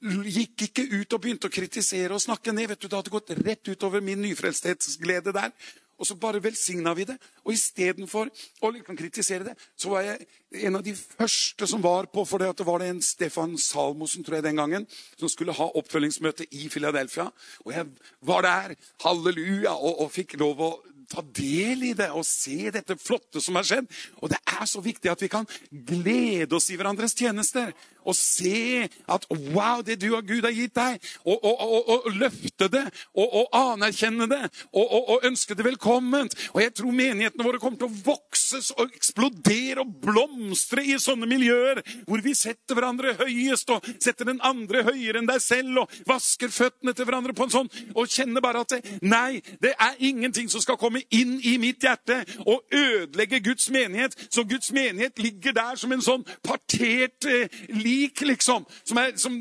Gikk 0.00 0.64
ikke 0.70 0.86
ut 0.96 1.12
og 1.12 1.20
begynte 1.20 1.50
å 1.50 1.52
kritisere 1.52 2.16
og 2.16 2.22
snakke 2.22 2.52
ned. 2.52 2.68
vet 2.68 2.80
du, 2.80 2.88
Det 2.88 2.96
hadde 2.96 3.12
gått 3.12 3.30
rett 3.44 3.68
utover 3.68 4.00
min 4.00 4.22
nyfrelsthetsglede 4.22 5.32
der. 5.32 5.52
Og 6.00 6.08
så 6.08 6.16
bare 6.16 6.40
velsigna 6.42 6.94
vi 6.96 7.04
det. 7.08 7.18
Og 7.44 7.52
istedenfor 7.52 8.30
å 8.64 8.72
liksom 8.72 8.96
kritisere 8.96 9.50
det, 9.50 9.56
så 9.76 9.92
var 9.92 10.06
jeg 10.06 10.26
en 10.64 10.80
av 10.80 10.84
de 10.84 10.94
første 10.96 11.68
som 11.68 11.82
var 11.84 12.08
på 12.10 12.24
For 12.26 12.42
det 12.42 12.66
var 12.66 12.80
det 12.82 12.88
en 12.90 13.02
Stefan 13.04 13.58
Salmosen 13.60 14.24
tror 14.24 14.38
jeg 14.38 14.48
den 14.48 14.60
gangen, 14.62 14.86
som 15.20 15.28
skulle 15.30 15.54
ha 15.56 15.68
oppfølgingsmøte 15.78 16.48
i 16.56 16.68
Philadelphia. 16.72 17.28
Og 17.66 17.74
jeg 17.76 17.86
var 18.26 18.46
der, 18.48 18.78
halleluja, 19.04 19.76
og, 19.76 20.06
og 20.06 20.14
fikk 20.14 20.38
lov 20.40 20.64
å 20.64 20.72
ta 21.10 21.22
del 21.26 21.88
i 21.88 21.94
det 21.98 22.10
og 22.14 22.24
se 22.26 22.70
dette 22.72 22.96
flotte 23.00 23.42
som 23.42 23.58
har 23.58 23.66
skjedd. 23.66 23.88
Og 24.22 24.30
det 24.32 24.38
er 24.46 24.66
så 24.70 24.82
viktig 24.84 25.10
at 25.10 25.22
vi 25.24 25.30
kan 25.32 25.48
glede 25.70 26.54
oss 26.56 26.70
i 26.70 26.78
hverandres 26.78 27.16
tjenester. 27.18 27.72
Og 28.04 28.16
se 28.16 28.86
at 29.10 29.26
wow, 29.54 29.82
det 29.84 30.00
du 30.00 30.10
og 30.16 30.26
Gud 30.28 30.46
har 30.46 30.54
gitt 30.54 30.74
deg, 30.76 31.00
og, 31.24 31.36
og, 31.36 31.60
og, 31.60 31.90
og 31.96 32.18
løfte 32.20 32.68
det 32.72 32.84
og, 33.14 33.48
anerkjenne 33.56 34.28
det 34.30 34.42
og, 34.72 35.24
ønske 35.26 35.56
det 35.56 35.66
velkomment. 35.66 36.36
Og 36.54 36.62
jeg 36.62 36.74
tror 36.78 36.94
menighetene 36.96 37.46
våre 37.46 37.60
kommer 37.62 37.80
til 37.80 37.90
å 37.90 38.02
vokses 38.06 38.70
og 38.76 38.94
eksplodere 38.94 39.84
og 39.84 39.94
blomstre 40.04 40.84
i 40.86 40.98
sånne 41.00 41.28
miljøer 41.30 41.82
hvor 42.06 42.22
vi 42.24 42.34
setter 42.38 42.78
hverandre 42.78 43.16
høyest 43.20 43.72
og 43.74 43.86
setter 43.98 44.28
den 44.30 44.40
andre 44.46 44.84
høyere 44.86 45.20
enn 45.20 45.28
deg 45.28 45.42
selv 45.44 45.84
og 45.84 45.98
vasker 46.08 46.52
føttene 46.52 46.94
til 46.96 47.08
hverandre 47.08 47.34
på 47.36 47.46
en 47.46 47.54
sånn 47.54 47.70
og 47.94 48.10
kjenner 48.10 48.44
bare 48.44 48.64
at 48.64 48.74
det, 48.74 48.80
nei, 49.02 49.40
det 49.62 49.72
er 49.80 49.98
ingenting 50.10 50.50
som 50.52 50.62
skal 50.62 50.78
komme 50.80 51.02
inn 51.14 51.38
i 51.46 51.56
mitt 51.60 51.82
hjerte 51.84 52.20
og 52.46 52.64
ødelegge 52.74 53.40
Guds 53.44 53.70
menighet. 53.72 54.16
Så 54.30 54.44
Guds 54.48 54.72
menighet 54.72 55.18
ligger 55.18 55.54
der 55.56 55.78
som 55.80 55.92
en 55.92 56.04
sånn 56.04 56.24
partert 56.46 57.26
eh, 57.28 57.60
lik, 57.90 58.20
liksom. 58.20 58.64
Som 58.84 58.98
er, 58.98 59.12
som, 59.16 59.36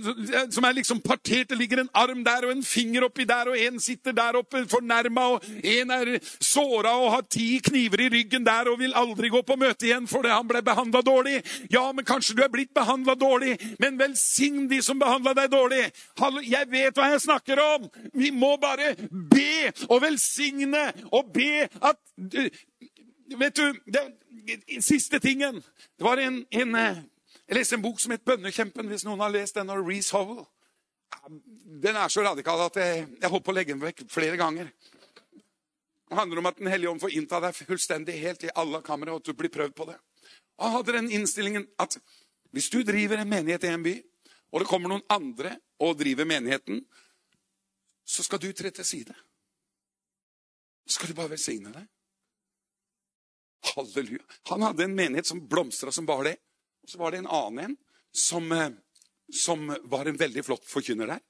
som 0.52 0.64
er, 0.64 0.74
liksom 0.74 1.02
partert. 1.02 1.50
Det 1.50 1.58
ligger 1.58 1.84
en 1.84 1.92
arm 1.94 2.24
der 2.26 2.48
og 2.48 2.54
en 2.54 2.64
finger 2.66 3.06
oppi 3.08 3.26
der, 3.30 3.52
og 3.52 3.60
en 3.60 3.80
sitter 3.80 4.16
der 4.16 4.40
oppe 4.40 4.66
fornærma, 4.70 5.26
og 5.36 5.46
en 5.64 5.94
er 5.96 6.14
såra 6.44 6.96
og 7.00 7.12
har 7.16 7.26
ti 7.32 7.48
kniver 7.66 8.06
i 8.06 8.10
ryggen 8.14 8.46
der 8.46 8.70
og 8.72 8.80
vil 8.82 8.96
aldri 8.98 9.32
gå 9.32 9.42
på 9.46 9.58
møte 9.60 9.88
igjen 9.88 10.08
fordi 10.10 10.32
han 10.34 10.48
ble 10.50 10.62
behandla 10.66 11.02
dårlig. 11.06 11.40
Ja, 11.72 11.86
men 11.96 12.08
kanskje 12.08 12.38
du 12.38 12.44
er 12.46 12.54
blitt 12.54 12.74
behandla 12.76 13.16
dårlig, 13.20 13.56
men 13.82 14.00
velsign 14.00 14.68
de 14.72 14.82
som 14.86 15.00
behandla 15.00 15.36
deg 15.38 15.52
dårlig. 15.54 15.86
Jeg 16.48 16.72
vet 16.72 16.98
hva 16.98 17.12
jeg 17.14 17.26
snakker 17.26 17.62
om! 17.64 17.90
Vi 18.14 18.32
må 18.36 18.56
bare 18.62 18.96
be 19.12 19.70
og 19.90 20.02
velsigne 20.04 20.90
og 21.12 21.32
be 21.36 21.68
at 21.68 21.98
Vet 23.30 23.60
du, 23.60 23.76
det, 23.86 24.02
Siste 24.82 25.20
tingen. 25.22 25.60
Det 25.98 26.04
var 26.04 26.18
en, 26.18 26.40
en 26.50 26.76
eh, 26.76 27.02
Jeg 27.50 27.58
leste 27.58 27.80
en 27.80 27.82
bok 27.82 27.98
som 28.00 28.12
het 28.12 28.22
'Bønnekjempen', 28.22 28.88
hvis 28.88 29.04
noen 29.04 29.20
har 29.20 29.32
lest 29.34 29.56
den 29.56 29.70
av 29.70 29.82
Reece 29.82 30.14
Howell. 30.14 30.46
Den 31.82 31.96
er 31.96 32.08
så 32.08 32.22
radikal 32.22 32.62
at 32.62 32.76
jeg, 32.76 33.08
jeg 33.22 33.30
holdt 33.30 33.46
på 33.46 33.52
å 33.52 33.56
legge 33.56 33.74
den 33.74 33.82
vekk 33.82 34.04
flere 34.06 34.38
ganger. 34.38 34.70
Det 36.10 36.18
handler 36.18 36.38
om 36.38 36.46
at 36.46 36.58
Den 36.58 36.68
hellige 36.68 36.90
ånd 36.90 37.02
får 37.02 37.16
innta 37.18 37.40
deg 37.40 37.56
fullstendig 37.56 38.20
helt 38.22 38.44
i 38.44 38.52
alle 38.56 38.82
kamre, 38.82 39.12
og 39.12 39.22
at 39.22 39.26
du 39.26 39.34
blir 39.34 39.50
prøvd 39.50 39.74
på 39.74 39.86
det. 39.86 39.98
Og 40.58 40.66
Han 40.66 40.72
hadde 40.72 40.94
den 40.94 41.12
innstillingen 41.12 41.68
at 41.80 41.98
hvis 42.52 42.70
du 42.70 42.84
driver 42.84 43.18
en 43.18 43.30
menighet 43.30 43.64
i 43.64 43.68
en 43.68 43.84
by, 43.84 43.96
og 44.52 44.60
det 44.60 44.68
kommer 44.68 44.90
noen 44.90 45.06
andre 45.10 45.58
og 45.80 45.98
driver 45.98 46.26
menigheten, 46.26 46.86
så 48.06 48.24
skal 48.24 48.40
du 48.40 48.52
tre 48.54 48.70
til 48.70 48.86
side. 48.86 49.16
Så 50.86 51.00
skal 51.00 51.10
du 51.10 51.14
bare 51.14 51.30
velsigne 51.30 51.74
deg. 51.74 51.88
Halleluja. 53.74 54.24
Han 54.50 54.62
hadde 54.62 54.84
en 54.84 54.96
menighet 54.96 55.26
som 55.26 55.48
blomstra 55.48 55.92
som 55.92 56.06
bare 56.06 56.24
det. 56.30 56.38
Og 56.84 56.92
så 56.92 57.02
var 57.02 57.12
det 57.12 57.24
en 57.24 57.32
annen 57.40 57.66
en 57.66 57.78
som, 58.12 58.52
eh, 58.52 58.72
som 59.34 59.68
var 59.84 60.10
en 60.10 60.20
veldig 60.20 60.46
flott 60.46 60.68
forkynner 60.70 61.08
der. 61.08 61.24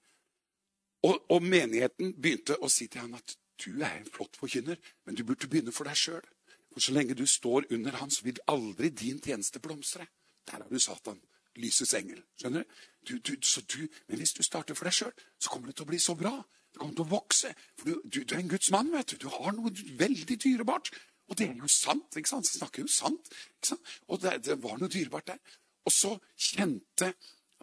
Og, 1.07 1.15
og, 1.31 1.43
menigheten 1.43 2.13
begynte 2.19 2.57
å 2.59 2.67
si 2.71 2.89
til 2.91 3.05
han 3.05 3.15
at 3.15 3.37
du 3.63 3.79
er 3.79 3.99
en 3.99 4.07
flott 4.07 4.35
forkynner, 4.39 4.79
men 5.05 5.15
du 5.15 5.23
burde 5.23 5.47
begynne 5.47 5.71
for 5.75 5.87
deg 5.87 5.99
sjøl. 5.99 6.25
For 6.73 6.83
så 6.83 6.93
lenge 6.95 7.15
du 7.17 7.25
står 7.27 7.69
under 7.75 7.97
han, 7.99 8.11
så 8.11 8.25
vil 8.27 8.39
aldri 8.51 8.91
din 8.91 9.19
tjeneste 9.23 9.61
blomstre. 9.63 10.07
Der 10.47 10.63
har 10.63 10.69
du 10.69 10.79
Satan, 10.79 11.19
lysets 11.59 11.95
engel. 11.97 12.21
Skjønner 12.39 12.63
du? 12.63 12.79
du, 13.09 13.17
du, 13.17 13.35
du 13.35 13.87
men 14.07 14.19
hvis 14.19 14.35
du 14.35 14.43
starter 14.43 14.77
for 14.77 14.89
deg 14.89 14.95
sjøl, 14.95 15.13
så 15.39 15.51
kommer 15.51 15.71
det 15.71 15.79
til 15.79 15.87
å 15.87 15.91
bli 15.91 15.99
så 16.03 16.15
bra. 16.19 16.35
Det 16.69 16.81
kommer 16.81 16.97
til 16.97 17.05
å 17.07 17.13
vokse. 17.15 17.53
For 17.79 18.01
du, 18.03 18.19
er 18.21 18.41
en 18.41 18.51
Guds 18.51 18.71
mann. 18.75 18.91
vet 18.93 19.15
Du 19.15 19.25
Du 19.25 19.29
har 19.33 19.55
noe 19.55 19.71
veldig 19.73 20.37
dyrebart. 20.37 20.91
Og 21.29 21.37
det 21.37 21.49
er 21.49 21.57
jo 21.61 21.67
sant. 21.69 22.17
ikke 22.17 22.29
sant? 22.29 22.47
Han 22.47 22.59
snakker 22.59 22.83
jo 22.83 22.91
sant. 22.91 23.31
ikke 23.57 23.71
sant? 23.73 23.95
Og 24.07 24.21
det, 24.21 24.35
det 24.45 24.57
var 24.63 24.79
noe 24.79 24.91
dyrebart 24.91 25.31
der. 25.33 25.39
Og 25.85 25.93
så 25.93 26.15
kjente 26.37 27.13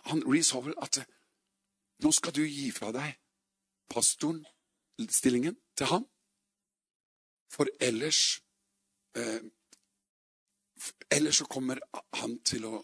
han 0.06 0.22
Reece 0.26 0.54
Howell 0.54 0.76
at 0.82 1.00
nå 2.04 2.12
skal 2.12 2.34
du 2.36 2.44
gi 2.44 2.70
fra 2.74 2.92
deg 2.94 3.16
pastoren, 3.90 4.42
stillingen, 5.08 5.56
til 5.76 5.86
ham. 5.86 6.06
For 7.52 7.68
ellers 7.80 8.42
eh, 9.16 9.42
Ellers 11.10 11.38
så 11.40 11.46
kommer 11.48 11.78
han 12.20 12.34
til 12.44 12.66
å 12.68 12.82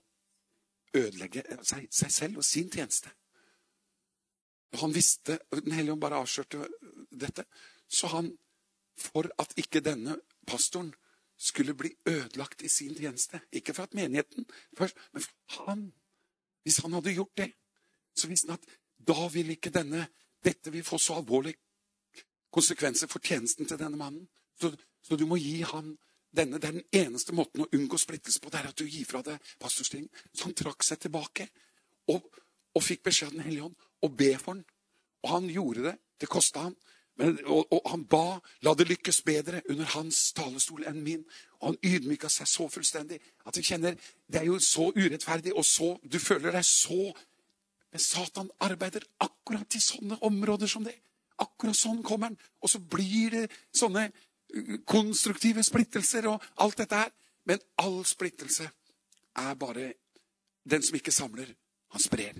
ødelegge 0.97 1.43
seg, 1.61 1.91
seg 1.93 2.13
selv 2.15 2.39
og 2.41 2.47
sin 2.47 2.71
tjeneste. 2.73 3.11
Han 4.81 4.95
visste 4.95 5.39
Den 5.53 5.75
hellige 5.77 5.93
ånd 5.93 6.01
bare 6.01 6.23
avslørte 6.23 6.69
dette. 7.11 7.45
Så 7.89 8.09
han, 8.15 8.31
for 8.97 9.29
at 9.39 9.53
ikke 9.61 9.85
denne 9.85 10.17
pastoren 10.47 10.93
skulle 11.39 11.75
bli 11.75 11.91
ødelagt 12.07 12.63
i 12.63 12.69
sin 12.69 12.95
tjeneste. 12.95 13.41
Ikke 13.53 13.75
for 13.75 13.83
at 13.83 13.95
menigheten 13.95 14.47
først, 14.79 14.97
men 15.13 15.23
for 15.23 15.65
han. 15.67 15.93
Hvis 16.63 16.79
han 16.79 16.93
hadde 16.93 17.15
gjort 17.15 17.37
det, 17.37 17.53
så 18.17 18.29
visste 18.29 18.51
han 18.51 18.59
at 18.61 18.79
da 19.07 19.29
vil 19.33 19.51
ikke 19.51 19.75
denne 19.75 20.09
Dette 20.43 20.73
vil 20.75 20.83
få 20.83 20.99
så 20.99 21.15
alvorlige 21.21 21.55
konsekvenser 22.51 23.07
for 23.07 23.23
tjenesten 23.23 23.67
til 23.67 23.79
denne 23.79 23.97
mannen. 23.97 24.25
Så, 24.61 24.73
så 25.03 25.15
du 25.17 25.23
må 25.27 25.37
gi 25.39 25.61
ham 25.63 25.93
denne. 26.35 26.59
Det 26.59 26.69
er 26.69 26.79
den 26.81 27.07
eneste 27.07 27.35
måten 27.37 27.63
å 27.63 27.69
unngå 27.71 27.99
splittelse 28.01 28.43
på. 28.43 28.51
Det 28.51 28.59
er 28.59 28.67
at 28.73 28.79
du 28.79 28.83
gir 28.83 29.07
fra 29.07 29.23
deg 29.23 29.53
pastorstillingen. 29.63 30.11
Så 30.35 30.49
han 30.49 30.57
trakk 30.59 30.83
seg 30.83 30.99
tilbake 31.05 31.47
og, 32.11 32.27
og 32.75 32.83
fikk 32.83 33.05
beskjed 33.07 33.31
av 33.31 33.37
Den 33.37 33.47
hellige 33.47 33.69
ånd 33.69 33.87
å 34.03 34.11
be 34.11 34.33
for 34.43 34.59
den. 34.59 34.65
Og 35.23 35.31
han 35.37 35.47
gjorde 35.55 35.87
det. 35.87 35.95
Det 36.19 36.31
kosta 36.31 36.67
han. 36.67 36.77
Men, 37.21 37.37
og, 37.45 37.67
og, 37.73 37.83
han 37.91 38.05
ba 38.09 38.41
la 38.65 38.73
det 38.75 38.87
lykkes 38.89 39.21
bedre 39.27 39.61
under 39.69 39.91
hans 39.93 40.31
talestol 40.37 40.87
enn 40.89 41.03
min. 41.05 41.25
Og 41.61 41.73
han 41.73 41.81
ydmyka 41.85 42.31
seg 42.33 42.49
så 42.49 42.69
fullstendig 42.73 43.21
at 43.45 43.55
du 43.57 43.61
kjenner 43.61 43.99
det 44.33 44.41
er 44.41 44.49
jo 44.49 44.59
så 44.63 44.89
urettferdig, 44.97 45.53
og 45.53 45.67
så, 45.69 45.93
du 46.03 46.19
føler 46.19 46.55
deg 46.57 46.67
så 46.67 47.13
Men 47.93 48.01
Satan 48.01 48.49
arbeider 48.65 49.05
akkurat 49.21 49.75
i 49.77 49.81
sånne 49.85 50.17
områder 50.25 50.71
som 50.71 50.85
det. 50.85 50.95
Akkurat 51.45 51.77
sånn 51.77 51.99
kommer 52.01 52.31
han. 52.31 52.39
Og 52.65 52.71
så 52.73 52.79
blir 52.81 53.35
det 53.35 53.43
sånne 53.69 54.07
uh, 54.09 54.71
konstruktive 54.89 55.61
splittelser 55.61 56.31
og 56.31 56.47
alt 56.65 56.81
dette 56.81 57.03
her. 57.03 57.13
Men 57.45 57.61
all 57.85 57.99
splittelse 58.09 58.71
er 59.45 59.61
bare 59.61 59.93
Den 60.65 60.83
som 60.83 60.95
ikke 60.95 61.13
samler, 61.13 61.49
han 61.91 62.01
sprer. 62.01 62.37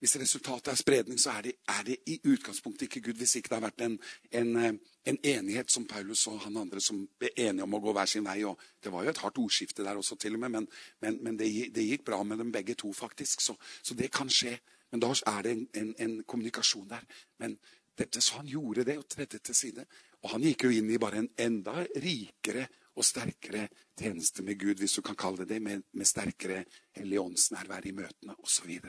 Hvis 0.00 0.16
resultatet 0.16 0.70
er 0.72 0.78
spredning, 0.80 1.18
så 1.20 1.34
er 1.36 1.42
det, 1.42 1.52
er 1.68 1.82
det, 1.84 1.96
i 2.08 2.16
utgangspunktet 2.24 2.86
ikke 2.86 3.02
Gud. 3.10 3.18
Hvis 3.20 3.34
ikke 3.36 3.50
det 3.52 3.58
har 3.58 3.66
vært 3.66 3.82
en, 3.84 3.98
en, 4.32 4.78
en, 5.04 5.18
enighet 5.24 5.72
som 5.72 5.84
Paulus 5.84 6.22
og 6.30 6.38
han 6.40 6.56
andre 6.56 6.80
som 6.80 7.02
ble 7.20 7.28
enige 7.36 7.66
om 7.66 7.76
å 7.76 7.82
gå 7.84 7.92
hver 7.92 8.08
sin 8.08 8.24
vei. 8.24 8.38
og 8.48 8.56
Det 8.80 8.92
var 8.92 9.04
jo 9.04 9.12
et 9.12 9.20
hardt 9.20 9.40
ordskifte 9.42 9.84
der 9.84 10.00
også, 10.00 10.16
til 10.16 10.38
og 10.38 10.40
med, 10.40 10.54
men, 10.56 10.68
men, 11.04 11.20
men 11.26 11.36
det, 11.36 11.50
det, 11.76 11.84
gikk 11.84 12.06
bra 12.08 12.22
med 12.24 12.40
dem 12.40 12.52
begge 12.52 12.78
to, 12.80 12.94
faktisk. 12.96 13.44
Så, 13.44 13.58
så 13.82 13.94
det 13.94 14.08
kan 14.14 14.32
skje. 14.32 14.56
Men 14.90 15.04
da 15.04 15.12
er 15.12 15.44
det 15.44 15.54
en, 15.76 16.16
kommunikasjon 16.24 16.88
der. 16.88 17.04
Men 17.38 17.58
dette, 17.98 18.24
Så 18.24 18.40
han 18.40 18.48
gjorde 18.48 18.88
det 18.88 18.98
og 18.98 19.08
tredde 19.08 19.38
til 19.38 19.54
side. 19.54 19.84
Og 20.24 20.32
han 20.32 20.48
gikk 20.48 20.64
jo 20.64 20.72
inn 20.80 20.88
i 20.90 20.98
bare 21.00 21.20
en 21.20 21.32
enda 21.36 21.84
rikere 22.00 22.66
og 22.96 23.04
sterkere 23.04 23.68
tjeneste 24.00 24.42
med 24.42 24.58
Gud, 24.58 24.80
hvis 24.80 24.96
du 24.96 25.02
kan 25.04 25.16
kalle 25.16 25.44
det 25.44 25.54
det, 25.54 25.62
med, 25.62 25.84
med 25.92 26.08
sterkere 26.08 26.64
helligåndsnærvær 26.96 27.86
i 27.86 27.96
møtene 27.96 28.36
osv. 28.40 28.80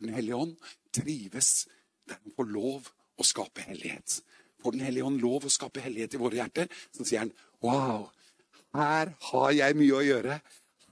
Den 0.00 0.14
hellige 0.16 0.36
ånd 0.36 0.56
trives 0.94 1.66
der 2.08 2.18
han 2.18 2.34
får 2.36 2.48
lov 2.50 2.88
å 3.20 3.26
skape 3.26 3.64
hellighet. 3.68 4.20
Får 4.60 4.76
Den 4.76 4.86
hellige 4.88 5.08
ånd 5.08 5.20
lov 5.22 5.46
å 5.46 5.52
skape 5.52 5.82
hellighet 5.84 6.16
i 6.16 6.20
våre 6.20 6.40
hjerter, 6.40 6.72
så 6.92 7.04
sier 7.04 7.24
han 7.24 7.34
wow, 7.64 8.08
her 8.76 9.12
har 9.30 9.52
jeg 9.56 9.76
mye 9.78 9.98
å 9.98 10.06
gjøre. 10.06 10.40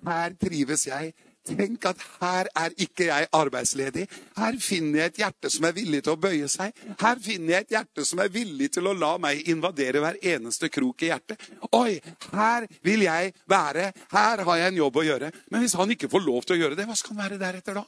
Her 0.06 0.36
trives 0.39 0.86
jeg. 0.89 1.12
Tenk 1.48 1.86
at 1.89 2.01
her 2.20 2.48
er 2.60 2.74
ikke 2.76 3.06
jeg 3.09 3.28
arbeidsledig. 3.32 4.05
Her 4.36 4.59
finner 4.60 5.01
jeg 5.01 5.12
et 5.12 5.20
hjerte 5.22 5.51
som 5.52 5.64
er 5.64 5.76
villig 5.78 6.02
til 6.05 6.12
å 6.12 6.20
bøye 6.20 6.48
seg. 6.52 6.74
Her 7.01 7.22
finner 7.24 7.55
jeg 7.55 7.66
et 7.66 7.76
hjerte 7.78 8.05
som 8.05 8.20
er 8.20 8.32
villig 8.35 8.68
til 8.74 8.90
å 8.90 8.97
la 8.97 9.14
meg 9.22 9.48
invadere 9.48 10.02
hver 10.05 10.18
eneste 10.35 10.68
krok 10.72 11.06
i 11.06 11.12
hjertet. 11.12 11.47
Oi, 11.78 11.97
her 12.35 12.68
vil 12.85 13.06
jeg 13.06 13.32
være. 13.48 13.93
Her 14.12 14.44
har 14.44 14.60
jeg 14.60 14.74
en 14.74 14.82
jobb 14.82 15.01
å 15.01 15.06
gjøre. 15.09 15.32
Men 15.48 15.64
hvis 15.64 15.78
han 15.80 15.94
ikke 15.97 16.12
får 16.12 16.26
lov 16.26 16.44
til 16.44 16.59
å 16.59 16.60
gjøre 16.64 16.78
det, 16.78 16.89
hva 16.90 16.98
skal 16.98 17.16
han 17.16 17.24
være 17.24 17.40
deretter 17.40 17.80
da? 17.80 17.86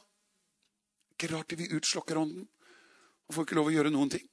Ikke 1.21 1.33
rart 1.35 1.57
vi 1.57 1.69
utslokker 1.77 2.19
ånden 2.21 2.47
og 3.29 3.35
får 3.35 3.47
ikke 3.47 3.57
lov 3.61 3.69
å 3.69 3.75
gjøre 3.77 3.93
noen 3.93 4.11
ting. 4.11 4.23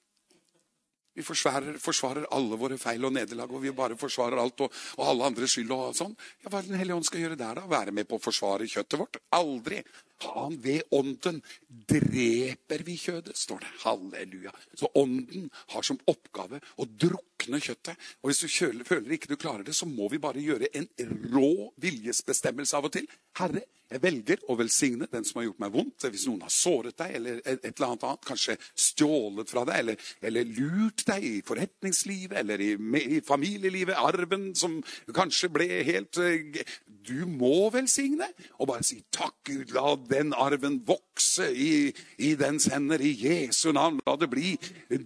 Vi 1.18 1.24
forsvarer, 1.26 1.78
forsvarer 1.82 2.28
alle 2.34 2.56
våre 2.58 2.76
feil 2.78 3.02
og 3.06 3.14
nederlag, 3.14 3.50
og 3.50 3.62
vi 3.62 3.72
bare 3.74 3.96
forsvarer 3.98 4.38
alt 4.38 4.62
og, 4.62 4.74
og 4.98 5.08
alle 5.10 5.26
andres 5.26 5.56
skyld. 5.56 5.72
og 5.74 5.96
sånn. 5.98 6.14
Ja, 6.44 6.50
Hva 6.50 6.60
er 6.60 6.68
Den 6.68 6.78
hellige 6.78 6.98
ånd 6.98 7.08
skal 7.08 7.24
gjøre 7.24 7.38
der, 7.38 7.58
da? 7.58 7.64
Være 7.66 7.94
med 7.94 8.06
på 8.06 8.20
å 8.20 8.22
forsvare 8.22 8.68
kjøttet 8.70 9.00
vårt? 9.00 9.18
Aldri. 9.34 9.80
Han 10.24 10.58
ved 10.62 10.82
ånden 10.94 11.40
dreper 11.88 12.82
vi 12.86 12.96
kjødet, 12.98 13.36
står 13.38 13.62
det. 13.62 13.72
Halleluja. 13.84 14.52
Så 14.74 14.90
ånden 14.98 15.48
har 15.74 15.86
som 15.86 16.00
oppgave 16.10 16.60
å 16.76 16.86
drukne 16.88 17.60
kjøttet. 17.62 17.94
Og 18.22 18.32
hvis 18.32 18.42
du 18.42 18.84
føler 18.88 19.14
ikke 19.14 19.30
du 19.30 19.38
klarer 19.38 19.66
det, 19.66 19.76
så 19.78 19.86
må 19.86 20.10
vi 20.12 20.22
bare 20.22 20.42
gjøre 20.42 20.72
en 20.74 20.88
rå 21.32 21.72
viljesbestemmelse 21.82 22.78
av 22.78 22.88
og 22.90 22.96
til. 22.98 23.06
Herre, 23.38 23.62
jeg 23.88 24.02
velger 24.02 24.42
å 24.52 24.56
velsigne 24.58 25.06
den 25.08 25.24
som 25.24 25.38
har 25.40 25.46
gjort 25.46 25.62
meg 25.62 25.72
vondt. 25.72 26.04
Hvis 26.12 26.26
noen 26.28 26.42
har 26.44 26.52
såret 26.52 26.98
deg, 27.00 27.14
eller 27.16 27.38
et 27.40 27.64
eller 27.70 27.86
annet 27.86 28.04
annet, 28.04 28.26
kanskje 28.28 28.56
stjålet 28.76 29.48
fra 29.48 29.62
deg, 29.68 29.80
eller, 29.80 30.10
eller 30.28 30.50
lurt 30.58 31.04
deg 31.08 31.24
i 31.24 31.32
forretningslivet, 31.46 32.36
eller 32.42 32.60
i, 32.60 32.74
i, 32.76 33.22
familielivet, 33.24 33.96
arven 33.96 34.50
som 34.58 34.76
kanskje 35.16 35.52
ble 35.54 35.68
helt 35.88 36.20
eh, 36.20 36.60
Du 37.08 37.24
må 37.24 37.70
velsigne, 37.72 38.28
og 38.58 38.68
bare 38.68 38.84
si 38.84 39.00
takk, 39.14 39.38
Gud, 39.48 39.72
la 39.72 39.94
den 40.10 40.32
arven 40.36 40.78
vokse 40.86 41.48
i, 41.52 41.92
i 42.24 42.32
dens 42.38 42.68
hender. 42.72 43.02
I 43.02 43.12
Jesu 43.12 43.70
navn. 43.76 44.00
La 44.06 44.16
det 44.20 44.30
bli 44.32 44.54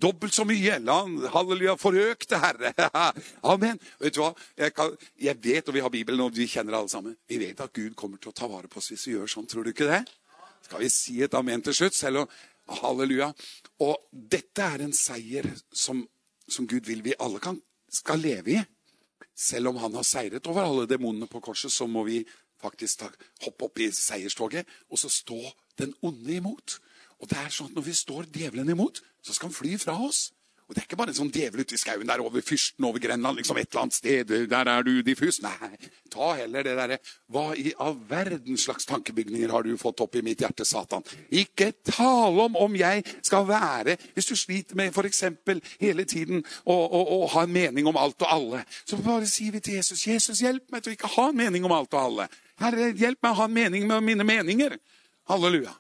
dobbelt 0.01 0.35
så 0.35 0.47
mye. 0.49 0.79
La 0.85 1.01
han, 1.03 1.19
halleluja, 1.35 1.77
forøkte 1.81 2.41
Herre. 2.43 2.73
Amen. 3.53 3.81
Vet 4.03 4.17
du 4.17 4.23
hva? 4.25 4.33
Jeg, 4.59 4.75
kan, 4.77 4.95
jeg 5.21 5.39
vet, 5.43 5.69
og 5.69 5.77
vi 5.77 5.85
har 5.85 5.93
Bibelen, 5.93 6.25
og 6.25 6.37
vi 6.37 6.49
kjenner 6.51 6.79
alle 6.79 6.93
sammen, 6.93 7.17
vi 7.29 7.41
vet 7.43 7.61
at 7.65 7.75
Gud 7.77 7.97
kommer 7.99 8.23
til 8.23 8.33
å 8.33 8.37
ta 8.37 8.51
vare 8.51 8.71
på 8.71 8.81
oss 8.81 8.93
hvis 8.93 9.09
vi 9.09 9.17
gjør 9.17 9.31
sånn. 9.31 9.51
Tror 9.51 9.67
du 9.67 9.73
ikke 9.75 9.91
det? 9.91 10.05
Skal 10.63 10.85
vi 10.85 10.91
si 10.95 11.19
et 11.25 11.35
amen 11.35 11.63
til 11.65 11.77
slutt? 11.77 11.99
Selv 11.99 12.25
om 12.25 12.33
Halleluja. 12.83 13.33
Og 13.83 13.97
dette 14.13 14.65
er 14.65 14.85
en 14.85 14.95
seier 14.97 15.49
som, 15.75 16.05
som 16.49 16.69
Gud 16.71 16.87
vil 16.89 17.03
vi 17.05 17.17
alle 17.19 17.43
kan, 17.43 17.59
skal 17.93 18.23
leve 18.23 18.57
i. 18.57 18.63
Selv 19.35 19.73
om 19.73 19.81
han 19.83 19.95
har 19.97 20.07
seiret 20.07 20.47
over 20.47 20.67
alle 20.67 20.87
demonene 20.87 21.27
på 21.31 21.41
korset, 21.43 21.73
så 21.73 21.89
må 21.91 22.05
vi 22.07 22.21
faktisk 22.63 23.05
hoppe 23.45 23.69
opp 23.69 23.83
i 23.83 23.91
seierstoget 23.95 24.69
og 24.91 25.01
så 25.01 25.11
stå 25.13 25.41
den 25.79 25.95
onde 26.03 26.37
imot. 26.37 26.79
Og 27.23 27.31
det 27.31 27.39
er 27.39 27.51
sånn 27.55 27.71
at 27.71 27.77
Når 27.79 27.87
vi 27.87 27.95
står 27.95 28.31
djevelen 28.35 28.71
imot, 28.71 29.03
så 29.23 29.35
skal 29.35 29.51
han 29.51 29.55
fly 29.55 29.77
fra 29.79 29.99
oss. 30.03 30.33
Og 30.73 30.75
Det 30.75 30.81
er 30.81 30.87
ikke 30.87 30.97
bare 30.97 31.13
en 31.13 31.17
sånn 31.19 31.31
djevel 31.35 31.61
ute 31.67 31.75
i 31.77 31.79
skauen 31.81 32.09
der 32.09 32.23
over 32.25 32.41
fyrsten 32.41 32.87
over 32.89 33.03
Grenland, 33.03 33.37
liksom 33.37 33.59
et 33.61 33.67
eller 33.69 33.83
annet 33.83 33.97
sted. 33.97 34.31
Der 34.49 34.69
er 34.73 34.87
du 34.87 35.03
diffus. 35.05 35.43
Nei, 35.45 35.69
ta 36.09 36.31
heller 36.39 36.65
det 36.65 36.77
derre 36.79 36.97
Hva 37.29 37.43
i 37.61 37.75
all 37.77 37.99
verden 38.09 38.57
slags 38.57 38.89
tankebygninger 38.89 39.53
har 39.53 39.67
du 39.67 39.75
fått 39.77 40.01
opp 40.01 40.17
i 40.17 40.23
mitt 40.25 40.41
hjerte, 40.41 40.65
Satan? 40.65 41.05
Ikke 41.29 41.75
tale 41.85 42.47
om 42.47 42.57
om 42.57 42.79
jeg 42.79 43.05
skal 43.21 43.45
være 43.49 43.99
Hvis 44.15 44.31
du 44.31 44.35
sliter 44.37 44.79
med 44.81 44.97
f.eks. 44.97 45.25
hele 45.83 46.07
tiden 46.09 46.41
å, 46.65 47.27
ha 47.35 47.45
en 47.45 47.53
mening 47.53 47.87
om 47.93 47.99
alt 48.01 48.25
og 48.25 48.33
alle, 48.33 48.65
så 48.89 48.97
bare 48.97 49.29
sier 49.29 49.53
vi 49.53 49.61
til 49.61 49.77
Jesus 49.77 50.07
Jesus, 50.07 50.41
hjelp 50.41 50.73
meg 50.73 50.83
til 50.83 50.95
å 50.95 50.97
ikke 50.97 51.13
ha 51.19 51.29
en 51.29 51.37
mening 51.37 51.69
om 51.69 51.77
alt 51.77 51.93
og 51.93 52.01
alle. 52.01 52.29
Herre, 52.63 52.93
hjelp 52.99 53.23
meg 53.25 53.35
å 53.35 53.41
ha 53.41 53.49
en 53.49 53.57
mening 53.57 53.87
med 53.91 54.05
mine 54.07 54.27
meninger. 54.27 54.77
Halleluja. 55.31 55.75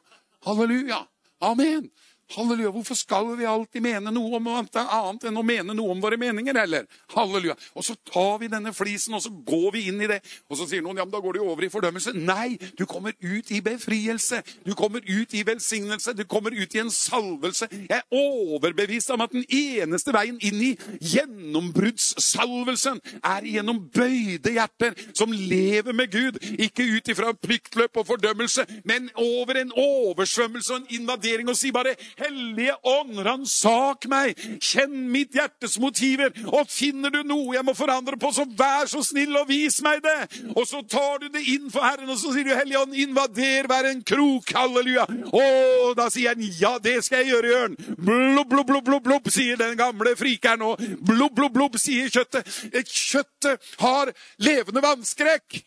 Halleluja. 0.46 1.02
Amen. 1.42 1.88
Halleluja. 2.32 2.70
Hvorfor 2.72 2.96
skal 2.96 3.28
vi 3.36 3.44
alltid 3.48 3.84
mene 3.84 4.12
noe 4.14 4.38
om 4.38 4.48
annet 4.52 5.26
enn 5.28 5.36
å 5.36 5.44
mene 5.44 5.74
noe 5.76 5.92
om 5.92 6.00
våre 6.00 6.16
meninger? 6.20 6.56
eller? 6.62 6.86
Halleluja. 7.12 7.56
Og 7.76 7.84
så 7.84 7.96
tar 8.09 8.38
vi 8.40 8.48
denne 8.52 8.72
flisen 8.76 9.14
og 9.16 9.22
så 9.24 9.30
går 9.30 9.72
vi 9.76 9.86
inn 9.90 10.00
i 10.00 10.09
det. 10.10 10.20
Og 10.48 10.59
så 10.59 10.66
sier 10.68 10.84
noen 10.84 11.00
ja, 11.00 11.06
men 11.06 11.12
da 11.12 11.20
går 11.22 11.36
du 11.36 11.42
over 11.44 11.66
i 11.66 11.70
fordømmelse. 11.72 12.14
Nei, 12.16 12.56
du 12.78 12.84
kommer 12.88 13.12
ut 13.20 13.52
i 13.52 13.60
befrielse. 13.64 14.42
Du 14.66 14.74
kommer 14.78 15.04
ut 15.04 15.34
i 15.34 15.44
velsignelse. 15.46 16.14
Du 16.16 16.24
kommer 16.28 16.56
ut 16.56 16.74
i 16.74 16.82
en 16.82 16.92
salvelse. 16.92 17.68
Jeg 17.72 17.98
er 18.00 18.16
overbevist 18.16 19.12
om 19.12 19.24
at 19.24 19.34
den 19.34 19.44
eneste 19.48 20.14
veien 20.14 20.40
inn 20.40 20.60
i 20.62 20.72
gjennombruddssalvelsen 21.12 23.02
er 23.20 23.48
gjennom 23.48 23.82
bøyde 23.92 24.54
hjerter 24.56 24.96
som 25.12 25.32
lever 25.32 25.96
med 25.96 26.12
Gud. 26.12 26.40
Ikke 26.56 26.86
ut 26.96 27.12
ifra 27.12 27.32
pliktløp 27.36 28.00
og 28.00 28.09
fordømmelse, 28.09 28.66
men 28.88 29.10
over 29.18 29.60
en 29.60 29.72
oversvømmelse 29.76 30.72
og 30.74 30.82
en 30.82 31.00
invadering 31.00 31.48
og 31.50 31.59
si 31.59 31.72
bare 31.74 31.94
Hellige 32.22 32.74
ånd, 32.88 33.18
ransak 33.26 34.06
meg, 34.10 34.38
kjenn 34.62 35.08
mitt 35.12 35.34
hjertes 35.36 35.78
motiver, 35.82 36.32
og 36.48 36.70
finner 36.70 37.12
du 37.12 37.22
noe 37.26 37.56
jeg 37.56 37.66
må 37.66 37.74
forandre 37.76 38.18
på, 38.20 38.32
så 38.34 38.46
vær 38.58 38.88
så 38.90 39.02
snill 39.06 39.34
og 39.40 39.48
vis 39.50 39.80
meg 39.84 40.02
det. 40.04 40.18
Og 40.54 40.64
så 40.68 40.82
tar 40.86 41.22
du 41.22 41.28
det 41.34 41.44
inn 41.54 41.68
for 41.72 41.84
Herren, 41.86 42.10
og 42.12 42.20
så 42.20 42.34
sier 42.34 42.46
du, 42.48 42.54
Hellige 42.56 42.82
ånd, 42.82 42.96
invader 42.98 43.68
hver 43.70 43.90
en 43.90 44.02
krok, 44.06 44.52
halleluja. 44.56 45.06
Og 45.32 45.94
da 45.98 46.08
sier 46.12 46.34
han, 46.34 46.44
ja, 46.60 46.76
det 46.82 46.98
skal 47.06 47.22
jeg 47.22 47.32
gjøre, 47.34 47.52
Jørn. 47.52 47.76
Blubb, 47.98 48.48
blubb, 48.52 48.68
blubb, 48.68 48.86
blubb, 48.86 49.06
blubb, 49.06 49.30
sier 49.32 49.60
den 49.60 49.78
gamle 49.80 50.14
frikeren, 50.18 50.64
og 50.66 50.82
blubb, 51.02 51.34
blubb, 51.38 51.56
blubb, 51.56 51.78
sier 51.80 52.10
kjøttet. 52.12 52.48
Kjøttet 52.92 53.72
har 53.82 54.12
levende 54.42 54.84
vannskrekk. 54.84 55.62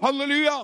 Halleluja. 0.00 0.62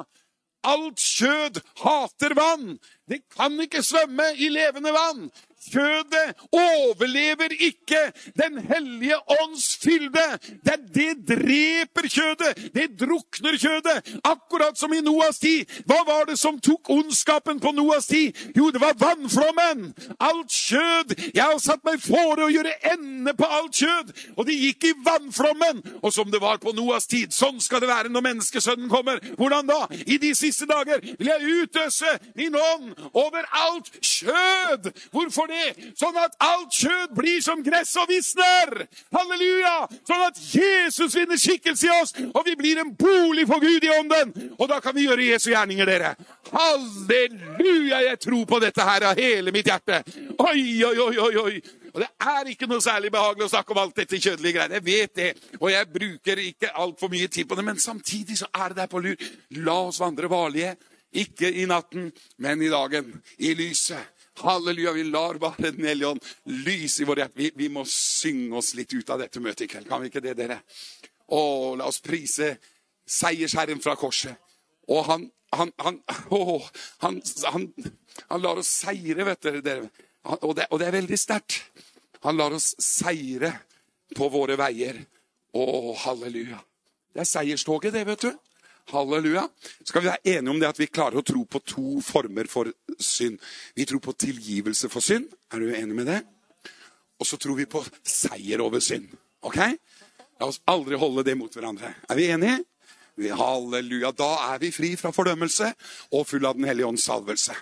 Alt 0.66 0.98
kjød 0.98 1.60
hater 1.84 2.34
vann. 2.34 2.78
Det 3.06 3.22
kan 3.36 3.54
ikke 3.62 3.84
svømme 3.86 4.32
i 4.34 4.48
levende 4.50 4.92
vann. 4.94 5.28
Kjødet 5.72 6.34
overlever 6.52 7.50
ikke 7.58 8.12
Den 8.38 8.58
hellige 8.58 9.16
ånds 9.42 9.76
fylde. 9.82 10.24
Det, 10.64 10.76
det 10.94 11.12
dreper 11.28 12.08
kjødet. 12.08 12.72
Det 12.74 12.86
drukner 13.00 13.56
kjødet. 13.58 14.16
Akkurat 14.24 14.78
som 14.78 14.92
i 14.94 15.00
Noas 15.00 15.38
tid. 15.38 15.66
Hva 15.86 16.02
var 16.06 16.26
det 16.30 16.38
som 16.38 16.60
tok 16.60 16.90
ondskapen 16.90 17.60
på 17.60 17.72
Noas 17.72 18.06
tid? 18.06 18.36
Jo, 18.56 18.70
det 18.70 18.80
var 18.80 18.96
vannflommen. 19.00 19.92
Alt 20.20 20.52
kjød. 20.52 21.16
Jeg 21.34 21.42
har 21.44 21.58
satt 21.62 21.84
meg 21.86 22.02
fore 22.02 22.46
å 22.46 22.52
gjøre 22.52 22.74
ende 22.92 23.34
på 23.36 23.48
alt 23.58 23.82
kjød. 23.82 24.12
Og 24.36 24.46
det 24.46 24.58
gikk 24.60 24.88
i 24.90 24.94
vannflommen. 25.06 25.82
Og 26.02 26.12
som 26.14 26.30
det 26.30 26.42
var 26.42 26.60
på 26.62 26.74
Noas 26.76 27.08
tid, 27.10 27.34
sånn 27.34 27.60
skal 27.62 27.82
det 27.82 27.90
være 27.90 28.12
når 28.12 28.26
menneskesønnen 28.28 28.90
kommer. 28.92 29.20
Hvordan 29.36 29.70
da? 29.70 29.82
I 30.06 30.20
de 30.22 30.32
siste 30.38 30.68
dager 30.70 31.02
vil 31.02 31.32
jeg 31.32 31.62
utøse 31.62 32.16
min 32.38 32.56
ånd 32.56 32.92
over 33.12 33.46
alt 33.66 33.90
kjød. 34.00 34.92
Hvorfor 35.10 35.50
det? 35.50 35.55
Det, 35.56 35.92
sånn 35.98 36.16
at 36.20 36.36
alt 36.44 36.74
kjød 36.76 37.14
blir 37.16 37.40
som 37.44 37.62
gress 37.64 37.94
og 38.00 38.10
visner. 38.10 38.86
Halleluja! 39.14 39.74
Sånn 40.06 40.26
at 40.28 40.40
Jesus 40.52 41.16
vinner 41.16 41.40
skikkelse 41.40 41.88
i 41.88 41.94
oss, 41.96 42.14
og 42.32 42.42
vi 42.46 42.56
blir 42.58 42.82
en 42.82 42.92
bolig 42.96 43.46
for 43.48 43.62
Gud 43.64 43.84
i 43.84 43.92
ånden. 43.96 44.34
Og 44.58 44.68
da 44.70 44.80
kan 44.84 44.96
vi 44.96 45.06
gjøre 45.06 45.30
Jesu 45.30 45.50
gjerninger, 45.52 45.88
dere. 45.88 46.14
Halleluja! 46.52 48.02
Jeg 48.10 48.22
tror 48.26 48.44
på 48.48 48.60
dette 48.62 48.86
her 48.86 49.10
av 49.10 49.20
hele 49.20 49.54
mitt 49.54 49.68
hjerte. 49.70 50.02
Oi, 50.36 50.60
oi, 50.84 50.96
oi, 51.08 51.16
oi, 51.26 51.34
oi. 51.46 51.56
Og 51.96 52.02
det 52.02 52.10
er 52.28 52.50
ikke 52.52 52.66
noe 52.68 52.84
særlig 52.84 53.08
behagelig 53.08 53.46
å 53.46 53.52
snakke 53.54 53.72
om 53.72 53.78
alt 53.80 53.96
dette 53.96 54.18
kjødelige 54.20 54.58
greiene. 54.58 54.76
Jeg 54.76 54.84
vet 54.84 55.14
det, 55.16 55.30
og 55.56 55.70
jeg 55.72 55.88
bruker 55.94 56.42
ikke 56.42 56.74
altfor 56.76 57.08
mye 57.08 57.30
tid 57.32 57.48
på 57.48 57.56
det, 57.56 57.64
men 57.64 57.80
samtidig 57.80 58.36
så 58.42 58.50
er 58.52 58.74
det 58.74 58.82
der 58.82 58.90
på 58.92 59.00
lur. 59.00 59.24
La 59.64 59.78
oss 59.86 60.02
vandre 60.02 60.28
varlige. 60.28 60.74
Ikke 61.16 61.48
i 61.48 61.64
natten, 61.64 62.10
men 62.44 62.60
i 62.62 62.68
dagen. 62.68 63.14
I 63.38 63.54
lyset. 63.56 64.12
Halleluja, 64.36 64.92
vi 64.92 65.04
lar 65.04 65.34
bare 65.34 65.70
Den 65.70 65.84
hellige 65.84 66.08
ånd 66.08 66.24
lyse 66.44 67.02
i 67.02 67.06
vår 67.08 67.22
hjerte. 67.22 67.38
Vi, 67.40 67.50
vi, 67.54 67.68
må 67.72 67.84
synge 67.88 68.56
oss 68.60 68.74
litt 68.76 68.92
ut 68.92 69.10
av 69.10 69.22
dette 69.22 69.40
møtet 69.40 69.66
i 69.66 69.70
kveld. 69.72 69.88
Kan 69.88 70.02
vi 70.02 70.10
ikke 70.10 70.22
det, 70.24 70.36
dere? 70.38 70.60
Å, 71.32 71.40
la 71.78 71.88
oss 71.88 72.02
prise 72.04 72.56
seiersherren 73.06 73.80
fra 73.82 73.96
korset. 73.98 74.36
Og 74.92 75.06
han, 75.08 75.26
han, 75.56 75.72
han, 75.82 76.00
å, 76.34 76.60
han, 77.04 77.20
han, 77.52 77.68
han 78.28 78.44
lar 78.44 78.60
oss 78.60 78.70
seire, 78.84 79.26
vet 79.26 79.48
dere. 79.48 79.80
Og 80.42 80.52
det, 80.58 80.68
og 80.70 80.80
det 80.82 80.90
er 80.90 80.98
veldig 80.98 81.18
sterkt. 81.18 81.60
Han 82.26 82.38
lar 82.38 82.54
oss 82.54 82.74
seire 82.82 83.52
på 84.16 84.28
våre 84.32 84.58
veier. 84.60 85.00
Å, 85.56 85.64
halleluja. 86.04 86.58
Det 87.14 87.24
er 87.24 87.30
seierstoget, 87.30 87.94
det, 87.96 88.04
vet 88.04 88.26
du. 88.26 88.45
Halleluja. 88.90 89.48
Skal 89.82 90.02
vi 90.02 90.08
være 90.08 90.36
enige 90.36 90.52
om 90.52 90.60
det 90.62 90.68
at 90.68 90.78
vi 90.78 90.86
klarer 90.86 91.18
å 91.18 91.26
tro 91.26 91.42
på 91.50 91.60
to 91.66 92.00
former 92.04 92.46
for 92.50 92.70
synd? 93.02 93.40
Vi 93.74 93.86
tror 93.88 94.02
på 94.04 94.14
tilgivelse 94.14 94.90
for 94.92 95.02
synd. 95.02 95.26
Er 95.50 95.62
du 95.62 95.74
enig 95.74 95.96
med 95.96 96.06
det? 96.10 96.20
Og 97.18 97.26
så 97.26 97.38
tror 97.40 97.58
vi 97.58 97.66
på 97.70 97.82
seier 98.06 98.62
over 98.62 98.82
synd. 98.84 99.08
Ok? 99.46 99.58
La 100.38 100.50
oss 100.50 100.60
aldri 100.68 100.98
holde 101.00 101.24
det 101.26 101.34
mot 101.38 101.52
hverandre. 101.52 101.94
Er 102.06 102.18
vi 102.18 102.28
enige? 102.30 102.60
Halleluja. 103.40 104.12
Da 104.12 104.32
er 104.52 104.60
vi 104.62 104.70
fri 104.74 104.92
fra 105.00 105.10
fordømmelse 105.14 105.72
og 106.12 106.26
full 106.28 106.46
av 106.46 106.58
Den 106.58 106.68
hellige 106.68 106.90
ånds 106.92 107.06
salvelse. 107.08 107.56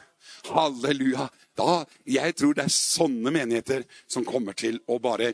Halleluja. 0.51 1.29
Da, 1.57 1.85
jeg 2.11 2.35
tror 2.37 2.57
det 2.57 2.67
er 2.67 2.75
sånne 2.75 3.31
menigheter 3.33 3.85
som 4.11 4.27
kommer 4.27 4.57
til 4.59 4.81
å 4.91 4.99
bare 5.01 5.33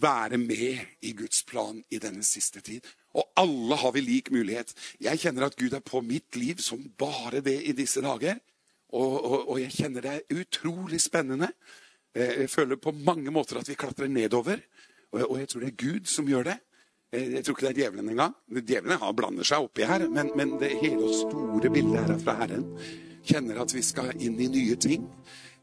være 0.00 0.38
med 0.38 1.02
i 1.02 1.12
Guds 1.18 1.42
plan 1.44 1.82
i 1.90 1.98
denne 2.00 2.22
siste 2.24 2.62
tid. 2.64 2.86
Og 3.18 3.26
alle 3.40 3.78
har 3.80 3.94
vi 3.96 4.04
lik 4.04 4.30
mulighet. 4.34 4.74
Jeg 5.02 5.20
kjenner 5.22 5.48
at 5.48 5.56
Gud 5.58 5.74
er 5.74 5.82
på 5.84 6.02
mitt 6.06 6.38
liv 6.38 6.62
som 6.62 6.82
bare 6.98 7.42
det 7.44 7.58
i 7.66 7.74
disse 7.76 8.02
dager. 8.04 8.38
Og, 8.94 9.18
og, 9.18 9.48
og 9.52 9.58
jeg 9.60 9.74
kjenner 9.74 10.04
det 10.04 10.14
er 10.14 10.38
utrolig 10.40 11.00
spennende. 11.02 11.50
Eh, 12.14 12.44
jeg 12.44 12.50
føler 12.50 12.80
på 12.80 12.94
mange 12.94 13.32
måter 13.34 13.60
at 13.60 13.68
vi 13.68 13.76
klatrer 13.78 14.08
nedover. 14.08 14.62
Og, 15.12 15.38
jeg 15.40 15.48
tror 15.48 15.64
det 15.64 15.70
er 15.72 15.84
Gud 15.84 16.08
som 16.08 16.28
gjør 16.28 16.50
det. 16.50 16.56
Eh, 17.12 17.32
jeg 17.34 17.44
tror 17.44 17.56
ikke 17.56 17.66
det 17.66 17.70
er 17.70 17.80
djevelen 17.82 18.08
engang. 18.14 18.34
Djevelen 18.48 19.16
blander 19.16 19.48
seg 19.48 19.66
oppi 19.66 19.88
her. 19.88 20.06
Men, 20.08 20.32
men 20.36 20.56
det 20.60 20.76
hele 20.82 21.02
og 21.08 21.14
store 21.16 21.72
bildet 21.72 22.00
her 22.00 22.14
er 22.14 22.22
fra 22.22 22.38
Herren. 22.42 22.66
Kjenner 23.28 23.60
at 23.64 23.74
vi 23.74 23.84
skal 23.84 24.14
inn 24.16 24.38
i 24.40 24.48
nye 24.52 24.76
ting. 24.80 25.08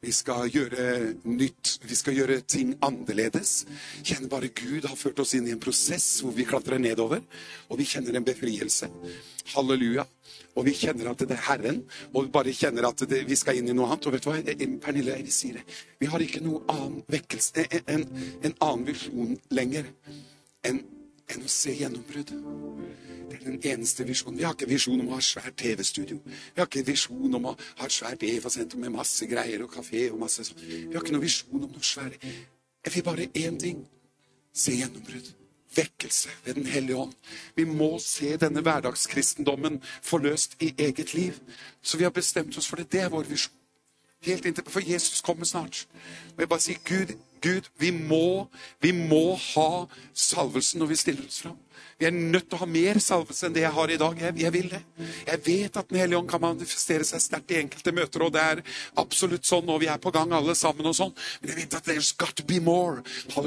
Vi 0.05 0.13
skal 0.13 0.49
gjøre 0.53 1.15
nytt. 1.25 1.79
Vi 1.81 1.97
skal 1.97 2.17
gjøre 2.19 2.41
ting 2.45 2.75
annerledes. 2.85 3.63
Kjenn 4.05 4.29
bare 4.29 4.51
Gud 4.53 4.85
har 4.85 4.97
ført 4.99 5.21
oss 5.23 5.33
inn 5.37 5.47
i 5.49 5.53
en 5.55 5.61
prosess 5.61 6.21
hvor 6.21 6.35
vi 6.35 6.45
klatrer 6.45 6.81
nedover. 6.81 7.23
Og 7.69 7.79
vi 7.81 7.87
kjenner 7.89 8.19
en 8.19 8.27
befrielse. 8.27 8.91
Halleluja. 9.55 10.05
Og 10.55 10.67
vi 10.69 10.75
kjenner 10.77 11.09
at 11.11 11.19
det 11.19 11.35
er 11.35 11.41
Herren, 11.49 11.81
og 12.13 12.27
vi 12.27 12.31
bare 12.31 12.53
kjenner 12.55 12.85
at 12.87 13.01
det, 13.09 13.25
vi 13.27 13.35
skal 13.35 13.57
inn 13.59 13.67
i 13.67 13.75
noe 13.75 13.89
annet. 13.89 14.05
Og 14.07 14.15
vet 14.15 14.23
du 14.23 14.29
hva, 14.29 14.55
Pernille, 14.85 15.17
jeg 15.19 15.33
sier 15.35 15.57
det. 15.59 15.65
Vi 15.99 16.07
har 16.11 16.23
ikke 16.23 16.43
noe 16.45 16.61
annen 16.71 17.01
vekkelse, 17.11 17.65
en, 17.91 18.05
en 18.39 18.55
annen 18.63 18.85
visjon 18.87 19.35
lenger 19.57 19.89
enn, 20.65 20.79
enn 21.31 21.45
å 21.45 21.51
se 21.51 21.73
gjennombrudd. 21.75 22.33
Det 23.29 23.37
er 23.39 23.45
den 23.45 23.59
eneste 23.71 24.05
visjonen. 24.07 24.37
Vi 24.39 24.45
har 24.45 24.53
ikke 24.53 24.69
visjon 24.69 25.01
om 25.01 25.09
å 25.09 25.17
ha 25.17 25.23
svært 25.23 25.57
TV-studio. 25.61 26.19
Vi 26.25 26.61
har 26.61 26.69
ikke 26.69 26.85
visjon 26.87 27.39
om 27.39 27.49
å 27.51 27.55
ha 27.55 27.87
et 27.87 27.95
svært 27.95 28.25
EFA-senter 28.27 28.81
med 28.81 28.93
masse 28.93 29.25
greier 29.29 29.65
og 29.65 29.73
kafé 29.73 30.05
og 30.11 30.19
masse 30.21 30.45
sånt. 30.45 30.61
Vi 30.61 30.93
har 30.93 31.01
ikke 31.01 31.15
noen 31.15 31.25
visjon 31.25 31.63
om 31.63 31.71
noe 31.71 31.85
svært. 31.85 32.21
Jeg 32.85 32.93
vil 32.93 33.07
bare 33.07 33.27
én 33.33 33.59
ting. 33.59 33.81
Se 34.53 34.77
gjennombrudd. 34.77 35.33
vekkelse 35.75 36.29
ved 36.45 36.53
Den 36.55 36.65
hellige 36.65 36.95
ånd. 36.95 37.13
Vi 37.55 37.65
må 37.65 37.99
se 37.99 38.37
denne 38.37 38.61
hverdagskristendommen 38.61 39.81
forløst 40.01 40.55
i 40.63 40.73
eget 40.77 41.13
liv. 41.13 41.39
Så 41.81 41.97
vi 41.97 42.03
har 42.03 42.11
bestemt 42.15 42.57
oss 42.57 42.67
for 42.67 42.75
det. 42.75 42.91
Det 42.91 43.01
er 43.01 43.09
vår 43.09 43.23
visjon. 43.23 43.53
Helt 44.21 44.45
inntil, 44.45 44.63
For 44.67 44.79
Jesus 44.79 45.21
kommer 45.21 45.45
snart. 45.45 45.87
Og 46.35 46.39
jeg 46.39 46.49
bare 46.49 46.59
sier, 46.59 46.77
Gud, 46.85 47.15
Gud, 47.41 47.69
vi 47.77 47.91
må, 47.91 48.47
vi 48.81 48.91
må 48.91 49.35
ha 49.35 49.85
salvelsen 50.13 50.79
når 50.79 50.87
vi 50.93 50.95
stiller 50.95 51.27
oss 51.27 51.41
fram. 51.41 51.57
Vi 51.95 52.05
er 52.09 52.11
nødt 52.11 52.49
til 52.49 52.57
å 52.57 52.59
ha 52.59 52.67
mer 52.67 52.97
salvelse 52.99 53.47
enn 53.47 53.53
det 53.55 53.61
jeg 53.63 53.71
har 53.71 53.91
i 53.93 53.97
dag. 53.99 54.17
Jeg, 54.19 54.35
jeg 54.41 54.51
vil 54.51 54.65
det. 54.67 54.81
Jeg 55.29 55.39
vet 55.45 55.77
at 55.79 55.87
Den 55.87 55.99
hellige 56.01 56.17
ånd 56.19 56.27
kan 56.27 56.41
manifestere 56.43 57.05
seg 57.07 57.21
sterkt 57.23 57.53
i 57.53 57.59
enkelte 57.61 57.93
møter, 57.95 58.25
og 58.25 58.33
det 58.35 58.41
er 58.43 58.61
absolutt 58.99 59.47
sånn, 59.47 59.69
og 59.71 59.79
vi 59.79 59.87
er 59.87 60.01
på 60.03 60.11
gang 60.11 60.33
alle 60.35 60.57
sammen 60.59 60.89
og 60.89 60.95
sånn. 60.97 61.13
Men 61.39 61.53
jeg 61.53 61.59
vet 61.61 61.77
at 61.79 61.87
there's 61.87 62.09
got 62.19 62.35
to 62.35 62.43
be 62.43 62.59
more. 62.59 62.99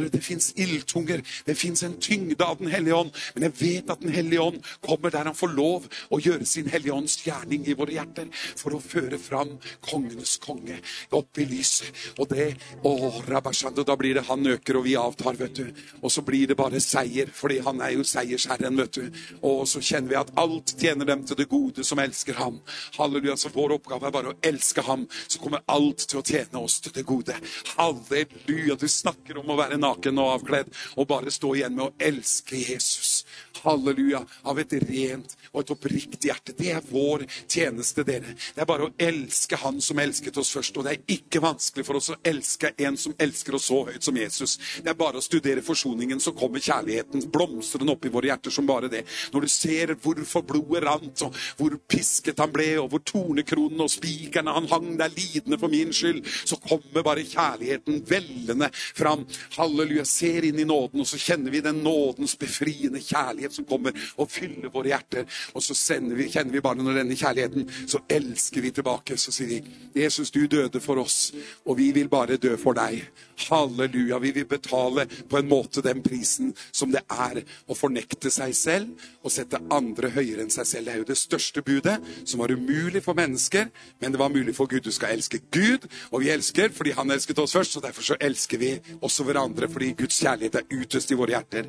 Det 0.09 0.23
fins 0.25 0.55
ildtunger. 0.57 1.21
Det 1.45 1.59
fins 1.61 1.85
en 1.85 1.99
tyngde 2.01 2.41
av 2.47 2.57
Den 2.63 2.73
hellige 2.73 2.97
ånd. 2.97 3.13
Men 3.35 3.49
jeg 3.51 3.55
vet 3.59 3.93
at 3.93 4.01
Den 4.01 4.17
hellige 4.17 4.47
ånd 4.47 4.65
kommer 4.87 5.13
der 5.13 5.29
han 5.29 5.37
får 5.37 5.53
lov 5.53 5.91
å 6.09 6.23
gjøre 6.25 6.49
sin 6.49 6.73
hellige 6.73 6.97
ånds 6.97 7.19
gjerning 7.27 7.69
i 7.69 7.77
våre 7.77 7.99
hjerter 7.99 8.33
for 8.33 8.79
å 8.79 8.81
føre 8.81 9.21
fram 9.21 9.59
kongenes 9.85 10.39
konge 10.41 10.81
opp 11.13 11.37
i 11.37 11.49
lyset. 11.53 11.93
Og 12.17 12.33
det 12.33 12.55
å, 12.81 12.95
Rabashando, 13.29 13.85
Da 13.85 13.97
blir 14.01 14.17
det 14.17 14.25
han 14.33 14.55
øker, 14.57 14.81
og 14.81 14.89
vi 14.89 14.97
avtar, 14.97 15.37
vet 15.37 15.61
du. 15.61 15.69
Og 16.01 16.09
så 16.13 16.25
blir 16.25 16.49
det 16.49 16.57
bare 16.57 16.81
seier, 16.81 17.29
fordi 17.29 17.61
han 17.69 17.85
er 17.85 17.93
jo 17.99 18.09
seiersherren, 18.39 18.77
vet 18.77 18.93
du. 18.93 19.11
Og 19.43 19.69
så 19.69 19.81
kjenner 19.81 20.09
vi 20.09 20.19
at 20.19 20.33
alt 20.39 20.75
tjener 20.79 21.07
dem 21.07 21.25
til 21.27 21.39
det 21.39 21.49
gode 21.51 21.85
som 21.85 21.99
elsker 21.99 22.39
ham. 22.39 22.61
Halleluja. 22.99 23.37
Så 23.37 23.51
vår 23.55 23.77
oppgave 23.79 24.09
er 24.09 24.15
bare 24.15 24.33
å 24.33 24.39
elske 24.43 24.83
ham, 24.87 25.07
så 25.27 25.41
kommer 25.43 25.65
alt 25.67 26.07
til 26.09 26.21
å 26.21 26.25
tjene 26.27 26.63
oss 26.63 26.81
til 26.85 26.95
det 26.95 27.07
gode. 27.09 27.37
Halleluja. 27.77 28.79
Du 28.79 28.89
snakker 28.89 29.39
om 29.39 29.51
å 29.51 29.59
være 29.59 29.81
naken 29.81 30.23
og 30.23 30.35
avkledd, 30.39 30.73
og 30.97 31.11
bare 31.11 31.35
stå 31.35 31.55
igjen 31.57 31.77
med 31.77 31.89
å 31.89 31.93
elske 32.11 32.59
Jesus. 32.59 33.25
Halleluja. 33.63 34.25
Av 34.49 34.59
et 34.59 34.73
rent 34.89 35.38
og 35.53 35.63
et 35.63 35.73
oppriktig 35.75 36.31
hjerte. 36.31 36.55
Det 36.59 36.73
er 36.75 36.85
vår 36.91 37.25
tjeneste, 37.49 38.05
dere. 38.07 38.35
Det 38.55 38.63
er 38.63 38.69
bare 38.69 38.89
å 38.89 38.95
elske 38.99 39.59
Han 39.59 39.81
som 39.83 39.99
elsket 39.99 40.37
oss 40.39 40.53
først. 40.55 40.77
Og 40.79 40.87
det 40.87 40.93
er 40.95 41.17
ikke 41.19 41.43
vanskelig 41.43 41.85
for 41.87 41.99
oss 41.99 42.11
å 42.13 42.19
elske 42.27 42.73
en 42.79 42.97
som 43.01 43.15
elsker 43.19 43.57
oss 43.57 43.69
så 43.69 43.81
høyt 43.89 44.05
som 44.05 44.17
Jesus. 44.17 44.57
Det 44.83 44.93
er 44.93 44.99
bare 44.99 45.21
å 45.21 45.25
studere 45.25 45.65
forsoningen, 45.65 46.21
så 46.21 46.33
kommer 46.37 46.63
kjærligheten 46.63 47.27
blomstrende 47.33 47.95
opp 47.95 48.07
i 48.07 48.13
våre 48.13 48.31
hjerter 48.31 48.55
som 48.55 48.69
bare 48.69 48.91
det. 48.93 49.05
Når 49.33 49.45
du 49.45 49.51
ser 49.53 49.95
hvorfor 50.03 50.45
blodet 50.47 50.85
rant, 50.87 51.25
og 51.27 51.37
hvor 51.59 51.77
pisket 51.91 52.41
han 52.43 52.53
ble, 52.55 52.71
og 52.81 52.91
hvor 52.93 53.03
tornekronen 53.09 53.85
og 53.85 53.93
spikerne 53.93 54.55
han 54.55 54.69
hang 54.71 54.93
der 55.01 55.13
lidende 55.15 55.59
for 55.61 55.73
min 55.73 55.93
skyld, 55.95 56.23
så 56.45 56.59
kommer 56.63 57.07
bare 57.07 57.27
kjærligheten 57.27 58.03
vellende 58.09 58.71
fram. 58.75 59.27
Halleluja. 59.59 60.07
Ser 60.09 60.47
inn 60.49 60.59
i 60.63 60.67
nåden, 60.69 61.03
og 61.03 61.09
så 61.09 61.19
kjenner 61.21 61.53
vi 61.53 61.63
den 61.65 61.83
nådens 61.85 62.37
befriende 62.39 63.03
kjærlighet 63.03 63.55
som 63.55 63.67
kommer 63.69 63.97
og 64.17 64.31
fyller 64.33 64.73
våre 64.73 64.93
hjerter. 64.93 65.27
Og 65.55 65.63
så 65.65 65.77
vi, 66.01 66.29
kjenner 66.31 66.53
vi 66.53 66.63
bare 66.65 66.83
når 66.83 67.03
denne 67.03 67.17
kjærligheten, 67.19 67.69
så 67.89 68.03
elsker 68.09 68.65
vi 68.65 68.73
tilbake. 68.75 69.17
Så 69.19 69.33
sier 69.35 69.49
vi, 69.49 69.61
Jesus, 69.99 70.31
du 70.35 70.47
døde 70.47 70.81
for 70.81 71.01
oss, 71.03 71.33
og 71.67 71.79
vi 71.79 71.91
vil 71.97 72.09
bare 72.09 72.39
dø 72.41 72.55
for 72.61 72.77
deg. 72.79 73.03
Halleluja. 73.49 74.19
Vi 74.19 74.33
vil 74.35 74.49
betale 74.51 75.07
på 75.29 75.39
en 75.39 75.49
måte 75.49 75.83
den 75.85 76.03
prisen 76.03 76.53
som 76.73 76.93
det 76.93 77.05
er 77.13 77.43
å 77.69 77.77
fornekte 77.79 78.31
seg 78.33 78.55
selv 78.57 79.09
og 79.23 79.33
sette 79.33 79.61
andre 79.75 80.11
høyere 80.15 80.45
enn 80.45 80.53
seg 80.53 80.67
selv. 80.67 80.89
Det 80.89 80.95
er 80.95 81.03
jo 81.03 81.09
det 81.11 81.19
største 81.21 81.63
budet, 81.63 81.99
som 82.25 82.43
var 82.43 82.53
umulig 82.55 83.03
for 83.05 83.19
mennesker, 83.19 83.71
men 84.01 84.15
det 84.15 84.21
var 84.21 84.33
mulig 84.35 84.55
for 84.57 84.71
Gud. 84.71 84.85
Du 84.87 84.95
skal 84.95 85.17
elske 85.17 85.41
Gud, 85.55 85.89
og 86.11 86.23
vi 86.25 86.33
elsker 86.35 86.73
fordi 86.75 86.95
han 86.99 87.11
elsket 87.15 87.39
oss 87.43 87.57
først, 87.57 87.79
og 87.79 87.87
derfor 87.87 88.11
så 88.11 88.19
elsker 88.21 88.63
vi 88.63 88.73
også 89.01 89.27
hverandre, 89.29 89.71
fordi 89.71 89.95
Guds 89.99 90.21
kjærlighet 90.23 90.61
er 90.61 90.81
utøst 90.81 91.13
i 91.13 91.19
våre 91.19 91.37
hjerter. 91.37 91.69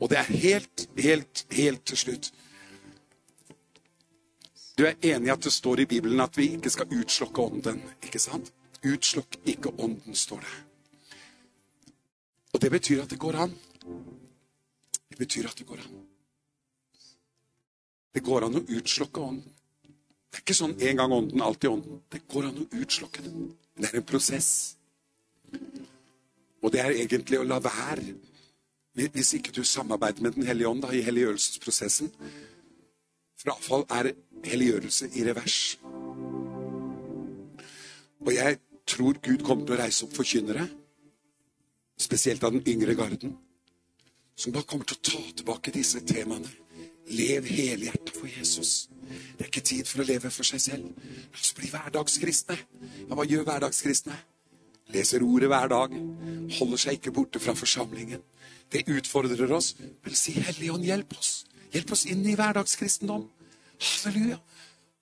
Og 0.00 0.10
det 0.10 0.20
er 0.20 0.34
helt, 0.46 0.88
helt, 0.98 1.46
helt 1.52 1.86
til 1.86 2.04
slutt. 2.04 2.32
Du 4.76 4.84
er 4.84 4.98
enig 5.00 5.30
i 5.30 5.32
at 5.32 5.44
det 5.44 5.52
står 5.52 5.80
i 5.80 5.88
Bibelen 5.88 6.20
at 6.20 6.36
vi 6.36 6.50
ikke 6.52 6.70
skal 6.70 6.90
utslokke 6.92 7.42
ånden, 7.42 7.80
ikke 8.04 8.20
sant? 8.20 8.52
Utslokk 8.84 9.38
ikke 9.48 9.72
ånden, 9.80 10.14
står 10.14 10.42
det. 10.44 10.56
Og 12.52 12.60
det 12.60 12.70
betyr 12.70 13.02
at 13.02 13.10
det 13.10 13.18
går 13.18 13.38
an. 13.40 13.54
Det 15.08 15.18
betyr 15.18 15.48
at 15.48 15.58
det 15.58 15.66
går 15.66 15.80
an. 15.80 16.02
Det 18.14 18.22
går 18.24 18.46
an 18.46 18.58
å 18.60 18.64
utslokke 18.78 19.20
ånden. 19.20 19.52
Det 20.28 20.42
er 20.42 20.44
ikke 20.44 20.56
sånn 20.56 20.76
en 20.76 21.00
gang 21.00 21.12
ånden, 21.12 21.40
alltid 21.40 21.70
ånden. 21.70 22.00
Det 22.12 22.22
går 22.28 22.50
an 22.50 22.60
å 22.60 22.66
utslokke 22.76 23.24
den. 23.24 23.50
Det 23.76 23.88
er 23.88 23.98
en 24.00 24.08
prosess. 24.08 24.50
Og 26.60 26.72
det 26.72 26.82
er 26.82 26.98
egentlig 26.98 27.40
å 27.40 27.46
la 27.48 27.58
være. 27.64 28.12
Hvis 28.96 29.34
ikke 29.38 29.52
du 29.56 29.62
samarbeider 29.64 30.24
med 30.24 30.36
Den 30.36 30.46
hellige 30.48 30.68
ånd 30.68 30.84
da, 30.84 30.92
i 30.92 31.04
helliggjørelsesprosessen. 31.04 32.12
Frafall 33.36 33.84
er 33.92 34.12
helliggjørelse 34.46 35.10
i 35.14 35.24
revers. 35.28 35.78
Og 38.24 38.34
jeg 38.34 38.58
tror 38.88 39.18
Gud 39.22 39.42
kommer 39.44 39.66
til 39.66 39.76
å 39.76 39.80
reise 39.80 40.06
opp 40.06 40.14
forkynnere, 40.16 40.66
spesielt 42.00 42.44
av 42.44 42.54
den 42.54 42.64
yngre 42.68 42.94
garden, 42.96 43.36
som 44.36 44.52
bare 44.52 44.68
kommer 44.68 44.88
til 44.88 44.96
å 44.96 45.04
ta 45.10 45.20
tilbake 45.40 45.74
disse 45.74 46.00
temaene. 46.08 46.48
Lev 47.12 47.46
helhjertet 47.46 48.16
for 48.16 48.26
Jesus. 48.26 48.88
Det 49.36 49.44
er 49.44 49.50
ikke 49.50 49.62
tid 49.68 49.86
for 49.86 50.02
å 50.02 50.06
leve 50.08 50.30
for 50.34 50.48
seg 50.48 50.62
selv. 50.62 50.88
La 51.30 51.38
oss 51.38 51.52
bli 51.54 51.68
hverdagskristne. 51.70 52.56
Ja, 53.06 53.14
hva 53.14 53.26
gjør 53.28 53.44
hverdagskristne? 53.46 54.16
Leser 54.94 55.22
ordet 55.22 55.50
hver 55.52 55.70
dag. 55.70 55.94
Holder 56.58 56.82
seg 56.82 56.98
ikke 56.98 57.14
borte 57.14 57.42
fra 57.42 57.54
forsamlingen. 57.58 58.24
Det 58.72 58.86
utfordrer 58.90 59.52
oss. 59.54 59.76
men 59.78 60.14
si 60.14 60.34
Hellige 60.34 60.72
Ånd, 60.72 60.84
hjelp 60.84 61.14
oss. 61.18 61.44
Hjelp 61.76 61.92
oss 61.92 62.06
inn 62.08 62.24
i 62.24 62.36
hverdagskristendom. 62.38 63.26
Halleluja. 63.76 64.38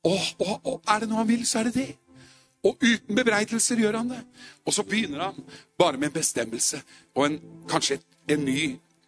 Og, 0.05 0.21
og, 0.43 0.57
og 0.67 0.91
er 0.91 1.05
det 1.05 1.09
noe 1.09 1.23
han 1.23 1.31
vil, 1.31 1.45
så 1.47 1.61
er 1.61 1.71
det 1.71 1.75
det. 1.79 1.91
Og 2.65 2.81
uten 2.81 3.17
bebreidelser 3.17 3.81
gjør 3.81 4.01
han 4.01 4.11
det. 4.11 4.21
Og 4.65 4.75
så 4.75 4.83
begynner 4.89 5.29
han 5.29 5.47
bare 5.79 6.01
med 6.01 6.11
en 6.11 6.17
bestemmelse 6.17 6.81
og 7.15 7.27
en, 7.27 7.39
kanskje 7.69 8.01
en 8.29 8.45
ny 8.45 8.61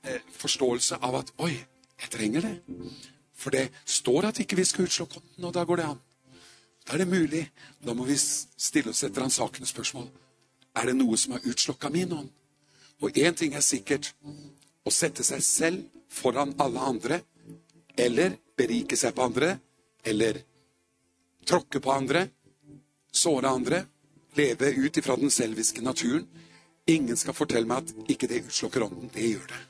eh, 0.05 0.21
forståelse 0.37 1.01
av 1.03 1.19
at 1.23 1.33
Oi, 1.43 1.55
jeg 2.03 2.13
trenger 2.13 2.45
det. 2.45 2.55
For 3.37 3.51
det 3.53 3.71
står 3.85 4.31
at 4.31 4.41
ikke 4.41 4.61
vi 4.61 4.65
skal 4.65 4.87
utslå 4.87 5.09
konten, 5.11 5.45
og 5.45 5.55
da 5.55 5.65
går 5.65 5.81
det 5.81 5.89
an. 5.91 6.03
Da 6.87 6.95
er 6.95 7.03
det 7.03 7.09
mulig. 7.09 7.43
Da 7.85 7.95
må 7.97 8.05
vi 8.07 8.17
stille 8.17 8.93
oss 8.93 9.03
et 9.05 9.19
ransakende 9.19 9.69
spørsmål. 9.69 10.07
Er 10.77 10.87
det 10.87 10.97
noe 10.97 11.17
som 11.19 11.35
har 11.35 11.49
utslokka 11.49 11.91
min 11.91 12.13
ånd? 12.13 12.29
Og 13.03 13.17
én 13.19 13.35
ting 13.37 13.57
er 13.57 13.65
sikkert. 13.65 14.13
Å 14.87 14.93
sette 14.93 15.25
seg 15.25 15.43
selv 15.43 16.05
foran 16.13 16.55
alle 16.63 16.81
andre, 16.81 17.21
eller 17.97 18.37
berike 18.57 18.97
seg 18.97 19.15
på 19.17 19.27
andre, 19.27 19.57
eller 20.05 20.41
tråkke 21.47 21.81
på 21.81 21.93
andre, 21.93 22.27
såre 23.13 23.49
andre, 23.49 23.85
leve 24.37 24.73
ut 24.77 24.99
ifra 24.99 25.17
den 25.17 25.31
selviske 25.31 25.83
naturen. 25.85 26.27
Ingen 26.87 27.17
skal 27.17 27.35
fortelle 27.35 27.67
meg 27.67 27.83
at 27.83 28.13
ikke 28.13 28.29
det 28.31 28.45
utslukker 28.47 28.85
ånden. 28.87 29.11
Det 29.15 29.25
gjør 29.33 29.49
det. 29.51 29.63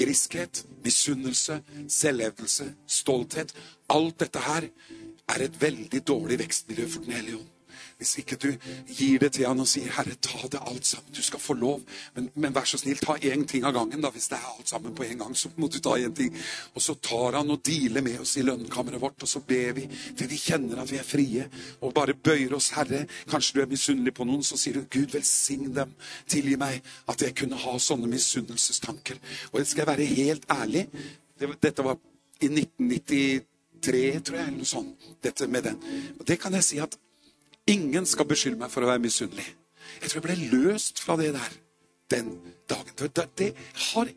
Griskhet, 0.00 0.64
misunnelse, 0.84 1.60
selvhevdelse, 1.88 2.66
stolthet. 2.86 3.54
Alt 3.92 4.20
dette 4.20 4.42
her 4.44 4.68
er 5.30 5.46
et 5.46 5.56
veldig 5.62 6.02
dårlig 6.06 6.40
vekstmiljø 6.42 6.88
for 6.88 7.06
Den 7.06 7.16
hellige 7.16 7.40
ånd. 7.40 7.48
Hvis 8.00 8.14
ikke 8.22 8.36
du 8.40 8.48
gir 8.88 9.18
det 9.20 9.34
til 9.36 9.44
han 9.44 9.60
og 9.60 9.68
sier 9.68 9.90
'Herre, 9.92 10.14
ta 10.24 10.48
det 10.48 10.60
alt 10.66 10.86
sammen'. 10.88 11.12
Du 11.16 11.22
skal 11.22 11.40
få 11.40 11.52
lov, 11.52 11.82
men, 12.14 12.30
men 12.34 12.54
vær 12.54 12.64
så 12.64 12.78
snill, 12.80 12.96
ta 12.96 13.18
én 13.20 13.44
ting 13.46 13.64
av 13.64 13.74
gangen. 13.74 14.00
da, 14.00 14.10
Hvis 14.10 14.28
det 14.28 14.38
er 14.38 14.46
alt 14.56 14.68
sammen 14.68 14.94
på 14.94 15.04
en 15.04 15.18
gang, 15.18 15.36
så 15.36 15.50
må 15.56 15.68
du 15.68 15.78
ta 15.78 15.90
én 15.98 16.14
ting. 16.16 16.36
Og 16.74 16.82
så 16.82 16.94
tar 16.94 17.36
han 17.36 17.50
og 17.50 17.60
dealer 17.66 18.00
med 18.00 18.20
oss 18.20 18.36
i 18.36 18.42
lønnkammeret 18.42 19.00
vårt, 19.00 19.22
og 19.22 19.28
så 19.28 19.40
ber 19.40 19.72
vi 19.72 19.88
til 20.16 20.28
vi 20.28 20.36
kjenner 20.36 20.80
at 20.80 20.90
vi 20.92 20.96
er 20.96 21.02
frie, 21.02 21.48
og 21.80 21.94
bare 21.94 22.14
bøyer 22.14 22.54
oss, 22.54 22.70
Herre. 22.70 23.06
Kanskje 23.28 23.54
du 23.54 23.60
er 23.62 23.66
misunnelig 23.66 24.14
på 24.14 24.24
noen, 24.24 24.42
så 24.42 24.56
sier 24.56 24.74
du 24.74 24.86
'Gud, 24.88 25.12
velsign 25.12 25.74
dem'. 25.76 25.92
Tilgi 26.28 26.56
meg 26.56 26.82
at 27.08 27.22
jeg 27.22 27.34
kunne 27.34 27.56
ha 27.56 27.78
sånne 27.78 28.08
misunnelsestanker. 28.08 29.20
Og 29.52 29.60
jeg 29.60 29.66
skal 29.66 29.86
være 29.86 30.04
helt 30.04 30.44
ærlig. 30.50 30.88
Dette 31.62 31.84
var 31.84 31.98
i 32.40 32.48
1993, 32.48 34.20
tror 34.24 34.36
jeg, 34.36 34.46
eller 34.46 34.56
noe 34.56 34.68
sånt. 34.68 35.08
Dette 35.22 35.46
med 35.46 35.62
den. 35.62 35.78
Og 36.18 36.26
det 36.28 36.40
kan 36.40 36.54
jeg 36.56 36.64
si 36.64 36.78
at 36.78 36.96
Ingen 37.70 38.06
skal 38.08 38.28
beskylde 38.28 38.60
meg 38.60 38.72
for 38.72 38.84
å 38.84 38.90
være 38.90 39.02
misunnelig. 39.04 39.46
Jeg 40.00 40.10
tror 40.10 40.20
jeg 40.20 40.26
ble 40.26 40.50
løst 40.52 41.02
fra 41.02 41.16
det 41.20 41.32
der 41.36 41.58
den 42.10 42.32
dagen. 42.70 43.10
Det, 43.38 43.52
har 43.92 44.10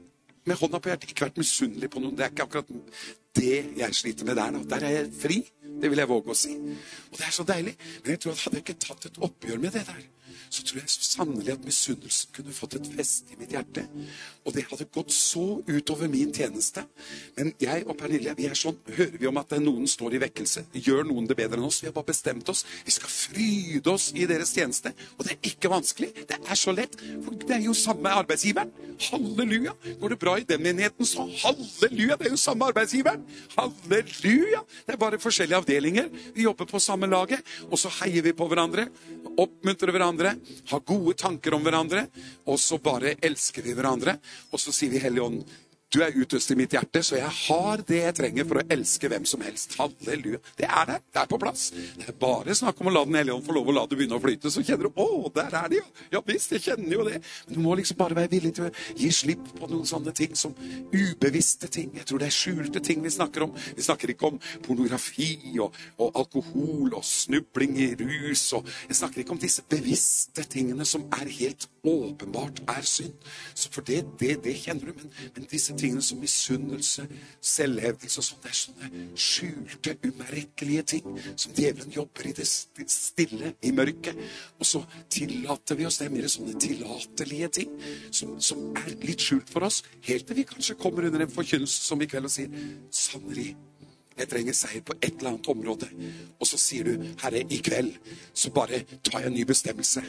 med 0.44 0.60
hånda 0.60 0.80
på 0.82 0.92
hjertet 0.92 1.14
ikke 1.14 1.28
vært 1.28 1.42
misunnelig 1.42 1.90
på 1.94 2.02
noen. 2.02 2.16
Det 2.18 2.26
er 2.26 2.34
ikke 2.34 2.48
akkurat 2.48 2.72
det 3.38 3.60
jeg 3.80 3.98
sliter 3.98 4.28
med 4.28 4.40
der. 4.40 4.52
nå. 4.52 4.64
Der 4.70 4.88
er 4.88 4.96
jeg 4.98 5.12
fri. 5.22 5.38
Det 5.82 5.92
vil 5.92 6.02
jeg 6.04 6.10
våge 6.10 6.34
å 6.34 6.38
si. 6.38 6.56
Og 7.12 7.20
det 7.20 7.28
er 7.28 7.36
så 7.36 7.46
deilig. 7.48 7.78
Men 8.02 8.16
jeg 8.16 8.24
tror 8.24 8.36
at 8.36 8.44
hadde 8.46 8.60
jeg 8.60 8.68
ikke 8.68 8.82
tatt 8.88 9.10
et 9.10 9.24
oppgjør 9.30 9.64
med 9.64 9.76
det 9.78 9.86
der, 9.90 10.04
så 10.54 10.62
tror 10.62 10.80
jeg 10.84 10.92
så 10.92 11.06
sannelig 11.08 11.54
at 11.56 11.64
misunnelsen 11.66 12.34
kunne 12.36 12.54
fått 12.54 12.76
et 12.78 12.90
feste 12.94 13.34
i 13.34 13.38
mitt 13.40 13.54
hjerte. 13.56 13.86
Og 14.46 14.54
det 14.54 14.66
hadde 14.70 14.86
gått 14.94 15.14
så 15.16 15.64
utover 15.66 16.12
min 16.12 16.34
tjeneste. 16.36 16.84
Men 17.38 17.54
jeg 17.62 17.88
og 17.88 17.98
Pernille 17.98 18.36
vi 18.38 18.46
er 18.50 18.58
sånn, 18.58 18.78
hører 18.98 19.18
vi 19.18 19.30
om 19.30 19.40
at 19.42 19.56
noen 19.64 19.88
står 19.90 20.18
i 20.18 20.22
vekkelse. 20.22 20.66
Gjør 20.78 21.08
noen 21.10 21.30
det 21.30 21.38
bedre 21.40 21.58
enn 21.58 21.66
oss? 21.66 21.82
Vi 21.82 21.90
har 21.90 21.96
bare 21.96 22.12
bestemt 22.12 22.50
oss. 22.54 22.66
Vi 22.86 22.94
skal 22.94 23.10
fryde 23.10 23.94
oss 23.94 24.12
i 24.14 24.28
deres 24.30 24.54
tjeneste. 24.54 24.94
Og 25.18 25.26
det 25.26 25.36
er 25.36 25.50
ikke 25.54 25.72
vanskelig. 25.74 26.12
Det 26.30 26.38
er 26.38 26.60
så 26.60 26.76
lett. 26.76 27.00
For 27.26 27.40
det 27.40 27.58
er 27.58 27.66
jo 27.66 27.74
samme 27.78 28.14
arbeidsgiveren. 28.22 28.74
Halleluja. 29.10 29.74
Går 30.02 30.14
det 30.14 30.20
bra 30.22 30.36
i 30.38 30.46
den 30.48 30.62
menigheten, 30.64 31.08
så 31.08 31.26
halleluja. 31.26 32.20
Det 32.20 32.30
er 32.30 32.36
jo 32.36 32.42
samme 32.44 32.70
arbeidsgiveren. 32.70 33.26
Halleluja. 33.58 34.62
Det 34.86 34.96
er 34.96 35.02
bare 35.02 35.22
forskjellige 35.24 35.63
avdelinger. 35.64 36.10
Vi 36.36 36.44
jobber 36.44 36.68
på 36.70 36.80
samme 36.80 37.08
laget. 37.08 37.42
Og 37.72 37.80
så 37.80 37.92
heier 38.02 38.24
vi 38.26 38.36
på 38.36 38.48
hverandre. 38.52 38.88
Oppmuntrer 39.40 39.92
hverandre 39.96 40.36
har 40.70 40.86
gode 40.86 41.16
tanker 41.18 41.56
om 41.56 41.64
hverandre, 41.66 42.06
og 42.46 42.60
så 42.62 42.78
bare 42.84 43.16
elsker 43.24 43.66
vi 43.66 43.74
hverandre. 43.74 44.18
Og 44.52 44.62
så 44.62 44.74
sier 44.76 44.94
vi 44.94 45.02
Hellige 45.02 45.26
Ånd, 45.26 45.56
du 45.94 46.00
er 46.02 46.16
utøst 46.18 46.50
i 46.50 46.56
mitt 46.58 46.74
hjerte, 46.74 47.04
så 47.06 47.20
jeg 47.20 47.30
har 47.30 47.82
det 47.86 48.00
jeg 48.00 48.16
trenger 48.18 48.48
for 48.50 48.60
å 48.60 48.66
elske 48.74 49.10
hvem 49.12 49.26
som 49.30 49.44
helst. 49.46 49.76
Halleluja. 49.78 50.40
Det 50.58 50.66
er 50.66 50.88
der. 50.90 51.04
Det 51.14 51.22
er 51.22 51.30
på 51.30 51.38
plass. 51.42 51.68
Det 52.00 52.08
er 52.10 52.16
bare 52.18 52.56
snakk 52.58 52.80
om 52.82 52.90
å 52.90 52.94
la 52.96 53.04
Den 53.04 53.18
hellige 53.20 53.36
ånd 53.36 53.46
få 53.46 53.54
lov 53.54 53.70
å 53.70 53.76
la 53.76 53.84
det 53.86 53.98
begynne 54.00 54.18
å 54.18 54.24
flyte. 54.24 54.50
Så 54.50 54.64
kjenner 54.66 54.90
du 54.90 55.02
å, 55.04 55.30
der 55.36 55.54
er 55.60 55.70
det 55.70 55.82
ja. 55.82 55.86
Ja 56.16 56.22
visst, 56.26 56.54
jeg 56.56 56.64
kjenner 56.66 56.96
jo 56.96 57.06
det. 57.06 57.20
Men 57.46 57.58
du 57.58 57.62
må 57.62 57.76
liksom 57.78 58.00
bare 58.00 58.18
være 58.18 58.32
villig 58.32 58.54
til 58.58 58.70
å 58.70 58.72
gi 58.98 59.10
slipp 59.14 59.52
på 59.60 59.70
noen 59.70 59.86
sånne 59.90 60.16
ting 60.18 60.34
som 60.40 60.56
ubevisste 60.94 61.70
ting. 61.70 61.92
Jeg 62.00 62.10
tror 62.10 62.24
det 62.24 62.30
er 62.32 62.38
skjulte 62.40 62.82
ting 62.86 63.06
vi 63.06 63.14
snakker 63.14 63.46
om. 63.46 63.54
Vi 63.54 63.86
snakker 63.86 64.16
ikke 64.16 64.32
om 64.32 64.42
pornografi 64.66 65.30
og, 65.62 65.78
og 66.02 66.20
alkohol 66.24 66.98
og 66.98 67.06
snubling 67.06 67.78
i 67.86 67.92
rus. 68.02 68.48
Og 68.58 68.66
jeg 68.90 68.98
snakker 69.04 69.22
ikke 69.22 69.38
om 69.38 69.44
disse 69.44 69.66
bevisste 69.70 70.48
tingene 70.50 70.88
som 70.90 71.06
er 71.20 71.30
helt 71.38 71.70
åpenbart 71.86 72.64
er 72.72 72.86
synd. 72.88 73.14
Så 73.54 73.70
for 73.70 73.86
det, 73.86 74.06
det, 74.22 74.40
det 74.48 74.58
kjenner 74.58 74.90
du. 74.90 75.04
Men, 75.04 75.14
men 75.36 75.50
disse 75.52 75.70
tingene 75.76 75.83
tingene 75.84 76.04
som 76.06 76.22
misunnelse, 76.22 77.06
selvhevdelse 77.54 78.22
og 78.22 78.28
sånn. 78.28 78.42
Det 78.44 78.52
er 78.52 78.60
sånne 78.60 79.04
skjulte, 79.26 79.96
umerkelige 80.08 80.86
ting 80.96 81.20
som 81.36 81.54
djevelen 81.56 81.94
jobber 81.94 82.30
i 82.30 82.36
det 82.38 82.48
stille, 82.48 83.54
i 83.62 83.74
mørket. 83.76 84.20
Og 84.60 84.68
så 84.68 84.84
tillater 85.12 85.80
vi 85.80 85.88
oss 85.88 86.00
Det 86.00 86.08
er 86.08 86.16
mer 86.16 86.28
sånne 86.32 86.56
tillatelige 86.60 87.52
ting 87.60 87.76
som, 88.12 88.34
som 88.42 88.64
er 88.80 88.96
litt 89.04 89.24
skjult 89.24 89.52
for 89.52 89.68
oss, 89.68 89.84
helt 90.08 90.28
til 90.28 90.40
vi 90.42 90.48
kanskje 90.50 90.80
kommer 90.80 91.08
under 91.08 91.24
en 91.24 91.32
forkynnelse 91.32 91.86
som 91.86 92.02
i 92.02 92.10
kveld 92.10 92.28
og 92.28 92.34
sier 92.34 92.66
sannelig. 92.92 93.54
Jeg 94.18 94.30
trenger 94.30 94.54
seier 94.54 94.84
på 94.86 94.94
et 95.00 95.16
eller 95.18 95.34
annet 95.34 95.50
område. 95.50 95.88
Og 96.40 96.48
så 96.48 96.60
sier 96.62 96.86
du, 96.86 97.08
Herre, 97.24 97.42
i 97.50 97.60
kveld 97.66 97.96
så 98.34 98.52
bare 98.54 98.84
tar 99.02 99.24
jeg 99.24 99.32
en 99.32 99.38
ny 99.38 99.46
bestemmelse 99.50 100.04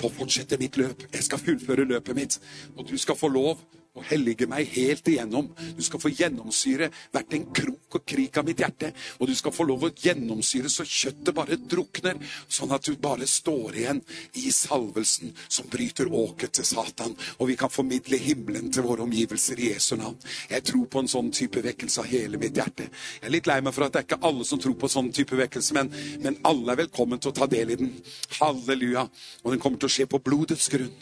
på 0.00 0.08
å 0.08 0.14
fortsette 0.14 0.58
mitt 0.60 0.78
løp. 0.80 1.04
Jeg 1.12 1.26
skal 1.26 1.42
fullføre 1.42 1.84
løpet 1.88 2.16
mitt. 2.16 2.38
Og 2.76 2.88
du 2.88 2.96
skal 2.98 3.18
få 3.20 3.28
lov 3.28 3.60
og 4.00 4.08
hellige 4.08 4.48
meg 4.50 4.68
helt 4.74 5.08
igjennom. 5.08 5.50
Du 5.76 5.82
skal 5.84 6.00
få 6.02 6.12
gjennomsyre 6.14 6.90
hvert 7.12 7.36
en 7.36 7.46
krok 7.54 7.98
og 7.98 8.06
krik 8.08 8.38
av 8.40 8.46
mitt 8.48 8.62
hjerte. 8.62 8.92
Og 9.20 9.28
du 9.28 9.34
skal 9.36 9.54
få 9.54 9.66
lov 9.68 9.86
å 9.86 9.92
gjennomsyre 9.92 10.70
så 10.72 10.86
kjøttet 10.86 11.34
bare 11.36 11.58
drukner, 11.60 12.18
sånn 12.48 12.72
at 12.74 12.86
du 12.88 12.96
bare 13.00 13.28
står 13.28 13.78
igjen 13.82 14.02
i 14.40 14.50
salvelsen 14.54 15.34
som 15.46 15.68
bryter 15.70 16.10
åket 16.10 16.56
til 16.58 16.68
Satan. 16.68 17.16
Og 17.38 17.50
vi 17.50 17.58
kan 17.60 17.72
formidle 17.72 18.20
himmelen 18.20 18.70
til 18.72 18.86
våre 18.86 19.04
omgivelser 19.04 19.60
i 19.60 19.72
Jesu 19.74 19.96
navn. 20.00 20.18
Jeg 20.50 20.66
tror 20.70 20.88
på 20.90 21.04
en 21.04 21.10
sånn 21.10 21.32
type 21.34 21.62
vekkelse 21.64 22.02
av 22.02 22.10
hele 22.10 22.40
mitt 22.40 22.56
hjerte. 22.56 22.88
Jeg 23.20 23.28
er 23.28 23.36
litt 23.36 23.50
lei 23.50 23.60
meg 23.64 23.76
for 23.76 23.86
at 23.86 23.94
det 23.94 24.02
er 24.02 24.08
ikke 24.08 24.22
alle 24.30 24.46
som 24.48 24.60
tror 24.62 24.78
på 24.80 24.90
sånn 24.90 25.12
type 25.14 25.36
vekkelse, 25.38 25.76
men, 25.76 25.92
men 26.24 26.38
alle 26.48 26.74
er 26.74 26.84
velkommen 26.84 27.20
til 27.20 27.32
å 27.32 27.38
ta 27.40 27.50
del 27.50 27.74
i 27.74 27.80
den. 27.80 27.96
Halleluja. 28.40 29.06
Og 29.44 29.52
den 29.52 29.62
kommer 29.62 29.80
til 29.80 29.90
å 29.90 29.96
skje 29.98 30.08
på 30.10 30.22
blodets 30.24 30.70
grunn. 30.72 30.94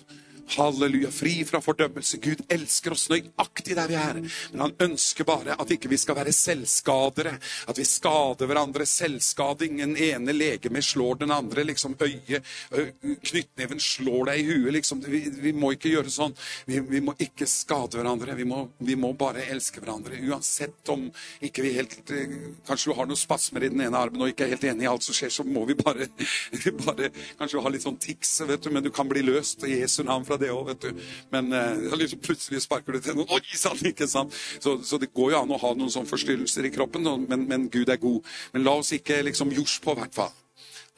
Halleluja. 0.57 1.11
Fri 1.15 1.45
fra 1.45 1.61
fordømmelse. 1.63 2.21
Gud 2.23 2.43
elsker 2.53 2.95
oss 2.95 3.09
nøyaktig 3.13 3.77
der 3.79 3.91
vi 3.91 3.99
er. 3.99 4.21
Men 4.53 4.65
han 4.67 4.75
ønsker 4.89 5.27
bare 5.29 5.57
at 5.61 5.73
ikke 5.75 5.91
vi 5.93 5.99
skal 6.01 6.17
være 6.19 6.33
selvskadere. 6.35 7.35
At 7.69 7.79
vi 7.79 7.87
skader 7.89 8.49
hverandre. 8.49 8.87
Selvskading. 8.89 9.79
Den 9.83 9.97
ene 9.97 10.35
legeme 10.35 10.83
slår 10.85 11.23
den 11.25 11.35
andre. 11.35 11.65
liksom 11.69 11.97
Øyet 11.99 12.45
Knyttneven 13.29 13.81
slår 13.81 14.33
deg 14.33 14.41
i 14.41 14.49
huet. 14.49 14.73
liksom. 14.79 15.03
Vi, 15.05 15.23
vi 15.43 15.53
må 15.53 15.73
ikke 15.77 15.93
gjøre 15.93 16.13
sånn. 16.13 16.37
Vi, 16.67 16.81
vi 16.81 17.03
må 17.05 17.15
ikke 17.19 17.49
skade 17.49 18.01
hverandre. 18.01 18.37
Vi 18.39 18.49
må, 18.49 18.65
vi 18.79 18.97
må, 18.97 19.13
bare 19.19 19.47
elske 19.53 19.83
hverandre. 19.83 20.21
Uansett 20.29 20.89
om 20.93 21.09
ikke 21.45 21.65
vi 21.65 21.75
helt 21.77 21.97
Kanskje 22.69 22.91
du 22.91 22.97
har 22.97 23.09
noen 23.09 23.19
spasmer 23.19 23.65
i 23.67 23.71
den 23.73 23.83
ene 23.83 23.99
armen 23.99 24.23
og 24.23 24.31
ikke 24.31 24.47
er 24.47 24.53
helt 24.55 24.65
enig 24.69 24.87
i 24.87 24.89
alt 24.91 25.05
som 25.05 25.17
skjer, 25.17 25.33
så 25.33 25.45
må 25.45 25.65
vi 25.69 25.77
bare, 25.79 26.07
bare 26.85 27.11
Kanskje 27.39 27.63
har 27.65 27.75
litt 27.75 27.85
sånn 27.85 27.99
tics, 28.01 28.37
vet 28.49 28.65
du, 28.65 28.71
men 28.75 28.85
du 28.85 28.91
kan 28.95 29.09
bli 29.11 29.25
løst 29.27 29.65
i 29.67 29.81
Jesu 29.81 30.03
navn 30.07 30.27
fra 30.29 30.38
det 30.41 30.51
òg, 30.55 30.73
vet 30.73 30.87
du. 30.87 31.05
Men 31.35 31.53
eh, 31.55 31.87
liksom, 31.99 32.23
plutselig 32.25 32.65
sparker 32.65 32.97
du 32.97 33.03
til 33.05 33.19
noen. 33.19 33.31
Oi 33.35 33.59
sann, 33.59 33.79
ikke 33.91 34.09
sant? 34.11 34.35
Så, 34.59 34.79
så, 34.87 35.01
det 35.01 35.13
går 35.15 35.35
jo 35.35 35.41
an 35.43 35.55
å 35.55 35.61
ha 35.63 35.73
noen 35.77 35.93
sånne 35.93 36.11
forstyrrelser 36.11 36.69
i 36.69 36.75
kroppen, 36.75 37.09
men, 37.29 37.47
men, 37.49 37.71
Gud 37.73 37.91
er 37.93 38.01
god. 38.03 38.27
Men 38.55 38.67
la 38.67 38.77
oss 38.81 38.93
ikke 38.97 39.23
liksom 39.27 39.55
jors 39.57 39.79
på, 39.85 39.95
i 39.95 40.03
hvert 40.03 40.19
fall. 40.19 40.37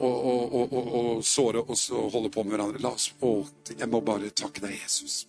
Og, 0.01 0.15
og, 0.25 0.53
og, 0.73 0.87
og, 0.97 1.09
såre 1.25 1.61
oss 1.69 1.83
og 1.93 2.07
holde 2.15 2.31
på 2.33 2.41
med 2.41 2.55
hverandre. 2.55 2.81
La 2.81 2.93
oss, 2.95 3.11
å, 3.21 3.35
jeg 3.69 3.89
må 3.91 3.99
bare 4.05 4.31
takke 4.33 4.63
deg, 4.63 4.73
Jesus. 4.79 5.27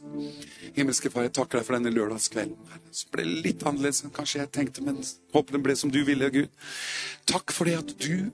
Himmelske 0.78 1.12
Far, 1.12 1.26
jeg 1.26 1.34
takker 1.36 1.60
deg 1.60 1.66
for 1.68 1.76
denne 1.76 1.92
lørdagskvelden. 1.92 2.56
Som 2.88 3.12
ble 3.12 3.26
litt 3.44 3.66
annerledes 3.68 4.00
enn 4.06 4.14
kanskje 4.16 4.40
jeg 4.40 4.52
tenkte, 4.56 4.84
men 4.86 5.02
håper 5.36 5.58
den 5.58 5.66
ble 5.66 5.76
som 5.76 5.92
du 5.92 6.00
ville, 6.08 6.30
Gud. 6.32 6.48
Takk 7.28 7.52
for 7.52 7.68
det 7.68 7.76
at 7.82 7.92
du 8.00 8.32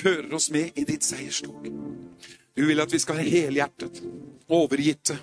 fører 0.00 0.32
oss 0.38 0.48
med 0.54 0.72
i 0.80 0.86
ditt 0.88 1.04
seierstog. 1.04 1.68
Du 2.56 2.66
vil 2.66 2.80
at 2.80 2.92
vi 2.92 2.98
skal 2.98 3.18
være 3.18 3.30
helhjertet, 3.30 4.02
overgitte, 4.48 5.18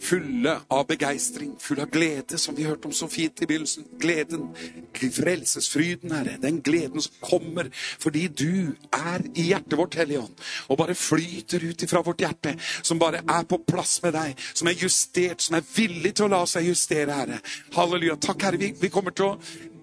fulle 0.00 0.54
av 0.70 0.86
begeistring, 0.86 1.52
fulle 1.60 1.82
av 1.82 1.90
glede, 1.90 2.38
som 2.38 2.54
vi 2.56 2.66
hørte 2.66 2.88
om 2.88 2.94
så 2.94 3.08
fint 3.10 3.42
i 3.42 3.48
begynnelsen. 3.50 3.86
Gleden, 4.00 4.48
frelsesfryden, 4.94 6.12
Herre. 6.14 6.36
Den 6.42 6.60
gleden 6.62 7.02
som 7.02 7.14
kommer 7.22 7.70
fordi 7.74 8.26
du 8.28 8.74
er 8.94 9.24
i 9.34 9.48
hjertet 9.50 9.78
vårt, 9.78 9.98
Hellige 9.98 10.22
Ånd, 10.22 10.44
og 10.68 10.80
bare 10.82 10.98
flyter 10.98 11.64
ut 11.66 11.82
ifra 11.82 12.02
vårt 12.06 12.22
hjerte, 12.22 12.54
som 12.82 12.98
bare 12.98 13.22
er 13.22 13.48
på 13.48 13.60
plass 13.66 13.98
med 14.04 14.14
deg, 14.18 14.46
som 14.54 14.70
er 14.70 14.78
justert, 14.78 15.42
som 15.42 15.58
er 15.58 15.66
villig 15.74 16.14
til 16.14 16.28
å 16.28 16.32
la 16.36 16.44
seg 16.46 16.70
justere, 16.70 17.18
Herre. 17.22 17.42
Halleluja. 17.74 18.18
Takk, 18.22 18.46
Herre. 18.46 18.62
Vi, 18.62 18.72
vi 18.78 18.94
kommer 18.94 19.14
til 19.14 19.32
å 19.32 19.36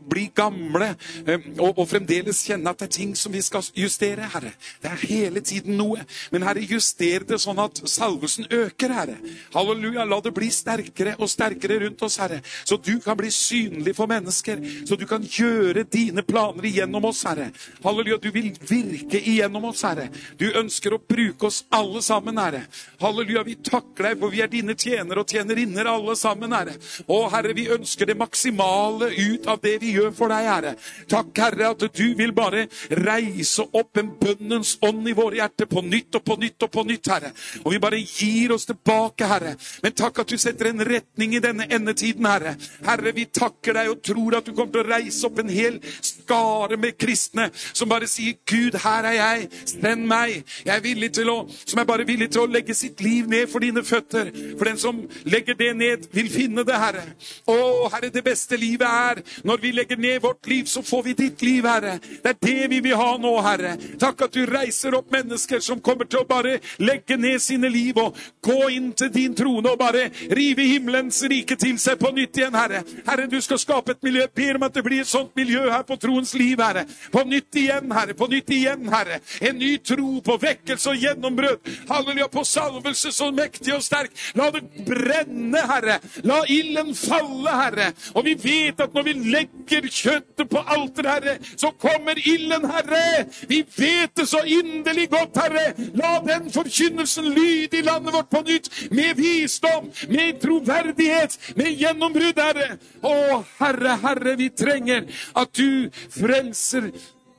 bli 0.10 0.28
gamle 0.36 0.92
eh, 1.26 1.48
og, 1.58 1.78
og, 1.78 1.86
fremdeles 1.90 2.44
kjenne 2.48 2.72
at 2.72 2.82
det 2.82 2.90
er 2.90 2.96
ting 2.98 3.14
som 3.18 3.34
vi 3.34 3.42
skal 3.46 3.66
justere, 3.78 4.30
Herre. 4.34 4.54
Det 4.82 4.92
er 4.92 5.06
hele 5.10 5.42
tiden 5.46 5.78
noe. 5.80 6.04
Men 6.34 6.46
Herre, 6.48 6.64
juster 6.66 7.26
det 7.28 7.40
sånn 7.42 7.60
at 7.62 7.82
salvelsen 7.90 8.50
øker, 8.54 8.94
Herre. 8.96 9.18
Halleluja. 9.56 10.06
La 10.06 10.20
det 10.24 10.34
bli 10.36 10.50
sterkere 10.54 11.16
og 11.20 11.32
sterkere 11.32 11.80
rundt 11.86 12.04
oss, 12.06 12.18
Herre. 12.22 12.42
Så 12.64 12.78
du 12.82 12.96
kan 13.04 13.18
bli 13.20 13.32
synlig 13.34 13.96
for 13.98 14.10
mennesker. 14.12 14.62
Så 14.88 14.98
du 15.00 15.06
kan 15.10 15.26
gjøre 15.26 15.86
dine 15.90 16.24
planer 16.26 16.68
igjennom 16.70 17.10
oss, 17.10 17.24
Herre. 17.28 17.52
Halleluja. 17.84 18.20
Du 18.22 18.30
vil 18.36 18.52
virke 18.70 19.22
igjennom 19.22 19.70
oss, 19.72 19.84
Herre. 19.88 20.10
Du 20.40 20.48
ønsker 20.52 20.96
å 20.96 21.02
bruke 21.02 21.50
oss 21.50 21.64
alle 21.74 22.04
sammen, 22.06 22.40
Herre. 22.42 22.66
Halleluja. 23.02 23.46
Vi 23.48 23.58
takker 23.66 24.10
deg, 24.10 24.20
for 24.22 24.34
vi 24.34 24.44
er 24.44 24.52
dine 24.52 24.76
tjenere 24.78 25.24
og 25.24 25.32
tjenerinner 25.32 25.90
alle 25.90 26.16
sammen, 26.20 26.54
Herre. 26.56 26.78
Å, 27.06 27.20
Herre, 27.34 27.56
vi 27.58 27.68
ønsker 27.74 28.10
det 28.10 28.18
maksimale 28.20 29.12
ut 29.16 29.48
av 29.52 29.62
det 29.64 29.78
vi 29.84 29.95
gjør 29.96 30.12
for 30.16 30.34
deg, 30.34 30.50
Herre. 30.50 30.76
Takk, 31.12 31.32
Herre, 31.40 31.72
at 31.74 31.86
du 31.96 32.06
vil 32.18 32.34
bare 32.36 32.66
reise 33.06 33.66
opp 33.76 34.00
en 34.02 34.12
bønnens 34.20 34.76
ånd 34.86 35.08
i 35.10 35.16
våre 35.18 35.40
hjerter 35.40 35.70
på 35.72 35.84
nytt 35.86 36.20
og 36.20 36.26
på 36.26 36.38
nytt 36.42 36.68
og 36.68 36.74
på 36.74 36.86
nytt, 36.88 37.12
Herre. 37.12 37.32
Og 37.64 37.74
vi 37.74 37.82
bare 37.84 38.02
gir 38.02 38.56
oss 38.56 38.68
tilbake, 38.70 39.28
Herre. 39.30 39.56
Men 39.84 39.96
takk 39.98 40.24
at 40.24 40.32
du 40.32 40.38
setter 40.42 40.72
en 40.72 40.86
retning 40.86 41.36
i 41.38 41.44
denne 41.44 41.68
endetiden, 41.70 42.28
Herre. 42.30 42.56
Herre, 42.86 43.16
vi 43.16 43.28
takker 43.32 43.78
deg 43.80 43.92
og 43.92 44.04
tror 44.06 44.40
at 44.40 44.48
du 44.48 44.54
kommer 44.54 44.74
til 44.76 44.84
å 44.86 44.90
reise 44.90 45.28
opp 45.28 45.42
en 45.42 45.52
hel 45.52 45.80
skare 46.02 46.78
med 46.82 46.98
kristne 47.00 47.50
som 47.56 47.90
bare 47.92 48.10
sier, 48.10 48.38
Gud, 48.46 48.78
her 48.84 49.08
er 49.10 49.18
jeg. 49.18 49.50
Send 49.76 50.08
meg. 50.10 50.44
Jeg 50.66 50.74
er 50.76 50.84
villig 50.84 51.12
til 51.18 51.30
å, 51.32 51.38
som 51.66 51.82
er 51.82 51.88
bare 51.88 52.06
villig 52.08 52.30
til 52.34 52.46
å 52.46 52.52
legge 52.52 52.76
sitt 52.78 53.02
liv 53.04 53.30
ned 53.32 53.50
for 53.52 53.64
dine 53.64 53.84
føtter. 53.86 54.32
For 54.58 54.68
den 54.70 54.80
som 54.82 55.02
legger 55.30 55.58
det 55.60 55.72
ned, 55.78 56.08
vil 56.16 56.30
finne 56.32 56.66
det, 56.68 56.78
Herre. 56.80 57.06
Å, 57.52 57.58
Herre, 57.94 58.12
det 58.14 58.24
beste 58.26 58.58
livet 58.60 58.88
er 58.88 59.22
når 59.48 59.62
vi 59.64 59.72
legger 59.76 59.85
legger 59.86 60.02
ned 60.02 60.22
vårt 60.22 60.48
liv, 60.48 60.64
så 60.66 60.82
får 60.84 61.04
vi 61.04 61.14
ditt 61.14 61.42
liv, 61.42 61.66
Herre. 61.66 62.00
Det 62.24 62.30
er 62.30 62.38
det 62.42 62.68
vi 62.70 62.80
vil 62.80 62.96
ha 62.96 63.18
nå, 63.18 63.34
Herre. 63.42 63.76
Takk 64.00 64.26
at 64.26 64.34
du 64.34 64.46
reiser 64.46 64.96
opp 64.98 65.12
mennesker 65.14 65.60
som 65.62 65.82
kommer 65.82 66.06
til 66.06 66.24
å 66.24 66.28
bare 66.28 66.60
legge 66.82 67.18
ned 67.18 67.42
sine 67.42 67.70
liv 67.70 67.98
og 68.02 68.18
gå 68.44 68.70
inn 68.74 68.92
til 68.98 69.12
din 69.14 69.36
trone 69.36 69.72
og 69.72 69.80
bare 69.80 70.08
rive 70.34 70.66
himmelens 70.66 71.22
rike 71.30 71.58
til 71.60 71.78
seg 71.82 72.00
på 72.02 72.12
nytt 72.16 72.38
igjen, 72.38 72.56
Herre. 72.56 72.82
Herre, 73.06 73.28
du 73.30 73.38
skal 73.42 73.62
skape 73.62 73.96
et 73.96 74.04
miljø. 74.06 74.26
Ber 74.36 74.60
om 74.60 74.66
at 74.68 74.76
det 74.76 74.86
blir 74.86 75.04
et 75.04 75.10
sånt 75.10 75.36
miljø 75.38 75.68
her 75.70 75.86
på 75.88 75.98
troens 76.02 76.34
liv, 76.38 76.62
Herre. 76.62 76.86
På 77.14 77.26
nytt 77.28 77.62
igjen, 77.62 77.92
Herre. 77.94 78.18
På 78.18 78.30
nytt 78.32 78.50
igjen, 78.54 78.90
Herre. 78.92 79.22
En 79.42 79.60
ny 79.60 79.76
tro 79.86 80.20
på 80.26 80.38
vekkelse 80.42 80.96
og 80.96 81.06
gjennombrudd. 81.06 81.72
Halleluja, 81.90 82.30
på 82.32 82.46
salvelse 82.48 83.14
så 83.14 83.30
mektig 83.36 83.76
og 83.76 83.86
sterk. 83.86 84.14
La 84.38 84.50
det 84.56 84.64
brenne, 84.88 85.66
Herre. 85.70 86.00
La 86.26 86.42
ilden 86.50 86.94
falle, 86.98 87.54
Herre. 87.62 87.92
Og 88.16 88.26
vi 88.26 88.36
vet 88.40 88.82
at 88.82 88.96
når 88.96 89.10
vi 89.10 89.16
legger 89.36 89.75
legger 89.76 89.92
kjøttet 89.92 90.50
på 90.50 90.62
alteret, 90.62 91.12
Herre, 91.12 91.36
så 91.58 91.72
kommer 91.80 92.18
ilden, 92.18 92.66
Herre. 92.70 93.26
Vi 93.50 93.62
vet 93.78 94.16
det 94.18 94.28
så 94.30 94.42
inderlig 94.46 95.10
godt, 95.10 95.38
Herre. 95.38 95.66
La 95.96 96.20
den 96.26 96.52
forkynnelsen 96.54 97.30
lyde 97.36 97.80
i 97.80 97.82
landet 97.86 98.14
vårt 98.14 98.30
på 98.30 98.42
nytt, 98.46 98.70
med 98.92 99.16
visdom, 99.20 99.92
med 100.10 100.40
troverdighet, 100.42 101.38
med 101.56 101.74
gjennombrudd, 101.80 102.40
Herre. 102.40 102.78
Å, 103.02 103.44
Herre, 103.60 103.98
Herre, 104.04 104.36
vi 104.40 104.50
trenger 104.50 105.10
at 105.36 105.54
du 105.56 105.90
frelser 106.14 106.92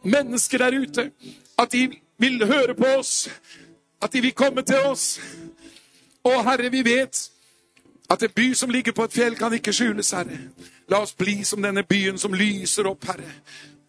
mennesker 0.06 0.64
der 0.64 0.80
ute. 0.82 1.10
At 1.58 1.72
de 1.72 1.88
vil 2.18 2.44
høre 2.46 2.74
på 2.76 2.98
oss. 2.98 3.28
At 4.02 4.12
de 4.12 4.20
vil 4.20 4.36
komme 4.36 4.62
til 4.66 4.90
oss. 4.90 5.16
Å, 6.26 6.42
Herre, 6.44 6.70
vi 6.72 6.84
vet 6.84 7.28
at 8.10 8.22
en 8.22 8.34
by 8.34 8.52
som 8.54 8.70
ligger 8.70 8.94
på 8.94 9.06
et 9.06 9.14
fjell, 9.16 9.34
kan 9.38 9.54
ikke 9.54 9.74
skjules, 9.74 10.12
Herre. 10.14 10.38
La 10.88 11.00
oss 11.02 11.16
bli 11.16 11.44
som 11.44 11.62
denne 11.62 11.82
byen 11.82 12.18
som 12.18 12.34
lyser 12.34 12.86
opp, 12.86 13.08
Herre. 13.10 13.32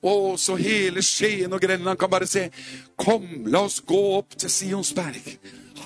Å, 0.01 0.37
så 0.37 0.55
hele 0.57 1.01
Skien 1.05 1.53
og 1.53 1.61
Grenland 1.61 1.99
kan 1.99 2.09
bare 2.09 2.27
se. 2.29 2.47
Kom, 2.97 3.25
la 3.49 3.63
oss 3.67 3.79
gå 3.85 3.99
opp 4.17 4.37
til 4.37 4.49
Sions 4.53 4.93
berg. 4.97 5.25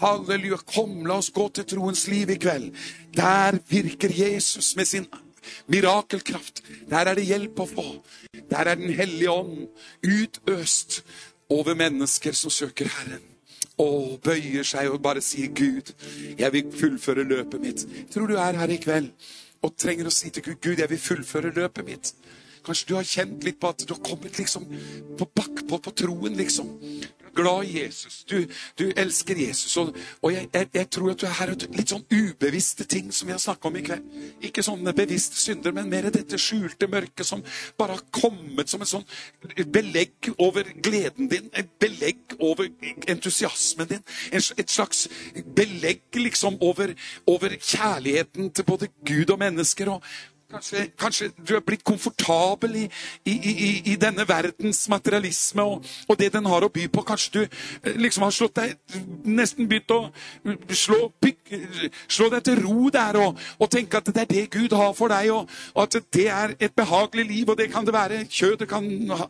Halleluja. 0.02 0.62
Kom, 0.68 1.02
la 1.08 1.18
oss 1.20 1.32
gå 1.36 1.48
til 1.56 1.68
troens 1.68 2.06
liv 2.12 2.32
i 2.32 2.38
kveld. 2.40 2.72
Der 3.16 3.60
virker 3.72 4.14
Jesus 4.16 4.74
med 4.80 4.88
sin 4.88 5.08
mirakelkraft. 5.72 6.64
Der 6.92 7.12
er 7.12 7.20
det 7.20 7.28
hjelp 7.28 7.60
å 7.60 7.68
få. 7.68 7.88
Der 8.52 8.72
er 8.72 8.76
Den 8.76 8.94
hellige 8.96 9.32
ånd 9.32 9.68
utøst 10.04 11.02
over 11.52 11.76
mennesker 11.76 12.36
som 12.36 12.52
søker 12.52 12.88
Herren. 12.88 13.28
Og 13.82 14.20
bøyer 14.24 14.64
seg 14.68 14.92
og 14.92 15.02
bare 15.02 15.22
sier, 15.22 15.50
'Gud, 15.50 15.94
jeg 16.38 16.54
vil 16.54 16.72
fullføre 16.72 17.24
løpet 17.24 17.60
mitt'. 17.60 17.88
Tror 18.14 18.28
du 18.28 18.36
er 18.36 18.60
her 18.60 18.70
i 18.70 18.78
kveld 18.78 19.10
og 19.62 19.76
trenger 19.78 20.10
å 20.10 20.14
si 20.14 20.30
til 20.30 20.44
Gud, 20.44 20.56
'Gud, 20.62 20.80
jeg 20.80 20.90
vil 20.90 21.02
fullføre 21.02 21.54
løpet 21.54 21.86
mitt'. 21.86 22.14
Kanskje 22.66 22.88
du 22.90 22.96
har 22.96 23.08
kjent 23.08 23.44
litt 23.44 23.60
på 23.62 23.70
at 23.74 23.86
du 23.88 23.94
har 23.94 24.02
kommet 24.06 24.38
liksom 24.38 24.68
på 25.18 25.28
bakpå 25.36 25.80
på 25.82 25.94
troen, 25.98 26.38
liksom. 26.38 26.68
Glad 27.36 27.66
i 27.66 27.80
Jesus. 27.80 28.24
Du, 28.28 28.46
du 28.78 28.92
elsker 28.96 29.38
Jesus. 29.40 29.76
Og, 29.78 29.96
og 30.22 30.34
jeg, 30.34 30.50
jeg, 30.54 30.70
jeg, 30.74 30.90
tror 30.92 31.12
at 31.14 31.22
du 31.22 31.28
er 31.30 31.54
litt 31.78 31.94
sånn 31.94 32.06
ubevisste 32.12 32.88
ting 32.90 33.12
som 33.16 33.30
vi 33.30 33.36
har 33.36 33.42
snakka 33.42 33.70
om 33.70 33.78
i 33.80 33.84
kveld. 33.86 34.18
Ikke 34.48 34.66
sånne 34.66 34.94
bevisste 34.98 35.40
synder, 35.40 35.76
men 35.76 35.90
mer 35.92 36.10
dette 36.12 36.40
skjulte 36.42 36.90
mørket 36.92 37.28
som 37.28 37.44
bare 37.80 37.98
har 37.98 38.04
kommet 38.16 38.72
som 38.72 38.84
et 38.84 38.92
sånn 38.92 39.08
belegg 39.72 40.32
over 40.38 40.68
gleden 40.84 41.32
din. 41.32 41.48
Et 41.56 41.72
belegg 41.82 42.36
over 42.40 42.68
entusiasmen 43.12 43.90
din. 43.94 44.04
Et 44.32 44.72
slags 44.72 45.08
belegg 45.56 46.04
liksom 46.20 46.60
over, 46.62 46.96
over 47.30 47.56
kjærligheten 47.58 48.52
til 48.52 48.68
både 48.68 48.92
Gud 49.08 49.32
og 49.32 49.42
mennesker. 49.42 49.96
Og, 49.96 50.12
Kanskje, 50.52 50.86
kanskje, 51.00 51.30
du 51.48 51.56
er 51.56 51.64
blitt 51.64 51.84
komfortabel 51.88 52.76
i, 52.76 52.84
i, 53.26 53.34
i, 53.34 53.70
i 53.94 53.96
denne 54.00 54.26
verdens 54.28 54.84
materialisme 54.92 55.64
og, 55.64 55.86
og, 56.08 56.18
det 56.20 56.32
den 56.34 56.50
har 56.52 56.66
å 56.66 56.70
by 56.74 56.88
på. 56.92 57.04
Kanskje 57.08 57.32
du 57.34 57.42
eh, 57.44 57.96
liksom 57.96 58.26
har 58.26 58.36
slått 58.36 58.60
deg 58.60 58.98
nesten 59.28 59.70
begynt 59.70 59.94
å 59.96 60.02
slå, 60.76 61.00
slå 62.08 62.30
deg 62.34 62.44
til 62.50 62.60
ro 62.66 62.90
der 62.94 63.20
og, 63.22 63.40
og, 63.58 63.70
tenke 63.72 64.02
at 64.02 64.12
det 64.12 64.26
er 64.26 64.32
det 64.34 64.46
Gud 64.52 64.76
har 64.76 64.92
for 64.98 65.14
deg, 65.14 65.32
og, 65.32 65.48
og, 65.74 65.82
at 65.86 66.12
det 66.14 66.28
er 66.28 66.56
et 66.60 66.76
behagelig 66.76 67.28
liv. 67.30 67.50
Og 67.50 67.58
det 67.58 67.72
kan 67.72 67.88
det 67.88 67.96
være. 67.96 68.26
Kjødet 68.32 68.68
kan 68.70 68.88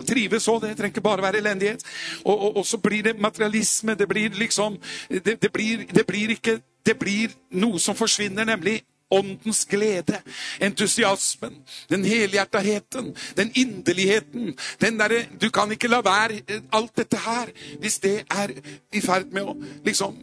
trives 0.07 0.49
òg, 0.49 0.63
det 0.65 0.75
trenger 0.79 0.95
ikke 0.95 1.05
bare 1.05 1.25
være 1.27 1.43
elendighet. 1.43 1.85
Og, 2.25 2.65
så 2.65 2.77
blir 2.81 3.05
det 3.05 3.19
materialisme. 3.21 3.95
Det 3.95 4.07
blir 4.09 4.33
liksom 4.37 4.77
Det, 5.09 5.41
det, 5.41 5.51
blir, 5.53 5.85
det 5.93 6.05
blir 6.07 6.29
ikke 6.29 6.59
det 6.85 6.97
blir 6.99 7.33
noe 7.51 7.79
som 7.79 7.95
forsvinner, 7.95 8.45
nemlig 8.45 8.81
åndens 9.11 9.65
glede, 9.69 10.21
entusiasmen, 10.61 11.55
den 11.89 12.05
helhjertaheten, 12.05 13.15
den 13.37 13.51
inderligheten. 13.55 14.57
Den 14.81 14.99
derre 14.99 15.25
Du 15.41 15.49
kan 15.49 15.71
ikke 15.71 15.87
la 15.87 16.01
være 16.05 16.41
eh, 16.47 16.61
alt 16.73 16.97
dette 16.97 17.17
her. 17.17 17.51
Hvis 17.79 17.99
det 17.99 18.23
er 18.29 18.53
i 18.93 19.01
ferd 19.01 19.31
med 19.31 19.43
å 19.43 19.57
liksom 19.85 20.17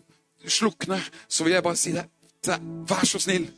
slukne, 0.47 1.01
så 1.29 1.45
vil 1.45 1.53
jeg 1.53 1.63
bare 1.63 1.77
si 1.77 1.93
det. 1.93 2.07
Vær 2.89 3.05
så 3.05 3.19
snill, 3.21 3.49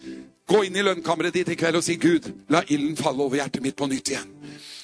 gå 0.48 0.64
inn 0.66 0.76
i 0.76 0.82
lønnkammeret 0.82 1.34
ditt 1.34 1.52
i 1.52 1.56
kveld 1.58 1.78
og 1.78 1.84
si, 1.84 1.94
Gud, 2.00 2.26
la 2.50 2.64
ilden 2.66 2.96
falle 2.98 3.22
over 3.22 3.38
hjertet 3.38 3.62
mitt 3.62 3.76
på 3.78 3.86
nytt 3.90 4.10
igjen. 4.10 4.32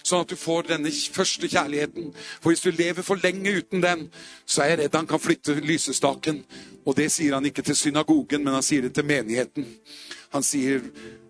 Sånn 0.06 0.22
at 0.22 0.30
du 0.30 0.36
får 0.38 0.68
denne 0.68 0.90
første 0.92 1.48
kjærligheten. 1.50 2.12
For 2.38 2.52
hvis 2.52 2.62
du 2.62 2.70
lever 2.70 3.02
for 3.02 3.18
lenge 3.18 3.56
uten 3.58 3.82
den, 3.82 4.04
så 4.46 4.62
er 4.62 4.74
jeg 4.74 4.80
redd 4.84 4.98
han 5.00 5.08
kan 5.10 5.22
flytte 5.22 5.56
lysestaken. 5.58 6.44
Og 6.86 6.94
det 6.94 7.08
sier 7.10 7.34
han 7.34 7.48
ikke 7.48 7.64
til 7.66 7.78
synagogen, 7.78 8.44
men 8.44 8.54
han 8.54 8.62
sier 8.62 8.86
det 8.86 8.92
til 8.94 9.08
menigheten. 9.08 9.66
Han 10.34 10.44
sier 10.46 10.82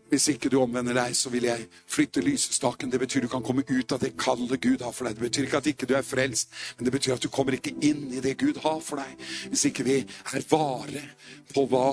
hvis 0.06 0.28
ikke 0.31 0.51
du 0.52 0.60
omvender 0.60 0.94
deg, 0.94 1.14
så 1.18 1.31
vil 1.32 1.48
jeg 1.48 1.64
flytte 1.90 2.23
lysestaken. 2.23 2.93
Det 2.93 3.01
betyr 3.02 3.24
du 3.24 3.31
kan 3.31 3.43
komme 3.43 3.64
ut 3.66 3.93
av 3.93 4.02
det 4.02 4.12
kallet 4.20 4.60
Gud 4.62 4.85
har 4.86 4.94
for 4.94 5.09
deg. 5.09 5.16
Det 5.18 5.24
betyr 5.27 5.48
ikke 5.48 5.59
at 5.59 5.70
ikke 5.73 5.89
du 5.90 5.97
er 5.98 6.06
frelst, 6.06 6.52
men 6.77 6.86
det 6.86 6.94
betyr 6.94 7.16
at 7.16 7.24
du 7.24 7.31
kommer 7.32 7.56
ikke 7.59 7.74
inn 7.82 8.06
i 8.14 8.23
det 8.23 8.36
Gud 8.39 8.60
har 8.62 8.78
for 8.86 9.02
deg. 9.02 9.27
Hvis 9.51 9.66
ikke 9.70 9.86
vi 9.86 9.97
er 10.05 10.47
vare 10.52 11.02
på 11.51 11.66
hva 11.73 11.89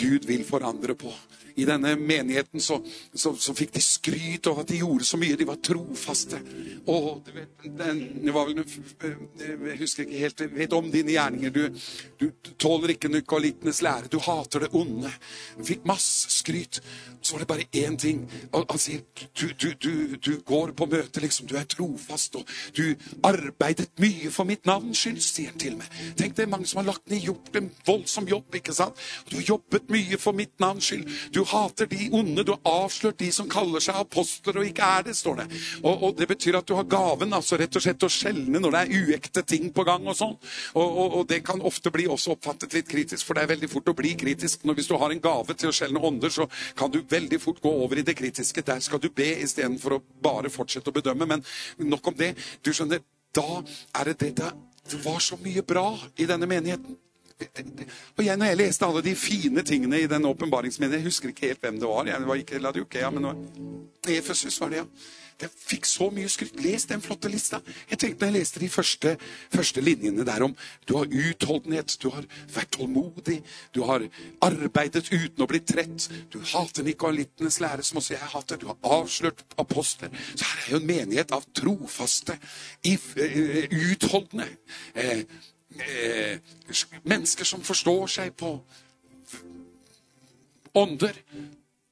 Gud 0.00 0.24
vil 0.30 0.46
forandre 0.48 0.96
på 0.96 1.12
i 1.58 1.66
denne 1.66 1.96
menigheten 1.98 2.62
så, 2.62 2.78
så, 3.14 3.34
så, 3.34 3.54
fikk 3.58 3.72
de 3.74 3.82
skryt 3.82 4.46
over 4.46 4.62
at 4.62 4.70
de 4.70 4.78
gjorde 4.78 5.06
så 5.08 5.18
mye. 5.18 5.36
De 5.38 5.46
var 5.48 5.58
trofaste. 5.64 6.38
Og 6.86 7.24
du 7.26 7.32
vet, 7.34 7.66
den, 7.80 8.02
var 8.34 8.46
vel, 8.46 8.62
Jeg 9.02 9.78
husker 9.80 10.06
ikke 10.06 10.22
helt 10.22 10.44
vet 10.54 10.76
om 10.78 10.90
dine 10.92 11.16
gjerninger. 11.16 11.50
Du, 11.50 11.80
du, 12.20 12.30
du 12.30 12.52
tåler 12.60 12.94
ikke 12.94 13.10
nukolittenes 13.10 13.82
lære. 13.82 14.12
Du 14.12 14.20
hater 14.22 14.66
det 14.66 14.72
onde. 14.78 15.10
Du 15.58 15.64
fikk 15.66 15.86
masse 15.88 16.30
skryt. 16.38 16.82
Så 17.22 17.34
var 17.34 17.42
det 17.42 17.48
bare 17.50 17.66
én 17.74 17.96
ting. 17.98 18.22
Han 18.54 18.78
sier 18.78 19.02
du, 19.34 19.74
du, 20.22 20.32
går 20.46 20.72
på 20.78 20.86
møte, 20.86 21.20
liksom. 21.20 21.48
Du 21.50 21.56
er 21.58 21.66
trofast. 21.66 22.38
Og 22.38 22.46
du 22.76 22.94
arbeidet 23.26 23.90
mye 23.98 24.30
for 24.30 24.46
mitt 24.48 24.66
navns 24.68 25.02
skyld, 25.02 25.18
sier 25.24 25.50
han 25.50 25.58
til 25.60 25.76
meg. 25.80 25.90
Tenk 26.18 26.38
det 26.38 26.46
er 26.46 26.52
mange 26.54 26.70
som 26.70 26.82
har 26.82 26.92
lagt 26.92 27.10
ned 27.10 27.26
gjort 27.26 27.58
en 27.58 27.70
voldsom 27.86 28.30
jobb. 28.30 28.54
ikke 28.54 28.76
sant? 28.76 28.96
Du 29.28 29.36
har 29.40 29.48
jobbet 29.56 29.90
mye 29.90 30.22
for 30.22 30.38
mitt 30.38 30.54
navns 30.62 30.92
skyld. 30.92 31.10
Du 31.34 31.42
hater 31.52 31.88
de 31.90 32.08
onde. 32.12 32.44
Du 32.44 32.52
har 32.54 32.84
avslørt 32.84 33.18
de 33.20 33.30
som 33.34 33.48
kaller 33.50 33.82
seg 33.84 33.98
apostler 33.98 34.60
og 34.60 34.68
ikke 34.68 34.86
er 34.98 35.06
det, 35.08 35.16
står 35.18 35.42
det. 35.42 35.46
Og, 35.82 36.04
og 36.08 36.16
Det 36.18 36.28
betyr 36.30 36.60
at 36.60 36.68
du 36.68 36.74
har 36.78 36.88
gaven 36.88 37.34
altså 37.36 37.58
rett 37.60 37.76
og 37.76 37.84
slett 37.84 38.06
å 38.06 38.10
skjelne 38.12 38.60
når 38.62 38.76
det 38.76 38.82
er 38.82 39.08
uekte 39.08 39.44
ting 39.48 39.70
på 39.74 39.84
gang. 39.88 40.06
Og 40.08 40.16
sånn. 40.18 40.36
Og, 40.74 40.86
og, 40.86 41.18
og, 41.20 41.26
det 41.28 41.42
kan 41.46 41.62
ofte 41.64 41.92
bli 41.94 42.06
også 42.08 42.36
oppfattet 42.36 42.76
litt 42.76 42.88
kritisk, 42.90 43.24
for 43.26 43.36
det 43.36 43.44
er 43.44 43.52
veldig 43.54 43.72
fort 43.72 43.92
å 43.92 43.96
bli 43.98 44.14
kritisk. 44.18 44.64
Når 44.68 44.78
Hvis 44.78 44.90
du 44.92 44.96
har 45.00 45.14
en 45.14 45.24
gave 45.28 45.58
til 45.58 45.72
å 45.72 45.76
skjelne 45.76 46.04
ånder, 46.04 46.32
så 46.32 46.48
kan 46.78 46.92
du 46.92 47.02
veldig 47.02 47.40
fort 47.42 47.62
gå 47.64 47.74
over 47.84 48.00
i 48.00 48.06
det 48.06 48.16
kritiske. 48.18 48.64
Der 48.66 48.80
skal 48.84 49.02
du 49.02 49.10
be 49.10 49.32
istedenfor 49.42 49.98
å 49.98 50.02
bare 50.22 50.52
fortsette 50.52 50.92
å 50.92 50.96
bedømme. 50.96 51.28
Men 51.28 51.44
nok 51.78 52.12
om 52.12 52.18
det. 52.18 52.34
Du 52.62 52.72
skjønner, 52.72 53.02
da 53.34 53.62
er 54.00 54.12
det 54.12 54.32
det 54.38 54.52
det 54.88 55.04
var 55.04 55.18
så 55.20 55.36
mye 55.44 55.62
bra 55.62 55.98
i 56.16 56.26
denne 56.26 56.46
menigheten. 56.48 56.96
Og 58.16 58.24
jeg, 58.24 58.36
når 58.36 58.50
jeg 58.50 58.58
leste 58.58 58.86
alle 58.86 59.02
de 59.06 59.14
fine 59.14 59.62
tingene 59.62 60.00
i 60.02 60.08
den 60.10 60.26
åpenbaringsmeldingen 60.26 61.04
Jeg 61.04 61.06
husker 61.06 61.30
ikke 61.30 61.46
helt 61.52 61.62
hvem 61.62 61.78
det 61.78 61.88
var. 61.88 62.10
Jeg 62.10 62.26
var 62.26 62.42
ikke 62.42 62.58
Ladukea, 62.58 63.10
men 63.14 63.30
Efesus 64.08 64.60
var 64.60 64.74
det, 64.74 64.82
ja. 64.82 64.86
Jeg 65.38 65.52
fikk 65.54 65.86
så 65.86 66.08
mye 66.10 66.26
skryt. 66.30 66.56
Les 66.64 66.82
den 66.90 67.02
flotte 67.02 67.30
lista. 67.30 67.60
Jeg 67.86 68.00
tenkte 68.02 68.24
når 68.24 68.32
jeg 68.32 68.40
leste 68.40 68.62
de 68.62 68.68
første, 68.72 69.12
første, 69.52 69.82
linjene 69.86 70.24
der 70.26 70.42
om 70.42 70.54
du 70.88 70.96
har 70.96 71.06
utholdenhet, 71.06 71.94
du 72.02 72.08
har 72.10 72.26
vært 72.54 72.72
tålmodig, 72.74 73.36
du 73.74 73.84
har 73.86 74.02
arbeidet 74.42 75.04
uten 75.12 75.44
å 75.44 75.48
bli 75.50 75.60
trett, 75.62 76.08
du 76.34 76.40
hater 76.42 76.86
Nikolittenes 76.86 77.60
lære, 77.62 77.86
som 77.86 78.00
også 78.02 78.16
jeg 78.16 78.32
hater, 78.32 78.58
du 78.58 78.66
har 78.72 78.98
avslørt 78.98 79.44
apostler. 79.62 80.10
Så 80.34 80.42
her 80.42 80.64
er 80.64 80.74
jo 80.74 80.80
en 80.82 80.90
menighet 80.90 81.36
av 81.36 81.46
trofaste, 81.54 82.34
eh, 82.82 83.70
utholdende. 83.70 84.48
Eh, 84.94 85.22
eh, 85.76 86.38
mennesker 87.04 87.44
som 87.44 87.62
forstår 87.64 88.06
seg 88.06 88.34
på 88.36 88.52
ånder. 90.74 91.22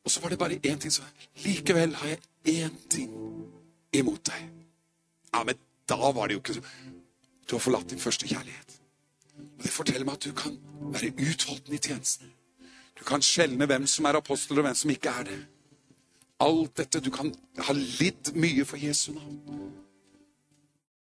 Og 0.05 0.11
så 0.11 0.21
var 0.21 0.29
det 0.29 0.39
bare 0.39 0.61
én 0.63 0.79
ting 0.79 0.93
som 0.93 1.05
Likevel 1.45 1.95
har 1.95 2.09
jeg 2.09 2.21
én 2.47 2.77
ting 2.91 3.11
imot 3.93 4.27
deg. 4.27 4.51
Ja, 5.35 5.45
men 5.45 5.59
da 5.89 6.13
var 6.13 6.27
det 6.27 6.35
jo 6.35 6.39
ikke 6.39 6.63
Du 7.47 7.55
har 7.55 7.63
forlatt 7.63 7.91
din 7.91 7.99
første 7.99 8.27
kjærlighet. 8.27 8.81
Og 9.59 9.63
Det 9.63 9.71
forteller 9.71 10.05
meg 10.05 10.15
at 10.15 10.25
du 10.25 10.33
kan 10.33 10.59
være 10.81 11.13
utholden 11.15 11.75
i 11.75 11.79
tjenesten. 11.79 12.33
Du 12.99 13.05
kan 13.05 13.23
skjelne 13.23 13.67
hvem 13.67 13.87
som 13.87 14.05
er 14.05 14.17
apostel, 14.17 14.59
og 14.59 14.63
hvem 14.63 14.75
som 14.75 14.91
ikke 14.91 15.09
er 15.09 15.23
det. 15.23 15.47
Alt 16.41 16.77
dette. 16.77 17.01
Du 17.01 17.11
kan 17.11 17.35
ha 17.59 17.73
lidd 17.73 18.33
mye 18.35 18.65
for 18.65 18.77
Jesu 18.77 19.13
navn. 19.13 19.39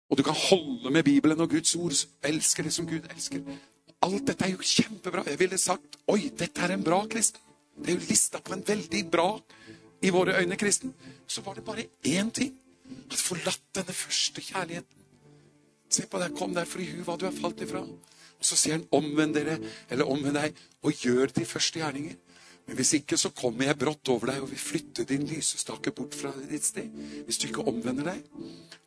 Og 0.09 0.18
du 0.18 0.22
kan 0.24 0.36
holde 0.36 0.90
med 0.90 1.05
Bibelen 1.05 1.40
og 1.40 1.51
Guds 1.51 1.74
ord. 1.76 1.97
Elsker 2.24 2.64
det 2.64 2.72
som 2.72 2.86
Gud 2.89 3.05
elsker. 3.12 3.44
Alt 4.02 4.26
dette 4.30 4.47
er 4.47 4.55
jo 4.55 4.62
kjempebra. 4.62 5.24
Jeg 5.26 5.40
ville 5.40 5.59
sagt 5.60 5.98
oi, 6.09 6.30
dette 6.30 6.64
er 6.64 6.74
en 6.74 6.85
bra 6.85 7.02
kristen. 7.10 7.43
Det 7.78 7.93
er 7.93 7.98
jo 7.98 8.09
lista 8.09 8.40
på 8.43 8.55
en 8.56 8.64
veldig 8.66 9.02
bra 9.10 9.30
i 10.02 10.10
våre 10.14 10.39
øyne 10.40 10.56
kristen. 10.59 10.94
Så 11.26 11.43
var 11.47 11.59
det 11.59 11.64
bare 11.64 11.89
én 12.06 12.30
ting. 12.35 12.55
At 13.10 13.20
forlatt 13.20 13.64
denne 13.74 13.93
første 13.93 14.40
kjærligheten. 14.40 14.94
Se 15.90 16.06
på 16.06 16.20
deg, 16.20 16.35
kom 16.36 16.55
derfor 16.55 16.80
i 16.80 16.89
hu 16.90 17.02
hva 17.05 17.16
du 17.16 17.26
har 17.28 17.36
falt 17.36 17.62
ifra. 17.64 17.80
Og 18.39 18.44
så 18.44 18.56
sier 18.56 18.76
han 18.76 18.86
omvend 18.94 19.35
dere, 19.35 19.56
eller 19.90 20.09
omvend 20.09 20.36
deg, 20.36 20.56
og 20.85 21.05
gjør 21.05 21.32
de 21.35 21.47
første 21.48 21.80
gjerninger. 21.80 22.16
Men 22.69 22.77
hvis 22.77 22.93
ikke, 22.99 23.16
så 23.16 23.31
kommer 23.32 23.65
jeg 23.65 23.78
brått 23.81 24.11
over 24.12 24.28
deg 24.28 24.43
og 24.45 24.51
vil 24.51 24.61
flytte 24.61 25.07
din 25.09 25.24
lysestake 25.24 25.93
bort 25.97 26.12
fra 26.15 26.35
ditt 26.51 26.66
sted. 26.69 26.90
Hvis 27.24 27.40
du 27.40 27.47
ikke 27.49 27.65
omvender 27.65 28.11
deg. 28.11 28.27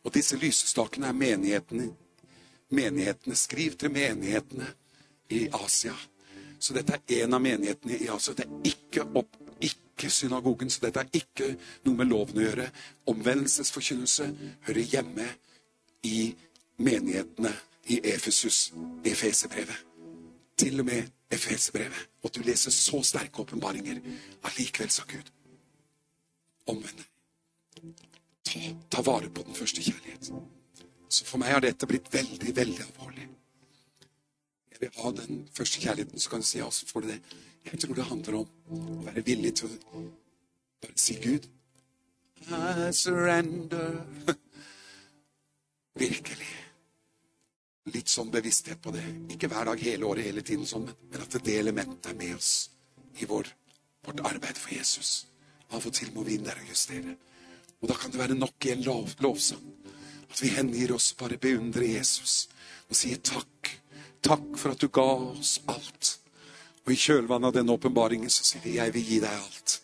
Og 0.06 0.14
disse 0.14 0.38
lysestakene 0.38 1.10
er 1.10 1.18
menighetene. 1.18 1.88
menighetene. 2.70 3.36
Skriv 3.36 3.74
til 3.76 3.90
menighetene 3.90 4.70
i 5.34 5.48
Asia. 5.52 5.96
Så 6.62 6.76
dette 6.78 6.94
er 6.94 7.24
en 7.24 7.34
av 7.34 7.42
menighetene 7.42 7.98
i 7.98 8.08
Asia. 8.08 8.36
Det 8.38 8.46
er 8.46 8.70
ikke, 8.70 9.08
opp, 9.18 9.36
ikke 9.60 10.10
synagogen, 10.10 10.70
så 10.70 10.86
dette 10.86 11.02
er 11.02 11.18
ikke 11.18 11.50
noe 11.82 11.98
med 11.98 12.06
loven 12.06 12.38
å 12.38 12.46
gjøre. 12.46 12.70
Omvendelsesforkynnelse 13.10 14.30
hører 14.68 14.92
hjemme 14.94 15.26
i 16.06 16.28
menighetene 16.78 17.50
i 17.90 17.98
Efesus, 18.14 18.68
Efeserbrevet. 19.04 19.91
Til 20.62 20.80
og 20.80 20.86
med 20.86 21.10
Efeserbrevet. 21.32 22.08
Og 22.22 22.30
at 22.30 22.38
du 22.38 22.46
leser 22.46 22.70
så 22.70 23.02
sterke 23.02 23.42
åpenbaringer. 23.42 24.00
Allikevel, 24.46 24.90
sa 24.90 25.02
Gud, 25.08 25.30
omvend. 26.70 27.04
Ta, 28.44 28.60
ta 28.90 29.02
vare 29.02 29.30
på 29.30 29.42
den 29.46 29.54
første 29.58 29.82
kjærlighet. 29.82 30.32
Så 31.08 31.26
for 31.28 31.42
meg 31.42 31.52
har 31.52 31.64
dette 31.64 31.88
blitt 31.88 32.12
veldig, 32.12 32.56
veldig 32.56 32.84
alvorlig. 32.84 33.26
Jeg 34.72 34.80
vil 34.80 35.02
ha 35.02 35.10
den 35.18 35.42
første 35.54 35.80
kjærligheten, 35.80 36.20
så 36.20 36.30
kan 36.30 36.40
du 36.40 36.46
si 36.46 36.58
så 36.58 36.86
får 36.86 37.00
du 37.00 37.08
det. 37.08 37.18
Jeg 37.64 37.80
tror 37.80 37.94
det 37.94 38.04
handler 38.04 38.38
om 38.38 38.48
å 38.70 39.02
være 39.06 39.24
villig 39.26 39.54
til 39.60 39.74
å 39.92 40.06
bare 40.82 40.96
si 40.98 41.18
Gud. 41.22 41.46
I 42.42 42.90
surrender. 42.92 44.02
Virkelig. 46.02 46.48
Litt 47.90 48.12
sånn 48.12 48.30
bevissthet 48.30 48.78
på 48.82 48.92
det. 48.94 49.02
Ikke 49.34 49.48
hver 49.50 49.66
dag, 49.66 49.80
hele 49.82 50.06
året, 50.06 50.28
hele 50.28 50.44
tiden 50.46 50.68
sånn, 50.68 50.86
men 50.86 51.24
at 51.24 51.34
det 51.42 51.56
elementet 51.58 52.12
er 52.12 52.18
med 52.18 52.36
oss 52.36 52.52
i 53.18 53.26
vår, 53.26 53.50
vårt 54.06 54.22
arbeid 54.28 54.58
for 54.58 54.74
Jesus. 54.76 55.26
Av 55.74 55.82
og 55.82 55.94
til 55.96 56.12
må 56.14 56.22
vi 56.22 56.36
inn 56.38 56.46
der 56.46 56.60
og 56.62 56.70
justere. 56.70 57.16
Og 57.82 57.90
da 57.90 57.98
kan 57.98 58.14
det 58.14 58.20
være 58.20 58.38
nok 58.38 58.68
i 58.68 58.74
en 58.76 58.84
lov, 58.86 59.16
lovsang. 59.24 59.64
At 60.30 60.42
vi 60.42 60.52
hengir 60.54 60.94
oss 60.94 61.10
bare 61.18 61.40
beundrer 61.42 61.88
Jesus 61.88 62.46
og 62.88 62.96
sier 62.96 63.18
takk. 63.18 63.72
Takk 64.22 64.52
for 64.54 64.76
at 64.76 64.82
du 64.82 64.86
ga 64.92 65.08
oss 65.32 65.58
alt. 65.72 66.16
Og 66.86 66.94
i 66.94 66.98
kjølvannet 66.98 67.50
av 67.50 67.56
denne 67.56 67.74
åpenbaringen 67.74 68.30
så 68.30 68.44
sier 68.46 68.62
vi 68.62 68.76
'Jeg 68.76 68.94
vil 68.94 69.08
gi 69.08 69.18
deg 69.20 69.30
alt'. 69.30 69.80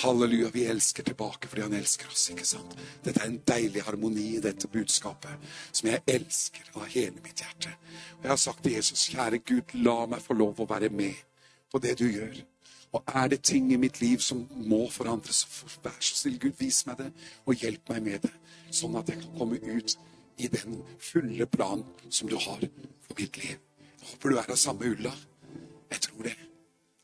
Halleluja, 0.00 0.48
vi 0.52 0.64
elsker 0.64 1.04
tilbake 1.04 1.48
fordi 1.48 1.62
han 1.66 1.74
elsker 1.76 2.08
oss. 2.08 2.30
ikke 2.32 2.46
sant? 2.48 2.76
Dette 3.04 3.20
er 3.20 3.28
en 3.28 3.40
deilig 3.46 3.82
harmoni 3.84 4.26
i 4.36 4.40
dette 4.40 4.68
budskapet 4.72 5.50
som 5.72 5.90
jeg 5.90 6.00
elsker 6.08 6.70
av 6.74 6.86
hele 6.88 7.20
mitt 7.20 7.42
hjerte. 7.42 7.74
Og 8.18 8.24
jeg 8.24 8.32
har 8.32 8.40
sagt 8.40 8.62
til 8.64 8.78
Jesus, 8.78 9.08
kjære 9.12 9.42
Gud, 9.44 9.74
la 9.84 10.06
meg 10.08 10.22
få 10.24 10.36
lov 10.38 10.62
å 10.62 10.68
være 10.70 10.88
med 10.88 11.18
på 11.70 11.82
det 11.84 11.98
du 12.00 12.06
gjør. 12.08 12.38
Og 12.96 13.12
er 13.14 13.28
det 13.28 13.42
ting 13.46 13.68
i 13.72 13.78
mitt 13.78 14.00
liv 14.00 14.24
som 14.24 14.40
må 14.56 14.86
forandres, 14.90 15.44
vær 15.84 16.00
så 16.00 16.16
snill, 16.22 16.40
Gud, 16.40 16.56
vis 16.58 16.80
meg 16.88 16.98
det, 16.98 17.10
og 17.44 17.60
hjelp 17.60 17.92
meg 17.92 18.02
med 18.08 18.24
det, 18.24 18.32
sånn 18.74 18.96
at 18.98 19.12
jeg 19.12 19.20
kan 19.20 19.36
komme 19.36 19.60
ut 19.60 19.98
i 20.40 20.48
den 20.48 20.80
fulle 20.98 21.46
planen 21.46 21.84
som 22.08 22.30
du 22.30 22.38
har 22.40 22.64
for 23.04 23.20
mitt 23.20 23.36
liv. 23.36 23.60
Jeg 24.00 24.08
håper 24.14 24.32
du 24.32 24.40
er 24.40 24.50
av 24.56 24.58
samme 24.64 24.90
ulla. 24.96 25.12
Jeg 25.92 26.08
tror 26.08 26.26
det. 26.26 26.34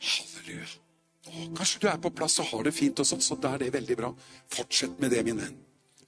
Halleluja. 0.00 0.85
Kanskje 1.26 1.82
du 1.82 1.86
er 1.90 2.00
på 2.02 2.12
plass 2.14 2.38
og 2.42 2.50
har 2.52 2.66
det 2.66 2.74
fint, 2.76 3.00
og 3.02 3.08
sånn, 3.08 3.22
så 3.24 3.38
da 3.40 3.54
er 3.54 3.64
det 3.64 3.72
veldig 3.74 3.96
bra. 3.98 4.12
Fortsett 4.52 5.00
med 5.02 5.12
det, 5.14 5.24
min 5.26 5.40
venn. 5.40 5.56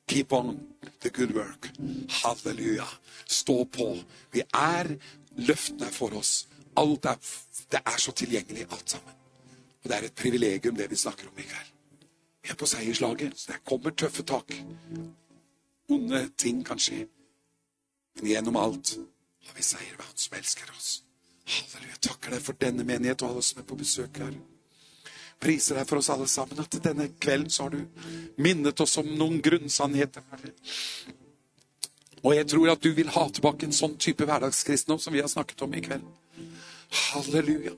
Keep 0.09 0.33
on 0.33 0.55
the 1.03 1.11
good 1.13 1.35
work. 1.37 1.69
Halleluja. 2.23 2.87
Stå 3.27 3.65
på. 3.65 3.91
Vi 4.33 4.45
er 4.55 4.95
Løftene 5.39 5.87
for 5.95 6.15
oss. 6.19 6.49
Alt 6.77 7.05
er, 7.07 7.19
det 7.71 7.81
er 7.87 7.99
så 7.99 8.13
tilgjengelig, 8.13 8.67
alt 8.71 8.91
sammen. 8.91 9.15
Og 9.83 9.91
det 9.91 9.97
er 9.97 10.07
et 10.09 10.15
privilegium, 10.19 10.77
det 10.77 10.91
vi 10.91 10.97
snakker 10.97 11.29
om 11.29 11.39
i 11.39 11.47
kveld. 11.47 11.71
Vi 12.43 12.51
er 12.51 12.59
på 12.59 12.67
seierslaget, 12.67 13.39
så 13.39 13.53
det 13.53 13.65
kommer 13.65 13.91
tøffe 13.91 14.23
tak. 14.23 14.55
Onde 15.89 16.29
ting 16.37 16.65
kan 16.67 16.79
skje. 16.79 17.07
Men 18.19 18.31
gjennom 18.33 18.59
alt 18.59 18.97
har 19.47 19.55
vi 19.57 19.63
seier 19.63 19.95
ved 19.97 20.05
Han 20.05 20.17
som 20.17 20.39
elsker 20.39 20.75
oss. 20.75 21.03
Halleluja. 21.47 22.01
Takker 22.09 22.35
deg 22.35 22.43
for 22.43 22.59
denne 22.59 22.85
menighet 22.85 23.23
og 23.23 23.31
alle 23.31 23.43
som 23.47 23.63
er 23.63 23.69
på 23.69 23.79
besøk 23.79 24.19
her. 24.19 24.35
Priser 25.39 25.79
deg 25.79 25.87
for 25.87 26.01
oss 26.01 26.11
alle 26.11 26.27
sammen 26.31 26.59
at 26.63 26.79
denne 26.83 27.09
kvelden 27.23 27.51
så 27.53 27.67
har 27.67 27.77
du 27.77 27.85
minnet 28.43 28.81
oss 28.83 28.97
om 28.99 29.07
noen 29.19 29.39
grunnsannheter. 29.45 30.25
Og 32.25 32.35
jeg 32.35 32.49
tror 32.51 32.73
at 32.73 32.83
du 32.83 32.91
vil 32.97 33.13
ha 33.15 33.29
tilbake 33.31 33.69
en 33.69 33.77
sånn 33.77 33.95
type 34.03 34.27
hverdagskristendom 34.27 34.99
som 35.03 35.15
vi 35.15 35.23
har 35.23 35.31
snakket 35.31 35.63
om 35.63 35.77
i 35.79 35.83
kveld. 35.85 36.07
Halleluja. 36.91 37.77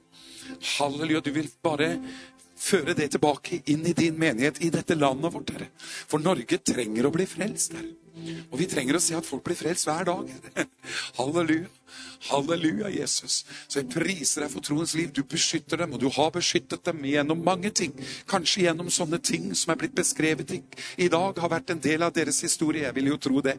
Halleluja. 0.79 1.21
Du 1.21 1.33
vil 1.37 1.51
bare 1.63 1.93
føre 2.61 2.95
det 2.97 3.11
tilbake 3.15 3.61
inn 3.73 3.85
i 3.89 3.97
din 3.97 4.19
menighet 4.21 4.61
i 4.65 4.71
dette 4.73 4.97
landet 4.97 5.35
vårt, 5.35 5.53
Herre. 5.55 5.69
For 5.81 6.23
Norge 6.23 6.61
trenger 6.65 7.09
å 7.09 7.13
bli 7.15 7.29
frelst, 7.29 7.77
Herre. 7.77 7.93
Og 8.51 8.59
vi 8.61 8.69
trenger 8.71 8.99
å 8.99 9.03
se 9.03 9.17
at 9.19 9.27
folk 9.27 9.45
blir 9.47 9.59
frelst 9.59 9.89
hver 9.89 10.09
dag. 10.09 10.31
Halleluja. 11.19 11.69
Halleluja, 12.29 12.91
Jesus. 12.93 13.45
Så 13.67 13.81
jeg 13.81 13.89
priser 13.91 14.45
deg 14.45 14.53
for 14.53 14.65
troens 14.65 14.93
liv. 14.95 15.09
Du 15.15 15.23
beskytter 15.25 15.81
dem, 15.81 15.95
og 15.97 16.03
du 16.03 16.09
har 16.13 16.29
beskyttet 16.35 16.85
dem 16.85 17.01
gjennom 17.09 17.41
mange 17.45 17.71
ting. 17.73 17.95
Kanskje 18.29 18.67
gjennom 18.67 18.91
sånne 18.93 19.19
ting 19.25 19.49
som 19.57 19.73
er 19.73 19.81
blitt 19.81 19.97
beskrevet 19.97 20.53
i, 20.53 20.61
i 21.01 21.09
dag, 21.13 21.39
har 21.41 21.53
vært 21.53 21.73
en 21.73 21.81
del 21.81 22.05
av 22.05 22.13
deres 22.15 22.43
historie. 22.45 22.85
Jeg 22.85 22.97
vil 22.99 23.09
jo 23.13 23.17
tro 23.25 23.41
det. 23.45 23.57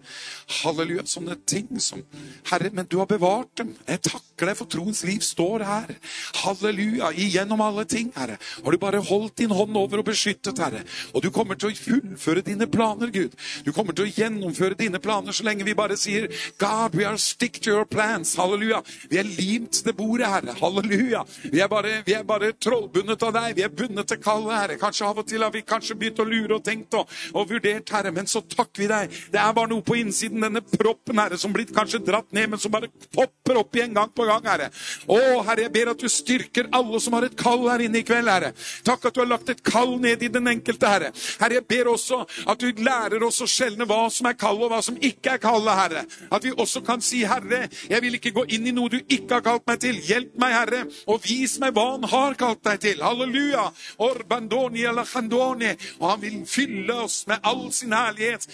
Halleluja. 0.61 1.07
Sånne 1.09 1.39
ting 1.49 1.67
som 1.81 2.03
Herre, 2.51 2.69
men 2.73 2.85
du 2.89 2.99
har 3.01 3.09
bevart 3.09 3.49
dem. 3.63 3.73
Jeg 3.87 4.03
takker 4.07 4.51
deg 4.51 4.59
for 4.59 4.69
troens 4.69 5.01
liv 5.09 5.25
står 5.25 5.65
her. 5.65 5.95
Halleluja. 6.43 7.11
Igjennom 7.17 7.65
alle 7.65 7.87
ting, 7.89 8.13
Herre. 8.15 8.37
Har 8.61 8.77
du 8.77 8.81
bare 8.81 9.01
holdt 9.09 9.41
din 9.41 9.57
hånd 9.57 9.77
over 9.81 10.03
og 10.03 10.09
beskyttet, 10.11 10.61
Herre. 10.61 10.85
Og 11.15 11.25
du 11.25 11.31
kommer 11.33 11.57
til 11.57 11.71
å 11.73 11.81
fullføre 11.81 12.45
dine 12.45 12.69
planer, 12.69 13.09
Gud. 13.11 13.33
Du 13.65 13.73
kommer 13.73 13.97
til 13.97 14.05
å 14.05 14.13
gjennomføre 14.13 14.50
dine 14.77 14.99
planer 14.99 15.31
så 15.31 15.43
lenge 15.43 15.65
vi 15.65 15.75
bare 15.75 15.97
sier 15.97 16.27
God, 16.59 16.95
we 16.95 17.05
are 17.05 17.17
stick 17.17 17.59
to 17.61 17.69
your 17.71 17.85
plans. 17.85 18.35
Halleluja. 18.35 18.81
Vi 19.09 19.17
er 19.17 19.27
limt 19.27 19.83
til 19.83 19.93
bordet, 19.93 20.27
Herre. 20.27 20.55
Halleluja. 20.59 21.23
Vi 21.51 21.59
er 21.59 21.67
bare, 21.67 22.01
vi 22.05 22.13
er 22.13 22.23
bare 22.27 22.51
trollbundet 22.53 23.23
av 23.23 23.33
deg. 23.35 23.55
Vi 23.57 23.65
er 23.65 23.73
bundet 23.73 24.07
til 24.11 24.21
kallet, 24.21 24.53
Herre. 24.55 24.77
Kanskje 24.81 25.07
av 25.07 25.21
og 25.21 25.27
til 25.29 25.43
har 25.43 25.53
vi 25.53 25.63
kanskje 25.67 25.97
begynt 25.99 26.21
å 26.21 26.27
lure 26.27 26.57
og 26.57 26.65
tenkt 26.65 26.95
og, 26.97 27.09
og 27.33 27.49
vurdert, 27.49 27.89
Herre, 27.91 28.13
men 28.15 28.29
så 28.29 28.41
takker 28.41 28.83
vi 28.83 28.89
deg. 28.91 29.17
Det 29.33 29.41
er 29.41 29.55
bare 29.57 29.71
noe 29.71 29.85
på 29.85 29.97
innsiden, 29.99 30.41
denne 30.43 30.63
proppen, 30.65 31.19
Herre, 31.21 31.39
som 31.41 31.53
blitt 31.55 31.73
kanskje 31.75 32.01
dratt 32.05 32.31
ned, 32.35 32.51
men 32.53 32.61
som 32.61 32.73
bare 32.73 32.91
popper 33.13 33.61
opp 33.61 33.75
igjen 33.77 33.95
gang 33.95 34.11
på 34.15 34.27
gang, 34.27 34.45
Herre. 34.47 34.71
Å, 35.07 35.19
Herre, 35.47 35.67
jeg 35.67 35.73
ber 35.75 35.93
at 35.93 36.01
du 36.01 36.09
styrker 36.11 36.69
alle 36.75 37.01
som 37.03 37.17
har 37.17 37.27
et 37.27 37.37
kall 37.37 37.67
her 37.69 37.85
inne 37.85 38.01
i 38.01 38.05
kveld, 38.07 38.29
Herre. 38.31 38.53
Takk 38.87 39.07
at 39.09 39.15
du 39.15 39.21
har 39.23 39.31
lagt 39.31 39.51
et 39.53 39.63
kall 39.65 39.97
ned 40.01 40.23
i 40.23 40.31
den 40.31 40.49
enkelte, 40.51 40.89
Herre. 40.91 41.11
Herre, 41.41 41.59
jeg 41.59 41.67
ber 41.69 41.91
også 41.93 42.21
at 42.51 42.61
du 42.61 42.83
lærer 42.83 43.23
oss 43.25 43.41
å 43.43 43.49
skjelne 43.49 43.87
hva 43.89 44.03
som 44.13 44.29
er 44.29 44.30
kall, 44.39 44.61
og 44.61 44.71
hva 44.71 44.81
som 44.85 44.97
ikke 44.97 45.35
er 45.35 45.41
kallet, 45.41 45.77
Herre. 45.77 46.05
At 46.31 46.43
vi 46.43 46.53
også 46.55 46.81
kan 46.85 47.01
si, 47.03 47.23
Herre, 47.27 47.67
jeg 47.89 48.01
vil 48.01 48.17
ikke 48.17 48.33
gå 48.35 48.45
inn 48.55 48.67
i 48.67 48.75
noe 48.75 48.91
du 48.91 48.99
ikke 49.01 49.39
har 49.39 49.45
kalt 49.45 49.67
meg 49.69 49.81
til. 49.83 49.99
Hjelp 50.07 50.37
meg, 50.41 50.55
Herre, 50.55 50.83
og 51.07 51.21
vis 51.25 51.57
meg 51.61 51.73
hva 51.75 51.91
Han 51.91 52.05
har 52.07 52.37
kalt 52.39 52.63
deg 52.63 52.79
til. 52.79 53.01
Halleluja. 53.03 53.65
Orbandoni 53.99 54.85
eller 54.87 55.05
chandoni. 55.05 55.73
Og 55.99 56.09
Han 56.09 56.21
vil 56.21 56.37
fylle 56.47 56.93
oss 57.03 57.25
med 57.27 57.41
all 57.43 57.71
sin 57.73 57.93
herlighet. 57.93 58.47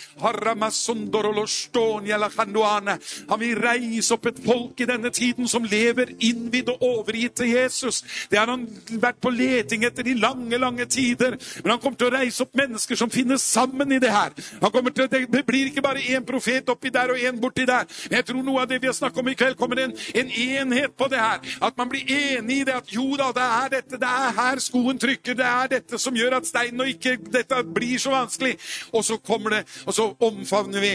Han 3.30 3.40
vil 3.40 3.60
reise 3.62 4.14
opp 4.16 4.26
et 4.30 4.40
folk 4.46 4.82
i 4.82 4.88
denne 4.90 5.12
tiden 5.14 5.48
som 5.48 5.66
lever 5.68 6.14
innvidd 6.24 6.70
og 6.74 6.84
overgitt 6.84 7.38
til 7.42 7.52
Jesus. 7.54 8.04
Det 8.32 8.40
har 8.40 8.50
han 8.52 8.66
vært 9.02 9.22
på 9.22 9.32
leting 9.34 9.86
etter 9.88 10.08
i 10.08 10.18
lange, 10.18 10.58
lange 10.58 10.86
tider. 10.90 11.38
Men 11.64 11.76
han 11.76 11.82
kommer 11.84 12.00
til 12.00 12.10
å 12.10 12.16
reise 12.18 12.44
opp 12.46 12.56
mennesker 12.58 13.00
som 13.00 13.12
finner 13.14 13.38
sammen 13.42 13.92
i 13.92 14.02
det 14.02 14.12
her. 14.14 14.36
Han 14.62 14.72
kommer 14.72 14.96
til, 14.96 15.08
Det 15.08 15.46
blir 15.46 15.67
ikke 15.70 15.84
bare 15.86 16.04
én 16.04 16.26
profet 16.26 16.70
oppi 16.70 16.92
der 16.94 17.14
og 17.14 17.20
én 17.20 17.40
borti 17.42 17.66
der. 17.68 17.86
Men 18.10 18.18
jeg 18.20 18.28
tror 18.30 18.44
noe 18.44 18.64
av 18.64 18.70
det 18.72 18.82
vi 18.82 18.90
har 18.90 18.98
snakket 18.98 19.22
om 19.24 19.32
i 19.32 19.36
kveld, 19.38 19.58
kommer 19.60 19.82
en, 19.84 19.96
en 20.22 20.32
enhet 20.32 20.98
på 20.98 21.10
det 21.12 21.22
her. 21.22 21.40
At 21.62 21.78
man 21.78 21.90
blir 21.92 22.08
enig 22.08 22.62
i 22.62 22.68
det 22.68 22.76
at 22.78 22.92
jo 22.94 23.08
da, 23.20 23.32
det 23.36 23.48
er 23.48 23.74
dette, 23.78 24.02
det 24.02 24.12
er 24.12 24.36
her 24.40 24.64
skoen 24.64 25.00
trykker. 25.00 25.38
Det 25.38 25.48
er 25.48 25.72
dette 25.78 26.02
som 26.02 26.18
gjør 26.18 26.40
at 26.40 26.50
steinen 26.50 26.84
og 26.84 26.92
ikke 26.92 27.18
dette 27.34 27.64
blir 27.76 27.98
så 28.02 28.16
vanskelig. 28.16 28.58
Og 28.94 29.06
så 29.06 29.18
kommer 29.18 29.58
det, 29.58 29.64
og 29.86 29.94
så 29.94 30.12
omfavner 30.30 30.84
vi 30.84 30.94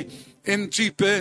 en 0.53 0.69
type 0.71 1.13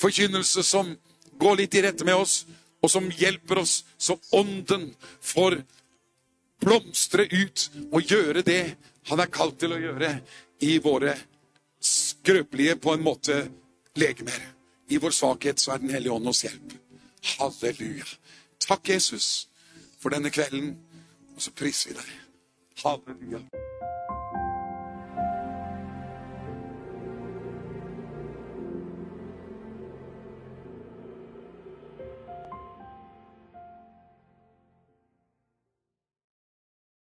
forkynnelse 0.00 0.62
som 0.66 0.94
går 1.38 1.62
litt 1.62 1.74
i 1.74 1.82
rette 1.84 2.06
med 2.06 2.16
oss, 2.16 2.44
og 2.84 2.90
som 2.92 3.06
hjelper 3.10 3.62
oss 3.62 3.82
så 3.98 4.16
ånden 4.36 4.90
får 5.24 5.58
blomstre 6.64 7.26
ut 7.32 7.68
og 7.90 8.02
gjøre 8.02 8.44
det 8.46 8.62
han 9.10 9.20
er 9.20 9.32
kalt 9.32 9.58
til 9.60 9.74
å 9.74 9.80
gjøre 9.80 10.10
i 10.64 10.78
våre 10.84 11.14
skrøpelige, 12.24 12.76
på 12.76 12.94
en 12.94 13.02
måte, 13.02 13.50
legemer. 13.96 14.40
I 14.88 14.96
vår 14.96 15.10
svakhet 15.10 15.60
så 15.60 15.72
er 15.72 15.78
Den 15.78 15.90
hellige 15.90 16.12
ånd 16.12 16.28
oss 16.28 16.42
hjelp. 16.42 16.72
Halleluja. 17.36 18.04
Takk, 18.60 18.88
Jesus, 18.88 19.48
for 20.00 20.08
denne 20.08 20.30
kvelden. 20.30 20.78
Og 21.36 21.42
så 21.42 21.50
priser 21.50 21.90
vi 21.90 22.00
deg. 22.00 22.10
Halleluja. 22.84 23.73